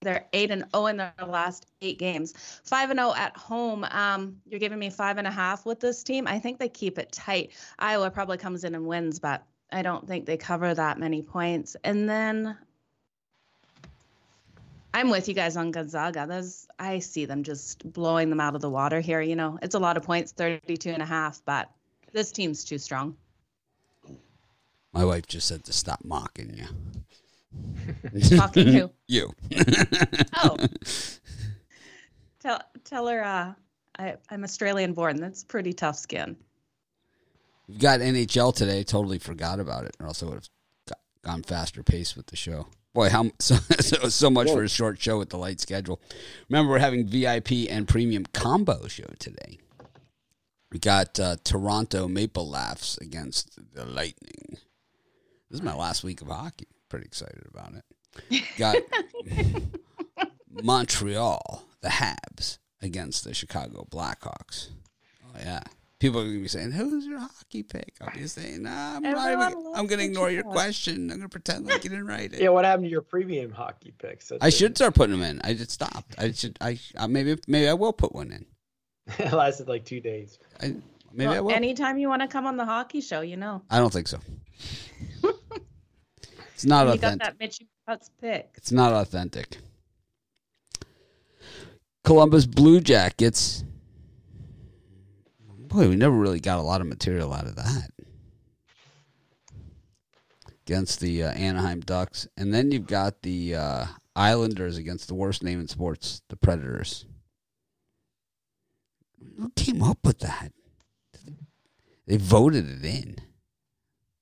they're 0.00 0.26
eight 0.32 0.50
and 0.50 0.64
zero 0.72 0.86
in 0.86 0.96
their 0.96 1.12
last 1.26 1.66
eight 1.82 1.98
games. 1.98 2.34
Five 2.64 2.90
and 2.90 2.98
zero 2.98 3.14
at 3.14 3.36
home. 3.36 3.84
Um, 3.90 4.36
you're 4.46 4.60
giving 4.60 4.78
me 4.78 4.90
five 4.90 5.18
and 5.18 5.26
a 5.26 5.30
half 5.30 5.66
with 5.66 5.80
this 5.80 6.02
team. 6.02 6.26
I 6.26 6.38
think 6.38 6.58
they 6.58 6.68
keep 6.68 6.98
it 6.98 7.10
tight. 7.12 7.52
Iowa 7.78 8.10
probably 8.10 8.38
comes 8.38 8.64
in 8.64 8.74
and 8.74 8.86
wins, 8.86 9.18
but 9.18 9.44
I 9.72 9.82
don't 9.82 10.06
think 10.06 10.26
they 10.26 10.36
cover 10.36 10.72
that 10.72 10.98
many 10.98 11.22
points. 11.22 11.76
And 11.84 12.08
then 12.08 12.56
I'm 14.94 15.10
with 15.10 15.28
you 15.28 15.34
guys 15.34 15.56
on 15.56 15.70
Gonzaga. 15.70 16.26
Those 16.28 16.66
I 16.78 17.00
see 17.00 17.24
them 17.24 17.42
just 17.42 17.92
blowing 17.92 18.30
them 18.30 18.40
out 18.40 18.54
of 18.54 18.60
the 18.60 18.70
water 18.70 19.00
here. 19.00 19.20
You 19.20 19.36
know, 19.36 19.58
it's 19.62 19.74
a 19.74 19.78
lot 19.78 19.96
of 19.96 20.04
points, 20.04 20.32
32 20.32 20.90
and 20.90 21.02
a 21.02 21.06
half, 21.06 21.42
but 21.44 21.70
this 22.12 22.32
team's 22.32 22.64
too 22.64 22.78
strong. 22.78 23.16
My 24.92 25.04
wife 25.04 25.26
just 25.26 25.46
said 25.46 25.64
to 25.64 25.72
stop 25.72 26.00
mocking 26.04 26.56
you. 26.56 26.66
Talking 28.36 28.66
to 28.72 28.90
You. 29.06 29.32
oh, 30.36 30.56
tell 32.40 32.60
tell 32.84 33.06
her 33.06 33.24
uh, 33.24 33.52
I, 33.98 34.16
I'm 34.30 34.44
Australian 34.44 34.92
born. 34.92 35.16
That's 35.16 35.44
pretty 35.44 35.72
tough 35.72 35.96
skin. 35.96 36.36
We've 37.68 37.78
got 37.78 38.00
NHL 38.00 38.54
today. 38.54 38.82
Totally 38.82 39.18
forgot 39.18 39.60
about 39.60 39.84
it, 39.84 39.96
or 40.00 40.06
else 40.06 40.22
I 40.22 40.26
would 40.26 40.34
have 40.34 40.48
got, 40.88 40.98
gone 41.22 41.42
faster 41.42 41.82
pace 41.82 42.16
with 42.16 42.26
the 42.26 42.36
show. 42.36 42.66
Boy, 42.94 43.10
how 43.10 43.30
so 43.38 43.56
so, 43.80 44.08
so 44.08 44.30
much 44.30 44.50
for 44.50 44.62
a 44.62 44.68
short 44.68 45.00
show 45.00 45.18
with 45.18 45.30
the 45.30 45.38
light 45.38 45.60
schedule. 45.60 46.00
Remember, 46.48 46.72
we're 46.72 46.78
having 46.78 47.06
VIP 47.06 47.70
and 47.70 47.86
premium 47.86 48.24
combo 48.32 48.88
show 48.88 49.08
today. 49.18 49.58
We 50.70 50.78
got 50.78 51.18
uh, 51.18 51.36
Toronto 51.44 52.08
Maple 52.08 52.48
Laughs 52.48 52.98
against 52.98 53.58
the 53.74 53.86
Lightning. 53.86 54.58
This 55.50 55.60
is 55.60 55.62
my 55.62 55.74
last 55.74 56.04
week 56.04 56.20
of 56.20 56.28
hockey. 56.28 56.68
Pretty 56.88 57.06
excited 57.06 57.44
about 57.52 57.72
it. 57.74 58.44
Got 58.56 58.76
Montreal, 60.62 61.64
the 61.80 61.88
Habs 61.88 62.58
against 62.80 63.24
the 63.24 63.34
Chicago 63.34 63.86
Blackhawks. 63.90 64.68
Oh 65.24 65.38
yeah. 65.38 65.62
People 65.98 66.20
are 66.20 66.24
gonna 66.24 66.38
be 66.38 66.48
saying, 66.48 66.70
"Who's 66.70 67.06
your 67.06 67.18
hockey 67.18 67.64
pick?" 67.64 67.94
I'll 68.00 68.14
be 68.14 68.28
saying, 68.28 68.62
nah, 68.62 68.96
"I'm 68.96 69.02
not 69.02 69.16
Everyone 69.16 69.50
even, 69.50 69.72
I'm 69.74 69.86
gonna 69.88 70.04
ignore 70.04 70.30
your 70.30 70.44
question. 70.44 71.10
I'm 71.10 71.16
gonna 71.16 71.28
pretend 71.28 71.66
like 71.66 71.82
you 71.82 71.90
didn't 71.90 72.06
write 72.06 72.34
it." 72.34 72.40
Yeah, 72.40 72.50
what 72.50 72.64
happened 72.64 72.84
to 72.84 72.90
your 72.90 73.02
premium 73.02 73.50
hockey 73.50 73.92
picks? 73.98 74.28
That's 74.28 74.44
I 74.44 74.50
should 74.50 74.76
start 74.76 74.94
putting 74.94 75.18
them 75.18 75.28
in. 75.28 75.40
I 75.42 75.54
just 75.54 75.72
stopped. 75.72 76.14
I 76.16 76.30
should. 76.30 76.56
I, 76.60 76.78
I 76.96 77.08
maybe 77.08 77.36
maybe 77.48 77.68
I 77.68 77.74
will 77.74 77.92
put 77.92 78.14
one 78.14 78.30
in. 78.30 78.46
it 79.18 79.32
lasted 79.32 79.66
like 79.66 79.84
two 79.84 80.00
days. 80.00 80.38
I, 80.62 80.76
maybe 81.12 81.32
I 81.32 81.40
will. 81.40 81.50
anytime 81.50 81.98
you 81.98 82.08
want 82.08 82.22
to 82.22 82.28
come 82.28 82.46
on 82.46 82.56
the 82.56 82.64
hockey 82.64 83.00
show, 83.00 83.22
you 83.22 83.36
know. 83.36 83.62
I 83.68 83.80
don't 83.80 83.92
think 83.92 84.06
so. 84.06 84.20
it's 86.58 86.66
not 86.66 86.92
you 86.92 86.98
got 86.98 87.20
that 87.20 87.38
Mitch 87.38 87.60
Putz 87.88 88.10
pick. 88.20 88.50
It's 88.56 88.72
not 88.72 88.92
authentic. 88.92 89.58
Columbus 92.02 92.46
Blue 92.46 92.80
Jackets. 92.80 93.62
Boy, 95.46 95.88
we 95.88 95.94
never 95.94 96.16
really 96.16 96.40
got 96.40 96.58
a 96.58 96.62
lot 96.62 96.80
of 96.80 96.88
material 96.88 97.32
out 97.32 97.46
of 97.46 97.54
that. 97.54 97.90
Against 100.66 100.98
the 100.98 101.22
uh, 101.22 101.30
Anaheim 101.30 101.78
Ducks. 101.78 102.26
And 102.36 102.52
then 102.52 102.72
you've 102.72 102.88
got 102.88 103.22
the 103.22 103.54
uh, 103.54 103.86
Islanders 104.16 104.78
against 104.78 105.06
the 105.06 105.14
worst 105.14 105.44
name 105.44 105.60
in 105.60 105.68
sports, 105.68 106.22
the 106.28 106.36
Predators. 106.36 107.06
Who 109.38 109.50
came 109.50 109.80
up 109.80 109.98
with 110.04 110.18
that? 110.18 110.50
They 112.08 112.16
voted 112.16 112.68
it 112.68 112.84
in. 112.84 113.18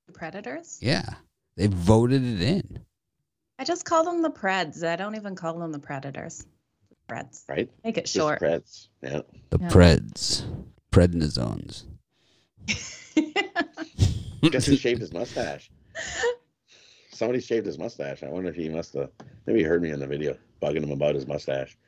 The 0.06 0.12
Predators? 0.12 0.78
Yeah. 0.82 1.14
They 1.56 1.66
voted 1.68 2.22
it 2.24 2.42
in. 2.42 2.80
I 3.58 3.64
just 3.64 3.84
call 3.84 4.04
them 4.04 4.20
the 4.22 4.30
Preds. 4.30 4.86
I 4.86 4.96
don't 4.96 5.14
even 5.16 5.34
call 5.34 5.58
them 5.58 5.72
the 5.72 5.78
Predators. 5.78 6.46
The 6.90 7.14
Preds. 7.14 7.42
Right? 7.48 7.70
Make 7.84 7.96
it 7.96 8.02
Just 8.04 8.14
short. 8.14 8.40
Preds. 8.40 8.88
Yeah. 9.02 9.22
The 9.50 9.58
Yeah. 9.60 9.68
Preds. 9.68 10.44
Prednisones. 10.92 11.84
Guess 14.42 14.66
who 14.66 14.76
shaved 14.76 15.00
his 15.00 15.12
mustache? 15.12 15.70
Somebody 17.10 17.40
shaved 17.40 17.64
his 17.66 17.78
mustache. 17.78 18.22
I 18.22 18.28
wonder 18.28 18.50
if 18.50 18.56
he 18.56 18.68
must 18.68 18.92
have. 18.94 19.10
Maybe 19.46 19.60
he 19.60 19.64
heard 19.64 19.82
me 19.82 19.90
in 19.90 20.00
the 20.00 20.06
video 20.06 20.36
bugging 20.62 20.82
him 20.82 20.90
about 20.92 21.14
his 21.14 21.26
mustache. 21.26 21.76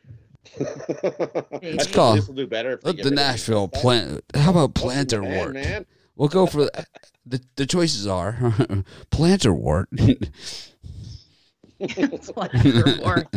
It's 1.60 1.86
called- 1.92 2.18
This 2.18 2.26
will 2.28 2.34
do 2.34 2.46
better. 2.46 2.72
If 2.72 2.80
they 2.80 2.88
Let 2.88 2.96
get 2.96 3.02
the 3.04 3.10
rid 3.10 3.18
of 3.18 3.24
his 3.24 3.32
Nashville 3.48 3.68
plant. 3.68 4.22
How 4.34 4.50
about 4.50 4.56
Welcome 4.56 4.72
planter 4.82 5.16
to 5.16 5.22
man, 5.22 5.36
wart? 5.38 5.52
Man, 5.54 5.86
We'll 6.18 6.28
go 6.28 6.46
for 6.46 6.68
the 7.24 7.40
the 7.54 7.64
choices 7.64 8.06
are 8.06 8.32
plantar 9.10 9.56
wart. 9.56 9.88
Plantar 11.80 13.02
wart. 13.04 13.28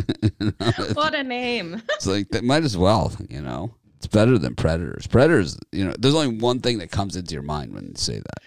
what 0.96 1.14
a 1.14 1.22
name. 1.22 1.80
it's 1.90 2.08
like 2.08 2.30
that 2.30 2.42
might 2.42 2.64
as 2.64 2.76
well, 2.76 3.12
you 3.30 3.40
know. 3.40 3.72
It's 3.98 4.08
better 4.08 4.36
than 4.36 4.56
predators. 4.56 5.06
Predators, 5.06 5.56
you 5.70 5.84
know, 5.84 5.94
there's 5.96 6.16
only 6.16 6.38
one 6.38 6.58
thing 6.58 6.78
that 6.78 6.90
comes 6.90 7.14
into 7.14 7.34
your 7.34 7.44
mind 7.44 7.72
when 7.72 7.84
you 7.84 7.92
say 7.94 8.18
that. 8.18 8.42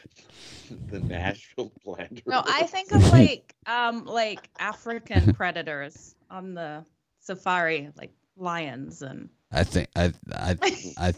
the 0.92 1.00
Nashville 1.00 1.72
planter. 1.82 2.22
No, 2.26 2.44
I 2.46 2.64
think 2.64 2.92
of 2.92 3.10
like 3.14 3.56
um 3.68 4.04
like 4.04 4.50
African 4.60 5.34
predators 5.34 6.16
on 6.30 6.54
the 6.54 6.84
safari, 7.22 7.90
like 7.96 8.12
lions 8.36 9.02
and 9.02 9.30
I 9.50 9.64
think 9.64 9.88
I 9.96 10.12
I 10.34 10.58
I 10.98 11.14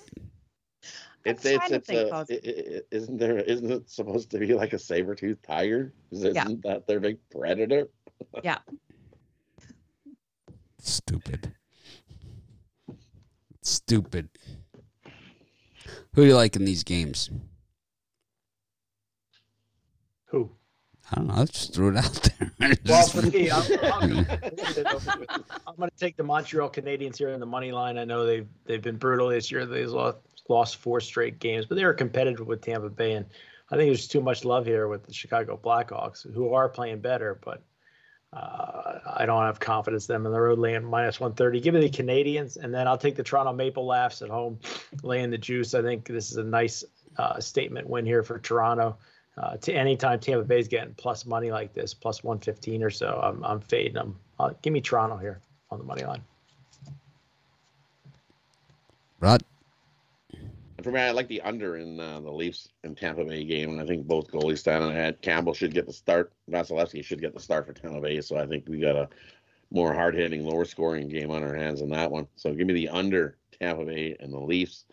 It's 1.28 1.46
I'm 1.46 1.54
it's 1.62 1.72
it's 1.72 1.90
a, 1.90 2.10
positive. 2.10 2.44
i- 2.46 2.50
i- 2.50 2.78
i- 2.78 2.82
isn't 2.92 3.18
there 3.18 3.38
isn't 3.40 3.72
it 3.72 3.90
supposed 3.90 4.32
to 4.32 4.40
be 4.40 4.54
like 4.54 4.74
a 4.74 4.80
saber 4.80 5.16
tooth 5.16 5.42
tiger? 5.42 5.94
Isn't 6.12 6.36
Yeah. 6.36 6.46
that 6.64 6.88
their 6.88 7.00
big 7.00 7.18
predator? 7.30 7.88
yeah. 8.44 8.60
Stupid. 10.80 11.54
Stupid. 13.62 14.30
Who 16.14 16.22
do 16.24 16.28
you 16.28 16.36
like 16.36 16.56
in 16.56 16.66
these 16.66 16.84
games? 16.84 17.30
Who? 20.28 20.52
I 21.12 21.16
don't 21.16 21.28
know. 21.28 21.36
I 21.36 21.46
just 21.46 21.74
threw 21.74 21.90
it 21.90 21.98
out 21.98 22.30
there. 22.60 22.74
Well, 22.86 23.08
for 23.08 23.22
me, 23.22 23.50
I'm, 23.50 23.64
I'm, 23.94 24.26
I'm 25.68 25.76
going 25.78 25.90
to 25.90 25.98
take 25.98 26.18
the 26.18 26.24
Montreal 26.24 26.70
Canadiens 26.70 27.18
here 27.18 27.30
in 27.30 27.40
the 27.40 27.46
money 27.46 27.72
line. 27.72 27.98
I 27.98 28.04
know 28.04 28.26
they've 28.26 28.48
they've 28.66 28.82
been 28.82 28.98
brutal 28.98 29.30
this 29.30 29.50
year. 29.52 29.66
They've 29.66 29.90
lost, 29.90 30.18
lost 30.50 30.78
four 30.78 31.00
straight 31.00 31.40
games, 31.40 31.66
but 31.66 31.76
they 31.76 31.86
were 31.86 31.94
competitive 31.94 32.48
with 32.48 32.62
Tampa 32.62 32.90
Bay, 32.90 33.14
and 33.14 33.26
I 33.72 33.76
think 33.76 33.90
there's 33.90 34.08
too 34.08 34.22
much 34.22 34.46
love 34.46 34.66
here 34.66 34.88
with 34.88 35.06
the 35.06 35.14
Chicago 35.14 35.60
Blackhawks, 35.62 36.32
who 36.34 36.54
are 36.54 36.70
playing 36.70 37.00
better, 37.00 37.40
but 37.44 37.62
uh, 38.34 39.00
I 39.16 39.26
don't 39.26 39.44
have 39.44 39.60
confidence 39.60 40.08
in 40.10 40.14
them 40.14 40.26
in 40.26 40.32
the 40.32 40.40
road 40.40 40.60
laying 40.60 40.84
minus 40.84 41.20
130. 41.20 41.60
Give 41.62 41.74
me 41.74 41.82
the 41.82 41.90
Canadiens, 41.90 42.58
and 42.58 42.74
then 42.74 42.88
I'll 42.88 42.98
take 42.98 43.16
the 43.16 43.24
Toronto 43.24 43.54
Maple 43.54 43.86
Laughs 43.86 44.22
at 44.22 44.30
home, 44.30 44.60
laying 45.04 45.30
the 45.30 45.38
juice. 45.38 45.74
I 45.74 45.82
think 45.82 46.06
this 46.06 46.32
is 46.32 46.38
a 46.38 46.44
nice 46.44 46.84
uh, 47.18 47.40
statement 47.40 47.90
win 47.90 48.06
here 48.06 48.24
for 48.24 48.40
Toronto. 48.40 48.98
Uh, 49.38 49.56
to 49.58 49.72
anytime 49.72 50.20
Tampa 50.20 50.44
Bay's 50.44 50.68
getting 50.68 50.94
plus 50.96 51.26
money 51.26 51.52
like 51.52 51.74
this, 51.74 51.94
plus 51.94 52.24
115 52.24 52.84
or 52.84 52.90
so, 52.90 53.20
I'm, 53.24 53.44
I'm 53.44 53.60
fading 53.62 53.94
them. 53.94 54.18
Uh, 54.40 54.52
give 54.62 54.74
me 54.74 54.82
Toronto 54.82 55.18
here 55.18 55.40
on 55.70 55.78
the 55.78 55.86
money 55.86 56.04
line. 56.04 56.24
Rod? 59.20 59.44
For 60.88 60.94
me, 60.94 61.02
I 61.02 61.12
like 61.12 61.28
the 61.28 61.42
under 61.42 61.76
in 61.76 62.00
uh, 62.00 62.22
the 62.22 62.32
Leafs 62.32 62.70
and 62.86 62.96
Tampa 62.96 63.26
Bay 63.26 63.44
game, 63.44 63.72
and 63.72 63.82
I 63.82 63.86
think 63.86 64.08
both 64.08 64.32
goalies 64.32 64.60
standing 64.60 64.90
ahead. 64.90 65.22
Campbell 65.22 65.54
should 65.54 65.74
get 65.74 65.86
the 65.86 65.92
start. 65.92 66.32
Vasilevskiy 66.50 67.04
should 67.04 67.20
get 67.20 67.34
the 67.34 67.42
start 67.42 67.68
for 67.68 67.74
Tampa 67.74 68.00
Bay. 68.00 68.22
So 68.22 68.38
I 68.38 68.48
think 68.48 68.70
we 68.70 68.80
got 68.80 68.96
a 68.96 69.10
more 69.70 69.94
hard 69.94 70.16
hitting, 70.16 70.46
lower 70.46 70.64
scoring 70.64 71.10
game 71.10 71.30
on 71.30 71.44
our 71.44 71.54
hands 71.54 71.82
in 71.82 71.90
that 71.90 72.10
one. 72.10 72.26
So 72.38 72.54
give 72.54 72.68
me 72.68 72.74
the 72.74 72.88
under 72.88 73.36
Tampa 73.60 73.84
Bay 73.84 74.16
and 74.22 74.32
the 74.32 74.40
Leafs, 74.40 74.86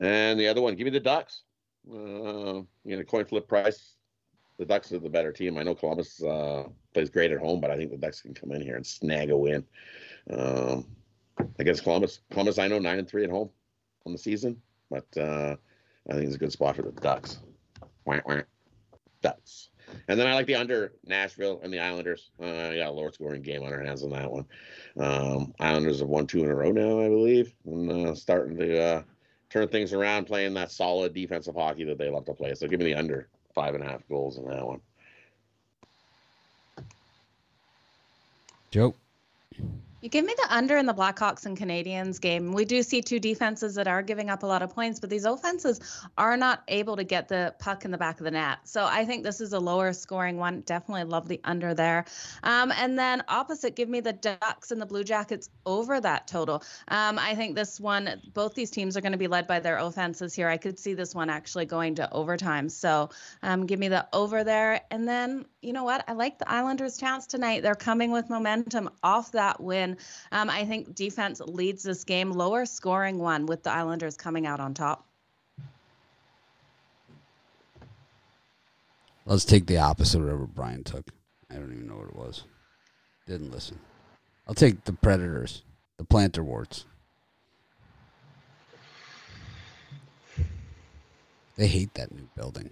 and 0.00 0.40
the 0.40 0.48
other 0.48 0.60
one, 0.60 0.74
give 0.74 0.84
me 0.84 0.90
the 0.90 0.98
Ducks. 0.98 1.44
Uh, 1.88 2.62
you 2.84 2.96
know, 2.96 3.04
coin 3.04 3.24
flip 3.24 3.46
price. 3.46 3.94
The 4.58 4.64
Ducks 4.64 4.90
are 4.90 4.98
the 4.98 5.08
better 5.08 5.30
team. 5.30 5.58
I 5.58 5.62
know 5.62 5.76
Columbus 5.76 6.24
uh, 6.24 6.64
plays 6.92 7.08
great 7.08 7.30
at 7.30 7.38
home, 7.38 7.60
but 7.60 7.70
I 7.70 7.76
think 7.76 7.92
the 7.92 7.98
Ducks 7.98 8.20
can 8.20 8.34
come 8.34 8.50
in 8.50 8.62
here 8.62 8.74
and 8.74 8.84
snag 8.84 9.30
a 9.30 9.36
win 9.36 9.64
um, 10.30 10.84
against 11.60 11.84
Columbus. 11.84 12.18
Columbus, 12.32 12.58
I 12.58 12.66
know 12.66 12.80
nine 12.80 12.98
and 12.98 13.08
three 13.08 13.22
at 13.22 13.30
home 13.30 13.50
on 14.06 14.10
the 14.10 14.18
season, 14.18 14.60
but 14.90 15.06
uh, 15.16 15.56
I 16.08 16.12
think 16.12 16.26
it's 16.26 16.36
a 16.36 16.38
good 16.38 16.52
spot 16.52 16.76
for 16.76 16.82
the 16.82 16.92
Ducks. 16.92 17.38
Wah, 18.04 18.20
wah. 18.26 18.42
Ducks. 19.22 19.70
And 20.08 20.18
then 20.18 20.26
I 20.26 20.34
like 20.34 20.46
the 20.46 20.54
under 20.54 20.92
Nashville 21.06 21.60
and 21.62 21.72
the 21.72 21.78
Islanders. 21.78 22.30
Uh, 22.40 22.74
got 22.74 22.88
a 22.88 22.90
lower 22.90 23.12
scoring 23.12 23.42
game 23.42 23.62
on 23.62 23.72
our 23.72 23.82
hands 23.82 24.02
on 24.02 24.10
that 24.10 24.30
one. 24.30 24.46
Um, 24.98 25.54
Islanders 25.60 26.00
have 26.00 26.08
won 26.08 26.26
two 26.26 26.44
in 26.44 26.50
a 26.50 26.54
row 26.54 26.72
now, 26.72 27.00
I 27.00 27.08
believe, 27.08 27.52
and 27.66 27.90
uh, 27.90 28.14
starting 28.14 28.56
to 28.58 28.82
uh, 28.82 29.02
turn 29.50 29.68
things 29.68 29.92
around, 29.92 30.26
playing 30.26 30.54
that 30.54 30.70
solid 30.70 31.14
defensive 31.14 31.54
hockey 31.54 31.84
that 31.84 31.98
they 31.98 32.10
love 32.10 32.24
to 32.26 32.34
play. 32.34 32.54
So 32.54 32.66
give 32.66 32.80
me 32.80 32.86
the 32.86 32.94
under 32.94 33.28
five 33.54 33.74
and 33.74 33.84
a 33.84 33.86
half 33.86 34.06
goals 34.08 34.38
in 34.38 34.48
that 34.48 34.66
one. 34.66 34.80
Joe? 38.70 38.94
You 40.04 40.10
give 40.10 40.26
me 40.26 40.34
the 40.36 40.54
under 40.54 40.76
in 40.76 40.84
the 40.84 40.92
Blackhawks 40.92 41.46
and 41.46 41.56
Canadiens 41.56 42.20
game. 42.20 42.52
We 42.52 42.66
do 42.66 42.82
see 42.82 43.00
two 43.00 43.18
defenses 43.18 43.74
that 43.76 43.88
are 43.88 44.02
giving 44.02 44.28
up 44.28 44.42
a 44.42 44.46
lot 44.46 44.60
of 44.60 44.68
points, 44.68 45.00
but 45.00 45.08
these 45.08 45.24
offenses 45.24 45.80
are 46.18 46.36
not 46.36 46.62
able 46.68 46.94
to 46.96 47.04
get 47.04 47.26
the 47.26 47.54
puck 47.58 47.86
in 47.86 47.90
the 47.90 47.96
back 47.96 48.20
of 48.20 48.24
the 48.24 48.30
net. 48.30 48.58
So 48.64 48.84
I 48.84 49.06
think 49.06 49.24
this 49.24 49.40
is 49.40 49.54
a 49.54 49.58
lower 49.58 49.94
scoring 49.94 50.36
one. 50.36 50.60
Definitely 50.60 51.04
love 51.04 51.26
the 51.26 51.40
under 51.44 51.72
there. 51.72 52.04
Um, 52.42 52.70
and 52.72 52.98
then 52.98 53.22
opposite, 53.28 53.76
give 53.76 53.88
me 53.88 54.00
the 54.00 54.12
Ducks 54.12 54.72
and 54.72 54.78
the 54.78 54.84
Blue 54.84 55.04
Jackets 55.04 55.48
over 55.64 55.98
that 56.02 56.28
total. 56.28 56.62
Um, 56.88 57.18
I 57.18 57.34
think 57.34 57.56
this 57.56 57.80
one, 57.80 58.20
both 58.34 58.52
these 58.52 58.70
teams 58.70 58.98
are 58.98 59.00
going 59.00 59.12
to 59.12 59.16
be 59.16 59.26
led 59.26 59.46
by 59.46 59.58
their 59.58 59.78
offenses 59.78 60.34
here. 60.34 60.50
I 60.50 60.58
could 60.58 60.78
see 60.78 60.92
this 60.92 61.14
one 61.14 61.30
actually 61.30 61.64
going 61.64 61.94
to 61.94 62.12
overtime. 62.12 62.68
So 62.68 63.08
um, 63.42 63.64
give 63.64 63.78
me 63.78 63.88
the 63.88 64.06
over 64.12 64.44
there. 64.44 64.82
And 64.90 65.08
then, 65.08 65.46
you 65.62 65.72
know 65.72 65.84
what? 65.84 66.04
I 66.06 66.12
like 66.12 66.38
the 66.38 66.50
Islanders' 66.50 66.98
chance 66.98 67.26
tonight. 67.26 67.62
They're 67.62 67.74
coming 67.74 68.10
with 68.10 68.28
momentum 68.28 68.90
off 69.02 69.32
that 69.32 69.62
win. 69.62 69.93
Um, 70.32 70.50
I 70.50 70.64
think 70.64 70.94
defense 70.94 71.40
leads 71.40 71.82
this 71.82 72.04
game, 72.04 72.30
lower 72.30 72.66
scoring 72.66 73.18
one 73.18 73.46
with 73.46 73.62
the 73.62 73.70
Islanders 73.70 74.16
coming 74.16 74.46
out 74.46 74.60
on 74.60 74.74
top. 74.74 75.06
Let's 79.26 79.44
take 79.44 79.66
the 79.66 79.78
opposite 79.78 80.18
of 80.18 80.24
whatever 80.24 80.46
Brian 80.46 80.84
took. 80.84 81.10
I 81.50 81.54
don't 81.54 81.72
even 81.72 81.86
know 81.86 81.96
what 81.96 82.08
it 82.08 82.16
was. 82.16 82.44
Didn't 83.26 83.52
listen. 83.52 83.78
I'll 84.46 84.54
take 84.54 84.84
the 84.84 84.92
Predators, 84.92 85.62
the 85.96 86.04
Plantar 86.04 86.44
Warts. 86.44 86.84
They 91.56 91.68
hate 91.68 91.94
that 91.94 92.12
new 92.12 92.28
building. 92.36 92.70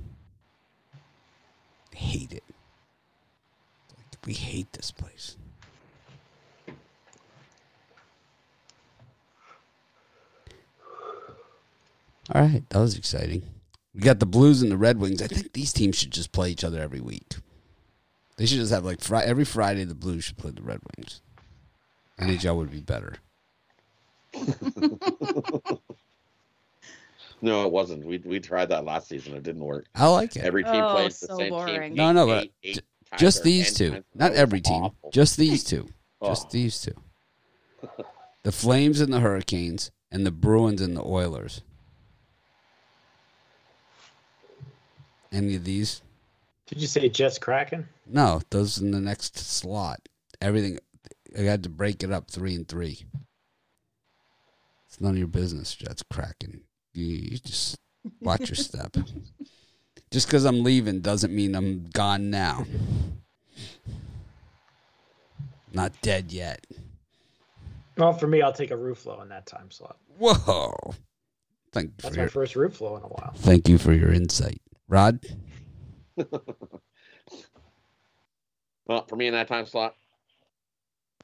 They 1.93 1.99
hate 1.99 2.32
it. 2.32 2.44
We 4.27 4.35
hate 4.35 4.73
this 4.73 4.90
place. 4.90 5.36
All 12.34 12.40
right, 12.42 12.62
that 12.70 12.78
was 12.78 12.96
exciting. 12.96 13.42
We 13.94 14.00
got 14.00 14.18
the 14.20 14.26
Blues 14.26 14.62
and 14.62 14.70
the 14.72 14.76
Red 14.78 14.98
Wings. 14.98 15.20
I 15.20 15.26
think 15.26 15.52
these 15.52 15.72
teams 15.72 15.96
should 15.98 16.12
just 16.12 16.32
play 16.32 16.50
each 16.50 16.64
other 16.64 16.80
every 16.80 17.00
week. 17.00 17.34
They 18.38 18.46
should 18.46 18.59
just 18.59 18.72
have 18.72 18.84
like 18.84 19.00
fri- 19.02 19.18
every 19.22 19.44
Friday 19.44 19.84
the 19.84 19.94
Blues 19.94 20.24
should 20.24 20.38
play 20.38 20.50
the 20.50 20.62
Red 20.62 20.80
Wings. 20.96 21.20
NHL 22.18 22.56
would 22.56 22.70
be 22.70 22.80
better. 22.80 23.16
No, 27.44 27.66
it 27.66 27.72
wasn't. 27.72 28.04
We 28.06 28.18
we 28.18 28.38
tried 28.38 28.66
that 28.68 28.84
last 28.84 29.09
season. 29.09 29.34
It 29.34 29.42
didn't 29.42 29.64
work. 29.64 29.86
I 29.96 30.06
like 30.06 30.36
it. 30.36 30.44
Every 30.44 30.62
team 30.62 30.74
Oh, 30.76 30.92
plays 30.94 31.18
the 31.18 31.26
so 31.26 31.36
same 31.38 31.50
boring. 31.50 31.80
team. 31.90 31.94
No, 31.96 32.12
no, 32.12 32.24
but 32.24 32.44
eight- 32.44 32.52
eight 32.62 32.82
Just 33.18 33.42
these 33.42 33.74
two, 33.74 34.04
not 34.14 34.30
every 34.32 34.60
team. 34.60 34.84
awful. 34.84 35.10
Just 35.10 35.36
these 35.36 35.64
two. 35.64 35.88
Oh. 36.20 36.28
Just 36.30 36.50
these 36.50 36.80
two. 36.80 36.94
The 38.44 38.52
Flames 38.52 39.00
and 39.00 39.12
the 39.12 39.18
Hurricanes, 39.18 39.90
and 40.12 40.24
the 40.24 40.30
Bruins 40.30 40.80
and 40.80 40.96
the 40.96 41.02
Oilers. 41.04 41.62
Any 45.32 45.56
of 45.56 45.64
these? 45.64 46.02
Did 46.66 46.80
you 46.80 46.86
say 46.86 47.09
Jets 47.09 47.38
Kraken? 47.38 47.88
No, 48.06 48.40
those 48.50 48.78
in 48.78 48.90
the 48.90 49.00
next 49.00 49.38
slot. 49.38 50.00
Everything. 50.40 50.78
I 51.36 51.42
had 51.42 51.62
to 51.62 51.68
break 51.70 52.02
it 52.02 52.12
up 52.12 52.30
three 52.30 52.54
and 52.54 52.68
three. 52.68 53.04
It's 54.86 55.00
none 55.00 55.12
of 55.12 55.18
your 55.18 55.26
business. 55.28 55.74
Jets 55.74 56.02
Kraken. 56.02 56.62
You, 56.92 57.06
you 57.06 57.38
just 57.38 57.78
watch 58.20 58.48
your 58.48 58.56
step. 58.56 58.96
Just 60.10 60.26
because 60.26 60.44
I'm 60.44 60.62
leaving 60.62 61.00
doesn't 61.00 61.34
mean 61.34 61.54
I'm 61.54 61.86
gone 61.86 62.28
now. 62.28 62.66
Not 65.72 65.92
dead 66.02 66.30
yet. 66.30 66.66
Well, 67.96 68.12
for 68.12 68.26
me, 68.26 68.42
I'll 68.42 68.52
take 68.52 68.70
a 68.70 68.76
Ruffalo 68.76 69.22
in 69.22 69.30
that 69.30 69.46
time 69.46 69.70
slot. 69.70 69.96
Whoa! 70.18 70.94
Thank 71.72 71.86
you 71.86 71.92
That's 72.02 72.16
my 72.16 72.22
your, 72.24 72.28
first 72.30 72.54
Ruffalo 72.54 72.98
in 72.98 73.04
a 73.04 73.06
while. 73.06 73.32
thank 73.36 73.70
you 73.70 73.78
for 73.78 73.94
your 73.94 74.12
insight, 74.12 74.60
Rod. 74.88 75.20
Well, 78.86 79.06
for 79.06 79.16
me 79.16 79.26
in 79.26 79.34
that 79.34 79.48
time 79.48 79.66
slot, 79.66 79.94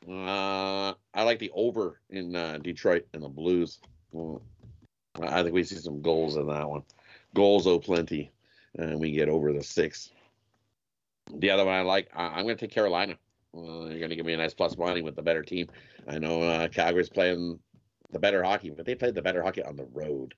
uh, 0.09 0.95
I 1.13 1.23
like 1.23 1.39
the 1.39 1.51
over 1.55 2.01
in 2.09 2.35
uh, 2.35 2.59
Detroit 2.63 3.07
and 3.13 3.23
the 3.23 3.29
Blues. 3.29 3.81
Well, 4.13 4.43
I 5.21 5.43
think 5.43 5.55
we 5.55 5.65
see 5.65 5.77
some 5.77 6.01
goals 6.01 6.37
in 6.37 6.47
that 6.47 6.69
one. 6.69 6.83
Goals, 7.35 7.67
oh, 7.67 7.79
plenty. 7.79 8.31
And 8.77 9.01
we 9.01 9.11
get 9.11 9.29
over 9.29 9.53
the 9.53 9.63
six. 9.63 10.13
The 11.35 11.51
other 11.51 11.65
one 11.65 11.75
I 11.75 11.83
like, 11.83 12.09
I, 12.15 12.29
I'm 12.29 12.45
going 12.45 12.57
to 12.57 12.67
take 12.67 12.71
Carolina. 12.71 13.19
Uh, 13.55 13.87
you're 13.87 13.99
going 13.99 14.11
to 14.11 14.17
give 14.17 14.27
me 14.27 14.35
a 14.35 14.39
nice 14.39 14.55
plus 14.55 14.79
money 14.79 15.03
with 15.03 15.17
the 15.17 15.23
better 15.23 15.43
team. 15.43 15.69
I 16.07 16.19
know 16.19 16.43
uh, 16.43 16.69
Calgary's 16.69 17.09
playing 17.09 17.59
the 18.13 18.19
better 18.19 18.43
hockey, 18.43 18.71
but 18.71 18.87
they 18.87 18.95
played 18.95 19.15
the 19.15 19.23
better 19.23 19.43
hockey 19.43 19.63
on 19.63 19.77
the 19.77 19.89
road. 19.93 20.35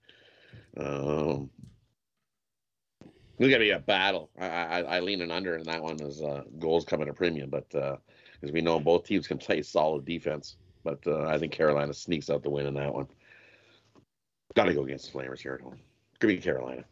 Um, 0.77 1.51
it's 3.41 3.49
gonna 3.49 3.65
be 3.65 3.71
a 3.71 3.79
battle. 3.79 4.31
I, 4.39 4.47
I, 4.47 4.81
I 4.81 5.01
lean 5.01 5.23
in 5.23 5.31
under 5.31 5.57
in 5.57 5.65
that 5.65 5.83
one 5.83 6.01
as 6.03 6.21
uh, 6.21 6.43
goals 6.59 6.85
come 6.85 7.01
at 7.01 7.09
a 7.09 7.15
premium, 7.15 7.51
but 7.51 7.69
because 7.71 8.53
we 8.53 8.61
know 8.61 8.79
both 8.79 9.05
teams 9.05 9.27
can 9.27 9.39
play 9.39 9.63
solid 9.63 10.05
defense, 10.05 10.57
but 10.85 10.99
uh, 11.07 11.25
I 11.27 11.39
think 11.39 11.53
Carolina 11.53 11.95
sneaks 11.95 12.31
out 12.31 12.43
the 12.43 12.51
win 12.51 12.67
in 12.67 12.75
that 12.75 12.93
one. 12.93 13.09
Got 14.55 14.65
to 14.65 14.75
go 14.75 14.85
against 14.85 15.13
the 15.13 15.19
Flamers 15.19 15.41
here 15.41 15.55
at 15.55 15.61
home. 15.61 15.79
Give 16.21 16.29
me 16.29 16.37
Carolina. 16.37 16.85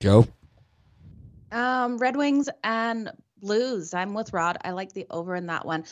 Joe. 0.00 0.26
Um, 1.50 1.98
Red 1.98 2.16
Wings 2.16 2.48
and 2.64 3.10
Blues. 3.40 3.94
I'm 3.94 4.14
with 4.14 4.32
Rod. 4.32 4.58
I 4.64 4.72
like 4.72 4.92
the 4.92 5.06
over 5.10 5.36
in 5.36 5.46
that 5.46 5.64
one. 5.64 5.84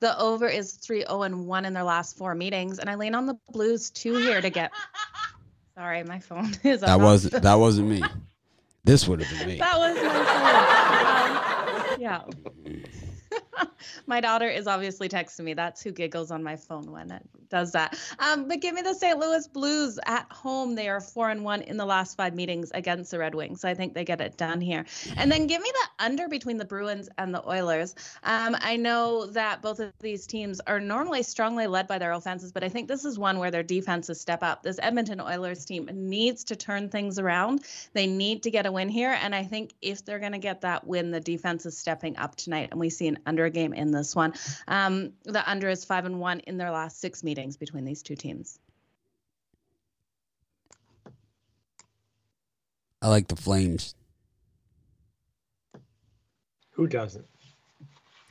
The 0.00 0.18
over 0.18 0.46
is 0.46 0.74
3 0.74 1.00
0 1.00 1.22
and 1.22 1.46
1 1.46 1.64
in 1.64 1.72
their 1.72 1.82
last 1.82 2.16
four 2.16 2.34
meetings. 2.34 2.78
And 2.78 2.88
I 2.88 2.94
lean 2.94 3.14
on 3.14 3.26
the 3.26 3.36
Blues 3.50 3.90
two 3.90 4.16
here 4.16 4.40
to 4.40 4.50
get. 4.50 4.72
Sorry, 5.76 6.02
my 6.04 6.18
phone 6.20 6.52
is 6.64 6.80
That 6.80 7.00
wasn't 7.00 7.42
that 7.42 7.54
wasn't 7.54 7.88
me. 7.88 8.02
This 8.84 9.06
would 9.06 9.20
have 9.20 9.38
been 9.38 9.48
me. 9.48 9.58
That 9.58 9.78
was 9.78 9.96
my 9.96 10.12
phone. 11.84 11.92
Um, 11.92 12.00
yeah. 12.00 12.22
my 14.06 14.20
daughter 14.20 14.48
is 14.48 14.66
obviously 14.66 15.08
texting 15.08 15.44
me. 15.44 15.54
That's 15.54 15.82
who 15.82 15.92
giggles 15.92 16.30
on 16.30 16.42
my 16.42 16.56
phone 16.56 16.90
when 16.90 17.10
it 17.10 17.22
does 17.48 17.72
that. 17.72 17.98
Um, 18.18 18.48
but 18.48 18.60
give 18.60 18.74
me 18.74 18.82
the 18.82 18.94
St. 18.94 19.18
Louis 19.18 19.46
Blues 19.48 19.98
at 20.06 20.30
home. 20.30 20.74
They 20.74 20.88
are 20.88 21.00
four 21.00 21.30
and 21.30 21.44
one 21.44 21.62
in 21.62 21.76
the 21.76 21.86
last 21.86 22.16
five 22.16 22.34
meetings 22.34 22.70
against 22.74 23.10
the 23.10 23.18
Red 23.18 23.34
Wings. 23.34 23.60
So 23.60 23.68
I 23.68 23.74
think 23.74 23.94
they 23.94 24.04
get 24.04 24.20
it 24.20 24.36
done 24.36 24.60
here. 24.60 24.84
And 25.16 25.30
then 25.30 25.46
give 25.46 25.60
me 25.60 25.70
the 25.72 26.04
under 26.04 26.28
between 26.28 26.56
the 26.56 26.64
Bruins 26.64 27.08
and 27.18 27.34
the 27.34 27.46
Oilers. 27.48 27.94
Um, 28.22 28.56
I 28.60 28.76
know 28.76 29.26
that 29.26 29.62
both 29.62 29.80
of 29.80 29.92
these 30.00 30.26
teams 30.26 30.60
are 30.60 30.80
normally 30.80 31.22
strongly 31.22 31.66
led 31.66 31.86
by 31.86 31.98
their 31.98 32.12
offenses, 32.12 32.52
but 32.52 32.64
I 32.64 32.68
think 32.68 32.88
this 32.88 33.04
is 33.04 33.18
one 33.18 33.38
where 33.38 33.50
their 33.50 33.62
defenses 33.62 34.20
step 34.20 34.42
up. 34.42 34.62
This 34.62 34.78
Edmonton 34.80 35.20
Oilers 35.20 35.64
team 35.64 35.88
needs 35.92 36.44
to 36.44 36.56
turn 36.56 36.88
things 36.88 37.18
around. 37.18 37.62
They 37.92 38.06
need 38.06 38.42
to 38.44 38.50
get 38.50 38.66
a 38.66 38.72
win 38.72 38.88
here. 38.88 39.16
And 39.20 39.34
I 39.34 39.44
think 39.44 39.74
if 39.80 40.04
they're 40.04 40.18
going 40.18 40.32
to 40.32 40.38
get 40.38 40.62
that 40.62 40.86
win, 40.86 41.10
the 41.10 41.20
defense 41.20 41.66
is 41.66 41.76
stepping 41.78 42.16
up 42.16 42.36
tonight. 42.36 42.68
And 42.70 42.80
we 42.80 42.90
see 42.90 43.08
an 43.08 43.18
under 43.26 43.48
game 43.48 43.65
in 43.72 43.90
this 43.90 44.14
one. 44.14 44.34
Um, 44.68 45.12
the 45.24 45.48
under 45.48 45.68
is 45.68 45.84
five 45.84 46.04
and 46.04 46.20
one 46.20 46.40
in 46.40 46.56
their 46.56 46.70
last 46.70 47.00
six 47.00 47.22
meetings 47.22 47.56
between 47.56 47.84
these 47.84 48.02
two 48.02 48.16
teams. 48.16 48.58
I 53.02 53.08
like 53.08 53.28
the 53.28 53.36
Flames. 53.36 53.94
Who 56.70 56.86
doesn't? 56.86 57.24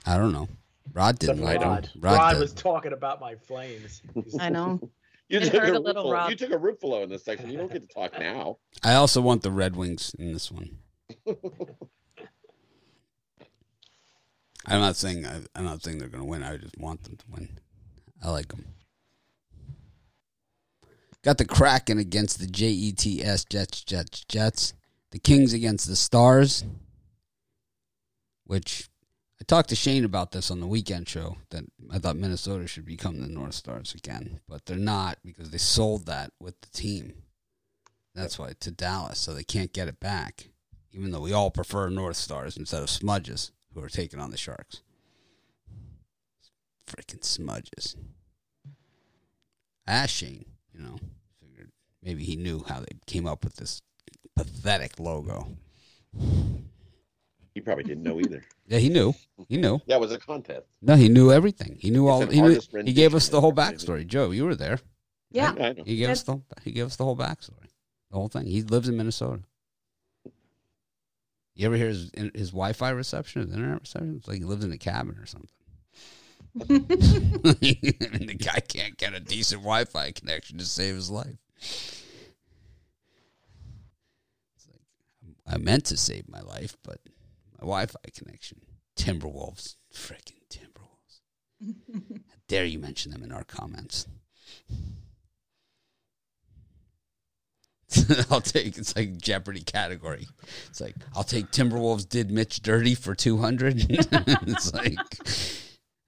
I 0.05 0.17
don't 0.17 0.33
know. 0.33 0.47
Rod 0.93 1.17
didn't 1.17 1.39
Except 1.39 1.45
like 1.45 1.61
Rod. 1.61 1.83
them. 1.85 2.01
Rod, 2.01 2.17
Rod, 2.17 2.39
was 2.39 2.53
talking 2.53 2.93
about 2.93 3.19
my 3.19 3.35
flames. 3.35 4.01
I 4.39 4.49
know. 4.49 4.79
You 5.27 5.39
took, 5.39 5.53
hurt 5.53 5.69
a 5.73 5.77
a 5.77 5.79
little, 5.79 6.29
you 6.29 6.35
took 6.35 6.51
a 6.51 6.55
Ruffalo 6.55 7.01
in 7.01 7.09
this 7.09 7.25
section. 7.25 7.49
You 7.49 7.57
don't 7.57 7.71
get 7.71 7.81
to 7.81 7.87
talk 7.87 8.19
now. 8.19 8.59
I 8.83 8.93
also 8.93 9.21
want 9.21 9.41
the 9.41 9.49
Red 9.49 9.75
Wings 9.75 10.15
in 10.19 10.33
this 10.33 10.51
one. 10.51 10.77
I'm 14.67 14.81
not 14.81 14.95
saying 14.95 15.25
I, 15.25 15.41
I'm 15.55 15.65
not 15.65 15.83
saying 15.83 15.97
they're 15.97 16.07
going 16.07 16.23
to 16.23 16.29
win. 16.29 16.43
I 16.43 16.57
just 16.57 16.77
want 16.77 17.03
them 17.03 17.17
to 17.17 17.25
win. 17.29 17.59
I 18.23 18.29
like 18.29 18.47
them. 18.49 18.65
Got 21.23 21.37
the 21.37 21.45
Kraken 21.45 21.97
against 21.97 22.39
the 22.39 22.47
Jets, 22.47 23.45
Jets, 23.45 23.83
Jets, 23.83 24.25
Jets. 24.25 24.73
The 25.11 25.19
Kings 25.19 25.53
against 25.53 25.87
the 25.87 25.95
Stars, 25.95 26.65
which 28.43 28.89
I 29.39 29.45
talked 29.45 29.69
to 29.69 29.75
Shane 29.75 30.03
about 30.03 30.31
this 30.31 30.51
on 30.51 30.59
the 30.59 30.67
weekend 30.67 31.07
show. 31.07 31.37
That 31.51 31.63
I 31.89 31.99
thought 31.99 32.17
Minnesota 32.17 32.67
should 32.67 32.85
become 32.85 33.21
the 33.21 33.27
North 33.27 33.53
Stars 33.53 33.93
again, 33.93 34.41
but 34.49 34.65
they're 34.65 34.75
not 34.75 35.19
because 35.23 35.51
they 35.51 35.57
sold 35.57 36.05
that 36.07 36.31
with 36.41 36.59
the 36.59 36.67
team. 36.67 37.13
That's 38.13 38.37
why 38.37 38.53
to 38.59 38.71
Dallas, 38.71 39.19
so 39.19 39.33
they 39.33 39.45
can't 39.45 39.71
get 39.71 39.87
it 39.87 40.01
back. 40.01 40.49
Even 40.91 41.11
though 41.11 41.21
we 41.21 41.31
all 41.31 41.51
prefer 41.51 41.87
North 41.87 42.17
Stars 42.17 42.57
instead 42.57 42.83
of 42.83 42.89
Smudges, 42.89 43.51
who 43.75 43.83
are 43.83 43.89
taking 43.89 44.19
on 44.19 44.31
the 44.31 44.37
Sharks. 44.37 44.81
Freaking 46.87 47.23
Smudges. 47.23 47.95
I 49.87 49.93
asked 49.93 50.15
Shane, 50.15 50.45
you 50.73 50.81
know, 50.81 50.95
figured 51.39 51.71
maybe 52.01 52.23
he 52.23 52.35
knew 52.35 52.63
how 52.67 52.79
they 52.79 52.97
came 53.05 53.27
up 53.27 53.43
with 53.43 53.57
this 53.57 53.81
pathetic 54.35 54.99
logo. 54.99 55.47
He 57.53 57.61
probably 57.61 57.83
didn't 57.83 58.03
know 58.03 58.19
either. 58.19 58.43
Yeah, 58.67 58.79
he 58.79 58.89
knew. 58.89 59.13
He 59.47 59.57
knew. 59.57 59.79
That 59.85 60.01
was 60.01 60.11
a 60.11 60.17
contest. 60.17 60.65
No, 60.81 60.95
he 60.95 61.07
knew 61.07 61.31
everything. 61.31 61.77
He 61.79 61.91
knew 61.91 62.07
It's 62.07 62.11
all. 62.11 62.25
He, 62.25 62.41
knew, 62.41 62.59
he 62.83 62.93
gave 62.93 63.13
us 63.13 63.29
the 63.29 63.39
whole 63.39 63.53
backstory. 63.53 64.07
Joe, 64.07 64.31
you 64.31 64.43
were 64.43 64.55
there. 64.55 64.79
Yeah. 65.29 65.51
I 65.51 65.73
know. 65.73 65.83
He 65.85 65.97
gave 65.97 66.09
us 66.09 66.23
the 66.23 66.41
he 66.63 66.71
gave 66.71 66.87
us 66.87 66.95
the 66.95 67.03
whole 67.03 67.15
backstory, 67.15 67.69
the 68.09 68.17
whole 68.17 68.27
thing. 68.27 68.47
He 68.47 68.63
lives 68.63 68.89
in 68.89 68.97
Minnesota. 68.97 69.43
You 71.55 71.65
ever 71.67 71.77
hear 71.77 71.87
his 71.87 72.11
his 72.33 72.49
Wi-Fi 72.51 72.89
reception, 72.89 73.41
his 73.43 73.53
internet 73.53 73.79
reception? 73.79 74.15
It's 74.17 74.27
like 74.27 74.39
he 74.39 74.43
lives 74.43 74.65
in 74.65 74.73
a 74.73 74.77
cabin 74.77 75.17
or 75.17 75.25
something. 75.25 75.49
and 76.69 78.29
the 78.29 78.37
guy 78.37 78.59
can't 78.59 78.97
get 78.97 79.13
a 79.13 79.19
decent 79.19 79.61
Wi-Fi 79.61 80.11
connection 80.11 80.57
to 80.57 80.65
save 80.65 80.95
his 80.95 81.09
life. 81.09 81.37
It's 84.55 84.67
like 84.69 84.81
I 85.47 85.57
meant 85.57 85.85
to 85.85 85.97
save 85.97 86.27
my 86.27 86.41
life, 86.41 86.75
but 86.83 86.99
my 87.53 87.61
Wi-Fi 87.61 87.99
connection. 88.13 88.59
Timberwolves, 88.97 89.75
freaking 89.93 90.41
Timberwolves. 90.49 91.21
How 91.93 92.35
dare 92.47 92.65
you 92.65 92.79
mention 92.79 93.11
them 93.11 93.23
in 93.23 93.31
our 93.31 93.43
comments? 93.43 94.07
I'll 98.31 98.41
take 98.41 98.77
it's 98.77 98.95
like 98.95 99.17
Jeopardy 99.17 99.61
category. 99.61 100.27
It's 100.69 100.81
like 100.81 100.95
I'll 101.15 101.23
take 101.23 101.51
Timberwolves 101.51 102.07
did 102.07 102.31
Mitch 102.31 102.61
dirty 102.61 102.95
for 102.95 103.13
two 103.15 103.37
hundred. 103.37 103.85
it's 103.89 104.73
like 104.73 104.97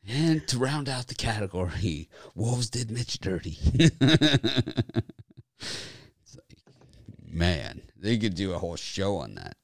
and 0.07 0.47
to 0.47 0.57
round 0.57 0.89
out 0.89 1.07
the 1.07 1.15
category, 1.15 2.09
Wolves 2.33 2.69
did 2.69 2.89
Mitch 2.89 3.19
dirty. 3.19 3.57
it's 3.73 4.01
like 5.61 6.57
man, 7.29 7.81
they 7.95 8.17
could 8.17 8.35
do 8.35 8.53
a 8.53 8.57
whole 8.57 8.75
show 8.75 9.17
on 9.17 9.35
that. 9.35 9.57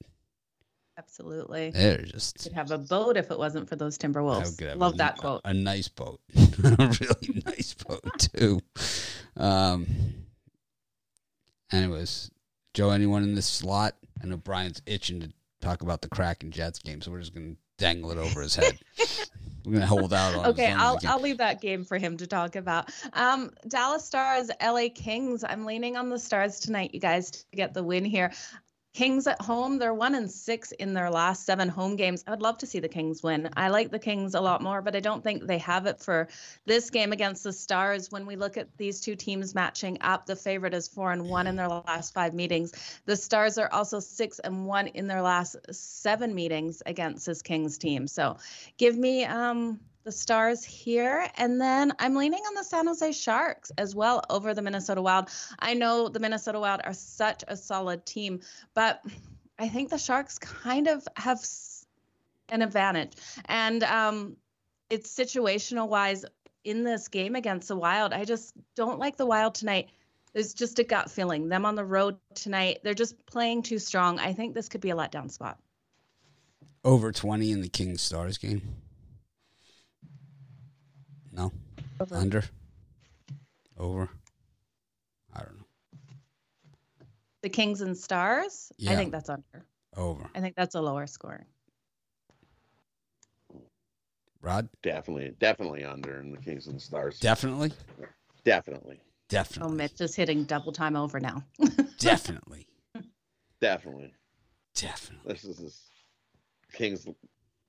Absolutely. 0.97 1.71
They're 1.71 2.03
just 2.03 2.43
Could 2.43 2.53
have 2.53 2.69
a 2.69 2.77
boat 2.77 3.17
if 3.17 3.31
it 3.31 3.37
wasn't 3.37 3.67
for 3.67 3.75
those 3.75 3.97
Timberwolves. 3.97 4.77
Love 4.77 4.93
a- 4.93 4.97
that 4.97 5.17
quote. 5.17 5.41
A 5.43 5.53
nice 5.53 5.87
boat, 5.87 6.19
a 6.35 6.95
really 7.01 7.41
nice 7.45 7.73
boat 7.73 8.29
too. 8.35 8.59
Um. 9.35 9.87
Anyways, 11.73 12.29
Joe, 12.75 12.91
anyone 12.91 13.23
in 13.23 13.33
this 13.33 13.47
slot? 13.47 13.95
I 14.21 14.27
know 14.27 14.37
Brian's 14.37 14.81
itching 14.85 15.21
to 15.21 15.33
talk 15.59 15.81
about 15.81 16.03
the 16.03 16.07
Kraken 16.07 16.51
Jets 16.51 16.77
game, 16.77 17.01
so 17.01 17.11
we're 17.11 17.19
just 17.19 17.33
gonna 17.33 17.55
dangle 17.79 18.11
it 18.11 18.19
over 18.19 18.41
his 18.41 18.55
head. 18.55 18.77
we're 19.65 19.73
gonna 19.73 19.87
hold 19.87 20.13
out 20.13 20.35
on. 20.35 20.45
Okay, 20.47 20.71
I'll. 20.71 20.99
I'll 21.07 21.19
leave 21.19 21.39
that 21.39 21.61
game 21.61 21.83
for 21.83 21.97
him 21.97 22.15
to 22.17 22.27
talk 22.27 22.55
about. 22.55 22.91
Um, 23.13 23.49
Dallas 23.67 24.05
Stars, 24.05 24.51
LA 24.61 24.89
Kings. 24.93 25.43
I'm 25.43 25.65
leaning 25.65 25.97
on 25.97 26.09
the 26.09 26.19
Stars 26.19 26.59
tonight, 26.59 26.91
you 26.93 26.99
guys, 26.99 27.31
to 27.31 27.43
get 27.55 27.73
the 27.73 27.83
win 27.83 28.05
here. 28.05 28.31
Kings 28.93 29.25
at 29.25 29.41
home, 29.41 29.79
they're 29.79 29.93
one 29.93 30.13
and 30.13 30.29
six 30.29 30.71
in 30.71 30.93
their 30.93 31.09
last 31.09 31.47
seven 31.47 31.67
home 31.67 31.95
games. 31.95 32.23
I 32.27 32.31
would 32.31 32.43
love 32.43 32.59
to 32.59 32.67
see 32.67 32.79
the 32.79 32.87
Kings 32.87 33.23
win. 33.23 33.49
I 33.57 33.69
like 33.69 33.89
the 33.89 33.97
Kings 33.97 34.35
a 34.35 34.41
lot 34.41 34.61
more, 34.61 34.83
but 34.83 34.95
I 34.95 34.99
don't 34.99 35.23
think 35.23 35.47
they 35.47 35.57
have 35.57 35.87
it 35.87 35.99
for 35.99 36.27
this 36.65 36.91
game 36.91 37.11
against 37.11 37.43
the 37.43 37.53
Stars. 37.53 38.11
When 38.11 38.27
we 38.27 38.35
look 38.35 38.55
at 38.55 38.77
these 38.77 39.01
two 39.01 39.15
teams 39.15 39.55
matching 39.55 39.97
up, 40.01 40.27
the 40.27 40.35
favorite 40.35 40.75
is 40.75 40.87
four 40.87 41.11
and 41.11 41.27
one 41.27 41.47
in 41.47 41.55
their 41.55 41.69
last 41.69 42.13
five 42.13 42.35
meetings. 42.35 42.71
The 43.05 43.15
Stars 43.15 43.57
are 43.57 43.71
also 43.73 43.99
six 43.99 44.37
and 44.37 44.67
one 44.67 44.85
in 44.87 45.07
their 45.07 45.23
last 45.23 45.55
seven 45.71 46.35
meetings 46.35 46.83
against 46.85 47.25
this 47.25 47.41
Kings 47.41 47.79
team. 47.79 48.05
So 48.05 48.37
give 48.77 48.95
me 48.95 49.25
um 49.25 49.79
the 50.03 50.11
Stars 50.11 50.63
here. 50.63 51.27
And 51.37 51.59
then 51.59 51.93
I'm 51.99 52.15
leaning 52.15 52.41
on 52.47 52.53
the 52.55 52.63
San 52.63 52.87
Jose 52.87 53.11
Sharks 53.13 53.71
as 53.77 53.95
well 53.95 54.23
over 54.29 54.53
the 54.53 54.61
Minnesota 54.61 55.01
Wild. 55.01 55.29
I 55.59 55.73
know 55.73 56.09
the 56.09 56.19
Minnesota 56.19 56.59
Wild 56.59 56.81
are 56.83 56.93
such 56.93 57.43
a 57.47 57.55
solid 57.55 58.05
team, 58.05 58.41
but 58.73 59.01
I 59.57 59.69
think 59.69 59.89
the 59.89 59.97
Sharks 59.97 60.37
kind 60.39 60.87
of 60.87 61.07
have 61.15 61.43
an 62.49 62.61
advantage. 62.61 63.13
And 63.45 63.83
um, 63.83 64.37
it's 64.89 65.13
situational 65.13 65.87
wise 65.87 66.25
in 66.63 66.83
this 66.83 67.07
game 67.07 67.35
against 67.35 67.67
the 67.67 67.75
Wild. 67.75 68.13
I 68.13 68.25
just 68.25 68.53
don't 68.75 68.99
like 68.99 69.17
the 69.17 69.25
Wild 69.25 69.55
tonight. 69.55 69.89
There's 70.33 70.53
just 70.53 70.79
a 70.79 70.83
gut 70.83 71.11
feeling. 71.11 71.47
Them 71.47 71.65
on 71.65 71.75
the 71.75 71.85
road 71.85 72.17
tonight, 72.33 72.79
they're 72.83 72.93
just 72.93 73.25
playing 73.25 73.63
too 73.63 73.79
strong. 73.79 74.19
I 74.19 74.33
think 74.33 74.53
this 74.55 74.67
could 74.67 74.81
be 74.81 74.89
a 74.89 74.95
letdown 74.95 75.29
spot. 75.29 75.59
over 76.83 77.11
twenty 77.11 77.51
in 77.51 77.61
the 77.61 77.69
Kings 77.69 78.01
Stars 78.01 78.37
game. 78.37 78.61
No, 81.35 81.51
Over. 81.99 82.15
under, 82.15 82.43
over. 83.77 84.09
I 85.35 85.39
don't 85.39 85.57
know. 85.57 85.65
The 87.41 87.49
Kings 87.49 87.81
and 87.81 87.97
Stars, 87.97 88.71
I 88.87 88.95
think 88.95 89.11
that's 89.11 89.29
under. 89.29 89.65
Over. 89.97 90.29
I 90.35 90.39
think 90.41 90.55
that's 90.55 90.75
a 90.75 90.81
lower 90.81 91.07
scoring. 91.07 91.45
Rod, 94.41 94.67
Definitely, 94.81 95.33
definitely 95.39 95.83
under 95.85 96.19
in 96.19 96.31
the 96.31 96.37
Kings 96.37 96.67
and 96.67 96.81
Stars. 96.81 97.19
definitely, 97.19 97.71
definitely, 98.43 98.99
Definitely. 99.29 99.71
Oh, 99.71 99.75
Mitch 99.75 100.01
is 100.01 100.13
hitting 100.15 100.43
double 100.43 100.71
time 100.73 100.95
over 100.95 101.19
now. 101.19 101.43
definitely, 101.97 102.67
definitely. 103.59 104.13
definitely. 104.75 105.33
This 105.33 105.43
is 105.45 105.57
this 105.57 105.89
Kings 106.73 107.07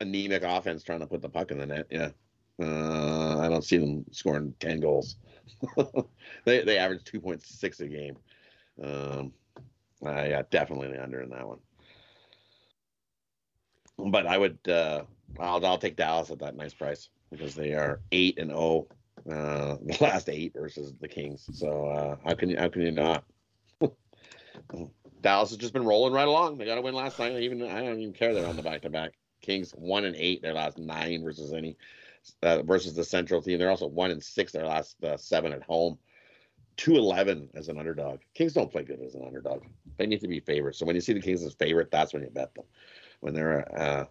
anemic 0.01 0.43
offense 0.43 0.83
trying 0.83 1.01
to 1.01 1.07
put 1.07 1.23
the 1.23 1.29
puck 1.29 1.51
in 1.53 1.59
the 1.59 1.67
net. 1.67 1.87
Yeah, 1.91 2.11
uh, 2.63 3.39
I 3.41 3.49
don't 3.49 3.65
see 3.65 3.79
them 3.79 4.05
scoring 4.13 4.55
ten 4.61 4.81
goals. 4.81 5.17
they 6.45 6.63
they 6.63 6.79
average 6.79 7.05
two 7.05 7.21
point 7.21 7.45
six 7.45 7.81
a 7.81 7.89
game. 7.89 8.17
Um, 8.83 9.33
I 10.05 10.29
yeah, 10.29 10.43
definitely 10.51 10.89
the 10.89 11.03
under 11.03 11.21
in 11.23 11.31
that 11.31 11.47
one. 11.47 11.59
But 13.99 14.27
I 14.27 14.39
would 14.39 14.59
uh, 14.69 15.05
I'll 15.39 15.65
I'll 15.65 15.79
take 15.79 15.97
Dallas 15.97 16.31
at 16.31 16.39
that 16.41 16.57
nice 16.57 16.75
price 16.75 17.09
because 17.31 17.55
they 17.55 17.73
are 17.73 18.01
eight 18.13 18.39
and 18.39 18.51
zero, 18.51 18.87
uh, 19.31 19.77
the 19.85 19.99
last 20.01 20.29
eight 20.29 20.53
versus 20.55 20.93
the 21.01 21.09
Kings. 21.09 21.49
So 21.53 21.87
uh, 21.87 22.17
how 22.25 22.35
can 22.35 22.51
you 22.51 22.57
how 22.57 22.69
can 22.69 22.83
you 22.83 22.93
not? 22.93 23.25
Dallas 25.21 25.51
has 25.51 25.59
just 25.59 25.73
been 25.73 25.85
rolling 25.85 26.13
right 26.13 26.29
along. 26.29 26.59
They 26.59 26.67
got 26.67 26.75
to 26.77 26.83
win 26.83 26.95
last 26.95 27.19
night. 27.19 27.41
Even 27.41 27.63
I 27.63 27.83
don't 27.83 27.99
even 27.99 28.13
care 28.13 28.35
they're 28.35 28.47
on 28.47 28.57
the 28.57 28.63
back 28.63 28.83
to 28.83 28.91
back. 28.91 29.13
Kings 29.41 29.73
one 29.73 30.05
and 30.05 30.17
eight 30.17 30.43
their 30.43 30.55
last 30.55 30.79
nine 30.79 31.23
versus 31.23 31.53
any 31.53 31.77
uh, 32.43 32.63
versus 32.63 32.95
the 32.95 33.05
Central 33.05 33.43
team. 33.43 33.59
They're 33.59 33.71
also 33.71 33.87
one 33.87 34.11
and 34.11 34.23
six 34.23 34.53
their 34.53 34.67
last 34.67 35.03
uh, 35.05 35.17
seven 35.17 35.53
at 35.53 35.63
home. 35.63 35.99
Two 36.77 36.97
eleven 36.97 37.49
as 37.55 37.69
an 37.69 37.79
underdog. 37.79 38.21
Kings 38.35 38.53
don't 38.53 38.71
play 38.71 38.83
good 38.83 39.01
as 39.01 39.15
an 39.15 39.23
underdog. 39.25 39.63
They 39.97 40.07
need 40.07 40.21
to 40.21 40.29
be 40.29 40.41
favorites. 40.41 40.79
So 40.79 40.87
when 40.87 40.97
you 40.97 41.01
see 41.01 41.13
the 41.13 41.21
Kings 41.21 41.43
as 41.43 41.55
favorite, 41.55 41.91
that's 41.91 42.13
when 42.13 42.23
you 42.23 42.31
bet 42.31 42.55
them. 42.55 42.65
When 43.21 43.33
they're 43.33 43.81
uh, 43.81 44.05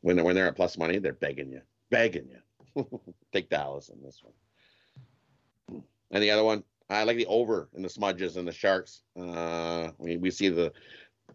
when 0.00 0.16
they're 0.16 0.24
when 0.24 0.34
they're 0.34 0.48
at 0.48 0.56
plus 0.56 0.76
money, 0.76 0.98
they're 0.98 1.12
begging 1.12 1.50
you, 1.50 1.60
begging 1.90 2.28
you. 2.28 3.00
Take 3.32 3.48
Dallas 3.48 3.88
in 3.88 4.02
this 4.02 4.20
one. 4.22 5.82
And 6.10 6.22
the 6.22 6.30
other 6.30 6.44
one, 6.44 6.64
I 6.90 7.04
like 7.04 7.16
the 7.16 7.26
over 7.26 7.68
in 7.74 7.82
the 7.82 7.88
smudges 7.88 8.36
and 8.36 8.46
the 8.46 8.52
sharks. 8.52 9.02
Uh, 9.18 9.90
we 9.98 10.16
we 10.16 10.30
see 10.30 10.48
the 10.48 10.72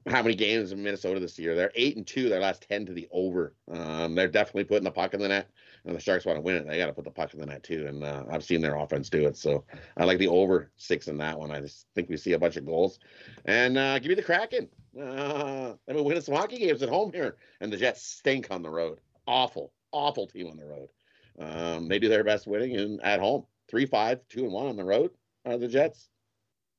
how 0.08 0.22
many 0.24 0.36
games 0.36 0.72
in 0.72 0.84
Minnesota 0.84 1.20
this 1.20 1.38
year. 1.38 1.56
They're 1.56 1.72
eight 1.76 1.98
and 1.98 2.06
two. 2.06 2.30
Their 2.30 2.40
last 2.40 2.66
ten 2.68 2.86
to 2.86 2.94
the 2.94 3.08
over. 3.12 3.54
Um, 3.72 4.16
they're 4.16 4.28
definitely 4.28 4.66
putting 4.66 4.84
the 4.84 4.92
puck 4.92 5.14
in 5.14 5.20
the 5.20 5.28
net. 5.28 5.50
And 5.86 5.96
the 5.96 6.00
Sharks 6.00 6.26
want 6.26 6.38
to 6.38 6.42
win 6.42 6.56
it. 6.56 6.68
They 6.68 6.78
got 6.78 6.88
to 6.88 6.94
put 6.94 7.06
the 7.06 7.12
puck 7.12 7.34
in 7.34 7.40
the 7.40 7.46
net 7.46 7.64
too. 7.64 7.86
And 7.88 8.04
uh, 8.04 8.26
I've 8.30 8.44
seen 8.44 8.62
their 8.62 8.76
offense 8.76 9.10
do 9.10 9.26
it. 9.28 9.38
So 9.38 9.64
I 9.98 10.04
like 10.04 10.20
the 10.20 10.28
over 10.28 10.72
six 10.76 11.08
in 11.08 11.18
that 11.18 11.40
one. 11.40 11.52
I 11.52 11.62
just 11.62 11.88
think 11.96 12.10
we 12.10 12.18
see 12.18 12.34
a 12.34 12.40
bunch 12.40 12.58
of 12.58 12.66
goals. 12.66 13.00
And 13.46 13.78
uh, 13.78 13.98
give 14.00 14.10
me 14.10 14.16
the 14.16 14.22
Kraken. 14.22 14.68
Uh, 15.00 15.74
they've 15.86 15.96
been 15.96 16.06
winning 16.06 16.22
some 16.22 16.36
hockey 16.36 16.58
games 16.58 16.82
at 16.82 16.90
home 16.90 17.14
here, 17.14 17.38
and 17.62 17.72
the 17.72 17.78
Jets 17.78 18.04
stink 18.04 18.48
on 18.50 18.62
the 18.62 18.70
road. 18.70 19.00
Awful, 19.28 19.72
awful 19.92 20.28
team 20.28 20.48
on 20.48 20.58
the 20.58 20.66
road. 20.66 20.90
Um, 21.40 21.88
they 21.88 22.00
do 22.00 22.10
their 22.10 22.24
best 22.24 22.48
winning 22.48 22.76
and 22.76 23.02
at 23.02 23.20
home. 23.20 23.46
Three, 23.70 23.86
five, 23.86 24.20
two, 24.28 24.44
and 24.44 24.52
one 24.52 24.66
on 24.66 24.76
the 24.76 24.84
road. 24.84 25.12
Are 25.46 25.58
the 25.58 25.68
Jets? 25.68 26.10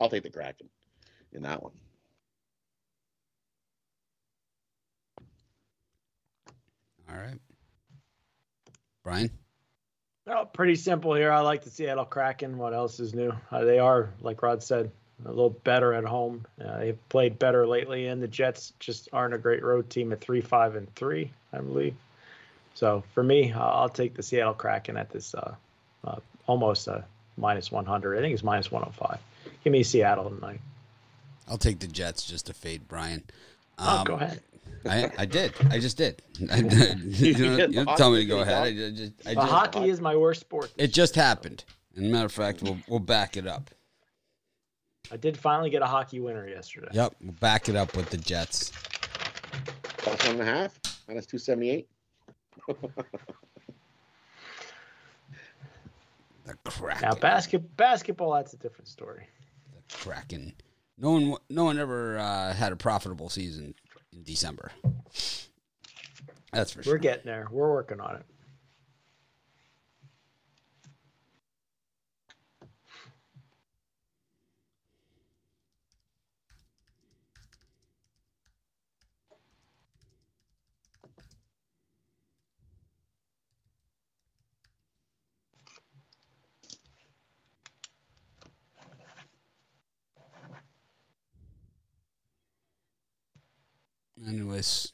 I'll 0.01 0.11
take 0.11 0.25
the 0.25 0.31
Kraken 0.31 0.69
in 1.33 1.43
that 1.43 1.63
one. 1.63 1.73
All 7.11 7.19
right. 7.19 7.39
Brian? 9.03 9.31
Oh, 10.27 10.45
pretty 10.45 10.77
simple 10.77 11.15
here. 11.15 11.33
I 11.33 11.41
like 11.41 11.65
the 11.65 11.71
Seattle 11.71 12.05
Kraken. 12.05 12.59
What 12.59 12.75
else 12.75 13.01
is 13.01 13.15
new? 13.15 13.33
Uh, 13.51 13.65
they 13.65 13.79
are, 13.79 14.11
like 14.21 14.43
Rod 14.43 14.63
said, 14.63 14.91
a 15.25 15.29
little 15.29 15.51
better 15.51 15.95
at 15.95 16.05
home. 16.05 16.47
Uh, 16.63 16.79
they've 16.79 17.09
played 17.09 17.39
better 17.39 17.67
lately, 17.67 18.07
and 18.07 18.23
the 18.23 18.29
Jets 18.29 18.73
just 18.79 19.09
aren't 19.13 19.35
a 19.35 19.39
great 19.39 19.63
road 19.63 19.91
team 19.91 20.13
at 20.13 20.21
three, 20.21 20.41
five, 20.41 20.77
and 20.77 20.93
three, 20.95 21.33
I 21.53 21.59
believe. 21.59 21.95
So 22.75 23.03
for 23.15 23.23
me, 23.23 23.53
uh, 23.53 23.59
I'll 23.59 23.89
take 23.89 24.15
the 24.15 24.23
Seattle 24.23 24.55
Kraken 24.55 24.97
at 24.97 25.11
this 25.11 25.35
uh, 25.35 25.55
uh 26.05 26.21
almost 26.47 26.89
a 26.89 27.05
minus 27.37 27.71
100. 27.73 28.19
I 28.19 28.21
think 28.21 28.35
it's 28.35 28.43
minus 28.43 28.71
105. 28.71 29.19
Give 29.65 29.73
me 29.73 29.83
Seattle 29.83 30.31
tonight. 30.31 30.61
I'll 31.49 31.59
take 31.59 31.81
the 31.81 31.87
Jets 31.87 32.25
just 32.25 32.47
to 32.47 32.55
fade 32.55 32.87
Brian. 32.87 33.25
Um, 33.79 34.01
oh, 34.01 34.05
go 34.05 34.15
ahead. 34.15 34.41
I, 34.89 35.11
I 35.19 35.27
did. 35.27 35.53
I 35.71 35.79
just 35.79 35.97
did. 35.97 36.23
I, 36.51 36.57
you 36.59 36.65
don't, 37.35 37.73
you 37.73 37.85
don't 37.85 37.97
tell 37.97 38.13
me 38.13 38.21
to 38.21 38.25
go 38.25 38.41
ahead. 38.41 38.63
I 38.63 38.73
just, 38.73 39.13
I 39.27 39.35
just, 39.35 39.49
hockey 39.49 39.91
is 39.91 40.01
my 40.01 40.17
worst 40.17 40.41
sport. 40.41 40.73
It 40.77 40.93
just 40.93 41.15
happened. 41.15 41.65
As 41.97 42.03
a 42.03 42.07
matter 42.07 42.27
of 42.27 42.33
fact, 42.33 42.63
we'll 42.63 42.79
we'll 42.89 43.01
back 43.01 43.37
it 43.37 43.47
up. 43.47 43.71
I 45.13 45.17
did 45.17 45.37
finally 45.37 45.71
get 45.71 45.83
a 45.83 45.87
hockey 45.87 46.21
winner 46.21 46.49
yesterday. 46.49 46.89
Yep, 46.93 47.17
we'll 47.21 47.33
back 47.33 47.69
it 47.69 47.77
up 47.77 47.97
with 47.97 48.11
the 48.11 48.17
Jets. 48.17 48.73
Plus 49.83 50.25
one 50.25 50.41
and 50.41 50.43
a 50.43 50.45
half. 50.45 50.79
Minus 51.09 51.27
two 51.27 51.39
seventy 51.39 51.71
eight. 51.71 51.89
the 52.69 52.75
Kraken. 56.65 57.03
Now 57.03 57.15
basket 57.15 57.77
basketball, 57.77 58.35
that's 58.35 58.55
a 58.55 58.57
different 58.57 58.89
story. 58.89 59.27
The 59.75 59.97
Kraken. 59.97 60.55
No 60.97 61.13
one, 61.13 61.35
no 61.49 61.65
one 61.65 61.79
ever 61.79 62.19
uh, 62.19 62.53
had 62.53 62.73
a 62.73 62.77
profitable 62.77 63.31
season 63.31 63.75
in 64.13 64.23
December. 64.23 64.73
That's 66.53 66.73
for 66.73 66.81
We're 66.81 66.83
sure. 66.83 66.93
We're 66.95 66.99
getting 66.99 67.27
there. 67.27 67.47
We're 67.51 67.71
working 67.71 68.01
on 68.01 68.17
it. 68.17 68.27
Anyways. 94.31 94.93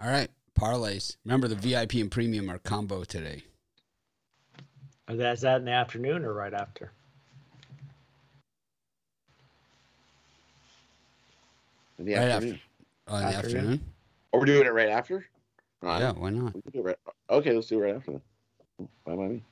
All 0.00 0.08
right. 0.08 0.28
Parlays. 0.58 1.16
Remember 1.24 1.48
the 1.48 1.56
VIP 1.56 1.94
and 1.94 2.10
premium 2.10 2.48
are 2.50 2.58
combo 2.58 3.02
today. 3.04 3.42
Is 5.08 5.40
that 5.40 5.56
in 5.56 5.64
the 5.64 5.72
afternoon 5.72 6.24
or 6.24 6.32
right 6.32 6.54
after? 6.54 6.92
In 11.98 12.04
the 12.04 12.14
right 12.14 12.28
afternoon. 12.28 12.54
After. 12.54 12.66
Oh, 13.08 13.16
in 13.16 13.22
the 13.22 13.26
afternoon? 13.26 13.56
afternoon? 13.56 13.84
Or 14.32 14.40
we're 14.40 14.46
doing 14.46 14.66
it 14.66 14.72
right 14.72 14.88
after? 14.88 15.26
Right. 15.82 15.98
Yeah, 15.98 16.12
why 16.12 16.30
not? 16.30 16.54
Right. 16.74 16.96
Okay, 17.28 17.52
let's 17.52 17.66
do 17.66 17.80
it 17.80 17.82
right 17.82 17.96
after 17.96 18.12
that. 18.12 18.22
Bye 19.04 19.16
by 19.16 19.26
me. 19.26 19.42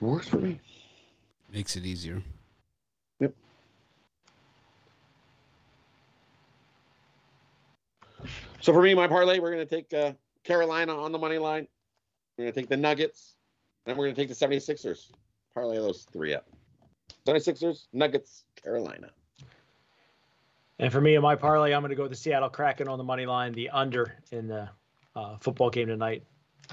Works 0.00 0.28
for 0.28 0.38
me. 0.38 0.60
Makes 1.54 1.76
it 1.76 1.86
easier. 1.86 2.20
Yep. 3.20 3.32
So 8.60 8.72
for 8.72 8.82
me, 8.82 8.92
my 8.94 9.06
parlay, 9.06 9.38
we're 9.38 9.52
going 9.52 9.64
to 9.64 9.72
take 9.72 9.94
uh, 9.94 10.14
Carolina 10.42 11.00
on 11.00 11.12
the 11.12 11.18
money 11.18 11.38
line. 11.38 11.68
We're 12.36 12.46
going 12.46 12.54
to 12.54 12.60
take 12.60 12.68
the 12.68 12.76
Nuggets. 12.76 13.36
And 13.86 13.96
we're 13.96 14.06
going 14.06 14.16
to 14.16 14.20
take 14.20 14.36
the 14.36 14.46
76ers. 14.46 15.12
Parlay 15.54 15.76
those 15.76 16.08
three 16.12 16.34
up. 16.34 16.44
76ers, 17.24 17.86
Nuggets, 17.92 18.42
Carolina. 18.60 19.10
And 20.80 20.90
for 20.90 21.00
me, 21.00 21.14
in 21.14 21.22
my 21.22 21.36
parlay, 21.36 21.72
I'm 21.72 21.82
going 21.82 21.90
to 21.90 21.94
go 21.94 22.02
with 22.02 22.10
the 22.10 22.16
Seattle 22.16 22.48
Kraken 22.48 22.88
on 22.88 22.98
the 22.98 23.04
money 23.04 23.26
line, 23.26 23.52
the 23.52 23.70
under 23.70 24.16
in 24.32 24.48
the 24.48 24.68
uh, 25.14 25.36
football 25.36 25.70
game 25.70 25.86
tonight. 25.86 26.24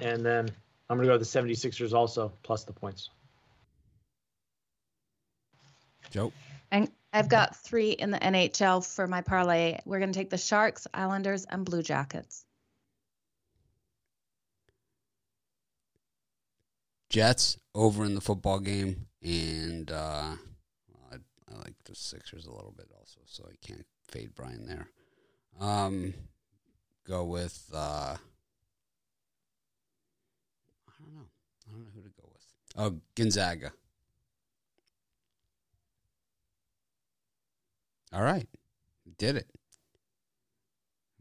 And 0.01 0.25
then 0.25 0.49
I'm 0.89 0.97
going 0.97 1.07
to 1.07 1.13
go 1.13 1.19
with 1.19 1.31
the 1.31 1.39
76ers 1.39 1.93
also, 1.93 2.33
plus 2.41 2.63
the 2.63 2.73
points. 2.73 3.11
Joe. 6.09 6.33
And 6.71 6.89
I've 7.13 7.29
got 7.29 7.55
three 7.55 7.91
in 7.91 8.11
the 8.11 8.17
NHL 8.17 8.85
for 8.87 9.07
my 9.07 9.21
parlay. 9.21 9.77
We're 9.85 9.99
going 9.99 10.11
to 10.11 10.17
take 10.17 10.29
the 10.29 10.37
Sharks, 10.37 10.87
Islanders, 10.93 11.45
and 11.45 11.65
Blue 11.65 11.83
Jackets. 11.83 12.45
Jets 17.09 17.57
over 17.75 18.05
in 18.05 18.15
the 18.15 18.21
football 18.21 18.59
game, 18.59 19.07
and 19.21 19.91
uh, 19.91 20.35
I, 21.11 21.15
I, 21.15 21.57
like 21.57 21.73
the 21.83 21.93
Sixers 21.93 22.45
a 22.45 22.53
little 22.53 22.73
bit 22.75 22.87
also, 22.97 23.19
so 23.25 23.43
I 23.51 23.55
can't 23.65 23.85
fade 24.07 24.33
Brian 24.33 24.65
there. 24.65 24.87
Um, 25.59 26.13
go 27.05 27.25
with 27.25 27.69
uh, 27.73 28.15
I 30.87 30.91
don't 30.99 31.13
know. 31.13 31.27
I 31.67 31.71
don't 31.73 31.81
know 31.81 31.91
who 31.93 32.01
to 32.01 32.09
go 32.09 32.29
with. 32.31 32.45
Oh, 32.77 33.01
Gonzaga. 33.15 33.73
All 38.13 38.23
right. 38.23 38.47
Did 39.17 39.37
it. 39.37 39.47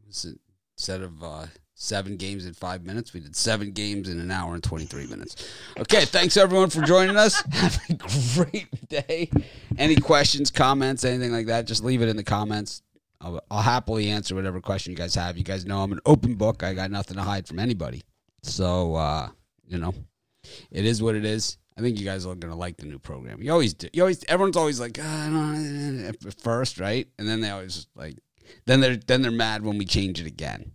was 0.05 0.35
instead 0.77 1.01
of 1.01 1.23
uh, 1.23 1.45
seven 1.75 2.17
games 2.17 2.45
in 2.45 2.53
five 2.53 2.83
minutes, 2.83 3.13
we 3.13 3.19
did 3.19 3.35
seven 3.35 3.71
games 3.71 4.09
in 4.09 4.19
an 4.19 4.31
hour 4.31 4.53
and 4.53 4.63
23 4.63 5.07
minutes. 5.07 5.49
Okay. 5.77 6.05
Thanks, 6.05 6.37
everyone, 6.37 6.69
for 6.69 6.81
joining 6.81 7.17
us. 7.17 7.41
Have 7.51 7.79
a 7.89 7.93
great 8.35 8.89
day. 8.89 9.29
Any 9.77 9.95
questions, 9.95 10.51
comments, 10.51 11.03
anything 11.03 11.31
like 11.31 11.47
that, 11.47 11.67
just 11.67 11.83
leave 11.83 12.01
it 12.01 12.09
in 12.09 12.17
the 12.17 12.23
comments. 12.23 12.81
I'll, 13.21 13.41
I'll 13.51 13.61
happily 13.61 14.09
answer 14.09 14.35
whatever 14.35 14.59
question 14.59 14.91
you 14.91 14.97
guys 14.97 15.15
have. 15.15 15.37
You 15.37 15.43
guys 15.43 15.65
know 15.65 15.81
I'm 15.83 15.91
an 15.91 15.99
open 16.05 16.35
book. 16.35 16.63
I 16.63 16.73
got 16.73 16.91
nothing 16.91 17.17
to 17.17 17.23
hide 17.23 17.47
from 17.47 17.59
anybody. 17.59 18.01
So, 18.43 18.95
uh, 18.95 19.29
you 19.67 19.77
know, 19.77 19.93
it 20.71 20.85
is 20.85 21.01
what 21.01 21.15
it 21.15 21.23
is. 21.23 21.57
I 21.77 21.81
think 21.81 21.99
you 21.99 22.05
guys 22.05 22.25
are 22.25 22.35
gonna 22.35 22.55
like 22.55 22.77
the 22.77 22.85
new 22.85 22.99
program. 22.99 23.41
You 23.41 23.51
always 23.51 23.73
do. 23.73 23.87
You 23.93 24.03
always 24.03 24.23
everyone's 24.27 24.57
always 24.57 24.79
like 24.79 24.97
ah, 25.01 25.55
at 26.07 26.41
first, 26.41 26.79
right? 26.79 27.07
And 27.17 27.27
then 27.27 27.41
they 27.41 27.49
always 27.49 27.87
like 27.95 28.17
then 28.65 28.81
they're 28.81 28.97
then 28.97 29.21
they're 29.21 29.31
mad 29.31 29.63
when 29.63 29.77
we 29.77 29.85
change 29.85 30.19
it 30.19 30.27
again. 30.27 30.73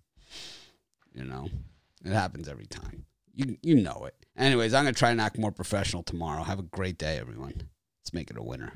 You 1.14 1.24
know, 1.24 1.48
it 2.04 2.12
happens 2.12 2.48
every 2.48 2.66
time. 2.66 3.06
You 3.34 3.56
you 3.62 3.76
know 3.76 4.04
it. 4.06 4.14
Anyways, 4.36 4.74
I'm 4.74 4.84
gonna 4.84 4.94
try 4.94 5.10
and 5.10 5.20
act 5.20 5.38
more 5.38 5.52
professional 5.52 6.02
tomorrow. 6.02 6.42
Have 6.42 6.58
a 6.58 6.62
great 6.62 6.98
day, 6.98 7.18
everyone. 7.18 7.68
Let's 8.00 8.12
make 8.12 8.30
it 8.30 8.38
a 8.38 8.42
winner. 8.42 8.74